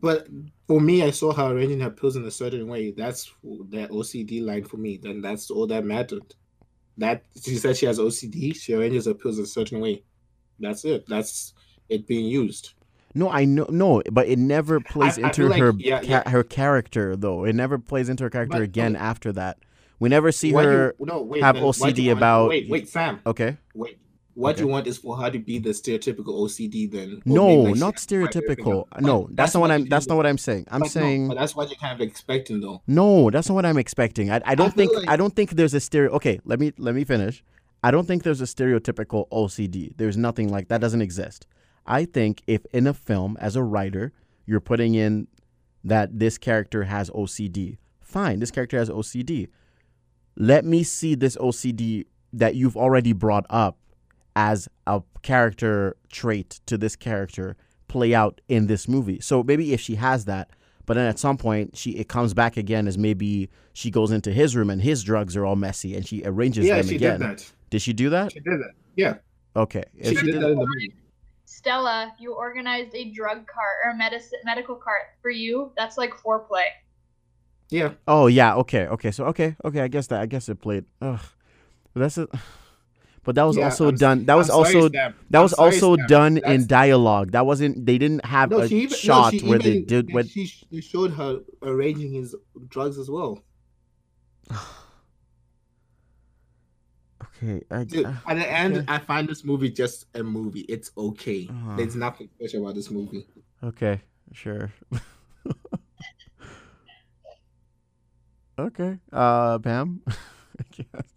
But 0.00 0.28
for 0.68 0.80
me, 0.80 1.02
I 1.02 1.10
saw 1.10 1.32
her 1.32 1.52
arranging 1.54 1.80
her 1.80 1.90
pills 1.90 2.16
in 2.16 2.24
a 2.24 2.30
certain 2.30 2.68
way. 2.68 2.92
That's 2.92 3.32
the 3.42 3.88
OCD 3.90 4.40
line 4.44 4.64
for 4.64 4.76
me. 4.76 4.98
Then 5.02 5.20
that's 5.20 5.50
all 5.50 5.66
that 5.68 5.84
mattered. 5.84 6.34
That 6.98 7.24
she 7.42 7.56
said 7.56 7.76
she 7.76 7.86
has 7.86 7.98
OCD. 7.98 8.54
She 8.54 8.74
arranges 8.74 9.06
her 9.06 9.14
pills 9.14 9.38
a 9.38 9.46
certain 9.46 9.80
way. 9.80 10.04
That's 10.60 10.84
it. 10.84 11.06
That's 11.08 11.54
it 11.88 12.06
being 12.06 12.26
used. 12.26 12.74
No, 13.14 13.28
I 13.28 13.44
know, 13.44 13.66
no, 13.70 14.02
but 14.12 14.28
it 14.28 14.38
never 14.38 14.78
plays 14.78 15.18
I 15.18 15.22
into 15.28 15.48
like- 15.48 15.60
her 15.60 15.72
yeah, 15.78 16.00
ca- 16.02 16.30
her 16.30 16.44
character 16.44 17.16
though. 17.16 17.44
It 17.44 17.54
never 17.56 17.76
plays 17.78 18.08
into 18.08 18.22
her 18.24 18.30
character 18.30 18.58
But, 18.58 18.62
again 18.62 18.94
okay. 18.94 19.04
after 19.04 19.32
that. 19.32 19.58
We 20.00 20.08
never 20.08 20.32
see 20.32 20.52
What 20.52 20.64
her. 20.64 20.94
you, 20.98 21.06
no, 21.06 21.22
wait, 21.22 21.42
have 21.42 21.56
OCD 21.56 22.10
about- 22.10 22.48
Wait, 22.48 22.68
wait, 22.68 22.88
Sam. 22.88 23.20
Okay, 23.26 23.58
Wait. 23.74 23.98
What 24.34 24.52
Okay. 24.54 24.62
you 24.62 24.68
want 24.68 24.86
is 24.86 24.96
for 24.96 25.16
her 25.18 25.28
to 25.30 25.38
be 25.38 25.58
the 25.58 25.70
stereotypical 25.70 26.28
OCD 26.44 26.86
then? 26.90 27.20
no, 27.26 27.46
like, 27.62 27.76
not 27.76 27.96
stereotypical. 27.96 28.86
No, 28.98 29.28
that's, 29.32 29.52
not 29.54 29.60
what 29.60 29.70
I'm. 29.70 29.84
That's 29.86 30.06
not 30.06 30.16
what 30.16 30.24
I'm 30.26 30.38
saying. 30.38 30.66
I'm 30.70 30.80
But 30.80 30.86
no, 30.86 30.88
saying 31.00 31.28
but 31.28 31.36
that's 31.36 31.54
what 31.54 31.68
you're 31.68 31.76
kind 31.76 32.00
of 32.00 32.06
expecting 32.06 32.60
though. 32.60 32.80
no. 32.86 33.28
That's 33.30 33.48
not 33.48 33.56
what 33.56 33.66
I'm 33.66 33.76
expecting. 33.76 34.30
I, 34.30 34.40
I 34.46 34.54
don't 34.54 34.74
feel 34.74 34.86
think. 34.86 34.96
like- 35.00 35.08
I 35.10 35.16
don't 35.16 35.34
think 35.36 35.50
there's 35.50 35.74
a 35.74 35.80
stereo. 35.80 36.12
Okay, 36.12 36.40
let 36.44 36.58
me 36.58 36.72
let 36.78 36.94
me 36.94 37.04
finish. 37.04 37.42
I 37.82 37.90
don't 37.90 38.06
think 38.06 38.22
there's 38.22 38.40
a 38.40 38.44
stereotypical 38.44 39.28
OCD. 39.30 39.92
There's 39.96 40.16
nothing 40.16 40.48
like 40.48 40.68
that. 40.68 40.80
Doesn't 40.80 41.02
exist. 41.02 41.46
I 41.86 42.04
think 42.06 42.42
if 42.46 42.64
in 42.72 42.86
a 42.86 42.94
film 42.94 43.36
as 43.40 43.56
a 43.56 43.62
writer 43.62 44.12
you're 44.46 44.60
putting 44.60 44.94
in 44.94 45.26
that 45.84 46.18
this 46.18 46.38
character 46.38 46.84
has 46.84 47.10
OCD, 47.10 47.78
fine. 48.00 48.38
This 48.38 48.50
character 48.50 48.78
has 48.78 48.88
OCD. 48.88 49.48
Let 50.36 50.64
me 50.64 50.82
see 50.82 51.14
this 51.14 51.36
OCD 51.36 52.06
that 52.32 52.54
you've 52.54 52.76
already 52.76 53.12
brought 53.12 53.46
up 53.50 53.76
as 54.36 54.68
a 54.86 55.02
character 55.22 55.96
trait 56.10 56.60
to 56.66 56.78
this 56.78 56.96
character 56.96 57.56
play 57.88 58.14
out 58.14 58.40
in 58.48 58.66
this 58.68 58.86
movie. 58.88 59.20
So 59.20 59.42
maybe 59.42 59.72
if 59.72 59.80
she 59.80 59.96
has 59.96 60.24
that, 60.26 60.50
but 60.86 60.94
then 60.94 61.06
at 61.06 61.18
some 61.18 61.36
point 61.36 61.76
she 61.76 61.90
it 61.92 62.08
comes 62.08 62.32
back 62.34 62.56
again 62.56 62.86
as 62.86 62.96
maybe 62.96 63.50
she 63.72 63.90
goes 63.90 64.10
into 64.12 64.32
his 64.32 64.54
room 64.56 64.70
and 64.70 64.80
his 64.80 65.02
drugs 65.02 65.36
are 65.36 65.44
all 65.44 65.56
messy 65.56 65.96
and 65.96 66.06
she 66.06 66.22
arranges 66.24 66.66
Yeah, 66.66 66.76
them 66.76 66.86
she 66.88 66.96
again. 66.96 67.18
did 67.20 67.28
that. 67.30 67.52
Did 67.70 67.82
she 67.82 67.92
do 67.92 68.10
that? 68.10 68.32
She 68.32 68.40
did 68.40 68.60
that. 68.60 68.72
Yeah, 68.96 69.14
Okay. 69.56 69.84
she, 70.02 70.10
she 70.10 70.14
did 70.14 70.22
did 70.32 70.42
that 70.42 70.50
in 70.50 70.58
the 70.58 70.66
movie. 70.66 70.94
Stella, 71.44 72.12
you 72.18 72.32
organized 72.34 72.94
a 72.94 73.10
drug 73.10 73.46
cart 73.46 73.76
or 73.84 73.90
a 73.90 73.96
medic- 73.96 74.22
medical 74.44 74.76
cart 74.76 75.02
for 75.20 75.30
you. 75.30 75.72
That's 75.76 75.98
like 75.98 76.12
foreplay. 76.14 76.66
Yeah, 77.70 77.92
Oh 78.06 78.26
yeah, 78.26 78.56
okay, 78.56 78.86
okay. 78.88 79.10
So 79.10 79.26
okay, 79.26 79.56
okay. 79.64 79.80
I 79.80 79.88
guess 79.88 80.08
that 80.08 80.20
I 80.20 80.26
guess 80.26 80.48
it 80.48 80.60
played. 80.60 80.84
Ugh, 81.00 81.20
but 81.94 82.00
that's 82.00 82.18
it. 82.18 82.28
But 83.22 83.34
that 83.34 83.44
was 83.44 83.58
Yeah, 83.58 83.64
also 83.64 83.88
I'm 83.88 83.96
done. 83.96 84.24
That 84.24 84.34
was 84.36 84.48
I'm 84.48 84.64
sorry, 84.64 84.74
also 84.76 84.88
Sam. 84.88 85.14
that 85.28 85.38
I'm 85.38 85.42
was 85.42 85.52
sorry, 85.52 85.74
also 85.74 85.96
done 85.96 86.38
in 86.38 86.66
dialogue. 86.66 87.32
That 87.32 87.44
wasn't. 87.44 87.84
They 87.84 87.98
didn't 87.98 88.24
have 88.24 88.50
No, 88.50 88.60
a 88.60 88.64
even, 88.64 88.88
shot 88.96 89.34
no, 89.34 89.50
where 89.50 89.58
they 89.58 89.82
did. 89.82 90.12
When, 90.12 90.26
She, 90.26 90.46
she 90.46 90.80
showed 90.80 91.12
her 91.12 91.40
arranging 91.62 92.12
his 92.12 92.34
drugs 92.68 92.96
as 92.96 93.10
well. 93.10 93.44
okay, 97.22 97.62
I, 97.70 97.84
Dude, 97.84 98.06
uh, 98.06 98.12
at 98.26 98.34
the 98.36 98.50
end, 98.50 98.76
okay. 98.78 98.84
I 98.88 98.98
find 98.98 99.28
this 99.28 99.44
movie 99.44 99.70
just 99.70 100.06
a 100.14 100.22
movie. 100.22 100.60
It's 100.60 100.90
okay. 100.96 101.46
Uh-huh. 101.50 101.76
There's 101.76 101.96
nothing 101.96 102.28
special 102.36 102.62
about 102.62 102.74
this 102.74 102.90
movie. 102.90 103.26
okay, 103.62 104.00
sure. 104.32 104.72
okay, 108.66 108.98
uh, 109.12 109.58
Pam. 109.58 110.00
I 110.08 110.64
guess. 110.72 111.08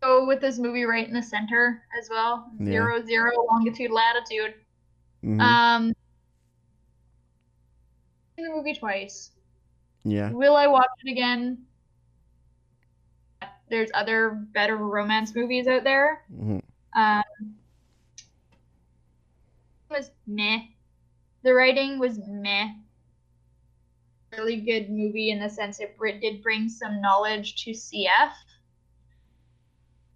Go 0.00 0.26
with 0.26 0.40
this 0.40 0.58
movie 0.58 0.84
right 0.84 1.06
in 1.06 1.14
the 1.14 1.22
center 1.22 1.82
as 1.98 2.08
well. 2.10 2.50
Yeah. 2.58 2.66
Zero 2.66 3.04
zero 3.04 3.30
longitude 3.50 3.90
latitude. 3.92 4.54
Mhm, 5.24 5.40
Um, 5.40 5.92
seen 8.36 8.46
the 8.48 8.50
movie 8.54 8.74
twice. 8.74 9.30
yeah. 10.04 10.30
Will 10.32 10.56
I 10.56 10.66
watch 10.66 10.88
it 11.04 11.10
again? 11.12 11.58
There's 13.70 13.90
other 13.94 14.30
better 14.52 14.76
romance 14.76 15.34
movies 15.36 15.66
out 15.68 15.84
there. 15.84 16.24
mhm. 16.32 16.60
Um, 16.94 17.22
it 19.88 19.90
was 19.90 20.10
meh. 20.26 20.62
The 21.42 21.54
writing 21.54 21.98
was 21.98 22.18
meh. 22.26 22.68
Really 24.36 24.56
good 24.60 24.88
movie 24.90 25.30
in 25.30 25.40
the 25.40 25.48
sense 25.48 25.80
it 25.80 25.96
br- 25.98 26.18
did 26.20 26.42
bring 26.42 26.68
some 26.68 27.00
knowledge 27.00 27.64
to 27.64 27.72
CF. 27.72 28.32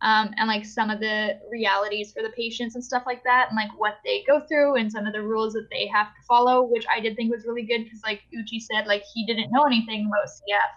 Um, 0.03 0.33
and 0.37 0.47
like 0.49 0.65
some 0.65 0.91
of 0.91 1.01
the 1.01 1.39
realities 1.51 2.13
for 2.13 2.23
the 2.23 2.31
patients 2.31 2.75
and 2.75 2.85
stuff 2.85 3.05
like 3.07 3.25
that, 3.25 3.49
and 3.49 3.57
like 3.57 3.71
what 3.79 3.97
they 4.05 4.25
go 4.27 4.41
through, 4.47 4.77
and 4.77 4.91
some 4.93 5.07
of 5.07 5.13
the 5.13 5.23
rules 5.23 5.55
that 5.55 5.69
they 5.71 5.87
have 5.89 6.09
to 6.09 6.23
follow, 6.29 6.63
which 6.63 6.87
I 6.95 7.01
did 7.01 7.17
think 7.17 7.31
was 7.33 7.47
really 7.47 7.63
good 7.63 7.85
because, 7.85 8.03
like 8.05 8.23
Uchi 8.33 8.61
said, 8.61 8.87
like 8.87 9.03
he 9.15 9.27
didn't 9.27 9.51
know 9.51 9.65
anything 9.65 10.07
about 10.07 10.29
CF 10.29 10.71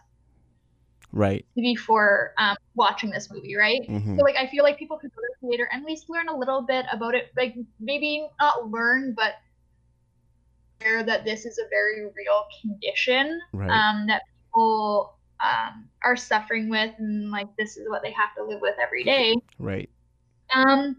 Right. 1.11 1.45
before 1.55 2.33
um, 2.37 2.55
watching 2.75 3.09
this 3.09 3.29
movie, 3.31 3.55
right? 3.55 3.81
hmm 3.85 4.15
So 4.17 4.23
like 4.23 4.35
I 4.35 4.47
feel 4.47 4.63
like 4.63 4.77
people 4.77 4.97
could 4.97 5.11
go 5.15 5.21
to 5.21 5.27
the 5.41 5.47
theater 5.49 5.69
and 5.71 5.81
at 5.81 5.87
least 5.87 6.09
learn 6.09 6.29
a 6.29 6.37
little 6.37 6.61
bit 6.61 6.85
about 6.91 7.15
it. 7.15 7.31
Like 7.37 7.55
maybe 7.79 8.27
not 8.39 8.69
learn, 8.69 9.13
but 9.15 9.33
aware 10.81 11.03
that 11.03 11.25
this 11.25 11.45
is 11.45 11.57
a 11.57 11.67
very 11.69 12.05
real 12.05 12.45
condition 12.61 13.39
Right. 13.53 13.69
um, 13.69 14.07
that 14.07 14.23
people 14.45 15.15
um, 15.39 15.87
are 16.03 16.15
suffering 16.15 16.69
with, 16.69 16.93
and 16.97 17.31
like 17.31 17.47
this 17.57 17.77
is 17.77 17.89
what 17.89 18.01
they 18.01 18.11
have 18.11 18.35
to 18.37 18.43
live 18.43 18.61
with 18.61 18.75
every 18.81 19.03
day. 19.03 19.35
right. 19.57 19.89
Um, 20.53 20.97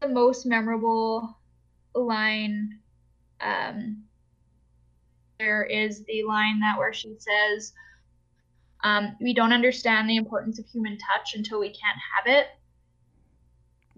the 0.00 0.08
most 0.08 0.46
memorable 0.46 1.36
line, 1.94 2.78
um, 3.40 4.04
there 5.38 5.64
is 5.64 6.04
the 6.04 6.22
line 6.22 6.60
that 6.60 6.78
where 6.78 6.92
she 6.92 7.16
says, 7.18 7.72
um, 8.84 9.16
"We 9.20 9.34
don't 9.34 9.52
understand 9.52 10.08
the 10.08 10.16
importance 10.16 10.58
of 10.58 10.66
human 10.66 10.96
touch 10.98 11.34
until 11.34 11.58
we 11.60 11.68
can't 11.68 11.98
have 12.16 12.32
it." 12.32 12.46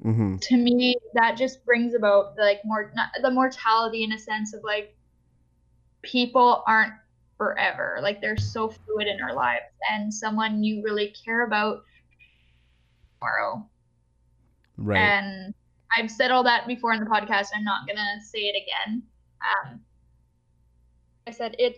Mm-hmm. 0.05 0.36
to 0.36 0.56
me 0.56 0.97
that 1.14 1.36
just 1.36 1.64
brings 1.64 1.94
about 1.94 2.36
like 2.39 2.60
more 2.64 2.93
the 3.23 3.31
mortality 3.31 4.05
in 4.05 4.12
a 4.12 4.18
sense 4.18 4.52
of 4.52 4.62
like 4.62 4.94
people 6.02 6.62
aren't 6.66 6.93
forever 7.39 7.98
like 8.02 8.20
they're 8.20 8.36
so 8.36 8.68
fluid 8.68 9.06
in 9.06 9.20
our 9.23 9.35
lives 9.35 9.64
and 9.90 10.12
someone 10.12 10.62
you 10.62 10.82
really 10.82 11.14
care 11.24 11.44
about 11.47 11.82
tomorrow 13.18 13.66
Right. 14.77 14.98
and 15.01 15.55
i've 15.97 16.10
said 16.10 16.31
all 16.31 16.44
that 16.44 16.66
before 16.66 16.93
in 16.93 17.01
the 17.01 17.06
podcast 17.10 17.48
i'm 17.55 17.64
not 17.64 17.86
gonna 17.86 18.20
say 18.23 18.40
it 18.40 18.56
again 18.56 19.02
um 19.43 19.81
i 21.27 21.31
said 21.31 21.56
it 21.59 21.77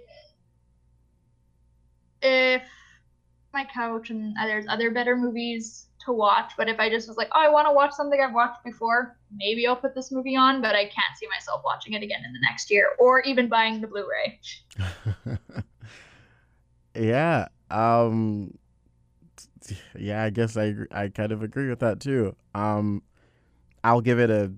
if 2.22 2.62
my 3.52 3.64
couch 3.64 4.10
and 4.10 4.34
there's 4.36 4.66
other 4.68 4.90
better 4.90 5.16
movies 5.16 5.87
to 6.08 6.12
watch 6.12 6.52
but 6.56 6.68
if 6.68 6.80
i 6.80 6.88
just 6.90 7.06
was 7.06 7.16
like 7.16 7.28
oh 7.34 7.40
i 7.40 7.48
want 7.48 7.66
to 7.66 7.72
watch 7.72 7.92
something 7.92 8.20
i've 8.20 8.34
watched 8.34 8.62
before 8.64 9.16
maybe 9.32 9.66
i'll 9.66 9.76
put 9.76 9.94
this 9.94 10.10
movie 10.10 10.36
on 10.36 10.60
but 10.60 10.74
i 10.74 10.84
can't 10.84 11.16
see 11.16 11.26
myself 11.28 11.62
watching 11.64 11.92
it 11.92 12.02
again 12.02 12.20
in 12.26 12.32
the 12.32 12.40
next 12.42 12.70
year 12.70 12.90
or 12.98 13.20
even 13.22 13.48
buying 13.48 13.80
the 13.80 13.86
blu-ray 13.86 14.40
yeah. 16.94 17.48
Um. 17.70 18.56
Yeah, 19.98 20.24
I 20.24 20.30
guess 20.30 20.56
I 20.56 20.74
I 20.90 21.08
kind 21.08 21.32
of 21.32 21.42
agree 21.42 21.68
with 21.68 21.80
that 21.80 22.00
too. 22.00 22.34
Um, 22.54 23.02
I'll 23.84 24.00
give 24.00 24.18
it 24.18 24.30
a, 24.30 24.52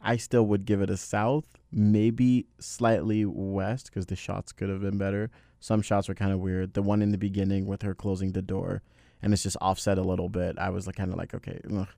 I 0.00 0.16
still 0.16 0.46
would 0.46 0.64
give 0.64 0.80
it 0.80 0.90
a 0.90 0.96
south, 0.96 1.44
maybe 1.72 2.46
slightly 2.58 3.24
west 3.24 3.86
because 3.86 4.06
the 4.06 4.16
shots 4.16 4.52
could 4.52 4.68
have 4.68 4.80
been 4.80 4.98
better. 4.98 5.30
Some 5.58 5.82
shots 5.82 6.08
were 6.08 6.14
kind 6.14 6.32
of 6.32 6.38
weird. 6.38 6.74
The 6.74 6.82
one 6.82 7.02
in 7.02 7.10
the 7.10 7.18
beginning 7.18 7.66
with 7.66 7.82
her 7.82 7.94
closing 7.94 8.32
the 8.32 8.40
door, 8.42 8.82
and 9.22 9.32
it's 9.32 9.42
just 9.42 9.56
offset 9.60 9.98
a 9.98 10.02
little 10.02 10.28
bit. 10.28 10.58
I 10.58 10.70
was 10.70 10.86
like, 10.86 10.96
kind 10.96 11.12
of 11.12 11.18
like, 11.18 11.34
okay, 11.34 11.60
ugh, 11.74 11.88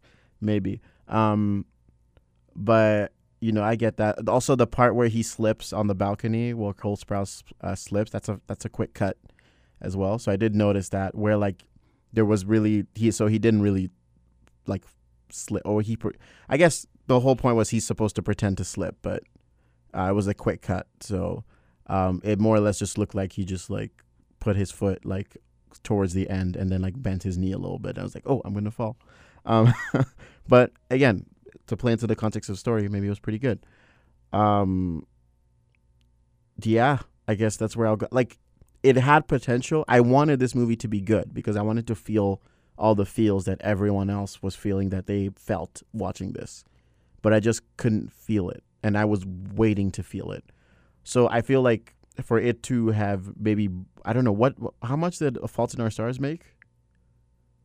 maybe. 0.41 0.81
Um, 1.09 1.67
but 2.55 3.13
you 3.41 3.51
know, 3.51 3.63
I 3.65 3.75
get 3.75 3.97
that. 3.97 4.29
Also, 4.29 4.55
the 4.55 4.67
part 4.67 4.95
where 4.95 5.09
he 5.09 5.23
slips 5.23 5.73
on 5.73 5.89
the 5.89 5.95
balcony, 5.95 6.55
where 6.55 6.73
Cole 6.73 6.97
Sprouse 6.97 7.43
uh, 7.61 7.75
slips, 7.75 8.11
that's 8.11 8.29
a 8.29 8.41
that's 8.47 8.65
a 8.65 8.69
quick 8.69 8.95
cut 8.95 9.17
as 9.81 9.97
well. 9.97 10.19
So 10.19 10.31
I 10.31 10.37
did 10.37 10.55
notice 10.55 10.91
that 10.91 11.15
where 11.15 11.37
like 11.37 11.65
there 12.13 12.25
was 12.25 12.45
really 12.45 12.87
he 12.95 13.11
so 13.11 13.27
he 13.27 13.39
didn't 13.39 13.63
really 13.63 13.91
like 14.67 14.85
slip 15.31 15.63
or 15.65 15.83
he 15.83 15.97
pre- 15.97 16.13
I 16.49 16.57
guess 16.57 16.87
the 17.09 17.21
whole 17.21 17.37
point 17.37 17.57
was 17.57 17.71
he's 17.71 17.87
supposed 17.87 18.15
to 18.17 18.23
pretend 18.23 18.59
to 18.59 18.65
slip, 18.65 18.97
but 19.03 19.25
uh, 19.93 20.07
it 20.11 20.15
was 20.15 20.29
a 20.29 20.35
quick 20.35 20.63
cut. 20.63 20.87
So 21.01 21.45
um, 21.89 22.21
it 22.25 22.39
more 22.39 22.57
or 22.57 22.61
less 22.61 22.79
just 22.79 22.97
looked 22.97 23.15
like 23.15 23.33
he 23.33 23.45
just 23.45 23.69
like 23.69 23.91
put 24.41 24.57
his 24.57 24.71
foot 24.71 25.05
like 25.05 25.37
towards 25.83 26.15
the 26.15 26.29
end 26.29 26.57
and 26.57 26.71
then 26.71 26.83
like 26.83 27.01
bent 27.01 27.23
his 27.23 27.39
knee 27.39 27.53
a 27.53 27.59
little 27.59 27.79
bit. 27.79 27.99
I 27.99 28.03
was 28.03 28.15
like, 28.15 28.27
oh, 28.27 28.43
I'm 28.45 28.55
gonna 28.55 28.71
fall. 28.71 28.97
Um, 29.45 29.75
but 30.49 30.73
again, 30.91 31.27
to 31.67 31.77
play 31.77 31.93
into 31.93 32.07
the 32.07 32.17
context 32.17 32.49
of 32.49 32.57
the 32.57 32.61
story, 32.61 32.89
maybe 32.89 33.07
it 33.07 33.11
was 33.11 33.21
pretty 33.21 33.39
good. 33.39 33.65
Um, 34.33 35.07
yeah, 36.63 36.99
I 37.29 37.35
guess 37.35 37.57
that's 37.57 37.77
where 37.77 37.87
I'll 37.87 37.97
go. 37.97 38.09
Like, 38.11 38.39
it 38.83 38.97
had 38.97 39.29
potential. 39.29 39.85
I 39.89 40.01
wanted 40.01 40.41
this 40.41 40.55
movie 40.55 40.77
to 40.77 40.89
be 40.89 41.01
good 41.01 41.33
because 41.33 41.57
I 41.57 41.63
wanted 41.63 41.87
to 41.87 41.95
feel 41.95 42.41
all 42.77 42.95
the 42.95 43.07
feels 43.07 43.45
that 43.45 43.61
everyone 43.61 44.11
else 44.11 44.43
was 44.43 44.55
feeling 44.57 44.89
that 44.89 45.07
they 45.07 45.31
felt 45.37 45.83
watching 45.93 46.33
this, 46.33 46.65
but 47.21 47.33
I 47.33 47.39
just 47.39 47.63
couldn't 47.77 48.13
feel 48.13 48.49
it, 48.51 48.65
and 48.83 48.99
I 48.99 49.05
was 49.05 49.25
waiting 49.27 49.91
to 49.93 50.03
feel 50.03 50.33
it. 50.33 50.45
So 51.05 51.29
I 51.29 51.43
feel 51.43 51.63
like 51.63 51.95
for 52.25 52.39
it 52.39 52.63
to 52.65 52.89
have 52.89 53.33
maybe 53.39 53.69
I 54.05 54.13
don't 54.13 54.25
know 54.25 54.33
what 54.33 54.55
how 54.83 54.97
much 54.97 55.19
did 55.19 55.37
A 55.39 55.49
Fault 55.49 55.75
in 55.75 55.81
Our 55.81 55.91
Stars 55.91 56.21
make? 56.21 56.43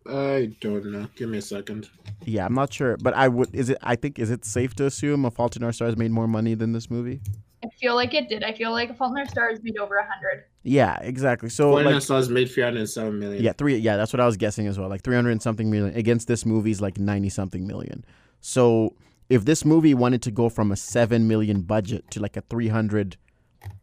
I 0.09 0.53
don't 0.61 0.85
know. 0.85 1.07
Give 1.17 1.29
me 1.29 1.39
a 1.39 1.41
second. 1.41 1.89
Yeah, 2.23 2.45
I'm 2.45 2.53
not 2.53 2.71
sure, 2.71 2.95
but 2.97 3.13
I 3.13 3.27
would. 3.27 3.53
Is 3.53 3.69
it? 3.69 3.77
I 3.81 3.95
think 3.97 4.19
is 4.19 4.31
it 4.31 4.45
safe 4.45 4.73
to 4.75 4.85
assume 4.85 5.25
A 5.25 5.31
Fault 5.31 5.57
in 5.57 5.63
Our 5.63 5.73
Stars 5.73 5.97
made 5.97 6.11
more 6.11 6.27
money 6.27 6.53
than 6.53 6.71
this 6.71 6.89
movie? 6.89 7.21
i 7.63 7.67
feel 7.81 7.95
like 7.95 8.13
it 8.13 8.29
did 8.29 8.43
i 8.43 8.53
feel 8.53 8.69
like 8.69 8.95
fault 8.95 9.11
in 9.13 9.17
our 9.17 9.25
stars 9.25 9.57
made 9.63 9.79
over 9.79 9.95
a 9.95 10.05
hundred 10.05 10.43
Yeah, 10.61 10.95
exactly. 11.01 11.49
So 11.49 11.71
Foreign 11.71 11.91
like, 11.91 12.03
Stars 12.03 12.29
made 12.29 12.51
307 12.51 13.17
million. 13.17 13.43
yeah, 13.43 13.51
three. 13.53 13.75
Yeah, 13.77 13.97
that's 13.97 14.13
what 14.13 14.19
I 14.19 14.27
was 14.27 14.37
guessing 14.37 14.67
as 14.67 14.77
well. 14.77 14.87
Like 14.87 15.01
three 15.01 15.15
hundred 15.15 15.31
and 15.31 15.41
something 15.41 15.67
million 15.71 15.95
against 15.95 16.27
this 16.27 16.45
movie's 16.45 16.81
like 16.81 16.99
ninety 16.99 17.29
something 17.29 17.65
million. 17.65 18.05
So 18.41 18.93
if 19.27 19.43
this 19.45 19.65
movie 19.65 19.95
wanted 19.95 20.21
to 20.21 20.31
go 20.31 20.49
from 20.49 20.71
a 20.71 20.75
seven 20.75 21.27
million 21.27 21.61
budget 21.63 22.11
to 22.11 22.19
like 22.19 22.37
a 22.37 22.41
three 22.41 22.67
hundred 22.67 23.17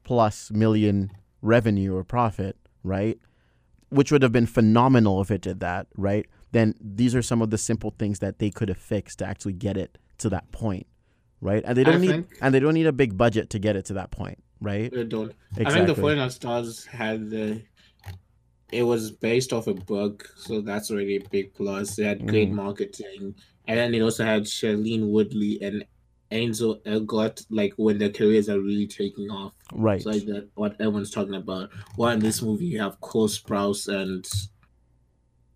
plus 0.04 0.50
million 0.50 1.10
revenue 1.42 1.94
or 1.94 2.04
profit, 2.04 2.56
right? 2.82 3.18
Which 3.90 4.10
would 4.10 4.22
have 4.22 4.32
been 4.32 4.46
phenomenal 4.46 5.20
if 5.20 5.30
it 5.30 5.40
did 5.40 5.60
that, 5.60 5.86
right? 5.96 6.26
Then 6.52 6.74
these 6.80 7.14
are 7.14 7.22
some 7.22 7.42
of 7.42 7.50
the 7.50 7.58
simple 7.58 7.94
things 7.98 8.18
that 8.20 8.38
they 8.38 8.50
could 8.50 8.68
have 8.68 8.78
fixed 8.78 9.18
to 9.20 9.26
actually 9.26 9.54
get 9.54 9.76
it 9.76 9.98
to 10.18 10.28
that 10.30 10.50
point, 10.52 10.86
right? 11.40 11.62
And 11.66 11.76
they 11.76 11.84
don't 11.84 12.00
need 12.00 12.26
and 12.40 12.54
they 12.54 12.60
don't 12.60 12.74
need 12.74 12.86
a 12.86 12.92
big 12.92 13.16
budget 13.16 13.50
to 13.50 13.58
get 13.58 13.76
it 13.76 13.84
to 13.86 13.94
that 13.94 14.10
point, 14.10 14.42
right? 14.60 14.92
They 14.92 15.04
don't. 15.04 15.32
I 15.52 15.54
think 15.56 15.66
Exactly. 15.66 15.86
the 15.86 16.00
Fault 16.00 16.12
in 16.12 16.18
Our 16.20 16.30
Stars 16.30 16.86
had 16.86 17.30
the. 17.30 17.62
It 18.72 18.82
was 18.82 19.10
based 19.12 19.52
off 19.52 19.66
a 19.66 19.74
book, 19.74 20.28
so 20.36 20.60
that's 20.60 20.90
already 20.90 21.16
a 21.16 21.28
big 21.30 21.54
plus. 21.54 21.96
They 21.96 22.04
had 22.04 22.26
great 22.26 22.50
Mhm. 22.50 22.54
marketing, 22.54 23.34
and 23.66 23.78
then 23.78 23.94
it 23.94 24.00
also 24.00 24.24
had 24.24 24.44
Shailene 24.44 25.08
Woodley 25.08 25.60
and 25.62 25.84
Ansel 26.34 26.80
Elgort, 26.84 27.46
like 27.48 27.72
when 27.76 27.98
their 27.98 28.10
careers 28.10 28.48
are 28.48 28.60
really 28.60 28.86
taking 28.86 29.30
off. 29.30 29.54
Right. 29.72 29.96
It's 29.96 30.06
like 30.06 30.26
that 30.26 30.48
what 30.54 30.72
everyone's 30.80 31.10
talking 31.10 31.34
about. 31.34 31.70
While 31.96 32.12
in 32.12 32.18
this 32.20 32.42
movie 32.42 32.66
you 32.66 32.80
have 32.80 33.00
Cole 33.00 33.28
Sprouse 33.28 33.86
and 33.88 34.26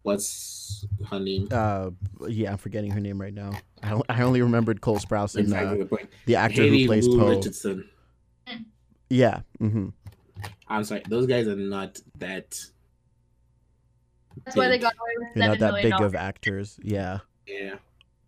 what's 0.03 0.87
her 1.11 1.19
name? 1.19 1.49
uh, 1.51 1.91
yeah, 2.29 2.53
I'm 2.53 2.59
forgetting 2.59 2.93
her 2.93 3.01
name 3.01 3.21
right 3.21 3.35
now. 3.35 3.53
I, 3.83 4.01
I 4.09 4.23
only 4.23 4.41
remembered 4.41 4.81
Cole 4.81 4.99
Sprouse 4.99 5.35
and 5.35 5.45
Exactly 5.45 5.83
uh, 5.83 5.85
the 5.85 6.09
the 6.27 6.37
actor 6.37 6.63
Haley 6.63 6.83
who 6.83 6.87
plays 6.87 7.09
Lu 7.09 7.19
Poe. 7.19 7.37
Richardson. 7.37 7.89
Yeah. 9.11 9.41
Mm-hmm. 9.61 9.89
I'm 10.69 10.85
sorry, 10.85 11.03
those 11.09 11.27
guys 11.27 11.49
are 11.49 11.57
not 11.57 11.99
that. 12.19 12.61
that's 14.45 14.57
why 14.57 14.69
they 14.69 14.79
got 14.79 14.95
away 14.95 15.15
with 15.19 15.29
They're 15.35 15.49
not 15.49 15.59
that 15.59 15.73
million 15.73 15.91
big 15.91 16.01
of 16.01 16.15
actors. 16.15 16.79
Yeah. 16.83 17.19
Yeah. 17.47 17.77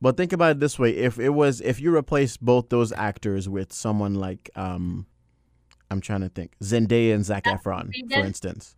But 0.00 0.16
think 0.16 0.32
about 0.32 0.52
it 0.52 0.60
this 0.60 0.78
way: 0.78 0.96
if 0.96 1.18
it 1.18 1.30
was, 1.30 1.60
if 1.60 1.80
you 1.80 1.94
replace 1.94 2.36
both 2.36 2.68
those 2.70 2.92
actors 2.92 3.48
with 3.48 3.72
someone 3.72 4.14
like, 4.14 4.48
um, 4.56 5.06
I'm 5.90 6.00
trying 6.00 6.22
to 6.22 6.28
think, 6.30 6.52
Zendaya 6.62 7.14
and 7.14 7.24
Zac 7.24 7.44
Efron, 7.44 7.90
for 8.12 8.20
instance. 8.24 8.76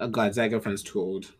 Oh 0.00 0.08
God, 0.08 0.32
Zac 0.34 0.52
Efron's 0.52 0.82
too 0.82 1.00
old. 1.00 1.32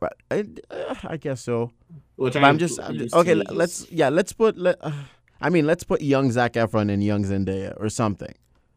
But 0.00 0.16
I, 0.30 0.44
uh, 0.70 0.94
I 1.04 1.16
guess 1.16 1.40
so. 1.40 1.72
Which 2.16 2.34
But 2.34 2.44
I'm 2.44 2.58
just, 2.58 2.80
I'm 2.80 2.96
just 2.98 3.14
okay. 3.14 3.34
let- 3.34 3.54
Let's 3.54 3.90
yeah, 3.90 4.08
let's 4.08 4.32
put. 4.32 4.56
Let, 4.56 4.76
uh, 4.80 4.92
I 5.40 5.50
mean, 5.50 5.66
let's 5.66 5.84
put 5.84 6.00
young 6.02 6.30
Zac 6.32 6.54
Efron 6.54 6.92
and 6.92 7.02
young 7.02 7.24
Zendaya 7.24 7.74
or 7.80 7.88
something. 7.88 8.34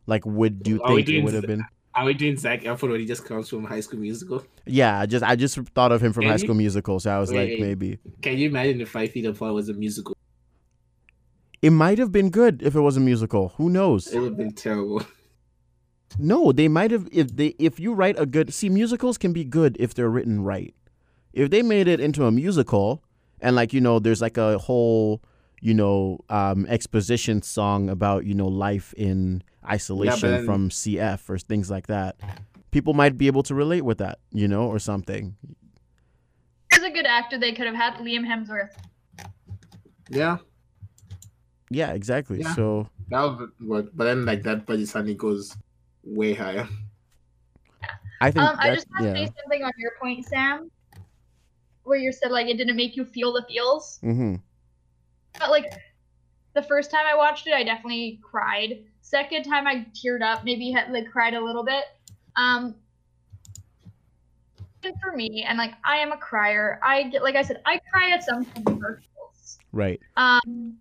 Like, 0.07 0.26
would 0.26 0.68
you 0.68 0.81
Are 0.84 0.95
think 0.95 1.09
it 1.09 1.22
would 1.23 1.34
have 1.34 1.43
Z- 1.43 1.47
been? 1.47 1.65
Are 1.93 2.05
we 2.05 2.13
doing 2.13 2.38
Zac 2.38 2.61
Efron 2.61 2.91
when 2.91 2.99
he 3.01 3.05
just 3.05 3.26
comes 3.26 3.49
from 3.49 3.65
High 3.65 3.81
School 3.81 3.99
Musical? 3.99 4.45
Yeah, 4.65 4.99
I 4.99 5.05
just 5.05 5.23
I 5.26 5.35
just 5.35 5.57
thought 5.76 5.91
of 5.91 6.01
him 6.01 6.13
from 6.13 6.22
Can 6.22 6.30
High 6.30 6.35
you- 6.35 6.39
School 6.39 6.55
Musical, 6.55 6.99
so 6.99 7.11
I 7.11 7.19
was 7.19 7.31
like, 7.31 7.49
Wait. 7.49 7.59
maybe 7.59 7.99
Can 8.22 8.38
you 8.38 8.47
imagine 8.49 8.80
if 8.81 8.89
Five 8.89 9.11
Feet 9.11 9.26
Apart 9.26 9.53
was 9.53 9.68
a 9.69 9.73
musical? 9.73 10.15
it 11.61 11.69
might 11.72 11.97
have 11.99 12.11
been 12.11 12.30
good 12.31 12.61
if 12.63 12.73
it 12.76 12.80
was 12.81 12.97
a 12.97 12.99
musical. 12.99 13.49
Who 13.57 13.69
knows? 13.69 14.07
It 14.07 14.19
would 14.19 14.30
have 14.30 14.38
been 14.38 14.53
terrible. 14.53 15.03
No, 16.18 16.51
they 16.51 16.68
might 16.68 16.91
have 16.91 17.07
if 17.11 17.35
they 17.35 17.47
if 17.59 17.80
you 17.80 17.93
write 17.93 18.19
a 18.19 18.26
good 18.26 18.53
see 18.53 18.68
musicals 18.69 19.18
can 19.18 19.31
be 19.31 19.43
good 19.45 19.77
if 19.80 19.93
they're 19.93 20.09
written 20.09 20.43
right. 20.43 20.73
If 21.34 21.49
they 21.49 21.61
made 21.61 21.88
it 21.88 21.99
into 21.99 22.26
a 22.26 22.31
musical 22.31 23.03
and 23.39 23.55
like 23.55 23.72
you 23.73 23.80
know 23.81 23.99
there's 23.99 24.22
like 24.22 24.38
a 24.38 24.57
whole 24.57 25.22
you 25.61 25.73
know 25.73 26.19
um 26.30 26.65
exposition 26.68 27.41
song 27.41 27.89
about 27.89 28.26
you 28.26 28.34
know 28.34 28.47
life 28.47 28.93
in 28.97 29.41
isolation 29.72 30.31
then- 30.31 30.45
from 30.45 30.69
CF 30.69 31.30
or 31.30 31.38
things 31.38 31.69
like 31.72 31.88
that. 31.88 32.18
People 32.72 32.93
might 32.93 33.18
be 33.18 33.27
able 33.27 33.43
to 33.43 33.56
relate 33.56 33.81
with 33.81 33.98
that, 33.98 34.19
you 34.31 34.48
know, 34.48 34.68
or 34.68 34.80
something. 34.80 35.35
Here's 36.72 36.84
a 36.85 36.89
good 36.91 37.06
actor 37.06 37.38
they 37.38 37.52
could 37.52 37.65
have 37.68 37.76
had 37.76 37.95
Liam 37.95 38.26
Hemsworth. 38.26 38.72
Yeah, 40.10 40.38
Yeah, 41.69 41.91
exactly. 41.93 42.41
Yeah. 42.41 42.53
So 42.56 42.88
that 43.10 43.22
would 43.23 43.49
work. 43.61 43.85
But 43.93 44.03
then, 44.06 44.26
like 44.26 44.43
that 44.43 44.65
budget 44.65 44.88
suddenly 44.89 45.15
goes 45.15 45.56
way 46.03 46.34
higher. 46.34 46.68
I 48.19 48.30
think 48.31 48.43
Um, 48.45 48.56
I 48.60 48.69
that, 48.69 48.76
just 48.76 48.88
want 48.91 49.03
to 49.06 49.14
say 49.15 49.26
something 49.41 49.64
on 49.64 49.72
your 49.77 49.91
point, 50.02 50.26
Sam, 50.26 50.69
where 51.84 51.98
you 51.98 52.11
said 52.11 52.31
like 52.31 52.48
it 52.48 52.57
didn't 52.57 52.76
make 52.76 52.95
you 52.95 53.06
feel 53.06 53.34
the 53.34 53.43
feels. 53.48 53.99
Mm-hmm. 54.03 54.35
But 55.39 55.49
like 55.49 55.73
the 56.53 56.61
first 56.64 56.91
time 56.91 57.06
I 57.07 57.15
watched 57.15 57.48
it, 57.48 57.53
I 57.53 57.64
definitely 57.64 58.19
cried. 58.22 58.84
Second 59.11 59.43
time 59.43 59.67
I 59.67 59.85
teared 59.93 60.21
up, 60.21 60.45
maybe 60.45 60.71
had 60.71 60.89
like 60.89 61.11
cried 61.11 61.33
a 61.33 61.43
little 61.43 61.65
bit. 61.65 61.83
Um, 62.38 62.75
for 65.01 65.11
me, 65.13 65.43
and 65.45 65.57
like 65.57 65.73
I 65.83 65.97
am 65.97 66.13
a 66.13 66.17
crier. 66.17 66.79
I 66.81 67.03
get 67.03 67.21
like 67.21 67.35
I 67.35 67.41
said, 67.41 67.61
I 67.65 67.81
cry 67.91 68.11
at 68.11 68.23
some 68.23 68.45
commercials. 68.45 69.59
Right. 69.73 69.99
Um, 70.15 70.77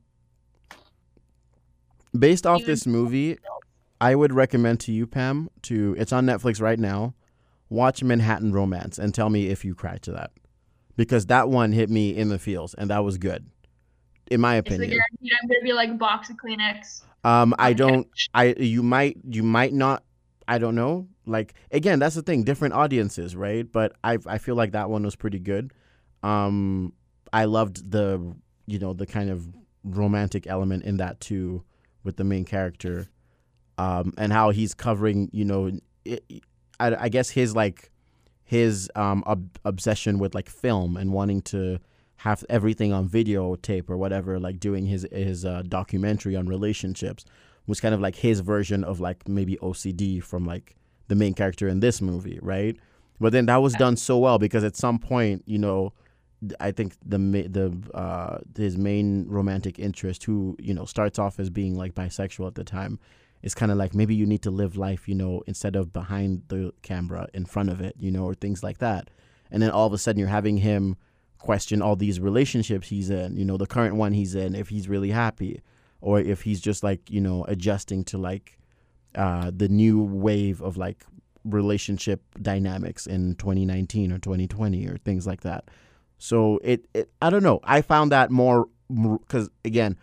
Based 2.17 2.47
off 2.47 2.63
this 2.65 2.87
movie, 2.87 3.37
I 4.01 4.15
would 4.15 4.33
recommend 4.33 4.79
to 4.81 4.93
you, 4.93 5.09
Pam, 5.09 5.51
to 5.63 5.97
it's 5.99 6.13
on 6.13 6.25
Netflix 6.25 6.61
right 6.61 6.79
now. 6.79 7.15
Watch 7.69 8.05
Manhattan 8.05 8.53
Romance 8.53 8.97
and 8.97 9.13
tell 9.13 9.29
me 9.29 9.49
if 9.49 9.65
you 9.65 9.75
cry 9.75 9.99
to 10.03 10.13
that, 10.13 10.31
because 10.97 11.27
that 11.27 11.49
one 11.49 11.73
hit 11.73 11.91
me 11.91 12.17
in 12.17 12.29
the 12.29 12.39
feels 12.39 12.75
and 12.75 12.91
that 12.91 13.03
was 13.03 13.19
good. 13.19 13.51
in 14.31 14.41
my 14.41 14.57
It's 14.59 14.69
the 14.69 14.77
opinion. 14.77 15.01
I'm 15.43 15.49
gonna 15.49 15.61
be 15.65 15.73
like 15.73 15.91
a 15.91 15.95
box 15.95 16.31
of 16.31 16.37
Kleenex. 16.37 17.03
Um, 17.25 17.55
I 17.59 17.73
don't. 17.73 18.09
I 18.35 18.55
you 18.59 18.83
might 18.83 19.19
you 19.29 19.43
might 19.43 19.73
not. 19.73 20.03
I 20.49 20.59
don't 20.59 20.75
know. 20.75 21.09
Like 21.27 21.55
again, 21.71 21.99
that's 21.99 22.15
the 22.15 22.23
thing. 22.23 22.45
Different 22.45 22.75
audiences, 22.75 23.37
right? 23.37 23.71
But 23.71 23.93
I 24.03 24.19
I 24.27 24.39
feel 24.39 24.55
like 24.55 24.73
that 24.73 24.91
one 24.91 25.05
was 25.05 25.17
pretty 25.17 25.39
good. 25.39 25.73
Um, 26.23 26.93
I 27.33 27.45
loved 27.45 27.91
the 27.91 28.35
you 28.67 28.79
know 28.79 28.93
the 28.93 29.07
kind 29.07 29.31
of 29.31 29.49
romantic 29.85 30.47
element 30.47 30.85
in 30.85 30.97
that 30.99 31.21
too, 31.21 31.63
with 32.05 32.17
the 32.17 32.25
main 32.25 32.45
character, 32.45 33.09
um, 33.79 34.13
and 34.19 34.33
how 34.33 34.51
he's 34.51 34.75
covering 34.75 35.29
you 35.33 35.45
know, 35.45 35.71
it, 36.05 36.25
I 36.79 36.95
I 37.05 37.09
guess 37.09 37.31
his 37.31 37.55
like 37.55 37.91
his 38.45 38.91
um 38.97 39.23
ob- 39.27 39.59
obsession 39.65 40.19
with 40.19 40.35
like 40.35 40.49
film 40.49 40.97
and 40.97 41.13
wanting 41.13 41.43
to 41.43 41.79
have 42.21 42.45
everything 42.51 42.93
on 42.93 43.09
videotape 43.09 43.89
or 43.89 43.97
whatever, 43.97 44.39
like 44.39 44.61
doing 44.61 44.85
his 44.85 45.07
his 45.11 45.47
uh, 45.47 45.63
documentary 45.67 46.37
on 46.37 46.47
relationships 46.47 47.25
was 47.67 47.81
kind 47.81 47.95
of 47.95 48.01
like 48.01 48.17
his 48.17 48.41
version 48.41 48.85
of 48.85 49.01
like 49.01 49.27
maybe 49.27 49.57
OCD 49.57 50.23
from 50.23 50.45
like 50.45 50.77
the 51.09 51.15
main 51.15 51.33
character 51.33 51.67
in 51.67 51.81
this 51.81 52.03
movie, 52.03 52.39
right? 52.43 52.77
But 53.21 53.33
then 53.33 53.47
that 53.47 53.57
was 53.57 53.73
done 53.75 53.97
so 53.97 54.19
well 54.19 54.39
because 54.39 54.65
at 54.65 54.77
some 54.77 54.99
point, 54.99 55.45
you 55.47 55.59
know, 55.59 55.95
I 56.59 56.73
think 56.73 56.95
the 57.05 57.17
the 57.17 57.97
uh, 57.97 58.39
his 58.55 58.77
main 58.77 59.27
romantic 59.27 59.79
interest, 59.79 60.25
who 60.25 60.57
you 60.59 60.75
know 60.75 60.85
starts 60.85 61.19
off 61.19 61.41
as 61.41 61.49
being 61.49 61.75
like 61.75 61.95
bisexual 61.95 62.47
at 62.49 62.55
the 62.55 62.65
time, 62.65 62.99
is 63.43 63.55
kind 63.55 63.73
of 63.73 63.79
like 63.79 63.95
maybe 63.95 64.15
you 64.15 64.27
need 64.27 64.43
to 64.43 64.51
live 64.51 64.77
life, 64.77 65.09
you 65.09 65.15
know, 65.15 65.43
instead 65.47 65.75
of 65.75 65.91
behind 65.91 66.43
the 66.49 66.75
camera, 66.83 67.29
in 67.33 67.47
front 67.47 67.71
of 67.71 67.81
it, 67.81 67.95
you 67.99 68.11
know, 68.11 68.25
or 68.25 68.35
things 68.35 68.63
like 68.63 68.77
that. 68.77 69.09
And 69.51 69.63
then 69.63 69.71
all 69.71 69.87
of 69.87 69.95
a 69.95 69.99
sudden, 69.99 70.19
you're 70.19 70.29
having 70.29 70.59
him 70.59 70.97
question 71.41 71.83
all 71.83 71.97
these 71.97 72.21
relationships 72.21 72.89
he's 72.89 73.11
in, 73.11 73.37
you 73.37 73.45
know, 73.45 73.57
the 73.57 73.67
current 73.67 73.97
one 73.97 74.13
he's 74.13 74.35
in, 74.35 74.55
if 74.55 74.69
he's 74.69 74.89
really 74.89 75.11
happy, 75.11 75.61
or 76.01 76.21
if 76.21 76.43
he's 76.43 76.61
just 76.61 76.83
like, 76.83 77.11
you 77.11 77.21
know, 77.21 77.45
adjusting 77.49 78.05
to 78.05 78.19
like 78.19 78.59
uh, 79.15 79.51
the 79.55 79.69
new 79.69 80.01
wave 80.03 80.61
of 80.63 80.77
like 80.77 81.05
relationship 81.45 82.23
dynamics 82.41 83.07
in 83.07 83.35
2019 83.37 84.13
or 84.13 84.19
2020 84.19 84.87
or 84.87 84.99
things 84.99 85.27
like 85.27 85.41
that. 85.41 85.65
So 86.19 86.61
it, 86.63 86.87
it 86.95 87.11
I 87.23 87.31
don't 87.31 87.43
know. 87.43 87.61
I 87.65 87.81
found 87.83 88.13
that 88.13 88.31
more 88.31 88.69
because 88.91 89.49
again, 89.65 89.97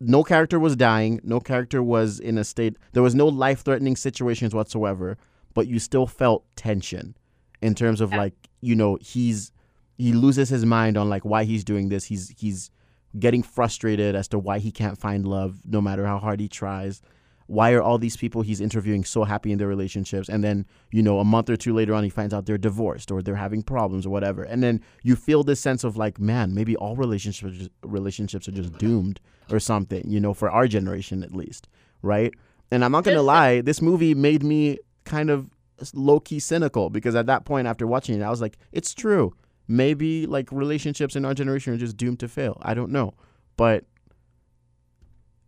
no 0.00 0.24
character 0.24 0.58
was 0.58 0.76
dying, 0.76 1.20
no 1.22 1.40
character 1.40 1.82
was 1.82 2.18
in 2.20 2.38
a 2.38 2.44
state. 2.44 2.76
There 2.92 3.02
was 3.02 3.14
no 3.14 3.26
life-threatening 3.26 3.96
situations 3.96 4.54
whatsoever, 4.54 5.18
but 5.54 5.66
you 5.66 5.78
still 5.78 6.06
felt 6.06 6.44
tension 6.56 7.16
in 7.60 7.74
terms 7.74 8.00
of 8.00 8.10
Yeah. 8.12 8.18
like 8.18 8.34
you 8.60 8.74
know 8.74 8.96
he's 9.00 9.52
he 9.98 10.12
loses 10.12 10.48
his 10.48 10.64
mind 10.64 10.96
on 10.96 11.10
like 11.10 11.24
why 11.24 11.44
he's 11.44 11.64
doing 11.64 11.88
this. 11.88 12.04
He's 12.04 12.32
he's 12.38 12.70
getting 13.18 13.42
frustrated 13.42 14.14
as 14.14 14.28
to 14.28 14.38
why 14.38 14.60
he 14.60 14.70
can't 14.70 14.96
find 14.96 15.26
love 15.26 15.58
no 15.66 15.80
matter 15.80 16.06
how 16.06 16.18
hard 16.18 16.40
he 16.40 16.48
tries. 16.48 17.02
Why 17.46 17.72
are 17.72 17.82
all 17.82 17.96
these 17.96 18.16
people 18.16 18.42
he's 18.42 18.60
interviewing 18.60 19.04
so 19.04 19.24
happy 19.24 19.50
in 19.50 19.58
their 19.58 19.66
relationships? 19.66 20.28
And 20.28 20.44
then, 20.44 20.66
you 20.92 21.02
know, 21.02 21.18
a 21.18 21.24
month 21.24 21.48
or 21.48 21.56
two 21.56 21.72
later 21.72 21.94
on, 21.94 22.04
he 22.04 22.10
finds 22.10 22.34
out 22.34 22.44
they're 22.44 22.58
divorced 22.58 23.10
or 23.10 23.22
they're 23.22 23.36
having 23.36 23.62
problems 23.62 24.04
or 24.04 24.10
whatever. 24.10 24.42
And 24.42 24.62
then 24.62 24.82
you 25.02 25.16
feel 25.16 25.42
this 25.42 25.58
sense 25.58 25.82
of 25.82 25.96
like, 25.96 26.20
man, 26.20 26.54
maybe 26.54 26.76
all 26.76 26.94
relationships 26.94 27.68
relationships 27.82 28.48
are 28.48 28.52
just 28.52 28.76
doomed 28.76 29.18
or 29.50 29.58
something, 29.58 30.04
you 30.06 30.20
know, 30.20 30.34
for 30.34 30.50
our 30.50 30.68
generation 30.68 31.22
at 31.22 31.34
least, 31.34 31.68
right? 32.02 32.34
And 32.70 32.84
I'm 32.84 32.92
not 32.92 33.04
gonna 33.04 33.22
lie, 33.22 33.62
this 33.62 33.80
movie 33.80 34.14
made 34.14 34.42
me 34.42 34.78
kind 35.04 35.30
of 35.30 35.48
low 35.94 36.20
key 36.20 36.38
cynical 36.38 36.90
because 36.90 37.14
at 37.14 37.26
that 37.26 37.46
point, 37.46 37.66
after 37.66 37.86
watching 37.86 38.20
it, 38.20 38.22
I 38.22 38.28
was 38.30 38.42
like, 38.42 38.58
it's 38.72 38.92
true. 38.94 39.34
Maybe 39.68 40.26
like 40.26 40.50
relationships 40.50 41.14
in 41.14 41.24
our 41.24 41.34
generation 41.34 41.74
are 41.74 41.76
just 41.76 41.96
doomed 41.96 42.20
to 42.20 42.28
fail. 42.28 42.58
I 42.62 42.74
don't 42.74 42.90
know, 42.90 43.14
but 43.56 43.84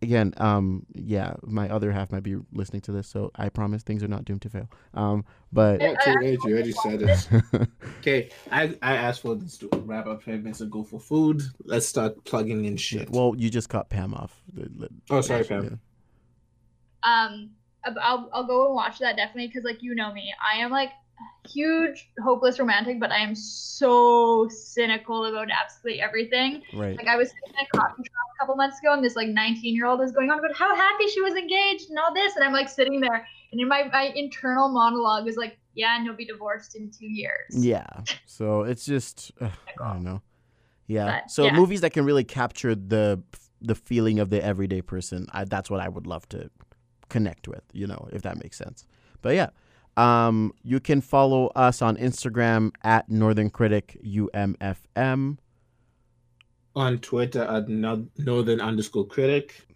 again, 0.01 0.33
um, 0.37 0.85
yeah, 0.93 1.33
my 1.43 1.69
other 1.69 1.91
half 1.91 2.11
might 2.11 2.23
be 2.23 2.37
listening 2.53 2.81
to 2.81 2.91
this, 2.91 3.07
so 3.07 3.31
I 3.35 3.49
promise 3.49 3.83
things 3.83 4.03
are 4.03 4.07
not 4.07 4.25
doomed 4.25 4.41
to 4.43 4.49
fail. 4.49 4.69
Um, 4.93 5.25
but 5.51 5.81
Yeah, 5.81 5.95
too 6.03 6.15
late. 6.21 6.39
You 6.43 6.53
already 6.53 6.71
said 6.71 7.01
it. 7.01 7.67
Okay, 7.99 8.31
I, 8.51 8.75
I 8.81 8.95
asked 8.95 9.21
for 9.21 9.35
this 9.35 9.59
to 9.59 9.69
wrap 9.85 10.07
up 10.07 10.23
five 10.23 10.41
minutes 10.41 10.61
ago 10.61 10.83
for 10.83 10.99
food. 10.99 11.43
Let's 11.65 11.85
start 11.85 12.23
plugging 12.25 12.65
in 12.65 12.75
shit. 12.75 13.11
well, 13.11 13.35
you 13.37 13.51
just 13.51 13.69
cut 13.69 13.89
Pam 13.89 14.15
off. 14.15 14.41
oh, 15.11 15.21
sorry, 15.21 15.43
Pam. 15.43 15.79
Um, 17.03 17.51
I'll 17.85 18.27
I'll 18.33 18.47
go 18.47 18.65
and 18.65 18.75
watch 18.75 18.97
that 18.99 19.17
definitely 19.17 19.47
because 19.47 19.63
like 19.63 19.83
you 19.83 19.93
know 19.93 20.11
me, 20.13 20.33
I 20.43 20.61
am 20.61 20.71
like 20.71 20.89
huge 21.47 22.09
hopeless 22.23 22.59
romantic, 22.59 22.99
but 22.99 23.11
I 23.11 23.19
am 23.19 23.35
so 23.35 24.47
cynical 24.49 25.25
about 25.25 25.47
absolutely 25.51 26.01
everything. 26.01 26.61
Right. 26.73 26.97
Like 26.97 27.07
I 27.07 27.15
was 27.15 27.29
sitting 27.29 27.55
in 27.59 27.65
a 27.65 27.77
coffee 27.77 28.03
shop 28.03 28.27
a 28.35 28.39
couple 28.39 28.55
months 28.55 28.79
ago, 28.79 28.93
and 28.93 29.03
this 29.03 29.15
like 29.15 29.29
19 29.29 29.75
year 29.75 29.85
old 29.85 29.99
was 29.99 30.11
going 30.11 30.29
on 30.29 30.39
about 30.39 30.55
how 30.55 30.75
happy 30.75 31.07
she 31.07 31.21
was 31.21 31.33
engaged 31.33 31.89
and 31.89 31.99
all 31.99 32.13
this, 32.13 32.35
and 32.35 32.45
I'm 32.45 32.53
like 32.53 32.69
sitting 32.69 32.99
there, 32.99 33.25
and 33.51 33.61
in 33.61 33.67
my 33.67 33.89
my 33.91 34.11
internal 34.15 34.69
monologue 34.69 35.27
is 35.27 35.37
like, 35.37 35.57
yeah, 35.73 35.95
and 35.95 36.05
you'll 36.05 36.15
be 36.15 36.25
divorced 36.25 36.75
in 36.75 36.91
two 36.91 37.07
years. 37.07 37.51
Yeah. 37.51 37.87
So 38.25 38.63
it's 38.63 38.85
just 38.85 39.31
uh, 39.41 39.49
I 39.79 39.93
don't 39.93 40.03
know. 40.03 40.21
Yeah. 40.87 41.21
But, 41.21 41.31
so 41.31 41.45
yeah. 41.45 41.53
movies 41.53 41.81
that 41.81 41.93
can 41.93 42.05
really 42.05 42.23
capture 42.23 42.75
the 42.75 43.21
the 43.61 43.75
feeling 43.75 44.19
of 44.19 44.29
the 44.29 44.43
everyday 44.43 44.81
person, 44.81 45.27
I, 45.31 45.45
that's 45.45 45.69
what 45.69 45.79
I 45.79 45.87
would 45.87 46.07
love 46.07 46.27
to 46.29 46.49
connect 47.09 47.47
with, 47.47 47.63
you 47.73 47.85
know, 47.85 48.09
if 48.11 48.23
that 48.23 48.41
makes 48.41 48.57
sense. 48.57 48.85
But 49.21 49.35
yeah. 49.35 49.49
Um, 49.97 50.53
you 50.63 50.79
can 50.79 51.01
follow 51.01 51.47
us 51.47 51.81
on 51.81 51.97
Instagram 51.97 52.71
at 52.83 53.09
Northern 53.09 53.49
Critic 53.49 53.97
UMFM. 54.05 55.37
On 56.75 56.97
Twitter 56.99 57.43
at 57.43 57.67
no- 57.67 58.07
northern 58.17 58.61
underscore 58.61 59.05
critic. 59.05 59.67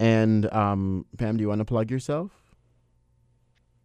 And 0.00 0.52
um, 0.52 1.06
Pam, 1.16 1.36
do 1.36 1.42
you 1.42 1.48
want 1.48 1.60
to 1.60 1.64
plug 1.64 1.90
yourself? 1.90 2.32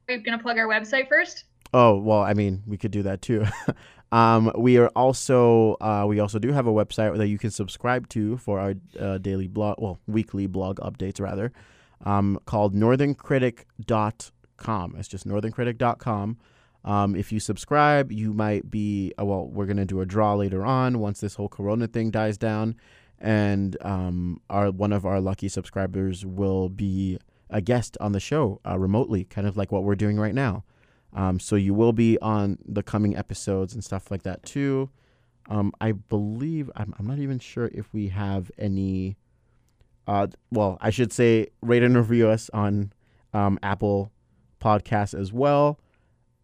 Are 0.10 0.16
you 0.16 0.22
gonna 0.22 0.40
plug 0.40 0.58
our 0.58 0.68
website 0.68 1.10
first? 1.10 1.44
Oh 1.74 1.98
well, 1.98 2.22
I 2.22 2.34
mean, 2.34 2.64
we 2.66 2.78
could 2.78 2.92
do 2.92 3.04
that 3.04 3.22
too. 3.22 3.46
um, 4.12 4.52
we 4.58 4.78
are 4.78 4.88
also 4.96 5.76
uh, 5.82 6.06
we 6.08 6.20
also 6.20 6.40
do 6.40 6.52
have 6.54 6.66
a 6.66 6.72
website 6.72 7.16
that 7.18 7.28
you 7.28 7.38
can 7.38 7.52
subscribe 7.52 8.08
to 8.10 8.38
for 8.38 8.60
our 8.60 8.74
uh, 9.00 9.18
daily 9.20 9.48
blog, 9.48 9.76
well, 9.80 10.00
weekly 10.08 10.48
blog 10.48 10.80
updates 10.80 11.22
rather, 11.22 11.52
um, 12.06 12.40
called 12.46 12.74
northerncritic.com. 12.74 14.34
It's 14.98 15.08
just 15.08 15.28
northerncritic.com. 15.28 16.38
Um, 16.86 17.16
if 17.16 17.32
you 17.32 17.40
subscribe, 17.40 18.12
you 18.12 18.34
might 18.34 18.70
be 18.70 19.14
uh, 19.20 19.26
well. 19.26 19.48
We're 19.48 19.66
gonna 19.66 19.86
do 19.86 20.02
a 20.02 20.06
draw 20.06 20.36
later 20.36 20.66
on 20.66 21.00
once 21.00 21.20
this 21.20 21.36
whole 21.36 21.50
Corona 21.50 21.88
thing 21.88 22.12
dies 22.12 22.38
down, 22.38 22.76
and 23.20 23.76
um, 23.82 24.40
our 24.50 24.72
one 24.72 24.94
of 24.94 25.06
our 25.06 25.20
lucky 25.20 25.50
subscribers 25.50 26.26
will 26.26 26.70
be 26.70 27.18
a 27.50 27.62
guest 27.62 27.98
on 28.00 28.12
the 28.12 28.20
show 28.20 28.62
uh, 28.66 28.78
remotely, 28.78 29.26
kind 29.26 29.48
of 29.48 29.58
like 29.58 29.72
what 29.72 29.84
we're 29.84 29.96
doing 29.96 30.18
right 30.18 30.36
now. 30.36 30.64
Um, 31.14 31.40
so 31.40 31.56
you 31.56 31.74
will 31.74 31.94
be 31.94 32.18
on 32.22 32.58
the 32.66 32.84
coming 32.84 33.16
episodes 33.16 33.74
and 33.74 33.84
stuff 33.84 34.12
like 34.12 34.24
that 34.24 34.44
too. 34.44 34.90
Um, 35.50 35.72
I 35.80 35.94
believe 35.94 36.70
I'm, 36.76 36.94
I'm 37.00 37.08
not 37.08 37.20
even 37.20 37.40
sure 37.40 37.70
if 37.74 37.94
we 37.94 38.10
have 38.10 38.52
any. 38.58 39.18
Uh, 40.06 40.28
well, 40.52 40.78
I 40.80 40.90
should 40.90 41.12
say 41.12 41.48
rate 41.62 41.84
and 41.84 41.98
review 41.98 42.30
us 42.30 42.50
on 42.54 42.94
um, 43.34 43.60
Apple 43.62 44.12
Podcasts 44.68 45.20
as 45.20 45.32
well. 45.32 45.80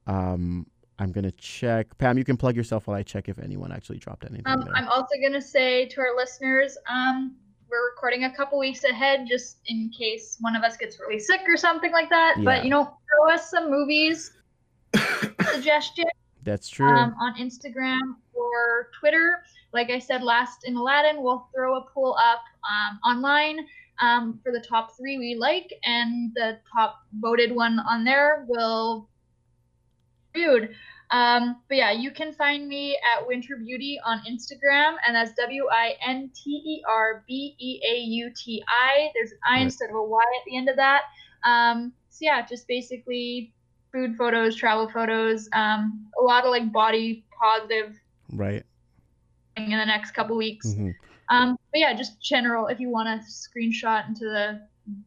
Um, 0.07 0.65
I'm 0.99 1.11
gonna 1.11 1.31
check. 1.31 1.97
Pam, 1.97 2.17
you 2.17 2.23
can 2.23 2.37
plug 2.37 2.55
yourself 2.55 2.87
while 2.87 2.95
I 2.95 3.03
check 3.03 3.27
if 3.27 3.37
anyone 3.39 3.71
actually 3.71 3.97
dropped 3.97 4.23
anything 4.23 4.47
Um. 4.47 4.69
I'm 4.73 4.87
also 4.87 5.15
gonna 5.21 5.41
say 5.41 5.87
to 5.87 5.99
our 5.99 6.15
listeners, 6.15 6.77
um, 6.87 7.35
we're 7.69 7.89
recording 7.89 8.25
a 8.25 8.35
couple 8.35 8.59
weeks 8.59 8.83
ahead 8.83 9.25
just 9.27 9.57
in 9.67 9.89
case 9.89 10.37
one 10.39 10.55
of 10.55 10.63
us 10.63 10.77
gets 10.77 10.99
really 10.99 11.19
sick 11.19 11.41
or 11.47 11.57
something 11.57 11.91
like 11.91 12.09
that. 12.09 12.35
Yeah. 12.37 12.43
But 12.45 12.63
you 12.63 12.69
know, 12.69 12.83
throw 12.85 13.33
us 13.33 13.49
some 13.49 13.69
movies 13.69 14.31
suggestions 15.51 16.11
That's 16.43 16.69
true. 16.69 16.87
um, 16.87 17.15
on 17.19 17.35
Instagram 17.35 18.15
or 18.33 18.89
Twitter. 18.99 19.43
Like 19.73 19.89
I 19.89 19.97
said 19.99 20.21
last 20.21 20.65
in 20.65 20.75
Aladdin, 20.75 21.23
we'll 21.23 21.49
throw 21.53 21.77
a 21.77 21.85
poll 21.93 22.15
up 22.23 22.43
um, 22.69 22.99
online 23.03 23.65
um, 24.03 24.39
for 24.43 24.51
the 24.51 24.59
top 24.59 24.97
three 24.97 25.17
we 25.17 25.35
like, 25.35 25.71
and 25.85 26.31
the 26.35 26.59
top 26.75 26.99
voted 27.19 27.55
one 27.55 27.79
on 27.79 28.03
there 28.03 28.45
will 28.49 29.07
be 30.33 30.45
reviewed. 30.45 30.75
Um, 31.11 31.57
but 31.69 31.77
yeah, 31.77 31.91
you 31.91 32.11
can 32.11 32.33
find 32.33 32.67
me 32.67 32.97
at 33.15 33.25
Winter 33.25 33.57
Beauty 33.57 33.99
on 34.03 34.21
Instagram, 34.29 34.95
and 35.05 35.15
that's 35.15 35.31
W 35.33 35.67
I 35.71 35.93
N 36.05 36.31
T 36.33 36.49
E 36.49 36.83
R 36.89 37.23
B 37.27 37.55
E 37.59 37.79
A 37.87 37.99
U 37.99 38.31
T 38.35 38.63
I. 38.67 39.09
There's 39.13 39.31
an 39.31 39.37
I 39.47 39.53
Right. 39.57 39.61
instead 39.63 39.89
of 39.89 39.95
a 39.95 40.03
Y 40.03 40.21
at 40.21 40.45
the 40.45 40.57
end 40.57 40.69
of 40.69 40.75
that. 40.75 41.03
Um, 41.45 41.93
so 42.09 42.19
yeah, 42.21 42.45
just 42.45 42.67
basically 42.67 43.53
food 43.91 44.15
photos, 44.17 44.55
travel 44.55 44.89
photos, 44.89 45.47
um, 45.53 46.07
a 46.19 46.23
lot 46.23 46.45
of 46.45 46.49
like 46.49 46.71
body 46.71 47.25
positive 47.39 47.95
right. 48.31 48.63
in 49.55 49.69
the 49.69 49.85
next 49.85 50.11
couple 50.11 50.35
weeks. 50.35 50.73
hmm 50.73 50.91
Um, 51.29 51.57
but 51.71 51.79
yeah, 51.79 51.93
just 51.93 52.21
general. 52.21 52.67
If 52.67 52.79
you 52.79 52.89
want 52.89 53.07
to 53.07 53.27
screenshot 53.27 54.07
into 54.07 54.25
the 54.25 54.61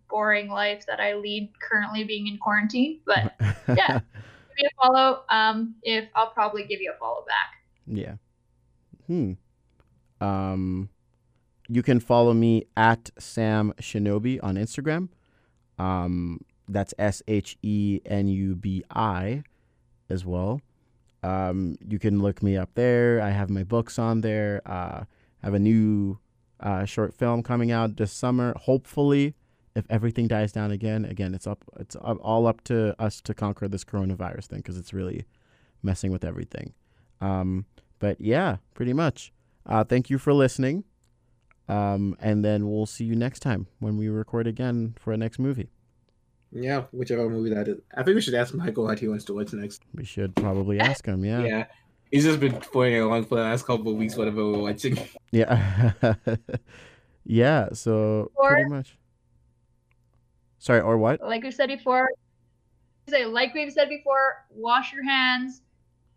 boring 0.08 0.48
life 0.48 0.86
that 0.86 1.00
I 1.00 1.14
lead 1.14 1.50
currently, 1.60 2.04
being 2.04 2.26
in 2.26 2.38
quarantine, 2.38 3.00
but 3.04 3.34
yeah. 3.68 4.00
give 4.00 4.56
me 4.58 4.64
a 4.64 4.86
follow. 4.86 5.22
Um, 5.30 5.74
if 5.82 6.08
I'll 6.14 6.30
probably 6.30 6.64
give 6.64 6.80
you 6.80 6.92
a 6.94 6.98
follow 6.98 7.24
back. 7.26 7.54
Yeah. 7.86 8.14
Hmm. 9.06 9.32
Um 10.20 10.88
you 11.68 11.82
can 11.82 12.00
follow 12.00 12.32
me 12.32 12.66
at 12.76 13.10
Sam 13.18 13.72
Shinobi 13.80 14.38
on 14.42 14.56
Instagram. 14.56 15.08
Um, 15.78 16.40
that's 16.68 16.94
S 16.98 17.22
H 17.28 17.56
E 17.62 18.00
N 18.04 18.28
U 18.28 18.54
B 18.54 18.84
I 18.90 19.42
as 20.08 20.24
well. 20.24 20.60
Um, 21.22 21.76
you 21.86 21.98
can 21.98 22.20
look 22.20 22.42
me 22.42 22.56
up 22.56 22.70
there. 22.74 23.20
I 23.20 23.30
have 23.30 23.50
my 23.50 23.64
books 23.64 23.98
on 23.98 24.20
there. 24.20 24.62
Uh, 24.64 25.04
I 25.46 25.48
have 25.48 25.54
a 25.54 25.60
new 25.60 26.18
uh, 26.58 26.84
short 26.86 27.14
film 27.14 27.44
coming 27.44 27.70
out 27.70 27.98
this 27.98 28.10
summer. 28.10 28.52
Hopefully, 28.62 29.36
if 29.76 29.84
everything 29.88 30.26
dies 30.26 30.50
down 30.50 30.72
again, 30.72 31.04
again, 31.04 31.36
it's 31.36 31.46
up. 31.46 31.64
It's 31.78 31.94
up, 31.94 32.18
all 32.20 32.48
up 32.48 32.64
to 32.64 33.00
us 33.00 33.20
to 33.20 33.32
conquer 33.32 33.68
this 33.68 33.84
coronavirus 33.84 34.46
thing 34.46 34.58
because 34.58 34.76
it's 34.76 34.92
really 34.92 35.24
messing 35.84 36.10
with 36.10 36.24
everything. 36.24 36.74
Um, 37.20 37.64
but 38.00 38.20
yeah, 38.20 38.56
pretty 38.74 38.92
much. 38.92 39.32
Uh, 39.64 39.84
thank 39.84 40.10
you 40.10 40.18
for 40.18 40.32
listening. 40.32 40.82
Um, 41.68 42.16
and 42.18 42.44
then 42.44 42.68
we'll 42.68 42.86
see 42.86 43.04
you 43.04 43.14
next 43.14 43.38
time 43.38 43.68
when 43.78 43.96
we 43.96 44.08
record 44.08 44.48
again 44.48 44.96
for 44.98 45.12
a 45.12 45.16
next 45.16 45.38
movie. 45.38 45.70
Yeah, 46.50 46.86
whichever 46.90 47.30
movie 47.30 47.54
that 47.54 47.68
is. 47.68 47.76
I 47.96 48.02
think 48.02 48.16
we 48.16 48.20
should 48.20 48.34
ask 48.34 48.52
Michael 48.52 48.82
what 48.82 48.98
he 48.98 49.06
wants 49.06 49.24
to 49.26 49.34
watch 49.34 49.52
next. 49.52 49.84
We 49.94 50.04
should 50.04 50.34
probably 50.34 50.80
ask 50.80 51.06
him. 51.06 51.24
Yeah. 51.24 51.42
Yeah. 51.46 51.66
He's 52.10 52.24
just 52.24 52.38
been 52.40 52.52
playing 52.60 53.02
along 53.02 53.24
for 53.24 53.34
the 53.36 53.42
last 53.42 53.66
couple 53.66 53.90
of 53.92 53.96
weeks, 53.98 54.16
whatever 54.16 54.44
we're 54.44 54.58
watching. 54.58 54.96
Yeah. 55.32 55.92
yeah. 57.24 57.68
So 57.72 58.30
Or- 58.34 58.52
pretty 58.54 58.70
much. 58.70 58.96
Sorry, 60.58 60.80
or 60.80 60.96
what? 60.98 61.20
like 61.20 61.42
we 61.44 61.50
said 61.50 61.68
before, 61.68 62.08
say 63.08 63.24
like 63.26 63.54
we've 63.54 63.72
said 63.72 63.88
before, 63.88 64.44
wash 64.50 64.92
your 64.92 65.04
hands, 65.04 65.62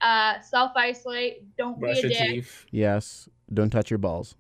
uh, 0.02 0.40
self 0.42 0.72
isolate, 0.76 1.44
don't 1.58 1.80
Brush 1.80 2.02
be 2.02 2.08
a 2.08 2.10
your 2.10 2.20
dick. 2.20 2.30
teeth, 2.36 2.66
Yes. 2.72 3.28
Don't 3.54 3.70
touch 3.70 3.92
your 3.92 3.98
balls. 4.00 4.36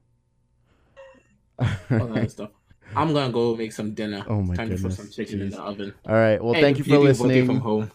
all 1.59 1.67
that 2.07 2.31
stuff. 2.31 2.51
I'm 2.95 3.13
gonna 3.13 3.31
go 3.31 3.55
make 3.55 3.71
some 3.71 3.93
dinner. 3.93 4.23
Oh 4.27 4.41
my 4.41 4.55
Time 4.55 4.69
to 4.69 4.77
put 4.81 4.93
some 4.93 5.09
chicken 5.11 5.41
in 5.41 5.49
the 5.51 5.61
oven. 5.61 5.93
All 6.07 6.15
right. 6.15 6.43
Well, 6.43 6.53
Hey, 6.53 6.61
thank 6.61 6.77
you 6.79 6.83
for 6.85 6.91
can 6.91 7.01
work 7.01 7.15
from 7.17 7.27
listening. 7.27 7.57
home. 7.59 7.91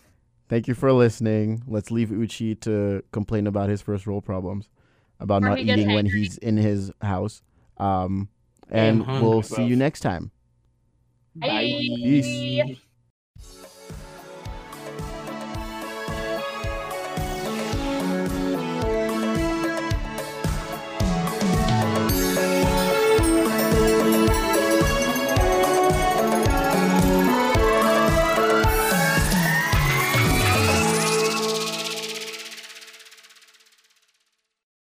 Thank 0.49 0.69
you 0.69 0.75
for 0.75 0.93
listening. 0.93 1.63
Let's 1.67 1.91
leave 1.91 2.11
Uchi 2.11 2.55
to 2.57 3.03
complain 3.13 3.47
about 3.47 3.69
his 3.71 3.81
first 3.83 4.07
world 4.07 4.25
problems, 4.25 4.69
about 5.19 5.43
Or 5.43 5.51
not 5.51 5.59
eating 5.59 5.93
when 5.93 6.07
he's 6.07 6.39
in 6.39 6.57
his 6.57 6.93
house. 7.01 7.43
Um, 7.79 8.29
and 8.71 9.07
we'll 9.07 9.43
see 9.43 9.65
you 9.65 9.77
next 9.77 10.01
time. 10.01 10.31
Bye. 11.35 11.49
Bye. 11.49 11.79
Peace. 11.97 12.79